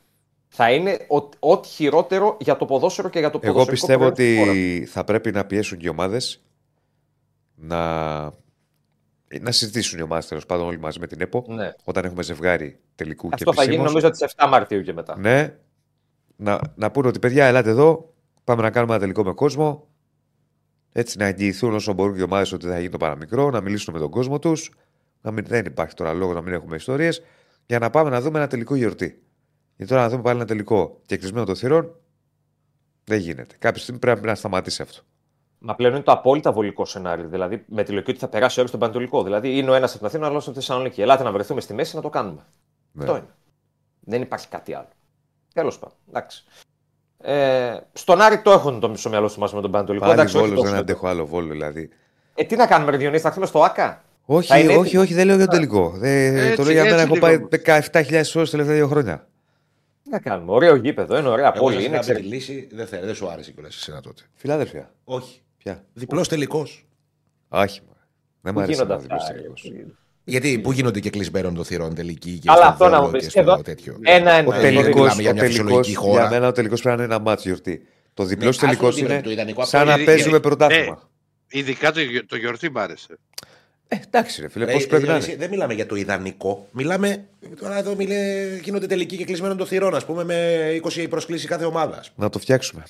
θα 0.48 0.70
είναι 0.72 0.98
ο- 1.08 1.28
ό,τι 1.52 1.68
χειρότερο 1.68 2.36
για 2.40 2.56
το 2.56 2.64
ποδόσφαιρο 2.64 3.08
και 3.08 3.18
για 3.18 3.30
το 3.30 3.38
Εγώ 3.42 3.52
ποδοσφαιρικό 3.52 3.86
πιστεύω 3.86 4.12
προϊόν 4.12 4.14
της 4.14 4.38
χώρας. 4.38 4.50
ότι 4.56 4.86
θα 4.90 5.04
πρέπει 5.04 5.30
να 5.32 5.44
πιέσουν 5.44 5.78
και 5.78 5.86
οι 5.86 5.88
ομάδες 5.88 6.42
να. 7.54 8.40
Να 9.40 9.50
συζητήσουν 9.50 9.98
οι 9.98 10.02
ομάδες 10.02 10.26
τέλος 10.26 10.46
πάντων 10.46 10.66
όλοι 10.66 10.78
μαζί 10.78 10.98
με 11.00 11.06
την 11.06 11.20
ΕΠΟ 11.20 11.44
Ναι. 11.48 11.72
όταν 11.84 12.04
έχουμε 12.04 12.22
ζευγάρι 12.22 12.80
τελικού 12.94 13.28
και 13.28 13.34
Αυτό 13.34 13.52
θα 13.54 13.62
γίνει 13.64 13.74
επισήμως. 13.74 14.02
νομίζω 14.02 14.26
τις 14.26 14.34
7 14.36 14.48
Μαρτίου 14.48 14.82
και 14.82 14.92
μετά. 14.92 15.18
Ναι, 15.18 15.56
να, 16.36 16.60
να 16.74 16.90
πούνε 16.90 17.08
ότι 17.08 17.18
παιδιά, 17.18 17.46
ελάτε 17.46 17.70
εδώ, 17.70 18.14
πάμε 18.44 18.62
να 18.62 18.70
κάνουμε 18.70 18.92
ένα 18.92 19.00
τελικό 19.00 19.24
με 19.24 19.32
κόσμο. 19.32 19.86
Έτσι 20.92 21.18
να 21.18 21.24
εγγυηθούν 21.24 21.74
όσο 21.74 21.92
μπορούν 21.92 22.14
και 22.14 22.20
οι 22.20 22.24
ομάδες 22.24 22.52
ότι 22.52 22.66
θα 22.66 22.76
γίνει 22.78 22.90
το 22.90 22.96
παραμικρό, 22.96 23.50
να 23.50 23.60
μιλήσουν 23.60 23.94
με 23.94 24.00
τον 24.00 24.10
κόσμο 24.10 24.38
τους. 24.38 24.70
Να 25.20 25.30
μην, 25.30 25.44
δεν 25.48 25.64
υπάρχει 25.64 25.94
τώρα 25.94 26.12
λόγος 26.12 26.34
να 26.34 26.40
μην 26.42 26.52
έχουμε 26.52 26.76
ιστορίες. 26.76 27.22
Για 27.66 27.78
να 27.78 27.90
πάμε 27.90 28.10
να 28.10 28.20
δούμε 28.20 28.38
ένα 28.38 28.46
τελικό 28.48 28.74
γιορτή. 28.74 29.22
Γιατί 29.76 29.92
τώρα 29.92 30.02
να 30.04 30.08
δούμε 30.08 30.22
πάλι 30.22 30.36
ένα 30.36 30.46
τελικό 30.46 31.00
και 31.06 31.16
κλεισμένο 31.16 31.44
των 31.46 31.56
θυρών, 31.56 31.96
δεν 33.04 33.18
γίνεται. 33.18 33.54
Κάποια 33.58 33.82
στιγμή 33.82 34.00
πρέπει 34.00 34.26
να 34.26 34.34
σταματήσει 34.34 34.82
αυτό. 34.82 35.02
Μα 35.64 35.74
πλέον 35.74 35.92
είναι 35.94 36.02
το 36.02 36.12
απόλυτα 36.12 36.52
βολικό 36.52 36.84
σενάριο. 36.84 37.28
Δηλαδή 37.28 37.64
με 37.66 37.82
τη 37.82 37.92
λογική 37.92 38.10
ότι 38.10 38.18
θα 38.20 38.28
περάσει 38.28 38.58
όλο 38.58 38.68
στον 38.68 38.80
Πανατολικό. 38.80 39.22
Δηλαδή 39.22 39.58
είναι 39.58 39.70
ο 39.70 39.74
ένας 39.74 39.88
από 39.90 39.98
την 39.98 40.06
Αθήνα, 40.06 40.26
ο 40.26 40.28
άλλος 40.28 40.42
από 40.44 40.52
τη 40.52 40.58
Θεσσαλονίκη. 40.58 41.02
Ελάτε 41.02 41.22
να 41.22 41.32
βρεθούμε 41.32 41.60
στη 41.60 41.74
μέση 41.74 41.96
να 41.96 42.02
το 42.02 42.08
κάνουμε. 42.08 42.40
Ναι. 42.92 43.02
Αυτό 43.04 43.16
είναι. 43.16 43.28
Δεν 44.00 44.22
υπάρχει 44.22 44.48
κάτι 44.48 44.74
άλλο. 44.74 44.88
Τέλος 45.54 45.78
πάντων. 45.78 45.96
Εντάξει. 46.08 46.44
Ε, 47.24 47.76
στον 47.92 48.20
Άρη 48.20 48.40
το 48.42 48.50
έχουν 48.50 48.80
το 48.80 48.88
μισό 48.88 49.08
μυαλό 49.08 49.30
του 49.30 49.40
μαζί 49.40 49.54
με 49.54 49.60
τον 49.60 49.70
Πανατολικό. 49.70 50.04
Πάλι 50.04 50.18
Εντάξει, 50.18 50.36
όχι 50.36 50.44
βόλος, 50.46 50.60
τόσο. 50.60 50.70
δεν 50.72 50.80
αντέχω 50.80 51.06
άλλο 51.08 51.26
βόλο 51.26 51.48
δηλαδή. 51.48 51.88
Ε, 52.34 52.44
τι 52.44 52.56
να 52.56 52.66
κάνουμε, 52.66 52.90
ρε 52.90 52.96
Διονύση, 52.96 53.22
θα 53.22 53.28
έρθουμε 53.28 53.46
στο 53.46 53.62
ΑΚΑ. 53.62 54.02
Θα 54.26 54.34
Όχι, 54.34 54.60
είναι 54.60 54.72
όχι, 54.76 54.86
έτοιμο. 54.86 55.02
όχι, 55.02 55.14
δεν 55.14 55.26
λέω 55.26 55.36
για 55.36 55.44
το 55.46 55.50
τελικό. 55.52 55.90
Δεν- 55.96 56.36
Έτσι, 56.36 56.56
το 56.56 56.62
λέω 56.62 56.72
για 56.72 56.82
μένα, 56.82 56.94
έτσι 57.00 57.04
έχω 57.04 57.26
λίγο. 57.26 57.26
πάει 57.26 57.60
17.000 57.90 58.36
ώρες 58.36 58.50
τα 58.50 58.56
τελευταία 58.56 58.74
δύο 58.76 58.88
χρόνια. 58.88 59.26
Τι 60.02 60.10
να 60.10 60.18
κάνουμε. 60.18 60.52
Ωραίο 60.52 60.74
γήπεδο, 60.74 61.18
είναι 61.18 61.28
ωραία 61.28 61.52
Εγώ 61.54 61.64
πόλη. 61.64 61.74
σας 61.74 61.84
Είναι 61.84 61.94
είχα 61.96 62.04
πει 62.06 62.06
τη 62.06 62.10
εξαιρετική. 62.20 62.52
λύση, 62.52 62.68
δεν, 62.76 62.86
θε- 62.86 63.04
δεν 63.04 63.14
σου 63.14 63.28
άρεσε 63.28 63.52
κιόλας 63.52 63.74
εσένα 63.76 64.00
τότε. 64.00 64.22
Φιλάδελφια. 64.34 64.90
Όχι. 65.04 65.41
Ποια. 65.62 65.84
Διπλός 65.92 66.28
τελικός. 66.28 66.86
Όχι. 67.48 67.80
μωρέ. 67.86 67.98
Δεν 68.40 68.52
μου 68.52 68.52
Πού 68.52 68.60
αρέσει 68.60 68.72
γίνονται 68.72 68.94
να 68.94 68.98
δει 69.00 69.06
αυτά. 69.10 69.32
τελικός. 69.34 69.72
Γιατί 70.24 70.58
πού 70.58 70.72
γίνονται 70.72 71.00
και 71.00 71.10
κλεισμένων 71.10 71.54
των 71.54 71.64
θυρών 71.64 71.94
τελική 71.94 72.30
και 72.38 72.50
Αλλά 72.50 72.60
στο 72.60 72.68
αυτό 72.70 72.84
να 72.88 72.90
Βόλο 72.96 73.06
μου 73.06 73.12
και 73.12 73.18
πεις. 73.18 73.30
στο 73.30 73.40
Εδώ 73.40 73.62
τέτοιο. 73.62 73.98
ένα-ένα. 74.02 74.48
Ο 74.48 74.52
Ε, 74.54 74.60
τελικό 74.60 74.82
δεν 74.82 74.92
μιλάμε 74.96 75.22
για 75.22 75.32
μια 75.32 75.42
φυσιολογική 75.44 75.94
χώρα. 75.94 76.20
για 76.20 76.30
μένα 76.30 76.48
ο 76.48 76.52
τελικός 76.52 76.80
πρέπει 76.82 76.96
να 76.98 77.04
είναι 77.04 77.14
ένα 77.14 77.22
μάτσο 77.22 77.48
γιορτή. 77.48 77.86
Το 78.14 78.24
διπλός 78.24 78.60
Ναι, 78.60 78.66
τελικός 78.68 78.88
άσχετο 78.88 79.06
είναι 79.06 79.16
με 79.16 79.22
το 79.22 79.30
ιδανικό, 79.30 79.64
σαν 79.64 79.80
αυτό 79.80 79.90
να 79.90 79.96
είναι- 79.96 80.04
παίζουμε 80.04 80.30
είναι- 80.30 80.40
πρωτάθλημα. 80.40 81.08
Ειδικά 81.50 81.92
το, 81.92 82.00
γιο- 82.00 82.26
το 82.26 82.36
γιορτή 82.36 82.70
μ' 82.70 82.78
άρεσε. 82.78 83.18
Ε, 83.88 83.96
εντάξει, 84.06 84.40
ρε 84.40 84.48
φίλε, 84.48 84.64
Ε, 84.64 84.72
πώς 84.72 84.82
ε, 84.84 84.86
πρέπει 84.86 85.02
να 85.02 85.08
Διονύση, 85.08 85.30
είναι. 85.30 85.38
Δεν 85.38 85.50
μιλάμε 85.50 85.74
για 85.74 85.86
το 85.86 85.94
ιδανικό. 85.94 86.68
Μιλάμε. 86.72 87.24
Τώρα 87.60 87.78
εδώ 87.78 87.94
μιλέ, 87.96 88.46
γίνονται 88.62 88.86
τελικοί 88.86 89.16
και 89.16 89.24
κλεισμένων 89.24 89.56
των 89.56 89.66
θυρών, 89.66 89.94
ας 89.94 90.04
πούμε, 90.04 90.24
με 90.24 90.68
20 90.82 91.08
προσκλήσεις 91.08 91.46
κάθε 91.48 91.64
ομάδα. 91.64 92.04
Να 92.14 92.28
το 92.28 92.38
φτιάξουμε. 92.38 92.82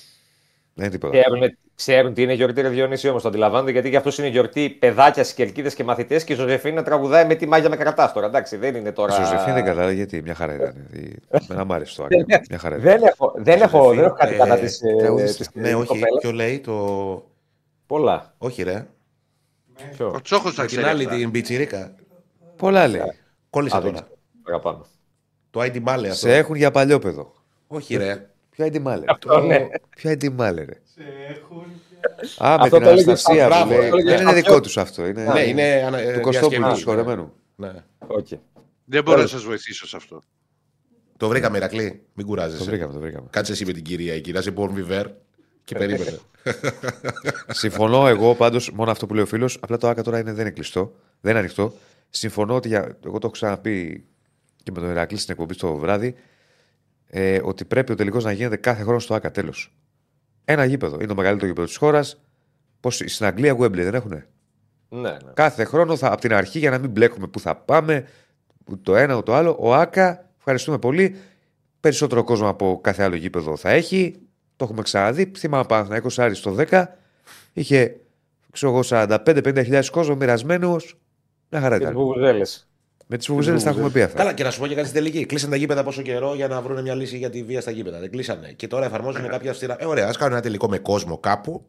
Δεν 0.75 0.85
είναι 0.85 0.93
τίποτα. 0.93 1.19
Ξέρουν, 1.19 1.57
ξέρουν 1.75 2.13
τι 2.13 2.21
είναι 2.21 2.33
γιορτή 2.33 2.61
ρε 2.61 2.69
Διονύση 2.69 3.09
όμως, 3.09 3.21
το 3.21 3.27
αντιλαμβάνονται 3.27 3.71
γιατί 3.71 3.89
για 3.89 3.97
αυτός 3.97 4.17
είναι 4.17 4.27
γιορτή 4.27 4.69
παιδάκιας, 4.69 5.27
σκελκίδε 5.27 5.69
και 5.69 5.83
μαθητές 5.83 6.23
και 6.23 6.33
η 6.33 6.35
Ζωζεφίνα 6.35 6.83
τραγουδάει 6.83 7.25
με 7.25 7.35
τη 7.35 7.47
μάγια 7.47 7.69
με 7.69 7.75
κρατά 7.75 8.11
τώρα. 8.11 8.25
Εντάξει, 8.25 8.57
δεν 8.57 8.75
είναι 8.75 8.91
τώρα. 8.91 9.13
Η 9.13 9.23
Ζωζεφίν 9.23 9.53
δεν 9.53 9.63
κατάλαβε 9.65 9.93
γιατί 9.93 10.21
μια 10.21 10.33
χαρά 10.35 10.53
ήταν. 10.55 10.87
Η- 10.93 11.15
Εμένα 11.29 11.65
μ' 11.65 11.71
άρεσε 11.73 11.95
το 11.95 12.03
άκρη. 12.03 12.25
Μια 12.49 12.57
χαρά 12.59 12.75
ήταν. 12.77 12.87
Δεν 12.91 13.03
έχω, 13.03 13.33
δεν 13.35 13.61
έχω, 13.61 13.89
δεν 13.93 14.03
έχω 14.03 14.13
κάτι 14.15 14.33
ε, 14.33 14.37
κατά 14.37 14.57
της. 14.57 14.79
τραγουδίστρια. 14.99 15.49
Ναι, 15.53 15.75
όχι. 15.75 15.99
Ποιο 16.19 16.31
λέει 16.31 16.59
το. 16.59 17.25
Πολλά. 17.87 18.33
Όχι, 18.37 18.63
ρε. 18.63 18.85
Ο 20.13 20.21
Τσόχος 20.21 20.53
θα 20.53 20.61
Με 20.61 20.67
την 20.67 20.77
ξέρει. 20.77 20.91
άλλη 20.93 21.03
αυτά. 21.05 21.15
την 21.17 21.31
πιτσιρίκα. 21.31 21.95
Πολλά 22.55 22.87
λέει. 22.87 23.01
Κόλλησα 23.49 23.77
Α, 23.77 23.81
δεν 23.81 23.91
τώρα. 23.93 24.03
ξέρω. 24.05 24.19
Παραπάνω. 24.43 24.85
Το 25.51 25.59
ID 25.61 25.75
Male 25.75 26.03
αυτό. 26.03 26.13
Σε 26.13 26.37
έχουν 26.37 26.55
για 26.55 26.71
παλιόπαιδο. 26.71 27.33
Όχι 27.67 27.95
ρε. 27.97 28.29
Ποιο 28.55 28.65
ID 28.71 28.75
Male. 28.87 29.03
Αυτό, 29.05 29.39
ναι. 29.39 29.67
Ποιο 29.95 30.11
ID 30.11 30.23
Male, 30.39 30.55
ρε. 30.55 30.79
Σε 30.83 31.03
έχουν 31.29 31.63
Α, 32.37 32.49
με 32.57 32.63
Αυτό 32.63 32.77
την 32.77 32.85
το 32.85 32.89
έλεγε 32.89 33.03
Αναστασία 33.09 33.45
στα- 33.45 33.61
που 33.63 33.65
μπράβο, 33.67 33.81
λέει. 33.81 33.89
το 33.89 33.95
έλεγε 33.97 34.09
Δεν 34.09 34.19
είναι 34.21 34.29
αυτό. 34.29 34.41
δικό 34.41 34.59
τους 34.61 34.77
αυτό. 34.77 35.05
Είναι 35.07 35.23
Ναι, 35.33 35.41
είναι 35.41 35.83
ανα- 35.87 35.97
του 35.97 36.03
Κωστόπουλου, 36.21 36.31
διασκευή. 36.49 36.69
του 36.71 36.75
συγχωρεμένου. 36.77 37.33
Ναι. 37.55 37.71
Οκ. 38.07 38.27
Δεν 38.85 39.03
μπορώ 39.03 39.21
να 39.21 39.27
σας 39.27 39.43
βοηθήσω 39.43 39.87
σε 39.87 39.95
αυτό. 39.95 40.21
Το 41.17 41.27
βρήκαμε, 41.27 41.57
Ηρακλή. 41.57 41.83
Μην 41.83 42.01
Το 42.15 42.23
κουράζεσαι. 42.25 42.63
βρήκαμε, 42.63 42.93
το 42.93 42.99
βρήκαμε. 42.99 43.27
Κάτσε 43.29 43.51
εσύ 43.51 43.65
με 43.65 43.71
την 43.73 43.83
κυρία. 43.83 44.13
Η 44.15 44.21
κυρία 44.21 44.41
σε 44.41 44.53
bon 44.57 44.69
viveur 44.69 45.05
και 45.63 45.75
περίμενε. 45.75 46.19
Συμφωνώ 47.47 48.07
εγώ 48.07 48.35
πάντως, 48.35 48.71
μόνο 48.71 48.91
αυτό 48.91 49.05
που 49.05 49.13
λέει 49.13 49.23
ο 49.23 49.27
φίλος. 49.27 49.57
Απλά 49.61 49.77
το 49.77 49.87
ΟΑΚΑ 49.87 50.01
τώρα 50.03 50.19
είναι, 50.19 50.31
δεν 50.31 50.41
είναι 50.41 50.49
κλειστό, 50.53 50.93
δεν 51.21 51.31
είναι 51.31 51.39
ανοιχτό. 51.39 51.73
Συμφωνώ 52.09 52.55
ότι 52.55 52.67
για, 52.67 52.79
εγώ 52.81 53.13
το 53.13 53.19
έχω 53.23 53.29
ξαναπεί 53.29 54.05
και 54.63 54.71
με 54.71 54.79
τον 54.79 54.89
Ηρακλή 54.89 55.17
στην 55.17 55.31
εκπομπή 55.31 55.55
το 55.55 55.75
βράδυ, 55.75 56.15
ε, 57.15 57.39
ότι 57.43 57.65
πρέπει 57.65 57.91
ο 57.91 57.95
τελικός 57.95 58.23
να 58.23 58.31
γίνεται 58.31 58.55
κάθε 58.55 58.83
χρόνο 58.83 58.99
στο 58.99 59.13
ΑΚΑ. 59.13 59.31
Τέλος. 59.31 59.73
Ένα 60.45 60.65
γήπεδο. 60.65 60.95
Είναι 60.95 61.05
το 61.05 61.15
μεγαλύτερο 61.15 61.47
γήπεδο 61.47 61.67
της 61.67 61.77
χώρας. 61.77 62.21
Στην 62.87 63.25
Αγγλία, 63.25 63.57
Wembley 63.57 63.71
δεν 63.71 63.93
έχουνε; 63.93 64.27
Ναι, 64.89 64.99
ναι. 64.99 65.17
Κάθε 65.33 65.63
χρόνο 65.63 65.95
θα, 65.95 66.11
από 66.11 66.21
την 66.21 66.33
αρχή 66.33 66.59
για 66.59 66.69
να 66.69 66.77
μην 66.77 66.89
μπλέκουμε 66.89 67.27
πού 67.27 67.39
θα 67.39 67.55
πάμε, 67.55 68.07
ούτε 68.69 68.81
το 68.83 68.95
ένα 68.95 69.13
ούτε 69.15 69.23
το 69.23 69.33
άλλο. 69.33 69.57
Ο 69.59 69.73
ΑΚΑ, 69.73 70.29
ευχαριστούμε 70.37 70.79
πολύ. 70.79 71.15
Περισσότερο 71.79 72.23
κόσμο 72.23 72.47
από 72.49 72.79
κάθε 72.83 73.03
άλλο 73.03 73.15
γήπεδο 73.15 73.57
θα 73.57 73.69
έχει. 73.69 74.15
Το 74.55 74.65
έχουμε 74.65 74.81
ξαναδεί. 74.81 75.31
Θυμάμαι 75.37 75.65
πάνω 75.67 75.87
να 75.87 76.01
20 76.01 76.07
Άρης 76.17 76.37
στο 76.37 76.55
10. 76.69 76.85
Είχε 77.53 77.99
ξέρω 78.51 78.71
εγώ, 78.71 78.81
45-50 78.89 79.43
χιλιάδες 79.43 79.89
κόσμο 79.89 80.15
μοιρασμένος. 80.15 80.97
Μια 81.49 81.61
χαρά 81.61 81.77
Και 81.77 81.85
τις 81.85 81.93
ήταν. 81.93 82.67
Βουβουζέλες. 83.03 83.07
Με 83.07 83.17
τις 83.17 83.27
βουβουζέλε 83.27 83.59
τα 83.59 83.69
έχουμε 83.69 83.89
πει 83.89 84.01
αυτά. 84.01 84.17
Καλά, 84.17 84.33
και 84.33 84.43
να 84.43 84.51
σου 84.51 84.59
πω 84.59 84.67
και 84.67 84.75
κάτι 84.75 84.87
στην 84.87 85.03
τελική. 85.03 85.25
Κλείσαν 85.25 85.49
τα 85.49 85.55
γήπεδα 85.55 85.83
πόσο 85.83 86.01
καιρό 86.01 86.33
για 86.35 86.47
να 86.47 86.61
βρουν 86.61 86.81
μια 86.81 86.95
λύση 86.95 87.17
για 87.17 87.29
τη 87.29 87.43
βία 87.43 87.61
στα 87.61 87.71
γήπεδα. 87.71 87.99
Δεν 87.99 88.11
κλείσανε. 88.11 88.51
Και 88.55 88.67
τώρα 88.67 88.85
εφαρμόζουν 88.85 89.27
κάποια 89.27 89.51
αυστηρά. 89.51 89.75
Ε, 89.79 89.85
ωραία, 89.85 90.07
ας 90.07 90.17
κάνουν 90.17 90.33
ένα 90.33 90.41
τελικό 90.41 90.67
με 90.67 90.77
κόσμο 90.77 91.17
κάπου 91.17 91.65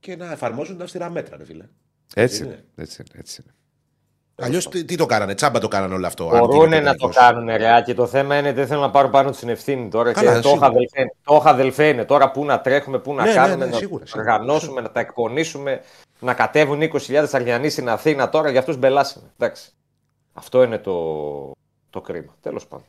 και 0.00 0.16
να 0.16 0.32
εφαρμόζουν 0.32 0.76
τα 0.78 0.84
αυστηρά 0.84 1.10
μέτρα, 1.10 1.36
ρε 1.36 1.44
φίλε. 1.44 1.64
Έτσι 2.14 2.42
είναι. 2.42 2.52
είναι. 2.52 2.64
Έτσι 2.76 3.02
είναι, 3.08 3.18
έτσι 3.20 3.42
είναι. 3.44 3.54
Αλλιώς 4.34 4.68
τι, 4.68 4.84
τι 4.84 4.96
το 4.96 5.06
κάνανε, 5.06 5.34
τσάμπα 5.34 5.58
το 5.58 5.68
κάνανε 5.68 5.94
όλο 5.94 6.06
αυτό. 6.06 6.30
αν 6.32 6.38
Μπορούν 6.38 6.56
γίνεται 6.62 6.80
να 6.80 6.90
το 6.90 6.96
τελικός. 6.98 7.16
κάνουν, 7.16 7.46
ρε. 7.56 7.82
Και 7.84 7.94
το 7.94 8.06
θέμα 8.06 8.38
είναι 8.38 8.48
ότι 8.48 8.56
δεν 8.56 8.66
θέλουν 8.66 8.82
να 8.82 8.90
πάρουν 8.90 9.10
πάνω 9.10 9.30
του 9.30 9.36
την 9.38 9.48
ευθύνη 9.48 9.88
τώρα. 9.88 10.12
Καλά, 10.12 10.34
και 10.34 10.40
το 10.40 10.48
σίγουρα. 10.48 10.56
είχα 10.56 10.66
αδελφέ. 10.74 11.14
Το 11.24 11.36
είχα 11.40 11.50
αδελφέ 11.50 11.86
είναι. 11.88 12.04
Τώρα 12.04 12.30
πού 12.30 12.44
να 12.44 12.60
τρέχουμε, 12.60 12.98
πού 12.98 13.14
να 13.14 13.22
Ναι, 13.22 13.28
ναι, 13.28 13.34
κάνουμε, 13.34 13.64
ναι, 13.64 13.70
να 13.70 13.76
σίγουρα, 13.76 14.04
το 14.04 14.10
σίγουρα. 14.10 14.32
οργανώσουμε, 14.34 14.80
να 14.80 14.90
τα 14.90 15.00
εκπονήσουμε, 15.00 15.80
να 16.20 16.34
κατέβουν 16.34 16.80
20.000 16.82 17.24
Αργιανοί 17.32 17.68
στην 17.68 17.88
Αθήνα 17.88 18.28
τώρα 18.28 18.50
για 18.50 18.60
αυτούς 18.60 18.76
μπελάσανε. 18.76 19.26
Εντάξει. 19.38 19.70
Αυτό 20.32 20.62
είναι 20.62 20.78
το, 20.78 21.50
το 21.90 22.00
κρίμα. 22.00 22.34
Τέλος 22.40 22.66
πάντων. 22.66 22.86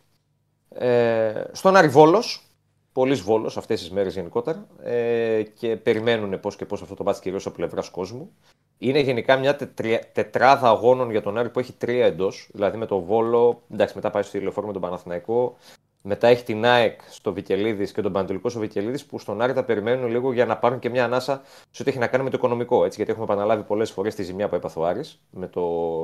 Ε, 0.70 1.44
στον 1.52 1.76
Άρη 1.76 1.88
Βόλος, 1.88 2.48
πολλοί 2.92 3.16
Βόλος 3.16 3.58
αυτές 3.58 3.80
τις 3.80 3.92
μέρες 3.92 4.14
γενικότερα 4.14 4.68
ε, 4.84 5.44
και 5.44 5.78
περιμένουν 5.78 6.40
πώς 6.40 6.56
και 6.56 6.66
πώς 6.66 6.82
αυτό 6.82 6.96
το 6.96 7.04
μάτι 7.04 7.20
κυρίως 7.20 7.46
από 7.46 7.56
πλευράς 7.56 7.90
κόσμου. 7.90 8.32
Είναι 8.78 9.00
γενικά 9.00 9.38
μια 9.38 9.56
τετρια- 9.56 10.12
τετράδα 10.12 10.68
αγώνων 10.68 11.12
για 11.12 11.22
τον 11.22 11.38
Άρη 11.38 11.50
που 11.50 11.60
έχει 11.60 11.74
τρία 11.74 12.06
εντός. 12.06 12.50
Δηλαδή 12.54 12.78
με 12.78 12.86
τον 12.86 13.02
Βόλο, 13.04 13.62
εντάξει, 13.72 13.96
μετά 13.96 14.10
πάει 14.10 14.24
στο 14.24 14.38
τηλεφόρο 14.38 14.68
με 14.68 14.74
τον 14.74 14.82
Παναθηναϊκό. 14.82 15.56
Μετά 16.06 16.28
έχει 16.28 16.44
την 16.44 16.66
ΑΕΚ 16.66 17.00
στο 17.10 17.34
Βικελίδης 17.34 17.92
και 17.92 18.02
τον 18.02 18.12
Πανατολικό 18.14 18.50
στο 18.50 18.60
Βικελίδης 18.60 19.06
που 19.06 19.20
στον 19.20 19.42
Άρη 19.42 19.54
τα 19.54 19.64
περιμένουν 19.64 20.10
λίγο 20.10 20.34
για 20.34 20.46
να 20.46 20.58
πάρουν 20.58 20.80
και 20.80 20.90
μια 20.90 21.04
ανάσα 21.04 21.42
σε 21.72 21.82
ό,τι 21.82 21.90
έχει 21.90 22.00
να 22.00 22.08
κάνει 22.08 22.24
με 22.24 22.30
το 22.30 22.38
οικονομικό. 22.38 22.86
Έτσι, 22.86 22.96
γιατί 22.96 23.12
έχουμε 23.12 23.26
επαναλάβει 23.26 23.64
πολλές 23.64 23.92
φορές 23.92 24.16
τη 24.16 24.24
ζημιά 24.24 24.50
που 24.50 24.56
έπαθε 24.56 24.80
ο 24.80 24.86
Άρης 24.86 25.22
με, 25.30 25.48
το, 25.48 25.62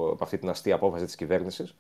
με 0.10 0.18
αυτή 0.20 0.38
την 0.38 0.50
αστεία 0.50 0.76
απόφαση 0.76 1.06
της 1.06 1.16
κυβέρνησης 1.16 1.76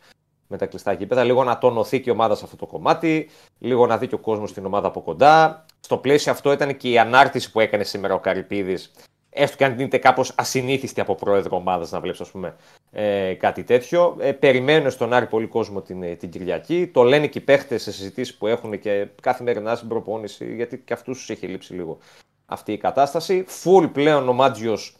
με 0.47 0.57
τα 0.57 0.65
κλειστά 0.65 0.93
γήπεδα. 0.93 1.23
Λίγο 1.23 1.43
να 1.43 1.57
τονωθεί 1.57 2.01
και 2.01 2.09
η 2.09 2.13
ομάδα 2.13 2.35
σε 2.35 2.43
αυτό 2.43 2.55
το 2.55 2.65
κομμάτι, 2.65 3.29
λίγο 3.59 3.85
να 3.85 3.97
δει 3.97 4.07
και 4.07 4.15
ο 4.15 4.19
κόσμος 4.19 4.53
την 4.53 4.65
ομάδα 4.65 4.87
από 4.87 5.01
κοντά. 5.01 5.65
Στο 5.79 5.97
πλαίσιο 5.97 6.31
αυτό 6.31 6.51
ήταν 6.51 6.77
και 6.77 6.89
η 6.89 6.97
ανάρτηση 6.97 7.51
που 7.51 7.59
έκανε 7.59 7.83
σήμερα 7.83 8.13
ο 8.13 8.19
Καρυπίδης. 8.19 8.91
Έστω 9.29 9.57
και 9.57 9.65
αν 9.65 9.79
είναι 9.79 9.97
κάπως 9.97 10.33
ασυνήθιστη 10.37 11.01
από 11.01 11.15
πρόεδρο 11.15 11.57
ομάδας 11.57 11.91
να 11.91 11.99
βλέπεις, 11.99 12.21
ας 12.21 12.31
πούμε, 12.31 12.55
ε, 12.91 13.33
κάτι 13.33 13.63
τέτοιο. 13.63 14.15
Ε, 14.19 14.31
περιμένουν 14.31 14.91
στον 14.91 15.13
Άρη 15.13 15.25
πολύ 15.25 15.47
κόσμο 15.47 15.81
την, 15.81 16.03
ε, 16.03 16.15
την 16.15 16.29
Κυριακή. 16.29 16.87
Το 16.87 17.03
λένε 17.03 17.27
και 17.27 17.37
οι 17.37 17.41
παίχτες 17.41 17.81
σε 17.81 17.91
συζητήσεις 17.91 18.35
που 18.35 18.47
έχουν 18.47 18.79
και 18.79 19.07
καθημερινά 19.21 19.75
στην 19.75 19.87
προπόνηση, 19.87 20.55
γιατί 20.55 20.77
και 20.79 20.93
αυτούς 20.93 21.25
του 21.25 21.31
έχει 21.31 21.47
λείψει 21.47 21.73
λίγο 21.73 21.97
αυτή 22.45 22.71
η 22.71 22.77
κατάσταση. 22.77 23.43
Φουλ 23.47 23.85
πλέον 23.85 24.29
ο 24.29 24.33
Μάτζιος 24.33 24.97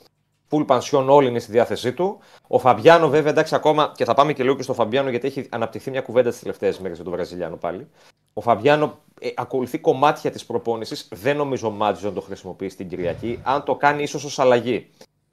full 0.49 0.65
pension 0.65 1.09
όλοι 1.09 1.27
είναι 1.27 1.39
στη 1.39 1.51
διάθεσή 1.51 1.93
του. 1.93 2.19
Ο 2.47 2.59
Φαμπιάνο, 2.59 3.09
βέβαια, 3.09 3.31
εντάξει, 3.31 3.55
ακόμα 3.55 3.91
και 3.95 4.05
θα 4.05 4.13
πάμε 4.13 4.33
και 4.33 4.43
λίγο 4.43 4.55
και 4.55 4.63
στο 4.63 4.73
Φαμπιάνο, 4.73 5.09
γιατί 5.09 5.27
έχει 5.27 5.47
αναπτυχθεί 5.49 5.89
μια 5.89 6.01
κουβέντα 6.01 6.31
τις 6.31 6.39
τελευταίες 6.39 6.79
μέρες 6.79 6.95
για 6.95 7.05
τον 7.05 7.13
Βραζιλιάνο 7.13 7.55
πάλι. 7.55 7.87
Ο 8.33 8.41
Φαμπιάνο 8.41 8.99
ε, 9.19 9.29
ακολουθεί 9.35 9.77
κομμάτια 9.79 10.31
της 10.31 10.45
προπόνησης. 10.45 11.07
Δεν 11.11 11.37
νομίζω 11.37 11.67
ο 11.67 11.71
Μάτζιος 11.71 12.11
να 12.13 12.19
το 12.19 12.25
χρησιμοποιήσει 12.25 12.77
την 12.77 12.87
Κυριακή. 12.87 13.39
Αν 13.43 13.63
το 13.63 13.75
κάνει, 13.75 14.03
ίσως 14.03 14.23
ως 14.23 14.39
αλλαγή. 14.39 14.89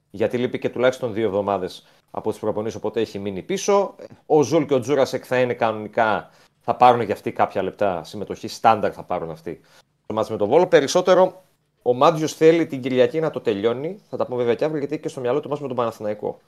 Γιατί 0.09 0.37
λείπει 0.37 0.59
και 0.59 0.69
τουλάχιστον 0.69 1.13
δύο 1.13 1.25
εβδομάδες 1.25 1.87
από 2.11 2.31
τις 2.31 2.39
προπονήσεις, 2.39 2.77
οπότε 2.77 3.01
έχει 3.01 3.19
μείνει 3.19 3.41
πίσω. 3.41 3.95
Ο 4.25 4.41
Ζουλ 4.41 4.63
και 4.63 4.73
ο 4.73 4.79
Τζούρασεκ 4.79 5.23
θα 5.27 5.39
είναι 5.39 5.53
κανονικά, 5.53 6.29
θα 6.59 6.75
πάρουν 6.75 7.01
για 7.01 7.13
αυτοί 7.13 7.31
κάποια 7.31 7.63
λεπτά 7.63 8.03
συμμετοχή. 8.03 8.47
Στάνταρ 8.47 8.91
θα 8.93 9.03
πάρουν 9.03 9.29
αυτοί. 9.29 9.61
Το 10.05 10.13
μάτς 10.13 10.29
με 10.29 10.37
τον 10.37 10.47
Βόλο. 10.47 10.67
Περισσότερο 10.67 11.43
ο 11.81 11.93
Μάντζιο 11.93 12.27
θέλει 12.27 12.65
την 12.65 12.81
Κυριακή 12.81 13.19
να 13.19 13.29
το 13.29 13.41
τελειώνει. 13.41 14.01
Θα 14.09 14.17
τα 14.17 14.25
πούμε 14.25 14.37
βέβαια 14.37 14.55
και 14.55 14.63
αύριο, 14.63 14.79
γιατί 14.79 14.93
έχει 14.93 15.03
και 15.03 15.09
στο 15.09 15.21
μυαλό 15.21 15.39
του 15.39 15.49
μας 15.49 15.59
με 15.59 15.67
τον 15.67 15.75
Παναθηναϊκό. 15.75 16.39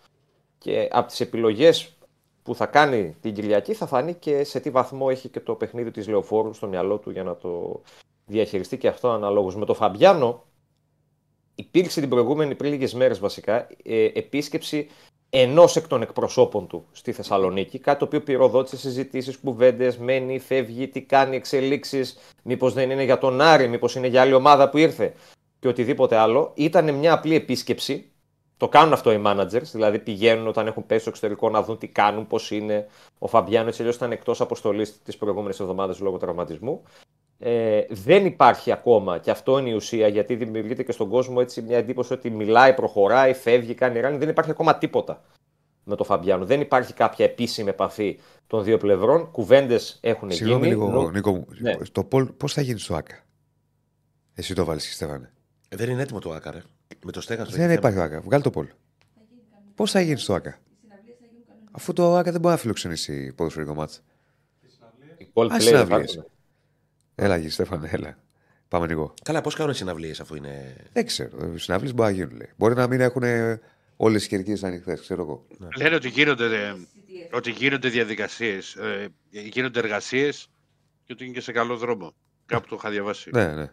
Και 0.57 0.87
από 0.91 1.07
τις 1.07 1.19
επιλογές 1.19 1.97
που 2.43 2.55
θα 2.55 2.65
κάνει 2.65 3.15
την 3.21 3.33
Κυριακή 3.33 3.73
θα 3.73 3.85
φανεί 3.85 4.13
και 4.13 4.43
σε 4.43 4.59
τι 4.59 4.69
βαθμό 4.69 5.07
έχει 5.09 5.29
και 5.29 5.39
το 5.39 5.55
παιχνίδι 5.55 5.91
της 5.91 6.07
Λεωφόρου 6.07 6.53
στο 6.53 6.67
μυαλό 6.67 6.97
του 6.97 7.11
για 7.11 7.23
να 7.23 7.35
το 7.35 7.81
διαχειριστεί 8.25 8.77
και 8.77 8.87
αυτό 8.87 9.09
αναλόγως. 9.09 9.55
Με 9.55 9.65
τον 9.65 9.75
Φαμπιάνο 9.75 10.43
υπήρξε 11.55 11.99
την 11.99 12.09
προηγούμενη 12.09 12.55
πριν 12.55 12.71
λίγες 12.71 12.93
μέρες 12.93 13.19
βασικά 13.19 13.67
ε, 13.83 14.05
επίσκεψη 14.13 14.89
ενός 15.29 15.75
εκ 15.75 15.87
των 15.87 16.01
εκπροσώπων 16.01 16.67
του 16.67 16.85
στη 16.91 17.11
Θεσσαλονίκη. 17.11 17.79
Κάτι 17.79 17.99
το 17.99 18.05
οποίο 18.05 18.21
πυροδότησε 18.21 18.77
συζητήσεις, 18.77 19.37
κουβέντες, 19.37 19.97
μένει, 19.97 20.39
φεύγει, 20.39 20.87
τι 20.87 21.01
κάνει, 21.01 21.35
εξελίξεις. 21.35 22.17
Μήπως 22.43 22.73
δεν 22.73 22.89
είναι 22.89 23.03
για 23.03 23.17
τον 23.17 23.41
Άρη, 23.41 23.67
μήπως 23.67 23.95
είναι 23.95 24.07
για 24.07 24.21
άλλη 24.21 24.33
ομάδα 24.33 24.69
που 24.69 24.77
ήρθε 24.77 25.13
και 25.59 25.67
οτιδήποτε 25.67 26.15
άλλο. 26.15 26.51
Ήταν 26.55 26.93
μια 26.93 27.13
απλή 27.13 27.35
επίσκεψη. 27.35 28.11
Το 28.57 28.67
κάνουν 28.67 28.93
αυτό 28.93 29.11
οι 29.11 29.21
managers, 29.25 29.61
δηλαδή 29.71 29.99
πηγαίνουν 29.99 30.47
όταν 30.47 30.67
έχουν 30.67 30.85
πέσει 30.85 30.99
στο 31.01 31.09
εξωτερικό 31.09 31.49
να 31.49 31.63
δουν 31.63 31.77
τι 31.77 31.87
κάνουν, 31.87 32.27
πώς 32.27 32.51
είναι. 32.51 32.87
Ο 33.19 33.27
Φαμπιάνο 33.27 33.67
έτσι 33.67 33.81
αλλιώς 33.81 33.95
ήταν 33.95 34.11
εκτός 34.11 34.41
αποστολής 34.41 35.01
τις 35.03 35.17
προηγούμενες 35.17 35.59
εβδομάδες 35.59 35.99
λόγω 35.99 36.17
τραυματισμού. 36.17 36.83
Ε, 37.41 37.81
δεν 37.89 38.25
υπάρχει 38.25 38.71
ακόμα, 38.71 39.17
και 39.17 39.31
αυτό 39.31 39.57
είναι 39.59 39.69
η 39.69 39.73
ουσία, 39.73 40.07
γιατί 40.07 40.35
δημιουργείται 40.35 40.83
και 40.83 40.91
στον 40.91 41.09
κόσμο 41.09 41.37
έτσι 41.39 41.61
μια 41.61 41.77
εντύπωση 41.77 42.13
ότι 42.13 42.29
μιλάει, 42.29 42.73
προχωράει, 42.73 43.33
φεύγει, 43.33 43.73
κάνει 43.73 43.99
ράνι. 43.99 44.17
Δεν 44.17 44.29
υπάρχει 44.29 44.51
ακόμα 44.51 44.77
τίποτα 44.77 45.23
με 45.83 45.95
τον 45.95 46.05
Φαμπιάνο. 46.05 46.45
Δεν 46.45 46.61
υπάρχει 46.61 46.93
κάποια 46.93 47.25
επίσημη 47.25 47.69
επαφή 47.69 48.19
των 48.47 48.63
δύο 48.63 48.77
πλευρών. 48.77 49.31
Κουβέντες 49.31 49.99
έχουν 50.01 50.31
Συγγνώμη 50.31 50.67
γίνει. 50.67 50.75
λίγο, 50.79 50.89
Νο- 50.89 51.09
Νίκο 51.09 51.31
μου. 51.35 51.45
Ναι. 51.59 51.75
Το 51.91 52.03
Πολ 52.03 52.25
πώς 52.25 52.53
θα 52.53 52.61
γίνει 52.61 52.79
στο 52.79 52.95
ΑΚΑ. 52.95 53.23
Εσύ 54.33 54.53
το 54.55 54.65
βάλεις, 54.65 54.93
Στέφανε. 54.95 55.31
Ε, 55.69 55.75
Δεν 55.75 55.89
είναι 55.89 56.01
έτοιμο 56.01 56.19
το 56.19 56.31
άκαρε. 56.31 56.61
Με 57.05 57.11
το 57.11 57.21
στέγαστο. 57.21 57.55
Δεν 57.57 57.71
υπάρχει 57.71 57.97
ο 57.97 58.01
ΑΚΑ. 58.03 58.21
Βγάλει 58.21 58.43
το 58.43 58.49
Πολ. 58.49 58.67
Πώς 59.75 59.91
θα 59.91 60.01
γίνει 60.01 60.17
στο 60.19 60.33
ΑΚΑ. 60.33 60.59
Αφού 61.71 61.93
το 61.93 62.15
ΑΚΑ 62.15 62.31
δεν 62.31 62.41
μπορεί 62.41 62.53
να 62.53 62.59
φιλοξενήσει 62.59 63.33
ποδοσφαιρικό 63.33 63.73
μάτς. 63.73 64.03
οι 65.17 65.27
Coldplay 65.33 65.45
Α, 65.45 65.47
δεν 65.57 65.61
συναυλίες. 65.61 66.11
υπάρχουν. 66.13 66.31
Έλα, 67.21 67.37
γη, 67.37 67.49
Στέφανε, 67.49 67.89
έλα. 67.91 68.17
Πάμε 68.67 68.87
λίγο. 68.87 69.13
Καλά, 69.23 69.41
πώς 69.41 69.55
κάνουν 69.55 69.73
συναυλίες 69.73 70.19
αφού 70.19 70.35
είναι. 70.35 70.75
Δεν 70.93 71.05
ξέρω. 71.05 71.51
Οι 71.53 71.57
συναυλίες 71.57 71.93
μπορεί 71.93 72.11
να 72.11 72.15
γίνουν. 72.15 72.37
Λέει. 72.37 72.49
Μπορεί 72.57 72.75
να 72.75 72.87
μην 72.87 73.01
έχουν 73.01 73.23
όλες 73.97 74.21
τι 74.21 74.27
κερκίδες 74.27 74.63
ανοιχτέ, 74.63 74.93
ξέρω 74.93 75.21
εγώ. 75.21 75.45
Λένε 75.77 75.95
ότι 75.95 76.09
γίνονται, 76.09 76.45
ε, 76.45 76.75
ότι 77.31 77.51
γίνονται 77.51 77.89
διαδικασίες, 77.89 78.75
ε, 78.75 79.07
γίνονται 79.29 79.79
εργασίες 79.79 80.47
και 81.03 81.13
ότι 81.13 81.23
είναι 81.23 81.33
και 81.33 81.41
σε 81.41 81.51
καλό 81.51 81.77
δρόμο. 81.77 82.13
Κάπου 82.45 82.67
το 82.67 82.75
είχα 82.79 82.89
διαβάσει. 82.89 83.29
Ναι, 83.33 83.47
ναι. 83.47 83.71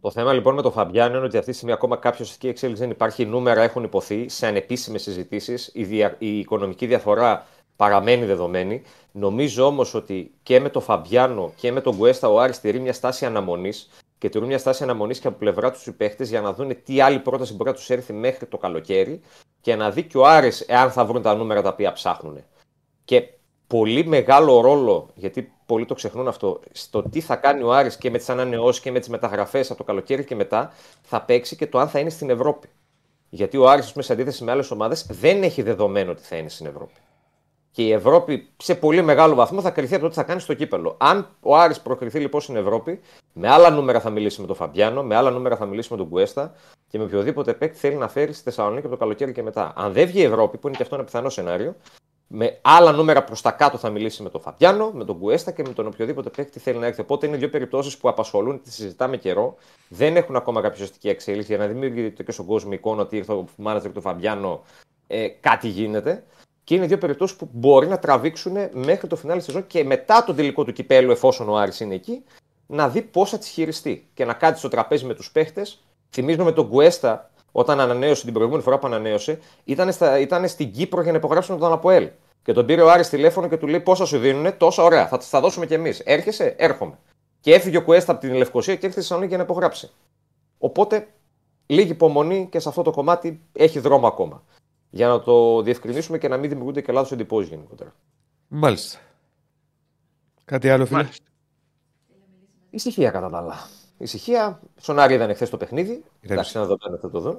Το 0.00 0.10
θέμα 0.10 0.32
λοιπόν 0.32 0.54
με 0.54 0.62
τον 0.62 0.72
Φαμπιάνο 0.72 1.16
είναι 1.16 1.26
ότι 1.26 1.36
αυτή 1.36 1.50
τη 1.50 1.56
στιγμή 1.56 1.74
ακόμα 1.74 1.96
κάποια 1.96 2.18
ουσιαστική 2.20 2.48
εξέλιξη 2.48 2.82
δεν 2.82 2.90
υπάρχει. 2.90 3.26
Νούμερα 3.26 3.62
έχουν 3.62 3.84
υποθεί 3.84 4.28
σε 4.28 4.46
ανεπίσημες 4.46 5.02
συζητήσεις. 5.02 5.70
Η, 5.74 5.84
δια... 5.84 6.16
η 6.18 6.38
οικονομική 6.38 6.86
διαφορά 6.86 7.46
παραμένει 7.76 8.24
δεδομένη. 8.24 8.82
Νομίζω 9.12 9.66
όμως 9.66 9.94
ότι 9.94 10.34
και 10.42 10.60
με 10.60 10.68
τον 10.68 10.82
Φαμπιάνο 10.82 11.52
και 11.56 11.72
με 11.72 11.80
τον 11.80 11.96
Γκουέστα 11.96 12.28
ο 12.28 12.40
Άρης 12.40 12.60
τηρεί 12.60 12.80
μια 12.80 12.92
στάση 12.92 13.26
αναμονής 13.26 13.90
και 14.18 14.28
τηρούν 14.28 14.46
μια 14.46 14.58
στάση 14.58 14.82
αναμονής 14.82 15.18
και 15.18 15.28
από 15.28 15.38
πλευρά 15.38 15.72
τους 15.72 15.86
οι 15.86 15.92
παίχτες 15.92 16.28
για 16.28 16.40
να 16.40 16.52
δουν 16.52 16.82
τι 16.84 17.00
άλλη 17.00 17.18
πρόταση 17.18 17.54
μπορεί 17.54 17.70
να 17.70 17.76
τους 17.76 17.90
έρθει 17.90 18.12
μέχρι 18.12 18.46
το 18.46 18.58
καλοκαίρι 18.58 19.20
και 19.60 19.76
να 19.76 19.90
δει 19.90 20.02
και 20.02 20.18
ο 20.18 20.26
Άρης 20.26 20.60
εάν 20.60 20.90
θα 20.90 21.04
βρουν 21.04 21.22
τα 21.22 21.34
νούμερα 21.34 21.62
τα 21.62 21.68
οποία 21.68 21.92
ψάχνουν. 21.92 22.44
Και 23.04 23.28
πολύ 23.66 24.06
μεγάλο 24.06 24.60
ρόλο, 24.60 25.08
γιατί 25.14 25.52
πολλοί 25.66 25.84
το 25.84 25.94
ξεχνούν 25.94 26.28
αυτό, 26.28 26.60
στο 26.72 27.02
τι 27.02 27.20
θα 27.20 27.36
κάνει 27.36 27.62
ο 27.62 27.72
Άρης 27.72 27.96
και 27.96 28.10
με 28.10 28.18
τις 28.18 28.28
ανανεώσεις 28.28 28.82
και 28.82 28.90
με 28.90 28.98
τις 28.98 29.08
μεταγραφές 29.08 29.68
από 29.68 29.78
το 29.78 29.84
καλοκαίρι 29.84 30.24
και 30.24 30.34
μετά, 30.34 30.72
θα 31.02 31.22
παίξει 31.22 31.56
και 31.56 31.66
το 31.66 31.78
αν 31.78 31.88
θα 31.88 31.98
είναι 31.98 32.10
στην 32.10 32.30
Ευρώπη. 32.30 32.68
Γιατί 33.28 33.56
ο 33.56 33.68
Άρης, 33.68 33.84
ας 33.84 33.92
πούμε, 33.92 34.04
σε 34.04 34.12
αντίθεση 34.12 34.44
με 34.44 34.50
άλλες 34.50 34.70
ομάδες, 34.70 35.06
δεν 35.10 35.42
έχει 35.42 35.62
δεδομένο 35.62 36.10
ότι 36.10 36.22
θα 36.22 36.36
είναι 36.36 36.48
στην 36.48 36.66
Ευρώπη. 36.66 37.00
Και 37.72 37.82
η 37.82 37.92
Ευρώπη 37.92 38.48
σε 38.56 38.74
πολύ 38.74 39.02
μεγάλο 39.02 39.34
βαθμό 39.34 39.60
θα 39.60 39.70
κρυθεί 39.70 39.94
από 39.94 40.02
το 40.02 40.08
τι 40.08 40.14
θα 40.14 40.22
κάνει 40.22 40.40
στο 40.40 40.54
κύπελο. 40.54 40.94
Αν 40.98 41.28
ο 41.40 41.56
Άρης 41.56 41.80
προκριθεί 41.80 42.18
λοιπόν 42.18 42.40
στην 42.40 42.56
Ευρώπη, 42.56 43.00
με 43.32 43.48
άλλα 43.48 43.70
νούμερα 43.70 44.00
θα 44.00 44.10
μιλήσει 44.10 44.40
με 44.40 44.46
τον 44.46 44.56
Φαμπιάνο, 44.56 45.02
με 45.02 45.16
άλλα 45.16 45.30
νούμερα 45.30 45.56
θα 45.56 45.66
μιλήσει 45.66 45.88
με 45.90 45.96
τον 45.96 46.08
Κουέστα 46.08 46.54
και 46.88 46.98
με 46.98 47.04
οποιοδήποτε 47.04 47.54
παίκτη 47.54 47.78
θέλει 47.78 47.96
να 47.96 48.08
φέρει 48.08 48.32
στη 48.32 48.42
Θεσσαλονίκη 48.42 48.86
από 48.86 48.94
το 48.94 49.00
καλοκαίρι 49.00 49.32
και 49.32 49.42
μετά. 49.42 49.72
Αν 49.76 49.92
δεν 49.92 50.06
βγει 50.06 50.20
η 50.20 50.24
Ευρώπη, 50.24 50.58
που 50.58 50.66
είναι 50.66 50.76
και 50.76 50.82
αυτό 50.82 50.94
ένα 50.94 51.04
πιθανό 51.04 51.28
σενάριο, 51.28 51.76
με 52.34 52.58
άλλα 52.62 52.92
νούμερα 52.92 53.24
προς 53.24 53.40
τα 53.40 53.50
κάτω 53.50 53.78
θα 53.78 53.90
μιλήσει 53.90 54.22
με 54.22 54.28
τον 54.28 54.40
Φαμπιάνο, 54.40 54.90
με 54.94 55.04
τον 55.04 55.18
Κουέστα 55.18 55.50
και 55.50 55.62
με 55.66 55.72
τον 55.72 55.86
οποιοδήποτε 55.86 56.30
παίκτη 56.30 56.58
θέλει 56.58 56.78
να 56.78 56.86
έρθει. 56.86 57.00
Οπότε 57.00 57.26
είναι 57.26 57.36
δύο 57.36 57.48
περιπτώσεις 57.48 57.96
που 57.96 58.08
απασχολούν, 58.08 58.62
τις 58.62 58.74
συζητάμε 58.74 59.16
καιρό. 59.16 59.56
Δεν 59.88 60.16
έχουν 60.16 60.36
ακόμα 60.36 60.60
κάποια 60.60 60.74
ουσιαστική 60.74 61.08
εξέλιξη 61.08 61.54
για 61.54 61.66
να 61.66 61.72
δημιουργείται 61.72 62.22
και 62.22 62.32
στον 62.32 62.46
κόσμο 62.46 62.70
εικόνα 62.72 63.02
ότι 63.02 63.16
ήρθε 63.16 63.32
ο 63.32 63.44
μάνατζερ 63.56 63.92
του 63.92 64.00
Φαμπιάνο, 64.00 64.62
ε, 65.06 65.28
κάτι 65.28 65.68
γίνεται. 65.68 66.24
Και 66.72 66.78
είναι 66.78 66.86
δύο 66.86 66.98
περιπτώσεις 66.98 67.36
που 67.36 67.48
μπορεί 67.52 67.86
να 67.86 67.98
τραβήξουν 67.98 68.56
μέχρι 68.72 69.06
το 69.06 69.16
φινάλι 69.16 69.40
σεζόν 69.40 69.66
και 69.66 69.84
μετά 69.84 70.24
τον 70.24 70.36
τελικό 70.36 70.64
του 70.64 70.72
κυπέλου, 70.72 71.10
εφόσον 71.10 71.48
ο 71.48 71.56
Άρης 71.56 71.80
είναι 71.80 71.94
εκεί, 71.94 72.24
να 72.66 72.88
δει 72.88 73.02
πώς 73.02 73.30
θα 73.30 73.38
τις 73.38 73.48
χειριστεί 73.48 74.08
και 74.14 74.24
να 74.24 74.32
κάτσει 74.32 74.58
στο 74.58 74.68
τραπέζι 74.68 75.04
με 75.04 75.14
τους 75.14 75.30
παίχτες. 75.30 75.82
Θυμίζουμε 76.10 76.44
με 76.44 76.52
τον 76.52 76.68
Κουέστα, 76.68 77.30
όταν 77.52 77.80
ανανέωσε 77.80 78.24
την 78.24 78.32
προηγούμενη 78.32 78.62
φορά 78.62 78.78
που 78.78 78.86
ανανέωσε, 78.86 79.38
ήταν, 79.64 79.92
στα, 79.92 80.18
ήταν 80.18 80.48
στην 80.48 80.72
Κύπρο 80.72 81.02
για 81.02 81.12
να 81.12 81.18
υπογράψουν 81.18 81.58
τον 81.58 81.72
Αποέλ. 81.72 82.08
Και 82.42 82.52
τον 82.52 82.66
πήρε 82.66 82.82
ο 82.82 82.90
Άρης 82.90 83.08
τηλέφωνο 83.08 83.48
και 83.48 83.56
του 83.56 83.66
λέει 83.66 83.80
πόσα 83.80 84.06
σου 84.06 84.18
δίνουν, 84.18 84.56
τόσα 84.56 84.82
ωραία, 84.82 85.08
θα 85.08 85.18
τα 85.30 85.40
δώσουμε 85.40 85.66
κι 85.66 85.74
εμείς. 85.74 86.00
Έρχεσαι, 86.00 86.54
έρχομαι. 86.58 86.98
Και 87.40 87.54
έφυγε 87.54 87.76
ο 87.76 87.82
Κουέστα 87.82 88.12
από 88.12 88.20
την 88.20 88.34
Λευκοσία 88.34 88.74
και 88.74 88.86
ήρθε 88.86 88.90
στη 88.90 89.00
Θεσσαλονίκη 89.00 89.34
για 89.34 89.38
να 89.38 89.48
υπογράψει. 89.50 89.90
Οπότε 90.58 91.08
λίγη 91.66 91.90
υπομονή 91.90 92.48
και 92.50 92.58
σε 92.58 92.68
αυτό 92.68 92.82
το 92.82 92.90
κομμάτι 92.90 93.40
έχει 93.52 93.78
δρόμο 93.78 94.06
ακόμα. 94.06 94.42
Για 94.94 95.08
να 95.08 95.20
το 95.20 95.62
διευκρινίσουμε 95.62 96.18
και 96.18 96.28
να 96.28 96.36
μην 96.36 96.48
δημιουργούνται 96.48 96.80
και 96.80 96.92
λάθος 96.92 97.12
εντυπώσεις 97.12 97.50
γενικότερα. 97.50 97.94
Μάλιστα. 98.48 98.98
Κάτι 100.44 100.70
άλλο, 100.70 100.86
φίλε; 100.86 101.02
Μάλιστα. 101.02 101.24
Ησυχία 102.70 103.10
κατά 103.10 103.30
τα 103.30 103.38
άλλα. 103.38 103.68
Ησυχία. 103.98 104.60
Στον 104.76 104.98
Άρη 104.98 105.14
είδαν 105.14 105.34
χθες 105.34 105.50
το 105.50 105.56
παιχνίδι. 105.56 106.04
Εντάξει, 106.20 106.56
να 106.56 106.64
δούμε 106.64 106.98
θα 107.00 107.10
το 107.10 107.20
δουν. 107.20 107.36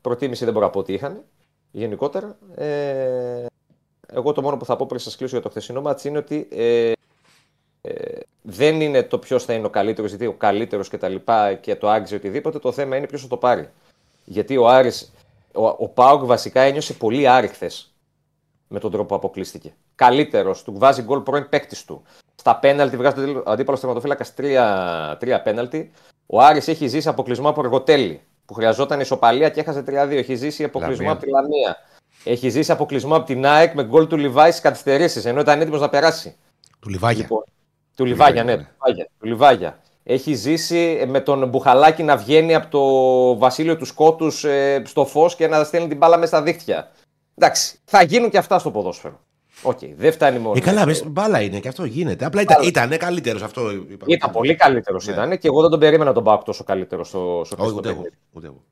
Προτίμηση 0.00 0.44
δεν 0.44 0.52
μπορώ 0.52 0.66
να 0.66 0.72
πω 0.72 0.78
ότι 0.78 0.92
είχαν 0.92 1.24
γενικότερα. 1.70 2.38
Ε, 2.54 3.46
εγώ 4.06 4.32
το 4.32 4.42
μόνο 4.42 4.56
που 4.56 4.64
θα 4.64 4.76
πω 4.76 4.86
πριν 4.86 5.00
σας 5.00 5.16
κλείσω 5.16 5.34
για 5.34 5.42
το 5.42 5.50
χθεσινό 5.50 5.80
μάτς 5.80 6.04
είναι 6.04 6.18
ότι 6.18 6.48
ε, 6.50 6.92
ε, 7.82 8.20
δεν 8.42 8.80
είναι 8.80 9.02
το 9.02 9.18
ποιος 9.18 9.44
θα 9.44 9.52
είναι 9.52 9.66
ο 9.66 9.70
καλύτερος, 9.70 10.10
γιατί 10.10 10.26
ο 10.26 10.32
καλύτερος 10.32 10.88
και 10.88 10.98
τα 10.98 11.08
λοιπά 11.08 11.54
και 11.54 11.76
το 11.76 11.90
άξιο 11.90 12.16
οτιδήποτε. 12.16 12.58
Το 12.58 12.72
θέμα 12.72 12.96
είναι 12.96 13.06
ποιος 13.06 13.22
θα 13.22 13.28
το 13.28 13.36
πάρει. 13.36 13.70
Γιατί 14.24 14.56
ο 14.56 14.68
Άρης, 14.68 15.12
ο, 15.54 15.66
ο 15.66 15.88
Πάουκ 15.88 16.24
βασικά 16.24 16.60
ένιωσε 16.60 16.92
πολύ 16.92 17.28
Άρη 17.28 17.48
χθες 17.48 17.94
με 18.68 18.78
τον 18.78 18.90
τρόπο 18.90 19.06
που 19.06 19.14
αποκλείστηκε. 19.14 19.74
Καλύτερος, 19.94 20.62
του 20.62 20.74
βάζει 20.76 21.02
γκολ 21.02 21.20
πρώην 21.20 21.48
παίκτης 21.48 21.84
του. 21.84 22.02
Στα 22.34 22.56
πέναλτι 22.56 22.96
βγάζει 22.96 23.14
τον 23.14 23.42
αντίπαλο 23.46 23.78
τερματοφύλακα 23.78 24.24
τρία, 24.34 25.16
τρία 25.20 25.42
πέναλτι. 25.42 25.90
Ο 26.26 26.40
Άρης 26.40 26.68
έχει 26.68 26.86
ζήσει 26.86 27.08
αποκλεισμό 27.08 27.48
από 27.48 27.60
εργοτέλη 27.60 28.20
που 28.46 28.54
χρειαζόταν 28.54 29.00
ισοπαλία 29.00 29.48
και 29.48 29.60
έχασε 29.60 29.84
3-2. 29.86 29.92
Έχει 29.92 30.34
ζήσει 30.34 30.64
αποκλεισμό 30.64 31.04
Λαμία. 31.04 31.12
από 31.12 31.24
τη 31.24 31.30
Λαμία. 31.30 31.76
Έχει 32.24 32.48
ζήσει 32.48 32.72
αποκλεισμό 32.72 33.16
από 33.16 33.26
την 33.26 33.46
ΑΕΚ 33.46 33.74
με 33.74 33.84
γκολ 33.84 34.06
του 34.06 34.16
Λιβάης 34.16 34.54
στις 34.54 34.64
καθυστερήσεις 34.64 35.24
ενώ 35.24 35.40
ήταν 35.40 35.60
έτοιμος 35.60 35.80
να 35.80 35.88
περάσει. 35.88 36.36
Του 36.80 36.88
Λιβάγια. 36.88 37.22
Λοιπόν, 37.22 37.44
του 37.96 38.04
Λιβάγια, 38.04 38.44
ναι. 38.44 38.56
ναι. 38.56 38.62
Του 38.62 38.68
Λιβάγια, 38.72 39.08
του 39.18 39.26
Λιβάγια. 39.26 39.80
Έχει 40.02 40.34
ζήσει 40.34 41.04
με 41.08 41.20
τον 41.20 41.48
Μπουχαλάκη 41.48 42.02
να 42.02 42.16
βγαίνει 42.16 42.54
από 42.54 42.68
το 42.68 43.38
βασίλειο 43.38 43.76
του 43.76 43.84
Σκότους 43.84 44.44
ε, 44.44 44.82
στο 44.86 45.06
φως 45.06 45.36
και 45.36 45.46
να 45.46 45.64
στέλνει 45.64 45.88
την 45.88 45.96
μπάλα 45.96 46.16
μέσα 46.18 46.36
στα 46.36 46.42
δίχτυα. 46.42 46.90
Εντάξει, 47.34 47.78
θα 47.84 48.02
γίνουν 48.02 48.30
και 48.30 48.38
αυτά 48.38 48.58
στο 48.58 48.70
ποδόσφαιρο. 48.70 49.20
Οκ, 49.62 49.78
δεν 49.96 50.12
φτάνει 50.12 50.38
μόνο. 50.38 50.54
Ε, 50.56 50.60
καλά, 50.60 50.86
μες, 50.86 51.04
μπάλα 51.06 51.40
είναι 51.40 51.60
και 51.60 51.68
αυτό 51.68 51.84
γίνεται. 51.84 52.24
Απλά 52.24 52.40
ήταν, 52.40 52.62
ήταν 52.62 52.96
καλύτερος 52.98 53.42
αυτό. 53.42 53.70
είπαμε. 53.70 53.96
Ήταν 54.06 54.30
πολύ 54.30 54.54
καλύτερος 54.54 55.06
Ναι. 55.06 55.12
ήταν 55.12 55.38
και 55.38 55.46
εγώ 55.48 55.60
δεν 55.60 55.70
τον 55.70 55.80
περίμενα 55.80 56.12
τον 56.12 56.24
ΠΑΟΚ 56.24 56.42
τόσο 56.42 56.64
καλύτερο 56.64 57.04
στο, 57.04 57.42
στο 57.44 57.56
Όχι, 57.58 57.72
χθεσινό 57.78 58.04
ούτε 58.32 58.46
εγώ. 58.46 58.64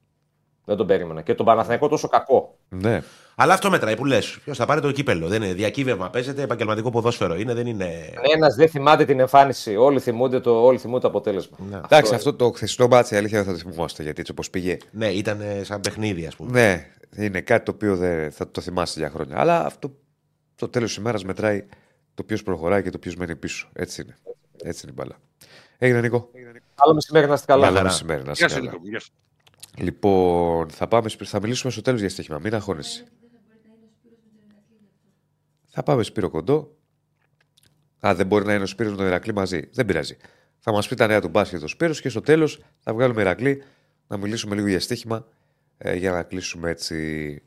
Παιχνίδι. 0.69 0.77
Ούτε 0.77 0.77
εγώ. 0.77 0.77
Δεν 0.77 0.77
τον 0.77 0.87
περίμενα. 0.87 1.23
Και 1.23 1.35
τον 1.35 1.47
Παναθηναϊκό 1.47 1.89
τόσο 1.89 2.09
κακό. 2.09 2.59
Ναι. 2.69 3.03
Αλλά 3.41 3.53
αυτό 3.55 3.71
μετράει 3.71 3.97
που 3.97 4.05
λες. 4.05 4.39
Ποιος 4.45 4.57
θα 4.57 4.67
πάρει 4.67 4.81
το 4.81 4.93
κύπελο. 4.93 5.29
Δεν 5.29 5.43
είναι 5.43 5.53
διακύβευμα. 5.53 6.11
Παίζεται 6.11 6.43
επαγγελματικό 6.43 6.91
ποδόσφαιρο. 6.91 7.35
Είναι, 7.35 7.55
δεν 7.55 7.67
είναι. 7.67 8.13
Ένας 8.35 8.55
δεν 8.55 8.69
θυμάται 8.69 9.05
την 9.05 9.21
εμφάνιση. 9.21 9.77
Όλοι 9.77 10.01
θυμούνται 10.01 10.41
το, 10.41 10.65
όλοι 10.65 10.79
θυμούνται 10.79 11.01
το 11.01 11.09
αποτέλεσμα. 11.09 11.57
Ναι. 11.71 11.81
Εντάξει, 11.85 12.15
αυτό 12.15 12.35
το 12.35 12.51
χθεσινό 12.51 12.87
ματς 12.87 13.09
η 13.09 13.15
η 13.15 13.17
αλήθεια 13.17 13.43
δεν 13.43 13.55
θα 13.55 13.63
το 13.63 13.71
θυμόμαστε 13.71 14.03
γιατί 14.03 14.21
έτσι 14.21 14.33
όπως 14.33 14.51
πήγε. 14.51 14.77
Ναι, 14.91 15.07
ήταν 15.07 15.41
ε, 15.41 15.65
σαν 15.65 15.81
παιχνίδι, 15.81 16.27
ας 16.27 16.37
πούμε. 16.37 16.51
Ναι, 16.51 16.87
είναι 17.25 17.41
κάτι 17.41 17.65
το 17.65 17.71
οποίο 17.75 17.97
δεν 17.97 18.33
θα 18.33 18.51
το 18.51 18.61
θυμάσαι 18.61 18.99
για 18.99 19.11
χρόνια. 19.11 19.41
Αλλά 19.41 19.67
αυτό 19.67 19.93
το 20.55 20.69
τέλος 20.69 20.89
της 20.89 20.99
ημέρας 20.99 21.25
μετράει 21.25 21.67
το 22.15 22.23
ποιος 22.23 22.43
προχωράει 22.43 22.83
και 22.83 22.91
το 22.91 22.99
ποιος 22.99 23.17
μένει 23.17 23.37
πίσω. 23.37 23.69
Έτσι 23.73 24.03
είναι. 24.03 24.17
Έτσι 24.63 24.81
είναι 24.83 24.93
η 24.97 25.01
μπάλα. 25.01 25.17
Έγινε 25.79 26.01
Νίκο. 26.01 26.31
Άλλο 26.75 26.95
μεσημέρι 26.95 27.27
να 27.27 27.35
είστε 27.35 27.47
καλά. 27.47 27.65
Καλό 27.65 27.77
χαρά. 27.77 27.89
μεσημέρι, 27.89 28.23
να 28.23 28.31
είσαι 28.31 28.47
Γεια 28.47 28.57
σου, 28.57 28.65
καλά. 28.65 29.01
Νίκο. 29.83 29.85
Γεια 29.85 29.85
σου. 29.85 29.85
Λοιπόν, 29.85 30.71
θα, 30.71 30.89
πάμε, 30.89 31.09
σπ- 31.09 31.27
θα 31.27 31.41
μιλήσουμε 31.41 31.73
στο 31.73 31.83
τέλος 31.83 32.01
για 32.01 32.09
στοίχημα. 32.09 32.39
Μην 32.39 32.55
αγχώνεσαι. 32.55 33.07
Θα 35.71 35.83
πάμε 35.83 36.03
Σπύρο 36.03 36.31
Κοντό. 36.31 36.77
Α, 38.07 38.15
δεν 38.15 38.27
μπορεί 38.27 38.45
να 38.45 38.55
είναι 38.55 38.63
ο 38.63 38.67
Σπύρος 38.67 38.93
με 38.93 38.99
τον 38.99 39.07
Ηρακλή 39.07 39.33
μαζί. 39.35 39.69
Δεν 39.73 39.87
πειράζει. 39.87 40.17
Θα 40.59 40.73
μας 40.73 40.89
πει 40.89 40.95
τα 40.95 41.07
νέα 41.07 41.21
του 41.21 41.29
μπάσκετ 41.29 41.63
ο 41.63 41.67
Σπύρος 41.67 42.01
και 42.01 42.09
στο 42.09 42.21
τέλος 42.21 42.61
θα 42.79 42.95
βγάλουμε 42.95 43.21
Ηρακλή 43.21 43.63
να 44.07 44.17
μιλήσουμε 44.17 44.55
λίγο 44.55 44.67
για 44.67 44.81
στοίχημα 44.81 45.27
ε, 45.79 45.95
για 45.95 46.11
να 46.11 46.23
κλείσουμε 46.23 46.71
έτσι. 46.71 47.43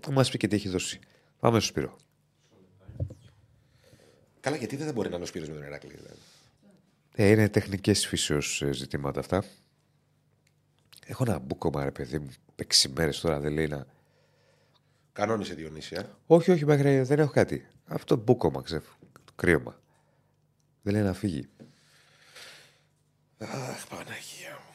Θα 0.00 0.10
μας 0.12 0.30
πει 0.30 0.38
και 0.38 0.48
τι 0.48 0.56
έχει 0.56 0.68
δώσει. 0.68 0.98
Πάμε 1.40 1.60
στο 1.60 1.68
Σπύρο. 1.68 1.96
Καλά, 4.40 4.56
γιατί 4.56 4.76
δεν 4.76 4.94
μπορεί 4.94 5.08
να 5.08 5.14
είναι 5.14 5.24
ο 5.24 5.26
Σπύρος 5.26 5.48
με 5.48 5.54
τον 5.54 5.62
Εράκλειο. 5.62 5.96
Δηλαδή; 5.96 6.18
Ε, 7.14 7.28
είναι 7.30 7.48
τεχνικές 7.48 8.06
φύσεως 8.06 8.62
ζητήματα 8.70 9.20
αυτά. 9.20 9.44
Έχω 11.10 11.24
ένα 11.28 11.38
μπούκομα, 11.38 11.84
ρε 11.84 11.90
παιδί 11.90 12.18
μου. 12.18 12.30
Έξι 12.56 12.88
μέρες 12.88 13.20
τώρα 13.20 13.40
δεν 13.40 13.52
λέει 13.52 13.66
να. 13.66 13.86
Κανόνισε 15.12 15.54
Διονύσια. 15.54 16.18
Όχι, 16.26 16.50
όχι, 16.50 16.64
μέχρι 16.64 17.00
δεν 17.00 17.18
έχω 17.18 17.30
κάτι. 17.30 17.66
Αυτό 17.86 18.16
μπούκομα, 18.16 18.62
ξέρω. 18.62 18.84
Το 19.24 19.32
κρύωμα. 19.34 19.80
Δεν 20.82 20.92
λέει 20.92 21.02
να 21.02 21.12
φύγει. 21.12 21.48
Αχ, 23.38 23.86
Παναγία 23.88 24.50
μου. 24.50 24.74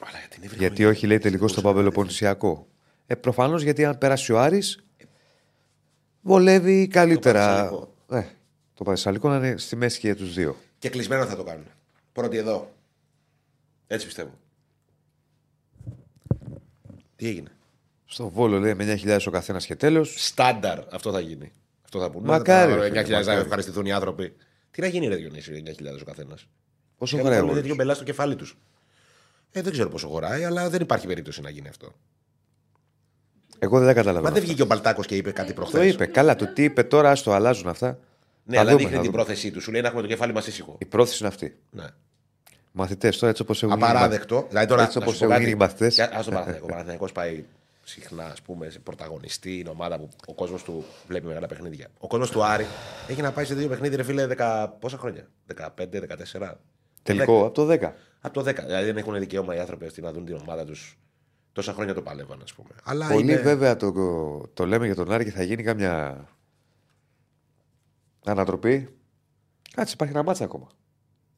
Αλλά 0.00 0.18
γιατί 0.18 0.36
είναι 0.36 0.54
Γιατί 0.56 0.84
όχι, 0.84 1.06
λέει 1.06 1.18
τελικός 1.18 1.50
στο 1.50 1.60
Παπελοποννησιακό. 1.60 2.68
Ε, 3.06 3.14
προφανώς 3.14 3.62
γιατί 3.62 3.84
αν 3.84 3.98
περάσει 3.98 4.32
ο 4.32 4.40
Άρης, 4.40 4.84
βολεύει 6.20 6.86
καλύτερα. 6.86 7.46
Πανσαλικό. 7.46 7.94
Ε, 8.10 8.24
το 8.74 8.84
Πανεσσαλικό 8.84 9.28
να 9.28 9.36
είναι 9.36 9.56
στη 9.56 9.76
μέση 9.76 10.00
και 10.00 10.06
για 10.06 10.16
τους 10.16 10.34
δύο. 10.34 10.56
Και 10.78 10.88
κλεισμένο 10.88 11.26
θα 11.26 11.36
το 11.36 11.44
κάνουν. 11.44 11.66
Πρώτοι 12.12 12.36
εδώ. 12.36 12.72
Έτσι 13.86 14.06
πιστεύω. 14.06 14.46
Τι 17.18 17.26
έγινε; 17.28 17.48
Στο 18.04 18.28
Βόλο 18.28 18.58
λέει 18.58 18.74
με 18.74 18.84
9.000 19.04 19.18
ο 19.26 19.30
καθένας 19.30 19.66
και 19.66 19.76
τέλος. 19.76 20.14
Στάνταρ 20.24 20.78
αυτό 20.94 21.12
θα 21.12 21.20
γίνει. 21.20 21.52
Αυτό 21.84 22.00
θα 22.00 22.10
πούνε. 22.10 22.26
Μακάρι, 22.26 22.72
Θα- 22.72 22.78
ρε, 22.78 22.86
9.000 22.88 23.10
να 23.10 23.18
μακάρι. 23.18 23.40
ευχαριστηθούν 23.40 23.86
οι 23.86 23.92
άνθρωποι. 23.92 24.36
Τι 24.70 24.80
να 24.80 24.86
γίνει, 24.86 25.06
Ρε 25.08 25.16
Διονύση, 25.16 25.52
9.000 25.52 26.00
ο 26.00 26.04
καθένας; 26.04 26.46
Πόσο 26.98 27.16
Και 27.16 27.22
χωράει 27.22 27.36
να 27.38 27.42
ο 27.42 27.46
βάλουν 27.46 27.48
Βόλος; 27.54 27.66
δύο 27.66 27.74
μπελά 27.74 27.94
στο 27.94 28.04
κεφάλι 28.04 28.36
τους. 28.36 28.56
Ε, 29.50 29.62
δεν 29.62 29.72
ξέρω 29.72 29.88
πόσο 29.88 30.08
χωράει, 30.08 30.44
αλλά 30.44 30.70
δεν 30.70 30.80
υπάρχει 30.80 31.06
περίπτωση 31.06 31.40
να 31.40 31.50
γίνει 31.50 31.68
αυτό. 31.68 31.92
Εγώ 33.58 33.78
δεν 33.78 33.86
τα 33.86 33.94
καταλαβαίνω. 33.94 34.22
Μα 34.24 34.28
δεν 34.30 34.38
αυτά. 34.38 34.46
βγήκε 34.46 34.62
ο 34.62 34.66
Μπαλτάκος 34.66 35.06
και 35.06 35.16
είπε 35.16 35.30
κάτι 35.32 35.48
Το 35.48 35.54
προχθέ. 35.54 35.86
είπε. 35.86 36.06
Καλά, 36.06 36.36
το 36.36 36.46
τι 36.46 36.62
είπε 36.64 36.82
τώρα, 36.82 37.14
στο 37.14 37.32
αλλάζουν 37.32 37.68
αυτά. 37.68 37.98
Ναι, 38.44 38.54
Θα 38.54 38.60
αλλά 38.60 38.70
δούμε, 38.70 38.82
δείχνει 38.82 38.96
θα 38.96 39.02
την 39.02 39.10
δούμε. 39.12 39.22
πρόθεσή 39.24 39.50
του. 39.50 39.60
Σου 39.60 39.70
λέει 39.72 39.80
να 39.80 39.86
έχουμε 39.86 40.02
το 40.02 40.08
κεφάλι 40.08 40.32
μας 40.32 40.46
ήσυχο. 40.46 40.76
Η 40.80 40.84
πρόθεση 40.84 41.16
είναι 41.20 41.28
αυτή. 41.28 41.56
Ναι. 41.70 41.84
Μαθητές 42.72 43.18
τώρα 43.18 43.30
έτσι 43.30 43.42
όπως 43.42 43.62
έχουν 43.62 43.74
γίνει. 43.78 43.90
Απαράδεκτο. 43.90 44.44
Δηλαδή 44.48 44.66
τώρα, 44.66 44.82
Έτσι 44.82 44.98
να 44.98 45.04
όπως 45.04 45.16
σου 45.16 45.20
πω 45.20 45.24
έχουν 45.24 45.36
κάτι. 45.36 45.48
γίνει 45.50 45.62
οι 45.62 45.64
μαθητές. 45.64 45.94
Και 45.94 46.02
ας 46.02 46.24
τον 46.24 46.32
Παναθηναϊκό. 46.32 46.64
Ο 46.64 46.68
Παναθηναϊκός 46.68 47.12
πάει 47.12 47.44
συχνά 47.84 48.24
ας 48.24 48.42
πούμε, 48.42 48.68
σε 48.70 48.78
πρωταγωνιστή, 48.78 49.58
είναι 49.58 49.68
ομάδα 49.68 49.98
που 49.98 50.08
ο 50.26 50.34
κόσμος 50.34 50.62
του 50.62 50.84
βλέπει 51.06 51.26
μεγάλα 51.26 51.46
παιχνίδια. 51.46 51.88
Ο 51.98 52.06
κόσμος 52.06 52.30
του 52.30 52.44
Άρη 52.44 52.66
έχει 53.08 53.22
να 53.22 53.32
πάει 53.32 53.44
σε 53.44 53.54
δύο 53.54 53.68
παιχνίδια, 53.68 53.96
ρε 53.96 54.02
φίλε, 54.02 54.26
10, 54.36 54.68
πόσα 54.80 54.98
χρόνια; 54.98 55.28
15-14. 55.56 56.52
Τελικό 57.02 57.44
από 57.46 57.54
το 57.54 57.72
10. 57.72 57.92
Από 58.20 58.34
το 58.34 58.50
10. 58.50 58.54
Δηλαδή 58.64 58.84
δεν 58.84 58.96
έχουν 58.96 59.18
δικαίωμα 59.18 59.54
οι 59.54 59.58
άνθρωποι 59.58 59.86
αυτοί 59.86 60.00
να 60.00 60.12
δουν 60.12 60.24
την 60.24 60.34
ομάδα 60.34 60.64
τους. 60.64 60.98
Τόσα 61.52 61.72
χρόνια 61.72 61.94
το 61.94 62.02
παλεύαν, 62.02 62.40
ας 62.42 62.54
πούμε. 62.54 62.68
Αλλά 62.84 63.08
Πολύ 63.08 63.22
είναι... 63.32 63.40
βέβαια 63.40 63.76
το, 63.76 63.92
το 64.54 64.66
λέμε 64.66 64.86
για 64.86 64.94
τον 64.94 65.12
Άρη 65.12 65.24
και 65.24 65.30
θα 65.30 65.42
γίνει 65.42 65.62
κάμια 65.62 66.24
ανατροπή. 68.24 68.88
Κάτσε, 69.74 69.92
υπάρχει 69.94 70.14
ένα 70.14 70.22
μάτσα 70.22 70.44
ακόμα. 70.44 70.66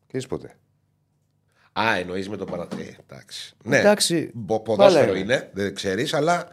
Και 0.07 0.16
είσαι 0.16 0.27
ποτέ. 0.27 0.57
Α, 1.73 1.97
εννοείς 1.97 2.29
με 2.29 2.37
το 2.37 2.45
Παναθηναϊκό. 2.45 2.93
Ε, 2.93 3.05
εντάξει. 3.15 3.55
Ναι, 3.65 3.79
Εντάξει, 3.79 4.33
Πο- 4.47 4.61
ποδόσφαιρο 4.61 5.05
μπάλα 5.07 5.19
είναι. 5.19 5.35
είναι, 5.35 5.51
δεν 5.53 5.75
ξέρεις, 5.75 6.15
αλλά 6.15 6.49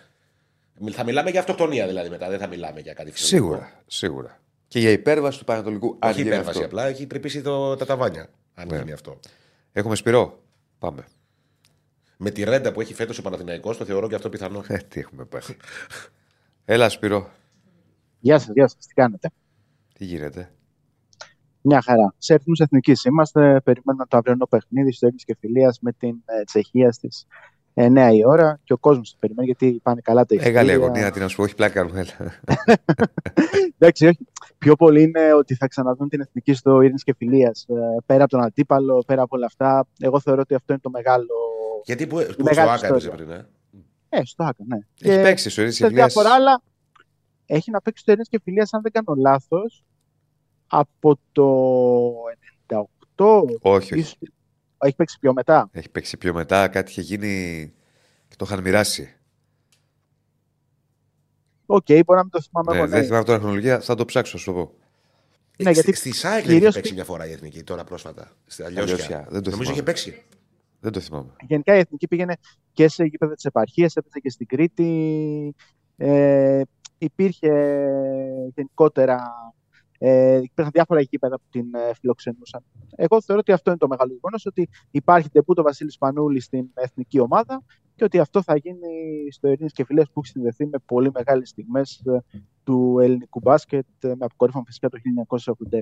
μι- 0.80 0.94
θα 0.96 1.04
μιλάμε 1.04 1.30
για 1.30 1.40
αυτοκτονία 1.40 1.88
δηλαδή 1.88 2.10
μετά. 2.10 2.30
Δεν 2.30 2.40
θα 2.40 2.48
μιλάμε 2.48 2.80
για 2.80 2.94
κάτι 2.94 3.12
φυσιολογικό. 3.12 3.54
Σίγουρα, 3.56 3.82
σίγουρα. 3.88 4.42
Και 4.68 4.80
για 4.80 4.90
υπέρβαση 4.92 5.40
του 5.40 5.46
Πανατολικού. 5.46 5.98
αν 6.00 6.10
Όχι 6.10 6.18
γίνει 6.22 6.28
υπέρβαση 6.34 6.58
αυτό. 6.58 6.66
απλά, 6.66 6.86
έχει 6.88 7.08
τρυπήσει 7.08 7.42
το, 7.42 7.76
τα 7.76 7.86
ταβάνια. 7.86 8.30
Αν 8.54 8.68
Ναι. 8.68 8.78
γίνει 8.78 8.92
αυτό. 8.92 9.20
Έχουμε 9.72 9.96
Σπυρό. 9.96 10.44
Πάμε. 10.80 11.06
Με 12.18 12.30
τη 12.32 12.44
ρέντα 12.44 12.72
που 12.72 12.82
έχει 12.82 12.94
φέτος 12.94 13.18
ο 13.18 13.22
Παναθηναϊκός 13.22 13.78
το 13.78 13.86
θεωρώ 13.86 14.08
και 14.10 14.16
αυτό 14.16 14.30
πιθανό. 14.30 14.64
Ε, 14.68 14.78
τι 14.78 15.00
έχουμε 15.00 15.26
πάθει. 15.26 15.58
Έλα, 16.66 16.90
Σπύρο. 16.90 17.30
Γεια 18.20 18.40
σας, 18.40 18.50
γεια 18.54 18.68
σας. 18.68 18.86
Τι 18.88 18.94
κάνετε; 18.94 19.30
Τι 19.94 20.06
γίνεται; 20.06 20.52
Μια 21.62 21.82
χαρά. 21.82 22.14
Σε 22.18 22.34
αριθμούς 22.34 22.60
εθνικής 22.60 23.04
είμαστε. 23.04 23.62
Περιμένουμε 23.64 24.06
το 24.08 24.18
αυριανό 24.18 24.46
παιχνίδι 24.46 24.92
στο 24.92 25.10
και 25.10 25.36
φιλία 25.40 25.76
με 25.82 25.92
την 25.92 26.16
ε, 26.26 26.44
Τσεχία 26.44 26.92
στις 26.92 27.28
9 27.74 28.10
η 28.14 28.26
ώρα. 28.26 28.60
Και 28.64 28.74
ο 28.74 28.78
κόσμος 28.78 29.12
το 29.12 29.18
περιμένει 29.20 29.48
γιατί 29.48 29.80
πάνε 29.84 30.02
καλά 30.02 30.26
τα 30.26 30.36
εισιτήρια. 30.36 30.62
Έγαλε 30.62 30.84
αγωνία, 30.84 31.12
τι 31.12 31.20
να 31.20 31.28
σου 31.28 31.36
πω, 31.36 31.44
όχι 31.44 31.56
πλάκα 31.56 31.74
κάνουμε. 31.74 32.06
Εντάξει, 33.78 34.06
όχι. 34.08 34.28
Πιο 34.58 34.76
πολύ 34.76 35.02
είναι 35.02 35.34
ότι 35.34 35.56
θα 35.56 35.68
ξαναδούν 35.68 36.10
την 36.10 36.22
εθνική 36.22 36.54
στο 36.54 36.82
ειρήνη 36.82 37.00
και 37.00 37.14
φιλία. 37.18 37.52
Πέρα 38.06 38.24
από 38.24 38.32
τον 38.32 38.44
αντίπαλο, 38.44 39.04
πέρα 39.08 39.22
από 39.22 39.36
όλα 39.36 39.46
αυτά. 39.46 39.88
Εγώ 40.00 40.20
θεωρώ 40.20 40.42
ότι 40.42 40.54
αυτό 40.54 40.74
είναι 40.74 40.82
το 40.82 40.90
μεγάλο. 40.90 41.34
Γιατί 41.84 42.08
που, 42.08 42.20
η 42.20 42.26
που 42.26 42.32
στο 42.32 42.44
μεγάλη 42.44 42.70
Άκα 42.70 42.88
έπαιζε 42.88 43.08
ιστορία. 43.08 43.26
πριν, 43.26 43.48
ε. 44.10 44.20
Ε, 44.20 44.26
στο 44.26 44.44
Άκα, 44.44 44.64
ναι. 44.68 44.78
Έχει 45.02 45.16
Και 45.16 45.22
παίξει 45.22 45.50
στο 45.50 45.62
ειρήνη 45.62 45.76
σε 45.76 45.88
διάφορα 45.88 46.30
άλλα. 46.30 46.62
Έχει 47.46 47.72
να 47.72 47.82
παίξει 47.82 48.02
στο 48.02 48.12
ειρήνη 48.12 48.28
και 48.30 48.40
φιλία, 48.44 48.68
αν 48.72 48.82
δεν 48.82 48.92
κάνω 48.92 49.14
λάθος, 49.22 49.84
από 50.68 51.20
το 51.32 51.46
98. 52.68 53.44
Όχι, 53.62 53.94
όχι. 53.94 54.00
ίσως- 54.00 54.18
Έχει 54.78 54.96
παίξει 54.96 55.20
πιο 55.20 55.34
μετά. 55.34 55.70
Έχει 55.72 55.90
παίξει 55.90 56.18
πιο 56.18 56.34
μετά, 56.34 56.68
κάτι 56.68 56.92
είχε 56.92 57.02
γίνει 57.02 57.74
και 58.28 58.36
το 58.38 58.46
είχαν 58.48 58.62
μοιράσει. 58.62 59.16
Οκ, 61.66 61.86
μπορεί 61.86 62.06
να 62.08 62.22
μην 62.22 62.30
το 62.30 62.42
θυμάμαι 62.42 62.72
Ναι, 62.72 62.78
εγώ. 62.78 62.88
δεν 62.88 63.00
ναι. 63.00 63.06
θυμάμαι 63.06 63.24
τώρα 63.24 63.40
χρονολογία, 63.40 63.80
θα 63.80 63.96
το 63.96 64.06
ψάξω, 64.06 64.38
σου 64.38 64.46
το 64.46 64.54
πω. 64.54 64.74
Ναι, 65.64 65.72
γιατί 65.72 65.94
Στη 65.94 66.12
ΣΑΕΚ 66.14 66.34
δεν 66.36 66.44
είχε 66.46 66.54
κυρίως- 66.54 66.74
παίξει 66.74 66.94
μια 66.94 67.04
φορά 67.04 67.28
η 67.28 67.32
εθνική 67.32 67.64
τώρα 67.64 67.84
πρόσφατα. 67.84 68.32
Στη 68.46 68.64
Αλλιώσια, 68.64 68.94
Αλλιώσια. 68.94 69.28
δεν 69.30 69.42
το 69.42 69.50
Νομίζω 69.50 69.72
είχε 69.72 69.82
θυμάμαι. 69.82 69.84
παίξει. 69.84 70.24
Δεν 70.80 70.92
το 70.92 71.00
θυμάμαι. 71.00 71.32
Γενικά 71.48 71.76
η 71.76 71.80
Εθνική 71.80 72.08
πήγαινε 72.08 72.36
και 72.74 72.88
σε 72.88 73.04
γήπεδα 73.04 73.34
της 73.34 73.46
επαρχίας, 73.46 73.96
έπαιζε 73.96 74.20
και 74.20 74.30
στην 74.30 74.48
Κρήτη. 74.48 75.56
Ε, 75.98 76.62
υπήρχε 76.98 77.50
γενικότερα, 78.56 79.34
ε, 79.98 80.38
υπήρχαν 80.38 80.72
διάφορα 80.74 81.02
γήπεδα 81.02 81.38
που 81.38 81.46
την 81.50 81.74
ε, 81.74 81.94
φιλοξενούσαν. 81.94 82.64
Εγώ 82.96 83.22
θεωρώ 83.22 83.42
ότι 83.42 83.52
αυτό 83.52 83.70
είναι 83.70 83.80
το 83.80 83.88
μεγάλο 83.88 84.12
γεγονός, 84.14 84.46
ότι 84.46 84.70
υπάρχει 84.92 85.30
τεπούτο 85.30 85.64
Βασίλης 85.64 85.98
Πανούλης 85.98 86.44
στην 86.44 86.70
εθνική 86.74 87.20
ομάδα 87.20 87.64
και 87.96 88.04
ότι 88.04 88.20
αυτό 88.20 88.42
θα 88.42 88.58
γίνει 88.58 88.88
στο 89.32 89.48
Ειρήνης 89.48 89.74
και 89.74 89.86
Φιλές 89.86 90.10
που 90.14 90.20
έχει 90.24 90.32
συνδεθεί 90.32 90.66
με 90.66 90.78
πολύ 90.86 91.12
μεγάλες 91.14 91.50
στιγμές 91.50 92.02
ε, 92.06 92.24
του 92.64 92.98
ελληνικού 93.02 93.40
μπάσκετ, 93.40 93.86
ε, 94.00 94.08
με 94.08 94.26
αποκορύφωμα 94.26 94.64
φυσικά 94.66 94.90
το 94.90 94.98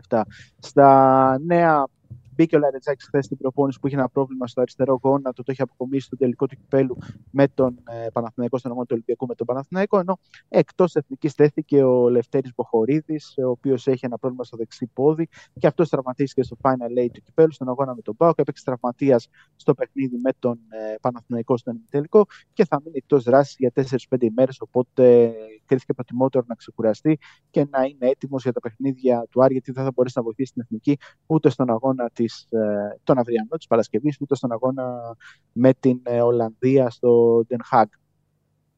1987. 0.09 0.21
Στα 0.59 1.39
νέα 1.45 1.87
Μπήκε 2.35 2.55
ο 2.55 2.59
Λαρετζάκη 2.59 3.05
χθες 3.05 3.25
στην 3.25 3.37
προπόνηση 3.37 3.79
που 3.79 3.87
είχε 3.87 3.95
ένα 3.95 4.09
πρόβλημα 4.09 4.47
στο 4.47 4.61
αριστερό 4.61 4.99
γόνατο, 5.03 5.43
το 5.43 5.51
είχε 5.51 5.61
αποκομίσει 5.61 6.05
στο 6.05 6.15
τελικό 6.15 6.47
του 6.47 6.55
κυπέλου 6.55 6.97
με 7.31 7.47
τον 7.47 7.79
ε, 7.83 8.07
Παναθηναϊκό, 8.13 8.57
στον 8.57 8.71
αγώνα 8.71 8.85
του 8.85 8.93
Ολυμπιακού 8.93 9.25
με 9.27 9.35
τον 9.35 9.45
Παναθηναϊκό. 9.45 9.99
Ενώ 9.99 10.17
εκτός 10.49 10.95
εθνικής 10.95 11.33
τέθηκε 11.33 11.83
ο 11.83 12.09
Λευτέρης 12.09 12.51
Μποχορίδης, 12.55 13.33
ο 13.37 13.49
οποίος 13.49 13.87
έχει 13.87 14.05
ένα 14.05 14.17
πρόβλημα 14.17 14.43
στο 14.43 14.57
δεξί 14.57 14.89
πόδι 14.93 15.27
και 15.59 15.67
αυτός 15.67 15.89
τραυματίστηκε 15.89 16.43
στο 16.43 16.57
Final 16.61 17.03
Eight 17.03 17.09
του 17.13 17.21
κυπέλου, 17.21 17.51
στον 17.51 17.69
αγώνα 17.69 17.95
με 17.95 18.01
τον 18.01 18.15
Πάο 18.15 18.33
και 18.33 18.41
έπαιξε 18.41 18.63
τραυματίας 18.63 19.27
στο 19.55 19.73
παιχνίδι 19.73 20.17
με 20.17 20.31
τον 20.39 20.59
ε, 20.69 20.95
Παναθηναϊκό 21.01 21.57
στον 21.57 21.81
τελικό 21.89 22.25
και 22.53 22.65
θα 22.65 22.81
μείνει 22.83 22.97
εκτός 22.97 23.23
δράσης 23.23 23.55
για 23.57 23.71
4-5 24.09 24.21
ημέρες. 24.21 24.61
Οπότε 24.61 25.33
κρίθηκε 25.65 25.93
προτιμότερο 25.93 26.45
να 26.47 26.55
ξεκουραστεί 26.55 27.19
και 27.49 27.67
να 27.69 27.83
είναι 27.83 28.09
έτοιμος 28.09 28.43
για 28.43 28.51
τα 28.51 28.59
παιχνίδια 28.59 29.25
του 29.29 29.43
Άρη, 29.43 29.53
γιατί 29.53 29.71
δεν 29.71 29.83
θα 29.83 29.91
μπορέσει 29.95 30.13
να 30.17 30.23
βοηθήσει 30.23 30.51
την 30.53 30.61
εθνική 30.61 30.97
ούτε 31.25 31.49
στον 31.49 31.69
αγώνα 31.69 32.09
της, 32.25 32.47
ε, 32.49 32.99
τον 33.03 33.17
αυριανό 33.17 33.57
της 33.57 33.67
Παρασκευής, 33.67 34.17
ούτε 34.21 34.35
στον 34.35 34.51
αγώνα 34.51 35.15
με 35.51 35.73
την 35.73 35.99
ε, 36.03 36.21
Ολλανδία 36.21 36.89
στο 36.89 37.39
Den 37.49 37.59
Haag. 37.71 37.85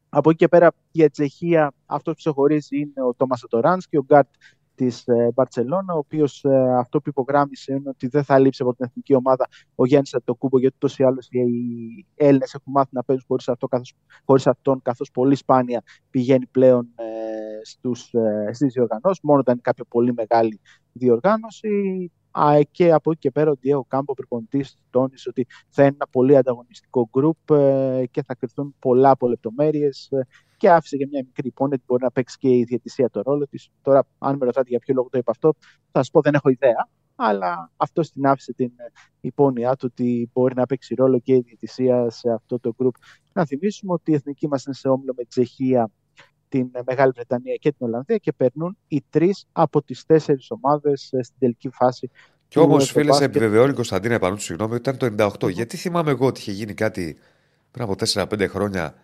Από 0.09 0.29
εκεί 0.29 0.37
και 0.37 0.47
πέρα 0.47 0.71
για 0.91 1.09
Τσεχία 1.09 1.73
αυτός 1.85 2.13
που 2.13 2.19
ξεχωρίζει 2.19 2.79
είναι 2.79 3.07
ο 3.07 3.13
Τόμας 3.13 3.43
Σατοράνσκι, 3.43 3.97
ο 3.97 4.03
γκαρντ 4.03 4.27
της 4.75 5.03
Μπαρτσελώνα, 5.33 5.93
ο 5.93 5.97
οποίος 5.97 6.43
ε, 6.43 6.73
αυτό 6.77 7.01
που 7.01 7.09
υπογράμμισε 7.09 7.73
είναι 7.73 7.89
ότι 7.89 8.07
δεν 8.07 8.23
θα 8.23 8.39
λείψει 8.39 8.61
από 8.61 8.75
την 8.75 8.85
εθνική 8.85 9.15
ομάδα 9.15 9.47
ο 9.75 9.85
Γιάννης 9.85 10.13
Αντετοκούνμπο, 10.13 10.59
γιατί 10.59 10.75
ούτως 10.77 11.03
ή 11.03 11.05
άλλως 11.05 11.27
οι 11.29 11.39
Έλληνες 12.15 12.53
έχουν 12.53 12.73
μάθει 12.75 12.89
να 12.91 13.03
παίζουν 13.03 13.25
χωρίς, 13.27 13.47
αυτό, 13.47 13.67
καθώς, 13.67 13.93
χωρίς 14.25 14.47
αυτόν, 14.47 14.81
καθώς 14.81 15.11
πολύ 15.11 15.35
σπάνια 15.35 15.83
πηγαίνει 16.09 16.45
πλέον 16.45 16.87
ε, 16.95 17.05
στους, 17.63 18.13
ε, 18.13 18.53
στις 18.53 18.73
διοργανώσεις, 18.73 19.19
μόνο 19.23 19.39
όταν 19.39 19.53
είναι 19.53 19.63
κάποια 19.63 19.85
πολύ 19.89 20.13
μεγάλη 20.13 20.59
διοργάνωση. 20.91 22.11
Α, 22.39 22.61
και 22.71 22.91
από 22.91 23.11
εκεί 23.11 23.19
και 23.19 23.31
πέρα 23.31 23.51
ο 23.51 23.55
Διέγο 23.59 23.85
Κάμπο, 23.87 24.13
προπονητής, 24.13 24.77
τόνισε 24.89 25.29
ότι 25.29 25.47
θα 25.69 25.83
είναι 25.83 25.93
ένα 25.95 26.07
πολύ 26.11 26.37
ανταγωνιστικό 26.37 27.09
γκρουπ 27.11 27.51
ε, 27.51 28.03
και 28.11 28.23
θα 28.23 28.35
κρυφθούν 28.35 28.75
πολλά 28.79 29.09
από 29.09 29.27
λεπτομέρειες. 29.27 30.09
Και 30.57 30.69
άφησε 30.69 30.95
για 30.95 31.07
μια 31.11 31.21
μικρή 31.25 31.47
υπόνοια 31.47 31.75
ότι 31.75 31.83
μπορεί 31.87 32.03
να 32.03 32.11
παίξει 32.11 32.37
και 32.37 32.49
η 32.49 32.63
διαιτησία 32.63 33.09
το 33.09 33.21
ρόλο 33.21 33.47
της. 33.47 33.69
Τώρα, 33.81 34.07
αν 34.17 34.37
με 34.37 34.45
ρωτάτε 34.45 34.69
για 34.69 34.79
ποιο 34.79 34.93
λόγο 34.93 35.09
το 35.09 35.17
είπα 35.17 35.31
αυτό, 35.31 35.53
θα 35.91 35.99
σας 35.99 36.09
πω 36.09 36.21
δεν 36.21 36.33
έχω 36.33 36.49
ιδέα. 36.49 36.89
Αλλά 37.15 37.71
αυτό 37.77 38.01
την 38.01 38.25
άφησε 38.27 38.53
την 38.53 38.71
υπόνοια 39.21 39.75
του 39.75 39.87
ότι 39.91 40.29
μπορεί 40.33 40.55
να 40.55 40.65
παίξει 40.65 40.95
ρόλο 40.95 41.19
και 41.19 41.33
η 41.33 41.39
διαιτησία 41.39 42.09
σε 42.09 42.29
αυτό 42.29 42.59
το 42.59 42.73
γκρουπ. 42.77 42.95
Να 43.33 43.45
θυμίσουμε 43.45 43.93
ότι 43.93 44.11
η 44.11 44.13
εθνική 44.13 44.47
μας 44.47 44.65
είναι 44.65 44.75
σε 44.75 44.87
όμιλο 44.87 45.13
με 45.17 45.23
τη 45.23 45.29
Τσεχία, 45.29 45.91
την 46.49 46.69
Μεγάλη 46.85 47.11
Βρετανία 47.15 47.55
και 47.55 47.69
την 47.71 47.85
Ολλανδία 47.85 48.17
και 48.17 48.31
περνούν 48.31 48.77
οι 48.87 49.03
τρεις 49.09 49.45
από 49.51 49.83
τις 49.83 50.05
τέσσερις 50.05 50.51
ομάδες 50.51 51.05
στην 51.21 51.35
τελική 51.39 51.69
φάση. 51.69 52.09
Και 52.47 52.59
όμω, 52.59 52.77
του 52.77 52.85
φίλες, 52.85 53.15
σε 53.15 53.21
Eurobasket. 53.23 53.27
επιβεβαιώνει 53.27 53.71
η 53.71 53.73
Κωνσταντίνα 53.73 54.13
επανού 54.13 54.37
συγγνώμη, 54.37 54.75
ότι 54.75 54.89
ήταν 54.89 54.97
το 55.17 55.23
98. 55.45 55.49
Γιατί 55.49 55.77
θυμάμαι 55.77 56.11
εγώ 56.11 56.25
ότι 56.25 56.39
είχε 56.39 56.51
γίνει 56.51 56.73
κάτι 56.73 57.17
πριν 57.71 57.83
από 57.83 57.95
4-5 57.95 58.47
χρόνια 58.47 58.95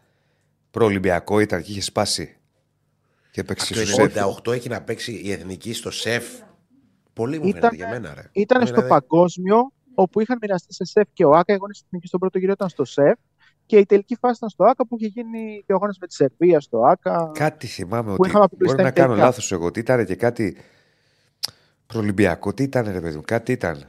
προολυμπιακό 0.72 1.40
ήταν 1.40 1.62
και 1.62 1.72
είχε 1.72 1.82
σπάσει. 1.82 2.38
Και 3.32 3.42
έπαιξε 3.42 3.74
στο 3.74 3.86
σεφ. 3.86 4.14
Το 4.14 4.52
98 4.52 4.54
έχει 4.54 4.70
να 4.70 4.82
παίξει 4.82 5.22
η 5.24 5.32
εθνική 5.32 5.74
στο 5.74 5.92
σεφ. 5.92 6.24
Πολύ 7.14 7.40
μου 7.40 7.48
Ήταν- 7.48 7.60
φαίνεται 7.62 7.76
για 7.76 7.90
μένα, 7.90 8.14
ρε. 8.14 8.30
Ήταν 8.32 8.62
Δηλαδή, 8.62 8.80
στο 8.80 8.88
παγκόσμιο, 8.88 9.72
όπου 9.94 10.20
είχαν 10.22 10.38
μοιραστεί 10.42 10.74
σε 10.74 10.86
ΣΕΦ 10.86 11.08
και 11.14 11.26
ο 11.26 11.30
ΑΚΑ. 11.32 11.52
Η 11.52 11.56
αγώνες 11.56 11.76
στην 11.76 11.88
εθνικής 11.88 12.08
στον 12.10 12.20
πρώτο 12.20 12.38
γύρο 12.38 12.52
ήταν 12.52 12.70
στο 12.70 12.86
ΣΕΦ. 12.86 13.20
Και 13.66 13.78
η 13.78 13.86
τελική 13.86 14.16
φάση 14.20 14.34
ήταν 14.38 14.50
στο 14.50 14.64
ΑΚΑ 14.64 14.86
που 14.88 14.96
είχε 15.00 15.08
γίνει 15.08 15.64
και 15.66 15.72
ο 15.72 15.76
αγώνα 15.76 15.94
με 16.00 16.08
τη 16.08 16.14
Σερβία 16.14 16.60
στο 16.60 16.82
ΑΚΑ. 16.82 17.32
Κάτι 17.34 17.68
θυμάμαι 17.68 18.08
Που 18.10 18.16
ότι. 18.20 18.30
είχαμε 18.30 18.44
αποκλειστεί 18.44 18.76
Μπορεί 18.76 18.88
να 18.88 18.94
τα 18.94 19.00
κάνω 19.02 19.08
τελικά. 19.14 19.26
λάθος 19.28 19.52
εγώ. 19.52 19.66
Ότι 19.66 19.80
ήταν 19.80 20.06
και 20.06 20.16
κάτι 20.16 20.58
προολυμπιακό. 21.88 22.54
Τι 22.54 22.64
ήταν, 22.64 22.92
ρε 22.92 23.02
παιδί 23.02 23.16
μου, 23.16 23.22
κάτι 23.26 23.52
ήταν. 23.52 23.84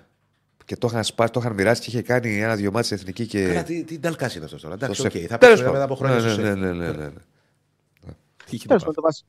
Και 0.65 0.77
το 0.77 0.87
είχαν 0.91 1.05
σπάσει, 1.05 1.33
το 1.33 1.41
είχαν 1.41 1.53
μοιράσει 1.55 1.81
και 1.81 1.91
είχε 1.91 2.03
κάνει 2.03 2.41
ένα-δυο 2.41 2.71
μάτσε 2.73 2.95
εθνική 2.95 3.27
και. 3.27 3.47
Καλά, 3.47 3.63
τι, 3.63 3.85
τι 3.85 3.99
νταλκάς 3.99 4.35
είναι 4.35 4.45
αυτός 4.45 4.61
τώρα. 4.63 4.75
στο 4.77 4.85
Εντάξει, 4.85 5.03
σεφ. 5.03 5.15
οκ, 5.15 5.21
θα 5.29 5.39
Τέλος 5.39 5.59
παίξει 5.59 5.63
μετά 5.63 5.71
πάντων. 5.71 5.83
από 5.83 5.95
χρόνια 5.95 6.17
Ναι, 6.21 6.29
στο 6.31 6.41
ναι, 6.41 6.47
σεφ. 6.49 6.59
ναι, 6.59 6.73
ναι, 6.73 6.93
ναι, 6.93 7.07
ναι. 7.07 7.11
Τι 8.47 8.55
έχει 8.57 8.67
να 8.69 8.79
Τέλος 8.79 8.85
πάθει. 8.85 8.85
πάντων, 8.85 8.95
το, 8.95 9.01
βασ- 9.03 9.25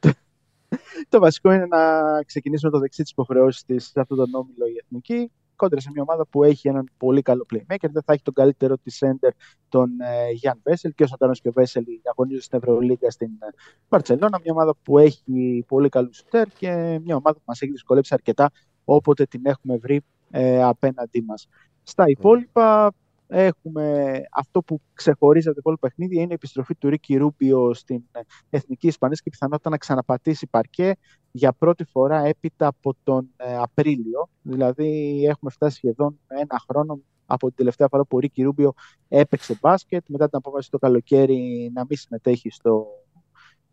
το 1.08 1.18
βασικό 1.20 1.52
είναι 1.52 1.66
να 1.66 1.78
ξεκινήσουμε 2.26 2.70
το 2.70 2.78
δεξί 2.78 3.02
της 3.02 3.10
υποχρεώση 3.10 3.64
της 3.66 3.84
σε 3.86 4.00
αυτόν 4.00 4.16
τον 4.16 4.34
όμιλο 4.34 4.66
η 4.66 4.76
εθνική. 4.84 5.30
Κόντρα 5.56 5.80
σε 5.80 5.90
μια 5.92 6.02
ομάδα 6.02 6.26
που 6.26 6.44
έχει 6.44 6.68
έναν 6.68 6.90
πολύ 6.96 7.22
καλό 7.22 7.46
playmaker, 7.54 7.88
δεν 7.92 8.02
θα 8.04 8.12
έχει 8.12 8.22
τον 8.22 8.34
καλύτερο 8.34 8.76
της 8.76 9.02
center, 9.04 9.30
τον 9.68 9.90
ε, 10.00 10.30
Γιάν 10.30 10.60
Βέσελ. 10.62 10.92
Και 10.94 11.02
ο 11.02 11.06
Σαντάνο 11.06 11.32
και 11.32 11.48
ο 11.48 11.52
Βέσελ 11.52 11.84
αγωνίζονται 12.10 12.42
στην 12.42 12.58
Ευρωλίγκα 12.58 13.10
στην 13.10 13.28
ε, 13.28 13.46
Μπαρσελόνα. 13.88 14.38
Μια 14.42 14.52
ομάδα 14.52 14.74
που 14.82 14.98
έχει 14.98 15.64
πολύ 15.68 15.88
καλούς 15.88 16.16
σουτέρ 16.16 16.48
και 16.48 17.00
μια 17.04 17.16
ομάδα 17.16 17.36
που 17.36 17.44
μας 17.44 17.60
έχει 17.60 17.70
δυσκολέψει 17.72 18.14
αρκετά 18.14 18.50
όποτε 18.84 19.24
την 19.24 19.40
έχουμε 19.44 19.76
βρει 19.76 20.00
ε, 20.30 20.62
απέναντί 20.62 21.22
μας. 21.22 21.48
Στα 21.82 22.04
υπόλοιπα, 22.06 22.92
έχουμε 23.34 24.12
αυτό 24.32 24.62
που 24.62 24.80
ξεχωρίζει 24.94 25.46
από 25.46 25.54
το 25.54 25.60
υπόλοιπο 25.60 25.86
παιχνίδι 25.86 26.16
είναι 26.16 26.30
η 26.30 26.34
επιστροφή 26.34 26.74
του 26.74 26.88
Ρίκη 26.88 27.16
Ρούμπιο 27.16 27.74
στην 27.74 28.02
ε, 28.12 28.20
Εθνική 28.50 28.86
Ισπανία 28.86 29.16
και 29.16 29.22
η 29.24 29.30
πιθανότητα 29.30 29.70
να 29.70 29.76
ξαναπατήσει 29.76 30.46
παρκέ 30.46 30.94
για 31.30 31.52
πρώτη 31.52 31.84
φορά 31.84 32.24
έπειτα 32.24 32.66
από 32.66 32.94
τον 33.02 33.28
ε, 33.36 33.56
Απρίλιο. 33.56 34.28
Δηλαδή, 34.42 35.22
έχουμε 35.28 35.50
φτάσει 35.50 35.76
σχεδόν 35.76 36.18
ένα 36.26 36.60
χρόνο 36.68 37.00
από 37.26 37.46
την 37.46 37.56
τελευταία 37.56 37.88
φορά 37.88 38.04
που 38.04 38.16
ο 38.16 38.18
Ρίκη 38.20 38.42
Ρούμπιο 38.42 38.72
έπαιξε 39.08 39.58
μπάσκετ, 39.60 40.04
μετά 40.08 40.28
την 40.28 40.38
απόφαση 40.38 40.70
το 40.70 40.78
καλοκαίρι 40.78 41.70
να 41.74 41.84
μην 41.88 41.98
συμμετέχει 41.98 42.50
στο 42.50 42.86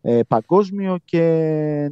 ε, 0.02 0.20
παγκόσμιο 0.28 0.98
και 1.04 1.22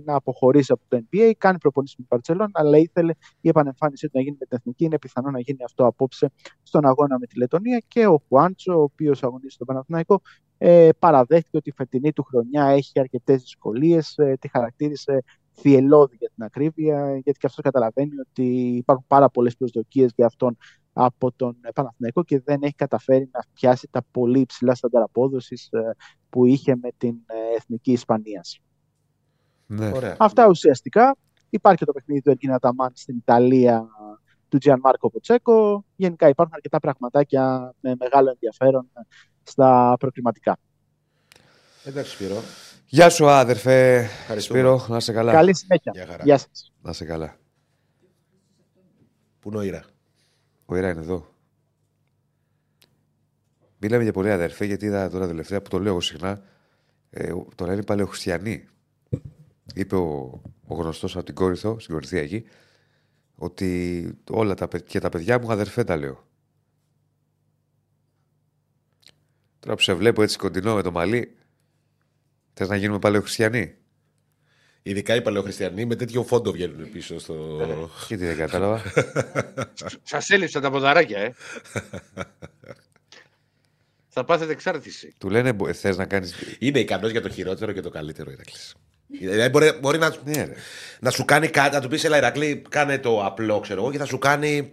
να 0.04 0.14
αποχωρήσει 0.14 0.72
από 0.72 0.82
το 0.88 1.02
NBA. 1.02 1.32
Κάνει 1.38 1.58
προπονήσεις 1.58 1.96
με 1.98 2.04
την 2.08 2.16
Παρσελόνα, 2.16 2.50
αλλά 2.52 2.78
ήθελε 2.78 3.12
η 3.40 3.48
επανεμφάνισή 3.48 4.06
του 4.06 4.12
να 4.14 4.20
γίνει 4.20 4.36
με 4.40 4.46
την 4.46 4.56
εθνική. 4.60 4.84
Είναι 4.84 4.98
πιθανό 4.98 5.30
να 5.30 5.40
γίνει 5.40 5.58
αυτό 5.64 5.86
απόψε 5.86 6.30
στον 6.62 6.86
αγώνα 6.86 7.18
με 7.18 7.26
τη 7.26 7.38
Λετωνία. 7.38 7.82
Και 7.88 8.06
ο 8.06 8.22
Χουάντσο, 8.28 8.78
ο 8.78 8.82
οποίος 8.82 9.22
αγωνίζει 9.22 9.54
στον 9.54 9.66
Παναθηναϊκό, 9.66 10.20
ε, 10.58 10.88
παραδέχτηκε 10.98 11.56
ότι 11.56 11.68
η 11.68 11.72
φετινή 11.72 12.12
του 12.12 12.22
χρονιά 12.22 12.64
έχει 12.66 13.00
αρκετές 13.00 13.40
δυσκολίες. 13.40 14.18
Ε, 14.18 14.36
τη 14.40 14.48
χαρακτήρισε 14.48 15.24
θυελώδη 15.52 16.16
για 16.18 16.30
την 16.34 16.44
ακρίβεια, 16.44 17.10
γιατί 17.12 17.38
και 17.38 17.46
αυτός 17.46 17.64
καταλαβαίνει 17.64 18.18
ότι 18.28 18.44
υπάρχουν 18.76 19.04
πάρα 19.08 19.28
πολλές 19.28 19.56
προσδοκίες 19.56 20.12
για 20.16 20.26
αυτόν 20.26 20.56
από 21.00 21.32
τον 21.32 21.56
Παναθηναϊκό 21.74 22.24
και 22.24 22.40
δεν 22.40 22.62
έχει 22.62 22.74
καταφέρει 22.74 23.28
να 23.32 23.40
πιάσει 23.52 23.88
τα 23.90 24.02
πολύ 24.10 24.40
υψηλά 24.40 24.74
στάνταρ 24.74 25.02
απόδοσης 25.02 25.68
που 26.30 26.46
είχε 26.46 26.76
με 26.76 26.88
την 26.96 27.16
ε, 27.26 27.56
εθνική 27.56 27.92
Ισπανίας. 27.92 28.60
Ναι. 29.66 29.90
Ωραία. 29.94 30.16
Αυτά 30.18 30.48
ουσιαστικά. 30.48 31.16
Υπάρχει 31.50 31.78
και 31.78 31.84
το 31.84 31.92
παιχνίδι 31.92 32.22
του 32.22 32.30
Ερκίνα 32.30 32.58
Ταμάν 32.58 32.90
στην 32.94 33.16
Ιταλία 33.16 33.88
του 34.48 34.58
Τζιαν 34.58 34.80
Μάρκο 34.82 35.10
Ποτσέκο. 35.10 35.84
Γενικά 35.96 36.28
υπάρχουν 36.28 36.54
αρκετά 36.54 36.78
πραγματάκια 36.78 37.74
με 37.80 37.94
μεγάλο 37.98 38.30
ενδιαφέρον 38.30 38.90
στα 39.42 39.96
προκριματικά. 39.98 40.58
Εντάξει, 41.84 42.12
Σπύρο. 42.12 42.36
Γεια 42.86 43.10
σου, 43.10 43.28
άδερφε. 43.28 43.96
Ευχαριστούμε. 43.98 44.58
Σπύρο, 44.58 44.86
να 44.88 45.00
σε 45.00 45.12
καλά. 45.12 45.32
Καλή 45.32 45.54
συνέχεια. 45.54 45.92
Γεια 45.94 46.06
χαρά. 46.06 46.24
Γεια 46.24 46.38
σας. 46.38 46.72
Να 46.82 46.92
σε 46.92 47.04
καλά. 47.04 47.36
Πού 49.40 49.62
είναι 49.62 49.84
ο 50.70 50.76
Ήρα. 50.76 50.88
Ο 50.88 50.90
Ήρα 50.90 50.90
είναι 50.90 51.00
εδώ. 51.00 51.32
Μίλαμε 53.78 54.02
για 54.02 54.12
πολύ 54.12 54.30
αδερφέ, 54.30 54.64
γιατί 54.64 54.86
είδα 54.86 55.10
τώρα 55.10 55.26
τελευταία 55.26 55.62
που 55.62 55.68
το 55.68 55.78
λέω 55.78 55.92
εγώ 55.92 56.00
συχνά. 56.00 56.42
Ε, 57.10 57.32
ο- 57.32 57.48
τώρα 57.54 57.72
είναι 57.72 57.82
παλαιοχριστιανοί. 57.84 58.68
Είπε 59.74 59.96
ο, 59.96 60.40
ο 60.66 60.74
γνωστός 60.74 61.16
από 61.16 61.24
την 61.24 61.34
Κόρυθο, 61.34 61.78
στην 61.78 61.94
Κορυθία 61.94 62.20
εκεί, 62.22 62.44
ότι 63.34 64.12
όλα 64.30 64.54
τα, 64.54 64.68
παι- 64.68 64.84
και 64.86 64.98
τα 65.00 65.08
παιδιά 65.08 65.40
μου 65.40 65.52
αδερφέ 65.52 65.84
τα 65.84 65.96
λέω. 65.96 66.26
Τώρα 69.60 69.74
που 69.76 69.82
σε 69.82 69.94
βλέπω 69.94 70.22
έτσι 70.22 70.38
κοντινό 70.38 70.74
με 70.74 70.82
το 70.82 70.90
μαλλί, 70.90 71.36
θες 72.52 72.68
να 72.68 72.76
γίνουμε 72.76 72.98
παλαιοχριστιανοί; 72.98 73.74
Ειδικά 74.88 75.14
οι 75.14 75.22
παλαιοχριστιανοί 75.22 75.84
με 75.84 75.94
τέτοιο 75.94 76.22
φόντο 76.22 76.52
βγαίνουν 76.52 76.90
πίσω 76.92 77.18
στο. 77.18 77.60
Και 78.08 78.16
τι 78.16 78.26
δεν 78.26 78.36
κατάλαβα. 78.36 78.82
Σας 80.02 80.30
έλειψαν 80.30 80.62
τα 80.62 80.70
ποδαράκια, 80.70 81.18
ε. 81.18 81.34
Θα 84.08 84.24
πάθετε 84.24 84.52
εξάρτηση. 84.52 85.14
Του 85.18 85.30
λένε, 85.30 85.56
θες 85.72 85.96
να 85.96 86.04
κάνει. 86.04 86.30
Είναι 86.58 86.78
ικανός 86.78 87.10
για 87.10 87.20
το 87.20 87.28
χειρότερο 87.28 87.72
και 87.72 87.80
το 87.80 87.90
καλύτερο 87.90 88.30
Ηρακλή. 88.30 88.54
Δηλαδή 89.06 89.48
μπορεί, 89.48 89.72
μπορεί 89.80 89.98
να, 89.98 90.14
Ναι, 90.24 90.44
ρε. 90.44 90.54
να 91.00 91.10
σου 91.10 91.24
κάνει 91.24 91.48
κάτι, 91.48 91.74
να 91.74 91.80
του 91.80 91.88
πεις 91.88 92.04
Ελά, 92.04 92.16
Ηρακλή, 92.16 92.62
κάνε 92.68 92.98
το 92.98 93.24
απλό, 93.24 93.60
ξέρω 93.60 93.80
εγώ, 93.82 93.90
και 93.90 93.98
θα 93.98 94.04
σου 94.04 94.18
κάνει. 94.18 94.70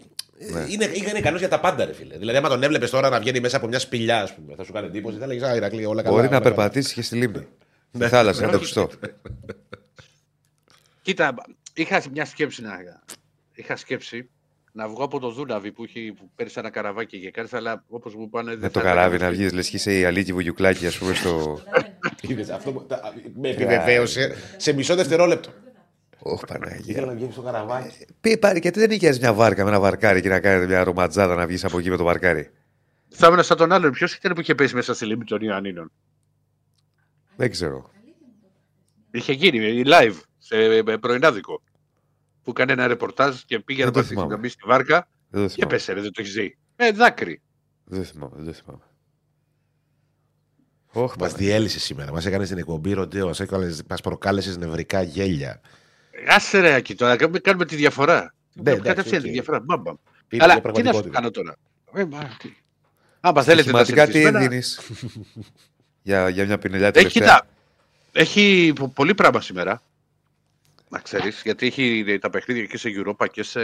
Ναι. 0.51 0.65
Είναι, 0.69 0.85
είναι 0.93 1.17
ικανός 1.17 1.39
για 1.39 1.49
τα 1.49 1.59
πάντα, 1.59 1.85
ρε 1.85 1.93
φίλε. 1.93 2.17
Δηλαδή, 2.17 2.37
άμα 2.37 2.49
τον 2.49 2.63
έβλεπες 2.63 2.89
τώρα 2.89 3.09
να 3.09 3.19
βγαίνει 3.19 3.39
μέσα 3.39 3.57
από 3.57 3.67
μια 3.67 3.79
σπηλιά, 3.79 4.21
ας 4.21 4.35
πούμε, 4.35 4.55
θα 4.55 4.63
σου 4.63 4.73
κάνει 4.73 4.87
εντύπωση. 4.87 5.17
Θα 5.17 5.27
λέγεις 5.27 5.43
Α, 5.43 5.55
Ηρακλή, 5.55 5.85
όλα 5.85 6.01
καλά. 6.01 6.15
Μπορεί 6.15 6.29
να 6.29 6.35
όλα 6.35 6.43
καλά». 6.43 6.55
περπατήσεις 6.55 6.93
και 6.93 7.01
στη 7.01 7.15
λίμνη. 7.15 7.47
Στη 7.93 8.07
θάλασσα, 8.07 8.43
είναι 8.43 8.51
το 8.51 8.59
πιστό. 8.59 8.89
Κοίτα, 11.05 11.35
είχα 11.73 12.01
μια 12.11 12.25
σκέψη 12.25 12.61
να. 12.61 12.71
Είχα 13.53 13.75
σκέψη 13.75 14.29
να 14.71 14.87
βγω 14.87 15.03
από 15.03 15.19
το 15.19 15.29
Δούναβι 15.29 15.71
που, 15.71 15.83
έχει, 15.83 16.13
που 16.17 16.29
πέρασε 16.35 16.59
ένα 16.59 16.69
καραβάκι 16.69 17.19
και 17.19 17.31
κάτι, 17.31 17.55
αλλά 17.55 17.83
όπως 17.87 18.15
μου 18.15 18.29
πάνε. 18.29 18.49
δεν 18.49 18.59
Με 18.59 18.69
το 18.69 18.79
θα 18.79 18.85
καράβι 18.85 19.15
έκανα. 19.15 19.29
να 19.31 19.35
βγεις, 19.37 19.53
λες 19.53 19.69
και 19.69 19.75
είσαι 19.75 19.99
η 19.99 20.05
Αλίκη 20.05 20.33
Βουγιουκλάκη, 20.33 20.87
ας 20.87 20.97
πούμε, 20.97 21.13
στο. 21.13 21.59
Είδες, 22.21 22.49
αυτό 22.49 22.71
που- 22.71 22.85
τα- 22.85 23.13
με 23.35 23.49
επιβεβαίωσε 23.49 24.35
σε 24.57 24.73
μισό 24.73 24.95
δευτερόλεπτο. 24.95 25.49
Ωχ, 26.19 26.41
Ήθελα 26.43 26.59
Παναγία. 26.59 27.05
να 27.05 27.13
βγεις 27.13 27.33
στο 27.33 27.41
καραβάκι. 27.41 28.05
Πει, 28.21 28.37
πάρε, 28.37 28.59
γιατί 28.59 28.79
δεν 28.79 28.89
νοικιάζεις 28.89 29.19
μια 29.21 29.33
βάρκα 29.33 29.63
με 29.63 29.69
ένα 29.69 29.79
βαρκάρι 29.79 30.21
και 30.21 30.29
να 30.29 30.39
κάνετε 30.39 30.65
μια 30.65 30.83
ρομαντζάδα 30.83 31.35
να 31.35 31.47
βγεις 31.47 31.63
από 31.65 31.79
εκεί 31.79 31.89
με 31.89 31.97
το 31.97 32.03
βαρκάρι; 32.03 32.49
Θα 33.09 33.27
ήμουν 33.27 33.43
σαν 33.43 33.57
τον 33.57 33.71
άλλον. 33.71 33.91
Ποιος 33.91 34.15
ήταν 34.15 34.33
που 34.33 34.41
είχε 34.41 34.55
πέσει 34.55 34.75
μέσα 34.75 34.93
στη 34.93 35.05
λίμνη 35.05 35.23
των 35.25 35.41
Ιωαννίνων; 35.41 35.91
Δεν 37.35 37.51
ξέρω. 37.51 37.89
Είχε 39.11 39.33
γίνει 39.33 39.83
live 39.85 40.15
σε 40.45 40.55
ε, 40.63 40.83
πρωινάδικο. 40.97 41.61
Που 42.43 42.49
έκανε 42.51 42.71
ένα 42.71 42.87
ρεπορτάζ 42.87 43.41
και 43.45 43.59
πήγε 43.59 43.77
Δεν 43.83 43.85
να 43.87 43.91
το 43.91 43.99
πάρει 43.99 44.13
θυμάμαι. 44.13 44.33
να 44.33 44.37
μπει 44.37 44.47
στη 44.49 44.61
βάρκα 44.65 45.07
Δεν 45.29 45.41
το 45.41 45.47
και 45.47 45.53
θυμάμαι. 45.53 45.73
πέσε, 45.73 45.93
ρε, 45.93 46.01
δεν 46.01 46.11
το 46.11 46.21
έχεις 46.21 46.33
δει. 46.33 46.57
Ε, 46.75 46.91
δάκρυ. 46.91 47.41
Δεν 47.85 47.99
το 47.99 48.05
θυμάμαι. 48.05 48.33
Δεν 48.35 48.45
το 48.45 48.53
θυμάμαι. 48.53 48.81
Ωχ, 50.91 51.15
Μας 51.17 51.31
Παναγία. 51.31 51.37
διέλυσε 51.37 51.79
σήμερα. 51.79 52.11
Μας 52.11 52.25
έκανες 52.25 52.47
την 52.49 52.57
εκπομπή 52.57 52.93
ροντέο. 52.93 53.31
Μας 53.89 54.01
προκάλεσες 54.03 54.57
νευρικά 54.57 55.01
γέλια. 55.01 55.61
Άσε 56.27 56.59
ρε, 56.59 56.73
Άκη, 56.73 56.95
τώρα 56.95 57.15
κάνουμε, 57.15 57.39
κάνουμε 57.39 57.65
τη 57.65 57.75
διαφορά. 57.75 58.33
Ναι, 58.53 58.61
εντάξει, 58.71 58.81
Κατευθείαν 58.81 59.19
οκ. 59.21 59.25
τη 59.25 59.31
διαφορά. 59.31 59.59
Μπαμπαμ. 59.59 59.95
Πήρε 60.27 60.43
Αλλά 60.43 60.53
μια 60.53 60.61
τι 60.61 60.67
να 60.67 60.93
σου 60.93 61.01
πραγματικότητα. 61.01 61.13
κάνω 61.19 61.31
τώρα. 61.31 61.55
Ε, 61.93 62.05
μα, 62.05 62.37
τι. 62.39 62.53
Άμα 63.19 63.43
θέλετε 63.43 63.71
τα 63.71 63.83
Στοιχηματικά 63.83 64.05
τι 64.05 64.11
συνηθισμένα- 64.11 64.47
δίνει 64.47 64.63
για, 66.07 66.29
για 66.29 66.45
μια 66.45 66.57
πινελιά 66.57 66.87
Έχει, 66.87 66.93
τελευταία. 66.95 67.23
κοίτα, 67.23 67.47
έχει 68.11 68.73
πο- 68.75 68.87
πολύ 68.89 69.15
πράγμα 69.15 69.41
σήμερα. 69.41 69.81
Να 70.89 70.99
ξέρεις, 70.99 71.41
γιατί 71.43 71.65
έχει 71.65 72.17
τα 72.21 72.29
παιχνίδια 72.29 72.65
και 72.65 72.77
σε 72.77 72.89
Europa 72.95 73.27
και 73.31 73.43
σε, 73.43 73.61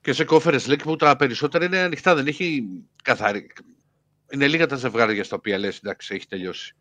και 0.00 0.12
σε 0.12 0.24
Conference 0.28 0.66
League 0.66 0.82
που 0.82 0.96
τα 0.96 1.16
περισσότερα 1.16 1.64
είναι 1.64 1.78
ανοιχτά, 1.78 2.14
δεν 2.14 2.26
έχει 2.26 2.68
καθαρή. 3.02 3.50
Είναι 4.30 4.48
λίγα 4.48 4.66
τα 4.66 4.76
ζευγάρια 4.76 5.24
στα 5.24 5.36
οποία 5.36 5.58
λες, 5.58 5.78
εντάξει, 5.78 6.14
έχει 6.14 6.26
τελειώσει. 6.26 6.74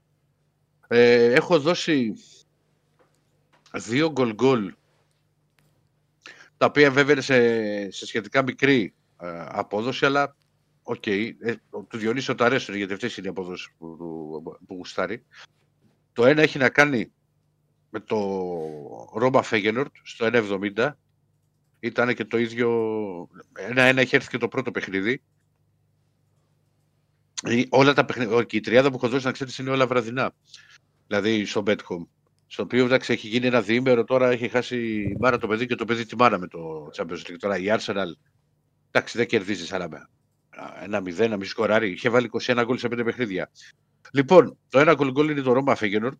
Ε, 0.87 1.33
έχω 1.33 1.59
δώσει 1.59 2.13
δύο 3.73 4.11
γκολ 4.11 4.33
γκολ 4.33 4.73
τα 6.57 6.65
οποία 6.65 6.91
βέβαια 6.91 7.11
είναι 7.11 7.21
σε, 7.21 7.91
σε 7.91 8.05
σχετικά 8.05 8.43
μικρή 8.43 8.93
ε, 9.21 9.45
απόδοση, 9.47 10.05
αλλά 10.05 10.35
οκ. 10.83 11.07
ε, 11.07 11.35
του 11.87 11.97
Διονύσιου 11.97 12.35
του 12.35 12.43
αρέσουν 12.43 12.75
γιατί 12.75 12.93
αυτές 12.93 13.17
είναι 13.17 13.27
οι 13.27 13.29
αποδόσεις 13.29 13.69
που, 13.77 13.97
που, 13.97 14.57
που 14.67 14.75
γουστάρει. 14.75 15.25
Το 16.13 16.25
ένα 16.25 16.41
έχει 16.41 16.57
να 16.57 16.69
κάνει 16.69 17.11
με 17.91 17.99
το 17.99 18.17
Ρόμα 19.13 19.41
Φέγενορντ 19.41 19.95
στο 20.03 20.29
1.70. 20.75 20.91
Ήταν 21.79 22.13
και 22.13 22.25
το 22.25 22.37
ίδιο. 22.37 22.69
Ένα-ένα 23.53 24.01
έχει 24.01 24.15
έρθει 24.15 24.29
και 24.29 24.37
το 24.37 24.47
πρώτο 24.47 24.71
παιχνίδι. 24.71 25.21
Ε, 27.43 27.63
Όλα 27.69 27.93
τα 27.93 28.05
παιχνίδια, 28.05 28.43
και 28.43 28.57
η 28.57 28.59
τριάδα 28.59 28.89
που 28.89 28.95
έχω 28.95 29.07
δώσει 29.07 29.25
να 29.25 29.31
ξέρεις 29.31 29.57
είναι 29.57 29.69
όλα 29.69 29.87
βραδινά. 29.87 30.33
Δηλαδή 31.07 31.45
στο 31.45 31.63
Betcom. 31.65 32.05
Στο 32.47 32.63
οποίο 32.63 32.85
εντάξει 32.85 33.13
έχει 33.13 33.27
γίνει 33.27 33.47
ένα 33.47 33.61
διήμερο 33.61 34.03
τώρα, 34.03 34.29
έχει 34.29 34.47
χάσει 34.47 35.01
η 35.01 35.17
μάνα 35.19 35.37
το 35.37 35.47
παιδί 35.47 35.67
και 35.67 35.75
το 35.75 35.85
παιδί 35.85 36.05
τη 36.05 36.15
μάνα 36.15 36.37
με 36.37 36.47
το 36.47 36.89
Champions 36.97 37.29
League. 37.29 37.35
Τώρα 37.39 37.57
η 37.57 37.65
Arsenal, 37.67 38.11
εντάξει 38.91 39.17
δεν 39.17 39.27
κερδίζει 39.27 39.75
άλλα 39.75 39.89
με 39.89 40.09
ένα 40.83 41.01
0, 41.05 41.29
να 41.29 41.37
μη 41.37 41.45
σκοράρει. 41.45 41.91
Είχε 41.91 42.09
βάλει 42.09 42.29
21 42.41 42.61
γκολ 42.65 42.77
σε 42.77 42.87
5 42.87 43.01
παιχνίδια. 43.05 43.51
Λοιπόν, 44.11 44.57
το 44.69 44.79
ένα 44.79 44.93
γκολ 44.93 45.11
γκολ 45.11 45.29
είναι 45.29 45.41
το 45.41 45.53
Ρόμα 45.53 45.75
Φέγενορτ 45.75 46.19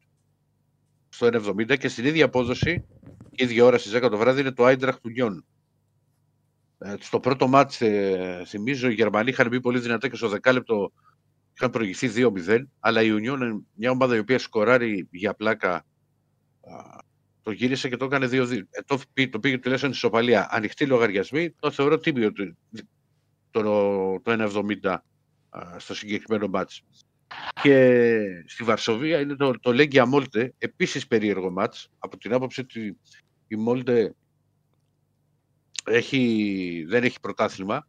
στο 1.13 1.27
1.70 1.31 1.77
και 1.77 1.88
στην 1.88 2.05
ίδια 2.05 2.25
απόδοση, 2.25 2.85
ίδια 3.31 3.65
ώρα 3.65 3.77
στις 3.77 3.95
10 3.95 4.07
το 4.09 4.17
βράδυ, 4.17 4.39
είναι 4.41 4.51
το 4.51 4.65
Άιντραχ 4.65 4.99
του 4.99 5.09
Νιόν. 5.09 5.45
Ε, 6.77 6.95
στο 6.99 7.19
πρώτο 7.19 7.47
μάτς, 7.47 7.81
ε, 7.81 8.43
θυμίζω, 8.47 8.89
οι 8.89 8.93
Γερμανοί 8.93 9.29
είχαν 9.29 9.47
μπει 9.47 9.61
πολύ 9.61 9.79
δυνατά 9.79 10.07
και 10.07 10.15
στο 10.15 10.27
δεκάλεπτο 10.27 10.91
είχαν 11.53 11.69
προηγηθεί 11.69 12.07
2-0, 12.15 12.67
αλλά 12.79 13.01
η 13.01 13.09
Union 13.11 13.21
είναι 13.41 13.61
μια 13.73 13.91
ομάδα 13.91 14.15
η 14.15 14.19
οποία 14.19 14.39
σκοράρει 14.39 15.07
για 15.11 15.33
πλάκα 15.33 15.73
α, 15.73 15.83
το 17.41 17.51
γύρισε 17.51 17.89
και 17.89 17.97
το 17.97 18.05
έκανε 18.05 18.27
2-2. 18.31 18.51
Ε, 18.69 18.81
το, 18.85 18.99
πή- 19.13 19.31
το 19.31 19.39
πήγε 19.39 19.57
τουλάχιστον 19.57 19.93
στην 19.93 20.07
ισοπαλία. 20.07 20.47
Ανοιχτή 20.51 20.85
λογαριασμή, 20.85 21.51
το 21.59 21.71
θεωρώ 21.71 21.97
τίμιο 21.97 22.31
το, 22.31 22.55
το, 23.51 23.61
το 24.21 24.31
1,70 24.83 24.97
α, 25.49 25.79
στο 25.79 25.95
συγκεκριμένο 25.95 26.47
μάτς. 26.47 26.83
Και 27.61 28.19
στη 28.45 28.63
Βαρσοβία 28.63 29.19
είναι 29.19 29.35
το, 29.35 29.59
το 29.59 29.73
Λέγκια 29.73 30.05
Μόλτε, 30.05 30.53
επίσης 30.57 31.07
περίεργο 31.07 31.51
μάτς, 31.51 31.89
από 31.99 32.17
την 32.17 32.33
άποψη 32.33 32.61
ότι 32.61 32.97
η 33.47 33.55
Μόλτε 33.55 34.15
έχει, 35.83 36.85
δεν 36.87 37.03
έχει 37.03 37.19
πρωτάθλημα, 37.19 37.87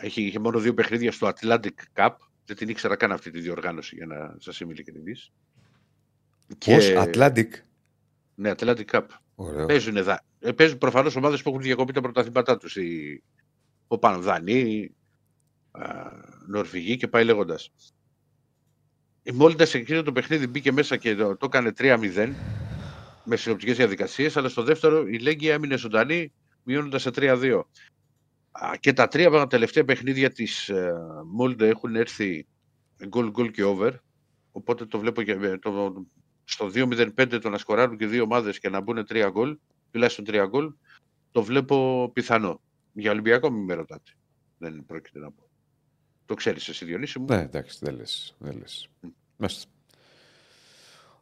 έχει, 0.00 0.22
είχε 0.22 0.38
μόνο 0.38 0.58
δύο 0.58 0.74
παιχνίδια 0.74 1.12
στο 1.12 1.32
Atlantic 1.34 1.74
Cup, 1.94 2.10
δεν 2.44 2.56
την 2.56 2.68
ήξερα 2.68 2.96
καν 2.96 3.12
αυτή 3.12 3.30
τη 3.30 3.40
διοργάνωση 3.40 3.94
για 3.94 4.06
να 4.06 4.36
σας 4.38 4.60
είμαι 4.60 4.72
ειλικρινής. 4.72 5.32
Πώς, 6.64 6.92
Atlantic; 6.94 7.48
Ναι, 8.34 8.52
Atlantic 8.56 8.84
Cup. 8.90 9.04
Ωραίο. 9.34 9.66
Παίζουν, 9.66 10.02
δα... 10.02 10.24
ε, 10.38 10.52
παίζουν 10.52 10.78
προφανώς 10.78 11.16
ομάδες 11.16 11.42
που 11.42 11.48
έχουν 11.48 11.62
διακοπεί 11.62 11.92
τα 11.92 12.00
πρωταθλήματά 12.00 12.56
τους. 12.56 12.76
Οι... 12.76 13.22
Ο 13.86 13.98
πάνω 13.98 14.20
Δανείοι, 14.20 14.94
α, 15.70 16.10
Νορβηγοί 16.46 16.96
και 16.96 17.08
πάει 17.08 17.24
λέγοντας. 17.24 17.72
Η 19.26 19.32
Μόλιντα 19.32 19.66
σε 19.66 19.78
εκείνο 19.78 20.02
το 20.02 20.12
παιχνίδι 20.12 20.46
μπήκε 20.46 20.72
μέσα 20.72 20.96
και 20.96 21.14
το, 21.14 21.36
το 21.36 21.46
έκανε 21.46 21.72
3-0 21.78 22.32
με 23.24 23.36
συνοπτικές 23.36 23.76
διαδικασίες, 23.76 24.36
αλλά 24.36 24.48
στο 24.48 24.62
δεύτερο 24.62 25.06
η 25.06 25.18
Λέγκη 25.18 25.48
έμεινε 25.48 25.76
ζωντανή 25.76 26.32
μειώνοντας 26.62 27.02
σε 27.02 27.10
3-2. 27.14 27.62
Α, 28.50 28.76
Και 28.80 28.92
τα 28.92 29.08
τρία 29.08 29.46
τελευταία 29.46 29.84
παιχνίδια 29.84 30.30
της 30.30 30.70
Μόλιντα 31.26 31.66
έχουν 31.66 31.96
έρθει 31.96 32.46
γκολ 33.06 33.30
γκολ 33.30 33.50
και 33.50 33.64
over. 33.64 33.92
Οπότε 34.52 34.86
το 34.86 34.98
βλέπω 34.98 35.22
και 35.22 35.32
ε, 35.32 35.58
το, 35.58 36.04
στο 36.44 36.70
2-0-5 36.74 37.38
το 37.42 37.48
να 37.48 37.58
σκοράρουν 37.58 37.96
και 37.96 38.06
δύο 38.06 38.22
ομάδες 38.22 38.58
και 38.58 38.68
να 38.68 38.80
μπουν 38.80 39.06
τρία 39.06 39.28
γκολ, 39.28 39.58
τουλάχιστον 39.90 40.24
τρία 40.24 40.46
γκολ, 40.46 40.74
το 41.30 41.42
βλέπω 41.42 42.10
πιθανό. 42.12 42.60
Για 42.92 43.10
Ολυμπιακό 43.10 43.50
μην 43.50 43.64
με 43.64 43.74
ρωτάτε. 43.74 44.12
Δεν 44.58 44.84
πρόκειται 44.86 45.18
να 45.18 45.30
πω. 45.30 45.48
Το 46.26 46.34
ξέρεις 46.34 46.68
εσύ, 46.68 46.84
Διονύση 46.84 47.18
μου. 47.18 47.26
Ναι, 47.28 47.40
εντάξει, 47.40 47.78
δεν 47.80 47.94
λες. 47.96 48.34
Δεν 48.38 48.56
λες. 48.58 48.88
Μάλιστα. 49.36 49.68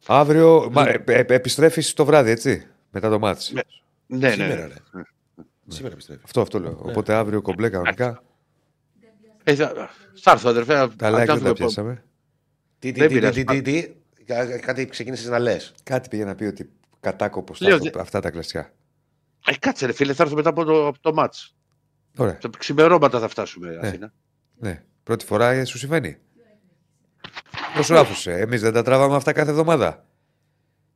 Αύριο. 0.07 0.69
Μα, 0.71 0.87
ε, 0.89 1.03
ε, 1.05 1.25
επιστρέφεις 1.27 1.93
το 1.93 2.05
βράδυ, 2.05 2.29
έτσι. 2.29 2.67
Μετά 2.91 3.09
το 3.09 3.19
μάτς. 3.19 3.51
Ναι. 3.51 3.61
Ναι, 4.07 4.27
ναι. 4.27 4.31
Σήμερα, 4.31 4.55
ναι. 4.55 4.67
ρε. 4.67 5.03
Σήμερα 5.67 5.93
επιστρέφεις. 5.93 6.23
Αυτό, 6.23 6.41
αυτό 6.41 6.59
λέω. 6.59 6.77
Οπότε 6.81 7.13
αύριο 7.13 7.41
κομπλέ 7.41 7.69
κανονικά. 7.69 8.23
Ε, 9.43 9.55
θα, 9.55 9.89
θα 10.15 10.31
έρθω, 10.31 10.49
αδερφέ. 10.49 10.73
να- 10.73 10.89
Τα 10.95 11.09
να 11.09 11.15
like 11.15 11.17
δεν 11.17 11.27
κάνουμε 11.27 11.45
τα 11.47 11.53
πο- 11.53 11.59
πιάσαμε. 11.59 12.03
Τι, 12.79 12.91
τι, 12.91 12.99
Δεν 12.99 13.07
τι, 13.07 13.13
πειράζει. 13.13 13.43
τι, 13.43 13.61
τι, 13.61 13.81
τι, 13.81 13.93
Κα- 14.25 14.59
κάτι 14.59 14.85
ξεκίνησες 14.85 15.27
να 15.27 15.39
λες. 15.39 15.73
Κάτι 15.83 16.09
πήγε 16.09 16.25
να 16.25 16.35
πει 16.35 16.43
ότι 16.43 16.69
κατάκοπος 16.99 17.59
Λέω, 17.61 17.75
αυτά, 17.75 18.01
αυτά 18.01 18.19
τα 18.19 18.29
κλασικά. 18.31 18.71
Ε, 19.45 19.57
κάτσε 19.59 19.85
ρε 19.85 19.91
φίλε, 19.93 20.13
θα 20.13 20.23
έρθω 20.23 20.35
μετά 20.35 20.49
από 20.49 20.63
το, 20.63 20.87
από 20.87 20.99
το 20.99 21.13
μάτς. 21.13 21.55
Ωραία. 22.17 22.37
Τα 22.37 22.49
ξημερώματα 22.57 23.19
θα 23.19 23.27
φτάσουμε 23.27 23.79
Αθήνα. 23.81 24.13
Ναι. 24.57 24.83
Πρώτη 25.03 25.25
φορά 25.25 25.51
ε, 25.51 25.65
σου 25.65 25.77
συμβαίνει. 25.77 26.17
Πώ 27.75 27.83
σου 27.83 27.97
άφησε. 27.97 28.31
Εμείς 28.31 28.61
δεν 28.61 28.73
τα 28.73 28.83
τραβάμε 28.83 29.15
αυτά 29.15 29.31
κάθε 29.33 29.49
εβδομάδα. 29.49 30.05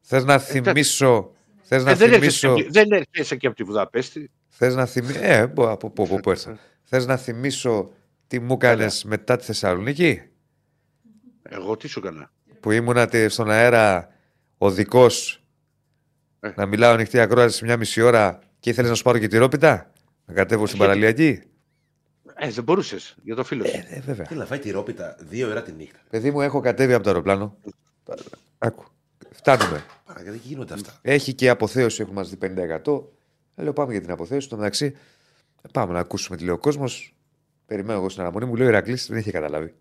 Θες 0.02 0.24
να 0.24 0.38
θυμίσω. 0.38 1.32
Θες 1.62 1.84
να 1.84 1.92
Ε, 1.92 1.96
δεν, 1.96 2.14
έρχεσαι, 2.14 2.48
θυμίσω. 2.48 2.64
και- 2.64 2.72
δεν 2.72 2.92
έρχεσαι 2.92 3.36
και 3.36 3.48
από 3.48 3.56
τη 3.56 3.64
Βουδαπέστη. 3.64 4.32
Θες 4.48 4.76
να 4.76 4.86
θυμίσω. 4.86 5.20
Ε, 5.22 5.48
μπο- 5.48 5.70
από 5.72 5.90
πού 5.90 6.04
από 6.04 6.20
πού 6.20 6.30
ήρθα. 6.30 6.58
Θες 6.84 7.06
να 7.06 7.18
θυμίσω 7.18 7.92
τι 8.28 8.40
μου 8.40 8.54
έκανες 8.54 9.04
μετά 9.04 9.38
τη 9.38 9.44
Θεσσαλονίκη; 9.46 10.22
Εγώ 11.44 11.78
τι 11.78 11.88
σου 11.88 12.00
έκανα. 12.00 12.32
Που 12.60 12.72
ήμουνα 12.72 13.08
τε- 13.08 13.30
στον 13.30 13.50
αέρα 13.52 14.08
οδικός 14.58 15.44
Ε. 16.40 16.52
να 16.56 16.66
μιλάω 16.66 16.94
ανοιχτή 16.94 17.20
ακρόαση 17.20 17.58
σε 17.58 17.66
μια 17.66 17.78
μισή 17.78 18.02
ώρα 18.02 18.40
και 18.60 18.70
ήθελες 18.70 18.90
να 18.90 18.96
σου 18.96 19.04
πάρω 19.04 19.18
και 19.18 19.28
τη 19.28 19.38
ρόπιτα; 19.38 19.92
Να 20.26 20.34
κατέβω 20.34 20.66
στην 20.66 20.80
παραλιακή; 20.80 21.42
Ε, 22.40 22.50
δεν 22.50 22.64
μπορούσες 22.64 23.16
για 23.24 23.36
το 23.36 23.44
φίλο 23.44 23.66
σου. 23.66 23.78
Ε, 23.90 24.00
βέβαια. 24.00 24.26
Τι 24.26 24.36
να 24.36 24.46
φάει 24.46 24.60
τη 24.60 24.72
ρόπιτα 24.72 25.16
δύο 25.20 25.50
ώρα 25.50 25.62
τη 25.62 25.72
νύχτα. 25.72 26.00
Παιδί 26.10 26.32
μου, 26.32 26.42
έχω 26.42 26.60
κατέβει 26.60 26.94
από 26.94 27.04
το 27.04 27.10
αεροπλάνο. 27.10 27.58
Άκου. 28.58 28.86
Φτάνουμε. 29.32 29.84
Παρακαλώ, 30.06 30.32
δεν 30.32 30.42
γίνονται 30.44 30.74
αυτά. 30.74 31.00
Έχει 31.02 31.34
και 31.34 31.50
αποθέωση, 31.50 32.02
έχουμε 32.02 32.16
μαζί 32.16 32.38
50%. 32.86 33.02
Λέω 33.56 33.74
πάμε 33.74 33.92
για 33.92 34.02
την 34.02 34.12
αποθέωση. 34.12 34.46
Στο 34.46 34.56
μεταξύ, 34.56 34.96
πάμε 35.72 35.94
να 35.94 36.00
ακούσουμε 36.00 36.38
τι 36.38 36.44
λέει 36.44 36.54
ο 36.54 36.58
κόσμος. 36.58 37.16
Περιμένω 37.66 38.00
εγώ 38.00 38.10
στην 38.10 38.22
αναμονή 38.22 38.46
μου. 38.46 38.56
Λέω 38.56 38.66
ο 38.66 38.70
Ηρακλής 38.70 39.08
δεν 39.08 39.18
είχε 39.18 39.32
καταλάβει. 39.32 39.74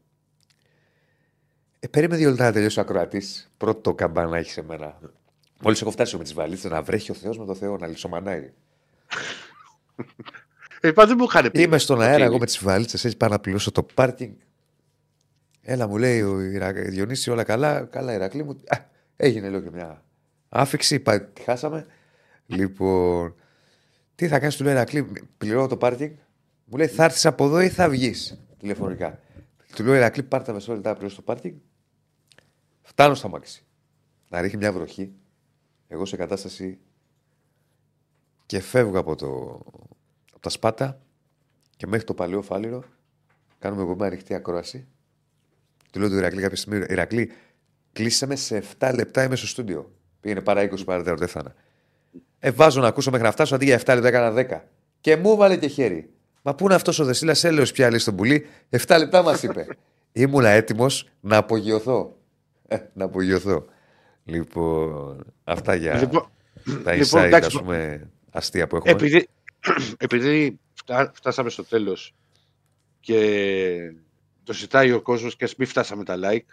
Ε, 1.79 1.89
περίμενε 1.89 2.21
δύο 2.21 2.29
λεπτά 2.29 2.45
να 2.45 2.53
τελειώσει 2.53 2.79
ο 2.79 2.83
ακροατής. 2.83 3.51
Πρώτο 3.57 3.95
καμπάνα 3.95 4.37
έχει 4.37 4.51
σε 4.51 4.63
μένα. 4.63 4.99
Μόλις 5.61 5.81
έχω 5.81 5.91
φτάσει 5.91 6.17
με 6.17 6.23
τις 6.23 6.35
βαλίτσες 6.35 6.71
να 6.71 6.83
βρέχει 6.83 7.11
ο 7.11 7.15
Θεός 7.15 7.39
με 7.39 7.45
το 7.45 7.55
Θεό, 7.55 7.77
να 7.77 7.87
λυσομανάει. 7.87 8.53
Ε, 10.87 10.93
πα, 10.93 11.07
δεν 11.07 11.17
μου 11.19 11.25
είχαν 11.25 11.51
πει. 11.51 11.63
Είμαι 11.63 11.79
στον 11.79 12.01
αέρα 12.01 12.15
ότι- 12.15 12.23
εγώ 12.23 12.39
με 12.39 12.47
τις 12.47 12.59
βαλίτσες, 12.63 13.05
έτσι 13.05 13.17
πάω 13.17 13.29
να 13.29 13.39
πληρώσω 13.39 13.71
το 13.73 13.83
πάρκινγκ. 13.83 14.33
Έλα, 15.61 15.87
μου 15.89 15.97
λέει 15.97 16.23
ο 16.23 16.41
Ιρα... 16.41 16.73
Διονύση, 16.73 17.31
όλα 17.31 17.45
καλά. 17.45 17.83
Καλά, 17.85 18.13
Ηρακλή 18.13 18.43
μου. 18.45 18.51
Α, 18.67 18.77
έγινε 19.17 19.49
λέω 19.49 19.61
και 19.61 19.71
μια 19.71 20.03
άφηξη. 20.49 21.01
Πα... 21.01 21.21
Τη 21.21 21.43
χάσαμε. 21.43 21.87
Λοιπόν, 22.47 23.35
τι 24.15 24.29
θα 24.29 24.39
κάνεις, 24.39 24.57
του 24.57 24.65
λέει 24.65 24.73
Ηρακλή, 24.73 25.13
πληρώνω 25.39 25.67
το 25.67 25.77
πάρκινγκ. 25.77 26.11
Μου 26.65 26.77
λέει, 26.77 26.87
θα 26.87 27.05
έρθεις 27.05 27.27
από 27.27 27.45
εδώ 27.45 27.61
ή 27.61 27.69
θα 27.69 27.89
βγεις 27.89 28.41
τηλεφωνικά. 28.59 29.21
Του 29.75 29.85
λέω 29.85 29.95
Ηρακλή, 29.95 30.23
πάρε 30.23 30.45
τα 30.45 30.53
μεσαία 30.53 30.75
λεπτά 30.75 30.89
να 30.89 30.95
πληρώσω 30.95 31.17
το 31.17 31.23
πάρκινγκ. 31.23 31.55
Φτάνω 32.83 33.15
στο 33.15 33.27
αμάξι. 33.27 33.65
Να 34.29 34.41
ρίχνει 34.41 34.59
μια 34.59 34.73
βροχή. 34.73 35.13
Εγώ 35.89 36.05
σε 36.05 36.17
κατάσταση 36.17 36.79
και 38.47 38.61
φεύγω 38.61 38.99
από, 38.99 39.15
το... 39.17 39.61
από 40.47 40.59
τα 40.59 40.69
σπάτα 40.71 41.01
και 41.77 41.87
μέχρι 41.87 42.07
το 42.07 42.15
παλαιό 42.15 42.43
φάληρο 42.43 42.83
κάνουμε 43.59 43.83
εγώ 43.83 43.95
μια 43.95 44.07
ανοιχτή 44.07 44.35
ακρόαση. 44.35 44.87
Του 45.93 45.99
λέω 46.01 46.09
του 46.09 46.17
Ηρακλή 46.17 46.41
κάποια 46.41 46.57
στιγμή: 46.57 46.85
Ηρακλή, 46.89 47.33
κλείσαμε 47.93 48.37
σε 48.37 48.63
7 48.79 48.93
λεπτά 48.95 49.25
είμαι 49.25 49.37
στο 49.37 49.47
στούντιο. 49.47 49.91
Πήγαινε 50.21 50.41
παρά 50.41 50.63
20 50.63 50.85
παρά 50.85 51.03
δεν 51.03 51.29
φτάνα. 51.29 51.55
Ε, 52.39 52.51
βάζω 52.51 52.81
να 52.81 52.87
ακούσω 52.87 53.11
μέχρι 53.11 53.27
να 53.27 53.33
φτάσω 53.33 53.55
αντί 53.55 53.65
για 53.65 53.81
7 53.81 53.95
λεπτά 53.95 54.09
έκανα 54.09 54.47
10. 54.61 54.63
Και 55.01 55.17
μου 55.17 55.37
βάλε 55.37 55.57
και 55.57 55.67
χέρι. 55.67 56.11
Μα 56.43 56.55
πού 56.55 56.65
είναι 56.65 56.75
αυτός 56.75 56.99
ο 56.99 57.05
Δεσίλας, 57.05 57.45
έλεος 57.45 57.73
πια 57.73 57.91
λέει 57.91 57.99
στον 57.99 58.17
πουλί. 58.17 58.47
7 58.71 58.97
λεπτά 58.99 59.23
μας 59.23 59.43
είπε. 59.43 59.67
Ήμουνα 60.13 60.49
έτοιμος 60.49 61.09
να 61.21 61.37
απογειωθώ. 61.37 62.17
Ε, 62.69 62.79
να 62.93 63.05
απογειωθώ. 63.05 63.65
Λοιπόν, 64.25 65.35
αυτά 65.45 65.75
για 65.75 65.95
Λοιπόν, 65.95 66.29
τα 66.85 66.95
λοιπόν, 66.95 67.23
inside, 67.23 67.25
εντάξει, 67.25 67.47
ας 67.57 67.63
πούμε, 67.63 68.11
αστεία 68.31 68.67
που 68.67 68.77
έχουμε. 68.77 68.93
επειδή, 68.93 69.29
επειδή 69.99 70.59
φτά- 70.75 71.17
φτάσαμε 71.17 71.51
στο 71.51 71.65
τέλος 71.65 72.15
και 73.01 73.93
το 74.45 74.53
ζητάει 74.53 74.93
ο 74.93 75.03
κόσμος 75.03 75.37
και 75.37 75.45
ας 75.45 75.57
μην 75.57 75.69
φτάσαμε 75.69 76.05
τα 76.05 76.17
like, 76.23 76.45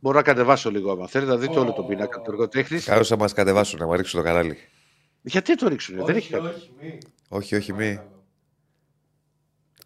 μπορώ 0.00 0.16
να 0.16 0.22
κατεβάσω 0.22 0.70
λίγο 0.70 0.92
άμα 0.92 1.06
θέλετε, 1.08 1.30
να 1.30 1.36
δείτε 1.38 1.58
όλο 1.58 1.72
το 1.72 1.82
πίνακα 1.82 2.20
του 2.20 2.30
εργοτέχνης. 2.30 2.84
Καλώς 2.84 3.08
θα 3.08 3.16
μας 3.16 3.32
κατεβάσουν 3.32 3.78
να 3.78 3.86
μου 3.86 3.92
ρίξουν 3.94 4.18
το 4.20 4.24
κανάλι. 4.26 4.56
Γιατί 5.22 5.54
το 5.54 5.68
ρίξουνε, 5.68 6.04
δεν 6.04 6.16
έχει 6.16 6.34
Όχι, 6.34 6.42
κάτι. 6.44 6.54
όχι, 6.56 6.72
μη. 6.80 6.98
Όχι, 7.28 7.54
όχι, 7.56 7.72
μη. 7.72 8.00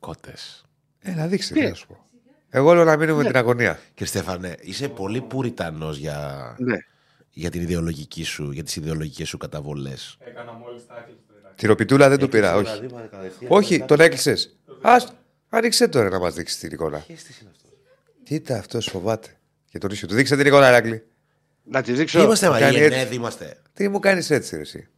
Κότες. 0.01 0.65
Έλα, 1.01 1.27
δείξτε, 1.27 1.55
Τι; 1.55 1.61
τι 1.61 1.69
να 1.69 1.75
σου 1.75 1.87
πω. 1.87 2.05
Εγώ 2.51 2.75
λέω 2.75 2.85
να 2.85 2.97
μείνουμε 2.97 3.17
με 3.17 3.23
Ναι. 3.23 3.29
την 3.29 3.37
αγωνία. 3.39 3.81
Κύριε 3.95 4.07
Στέφανε, 4.07 4.57
είσαι 4.61 4.89
πολύ 4.89 5.21
πουριτανός 5.23 5.97
για, 5.97 6.55
Ναι. 6.59 6.77
για 7.31 7.51
την 7.51 7.63
ιδεολογική 7.63 8.25
σου, 8.25 8.51
για 8.51 8.63
τις 8.63 8.77
ιδεολογικές 8.77 9.29
σου 9.29 9.37
καταβολές. 9.39 10.17
Έκανα 10.21 10.53
μόλις 10.53 10.87
τα 10.87 10.97
έκλεισε 10.99 11.21
το 11.27 11.34
Ηρακλή. 11.34 11.34
Τη 11.57 11.67
ροπιτούλα 11.67 12.09
δεν 12.09 12.19
το 12.19 12.29
πήρα, 12.29 12.57
όχι. 12.57 12.87
Όχι, 13.49 13.85
τον 13.85 14.01
έκλεισες. 14.01 14.57
Α, 14.81 14.97
άνοιξε 15.49 15.89
τώρα 15.89 16.09
να 16.09 16.19
μας 16.19 16.35
δείξεις 16.35 16.59
την 16.59 16.71
εικόνα. 16.73 17.07
Κοίτα, 18.23 18.59
αυτός 18.59 18.87
φοβάται. 18.87 19.39
Και 19.69 19.79
τον 19.79 19.91
ίσιο 19.91 20.09
του. 20.09 20.15
Δείξε 20.15 20.37
την 20.37 20.47
εικόνα, 20.47 20.69
Ηρακλή. 20.69 21.07
Να 21.65 21.83
τη 21.83 21.91
Τι 21.93 21.99
δείξω. 21.99 22.23
είμαστε, 22.23 22.47
κάνει 22.47 22.61
Μαρία, 22.63 22.85
έτσι. 22.85 22.99
Ενέδη 22.99 23.15
είμαστε. 23.15 23.63
Τι 23.73 23.89
μου 23.89 23.99
κάνεις 23.99 24.31
έτσι, 24.31 24.57
ρε, 24.57 24.61
εσύ. 24.63 24.89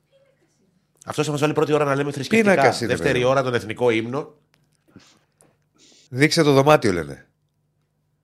Αυτός 1.04 1.26
θα 1.26 1.32
μα 1.32 1.38
βάλει 1.38 1.52
πρώτη 1.52 1.72
ώρα 1.72 1.84
να 1.84 1.94
λέμε 1.94 2.12
θρησκευτικά. 2.12 2.50
Πίνακας 2.50 2.78
είναι, 2.80 2.88
Δεύτερη 2.88 3.12
βέβαια. 3.12 3.28
ώρα 3.28 3.42
τον 3.42 3.54
εθνικό 3.54 3.90
ύμνο. 3.90 4.34
Δείξε 6.08 6.42
το 6.42 6.52
δωμάτιο, 6.52 6.92
λένε. 6.92 7.26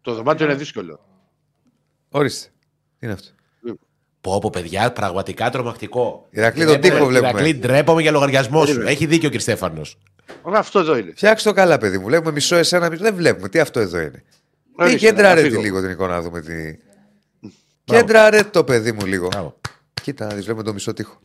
Το 0.01 0.15
δωμάτιο 0.15 0.47
είναι 0.47 0.55
δύσκολο. 0.55 1.01
Ορίστε. 2.09 2.49
Τι 2.99 3.07
είναι 3.07 3.13
αυτό; 3.15 3.31
Πω, 4.23 4.39
πω, 4.39 4.51
παιδιά, 4.51 4.93
πραγματικά 4.93 5.51
τρομακτικό. 5.51 6.27
Ηρακλή, 6.31 6.65
τον 6.66 6.81
τοίχο 6.81 7.07
βλέπουμε. 7.07 7.28
Ηρακλή, 7.31 7.55
ντρέπομαι 7.55 8.03
για 8.03 8.11
λογαριασμό 8.11 8.61
σου. 8.61 8.66
Περίμενε. 8.66 8.90
Έχει 8.90 9.07
δίκιο 9.07 9.28
ο 9.32 9.36
κ. 9.36 9.40
Στέφανος. 9.40 9.99
Αλλά 10.43 10.59
αυτό 10.59 10.78
εδώ 10.78 10.97
είναι. 10.97 11.12
Φτιάξτε 11.15 11.49
το 11.49 11.55
καλά, 11.55 11.78
παιδί 11.78 11.99
μου. 11.99 12.05
Βλέπουμε 12.05 12.32
μισό 12.32 12.57
εσένα, 12.57 12.90
μισό. 12.90 13.03
Δεν 13.03 13.15
βλέπουμε. 13.15 13.49
Τι 13.49 13.59
αυτό 13.59 13.81
εδώ 13.81 13.99
είναι. 13.99 14.11
Τι 14.11 14.82
Ορίστε, 14.82 14.99
κέντρα 14.99 15.28
να 15.28 15.35
ρε 15.35 15.40
φύγω. 15.40 15.57
τη 15.57 15.62
λίγο 15.62 15.81
την 15.81 15.90
εικόνα 15.90 16.15
να 16.15 16.20
δούμε. 16.23 16.40
Τι... 16.40 16.53
Κέντρα 17.85 18.31
ρε 18.31 18.43
το 18.43 18.65
παιδί 18.65 18.93
μου 18.93 19.07
λίγο. 19.07 19.27
Μπράβο. 19.27 19.61
Κοίτα 20.03 20.27
να 20.27 20.35
δεις, 20.35 20.44
βλέπουμε 20.44 20.65
το 20.65 20.73
μισό 20.73 20.93
τείχο. 20.93 21.20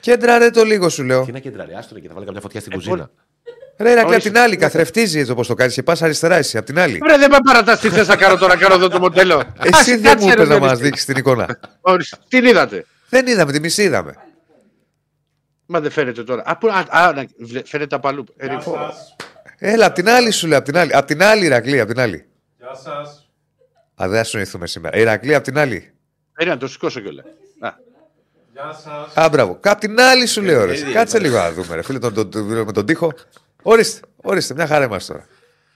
Κέντρα 0.00 0.38
ρε 0.38 0.50
το 0.50 0.64
λίγο 0.64 0.88
σου 0.88 1.02
λέω. 1.02 1.24
Τι 1.24 1.32
να 1.32 1.38
κεντράρει, 1.38 1.74
άστο 1.74 1.98
και 1.98 2.08
θα 2.08 2.14
βάλει 2.14 2.26
καμιά 2.26 2.40
φωτιά 2.40 2.60
στην 2.60 2.72
Ε, 2.72 2.74
κουζίνα. 2.76 3.10
Ρε 3.80 3.90
Ηρακλή, 3.90 4.00
απ' 4.02 4.08
Ορίστε. 4.10 4.30
την 4.30 4.38
άλλη, 4.38 4.56
καθρεφτίζει 4.56 5.18
έτσι 5.18 5.30
όπω 5.32 5.46
το 5.46 5.54
κάνεις 5.54 5.74
και 5.74 5.82
πας 5.82 6.02
αριστερά 6.02 6.36
εσύ, 6.36 6.58
απ' 6.58 6.64
την 6.64 6.78
άλλη. 6.78 6.98
Βρε, 7.02 7.18
δεν 7.18 7.30
με 7.30 7.36
παρατάς 7.44 7.80
τι 7.80 7.88
θες 7.88 8.08
να 8.08 8.16
κάνω 8.16 8.36
τώρα, 8.36 8.56
κάνω 8.56 8.74
εδώ 8.74 8.88
το 8.88 8.98
μοντέλο. 8.98 9.42
Εσύ 9.60 9.70
Άσε, 9.74 9.90
δεν 9.96 10.02
κάτσε, 10.02 10.18
μου 10.26 10.26
ρε, 10.26 10.32
είπες 10.32 10.48
να 10.48 10.54
παιδί. 10.54 10.66
μας 10.66 10.78
δείξεις 10.78 11.04
την 11.04 11.16
εικόνα. 11.16 11.58
Ορίστε. 11.80 12.16
Την 12.28 12.44
είδατε. 12.44 12.86
Δεν 13.08 13.26
είδαμε, 13.26 13.52
τη 13.52 13.60
μισή 13.60 13.82
είδαμε. 13.82 14.14
Μα 15.66 15.80
δεν 15.80 15.90
φαίνεται 15.90 16.22
τώρα. 16.24 16.42
Α, 16.46 16.56
πού, 16.58 16.68
α, 16.68 16.84
α, 16.90 17.12
να- 17.12 17.24
βλέ- 17.38 17.66
φαίνεται 17.66 17.94
απ' 17.94 18.06
αλλού. 18.06 18.24
Ε, 18.36 18.46
Γεια 18.46 18.54
ρε, 18.54 18.60
σας. 18.60 19.16
Έλα, 19.58 19.86
απ' 19.86 19.94
την 19.94 20.08
άλλη 20.08 20.30
σου 20.30 20.46
λέω, 20.46 20.58
απ' 20.58 20.64
την 20.64 20.76
άλλη. 20.78 20.94
Απ' 20.94 21.06
την 21.06 21.22
άλλη, 21.22 21.44
Ηρακλή, 21.44 21.80
απ' 21.80 21.88
την 21.88 22.00
άλλη. 22.00 22.26
Γεια 22.58 22.74
σας. 22.84 23.30
Α, 24.02 24.08
δεν 24.08 24.16
θα 24.18 24.24
συνοηθούμε 24.24 24.66
σήμερα. 24.66 24.96
Ηρακλή, 24.98 25.34
απ' 25.34 25.44
την 25.44 25.58
άλλη. 25.58 25.92
Περίμενα, 26.32 26.60
το 26.60 26.68
σηκώσω 26.68 27.00
κιόλας. 27.00 27.24
Α, 27.60 27.70
Γεια 28.52 28.72
σας. 28.84 29.24
Α, 29.24 29.28
μπράβο. 29.28 29.58
Απ' 29.62 29.78
την 29.80 30.00
άλλη 30.00 30.26
σου 30.26 30.42
λέω, 30.42 30.64
ρε. 30.64 30.72
Ε, 30.72 30.92
Κάτσε 30.92 31.16
ε, 31.16 31.20
λίγο 31.20 31.36
να 31.36 31.52
δούμε, 31.52 31.74
ρε. 31.74 31.82
Φίλε, 31.82 31.98
τον, 31.98 32.14
τον, 32.14 32.30
τον, 32.30 32.42
με 32.64 32.72
τον 32.72 32.86
τοίχο. 32.86 33.12
Ορίστε, 33.62 34.00
ορίστε, 34.16 34.54
μια 34.54 34.66
χαρά 34.66 34.84
είμαστε 34.84 35.12
τώρα. 35.12 35.26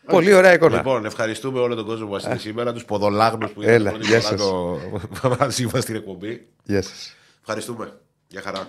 Πολύ 0.07 0.33
ωραία 0.33 0.53
εικόνα. 0.53 0.77
Λοιπόν, 0.77 1.05
ευχαριστούμε 1.05 1.59
όλο 1.61 1.75
τον 1.75 1.87
κόσμο 1.87 2.07
που 2.07 2.13
μας 2.13 2.25
είδε 2.25 2.39
σήμερα, 2.39 2.73
τους 2.73 2.85
ποδολάγνους 2.85 3.51
που 3.51 3.63
Έλα, 3.63 3.91
είδαν 3.91 4.01
γεια 4.01 4.21
πρώτη 4.21 4.43
φορά 4.43 5.37
το 5.37 5.37
μαζί 5.41 5.69
μας 5.73 5.83
στην 5.83 5.95
εκπομπή. 5.95 6.47
Γεια 6.65 6.83
σας. 6.83 7.15
Ευχαριστούμε. 7.41 8.01
Γεια 8.29 8.43
χαρά. 8.43 8.69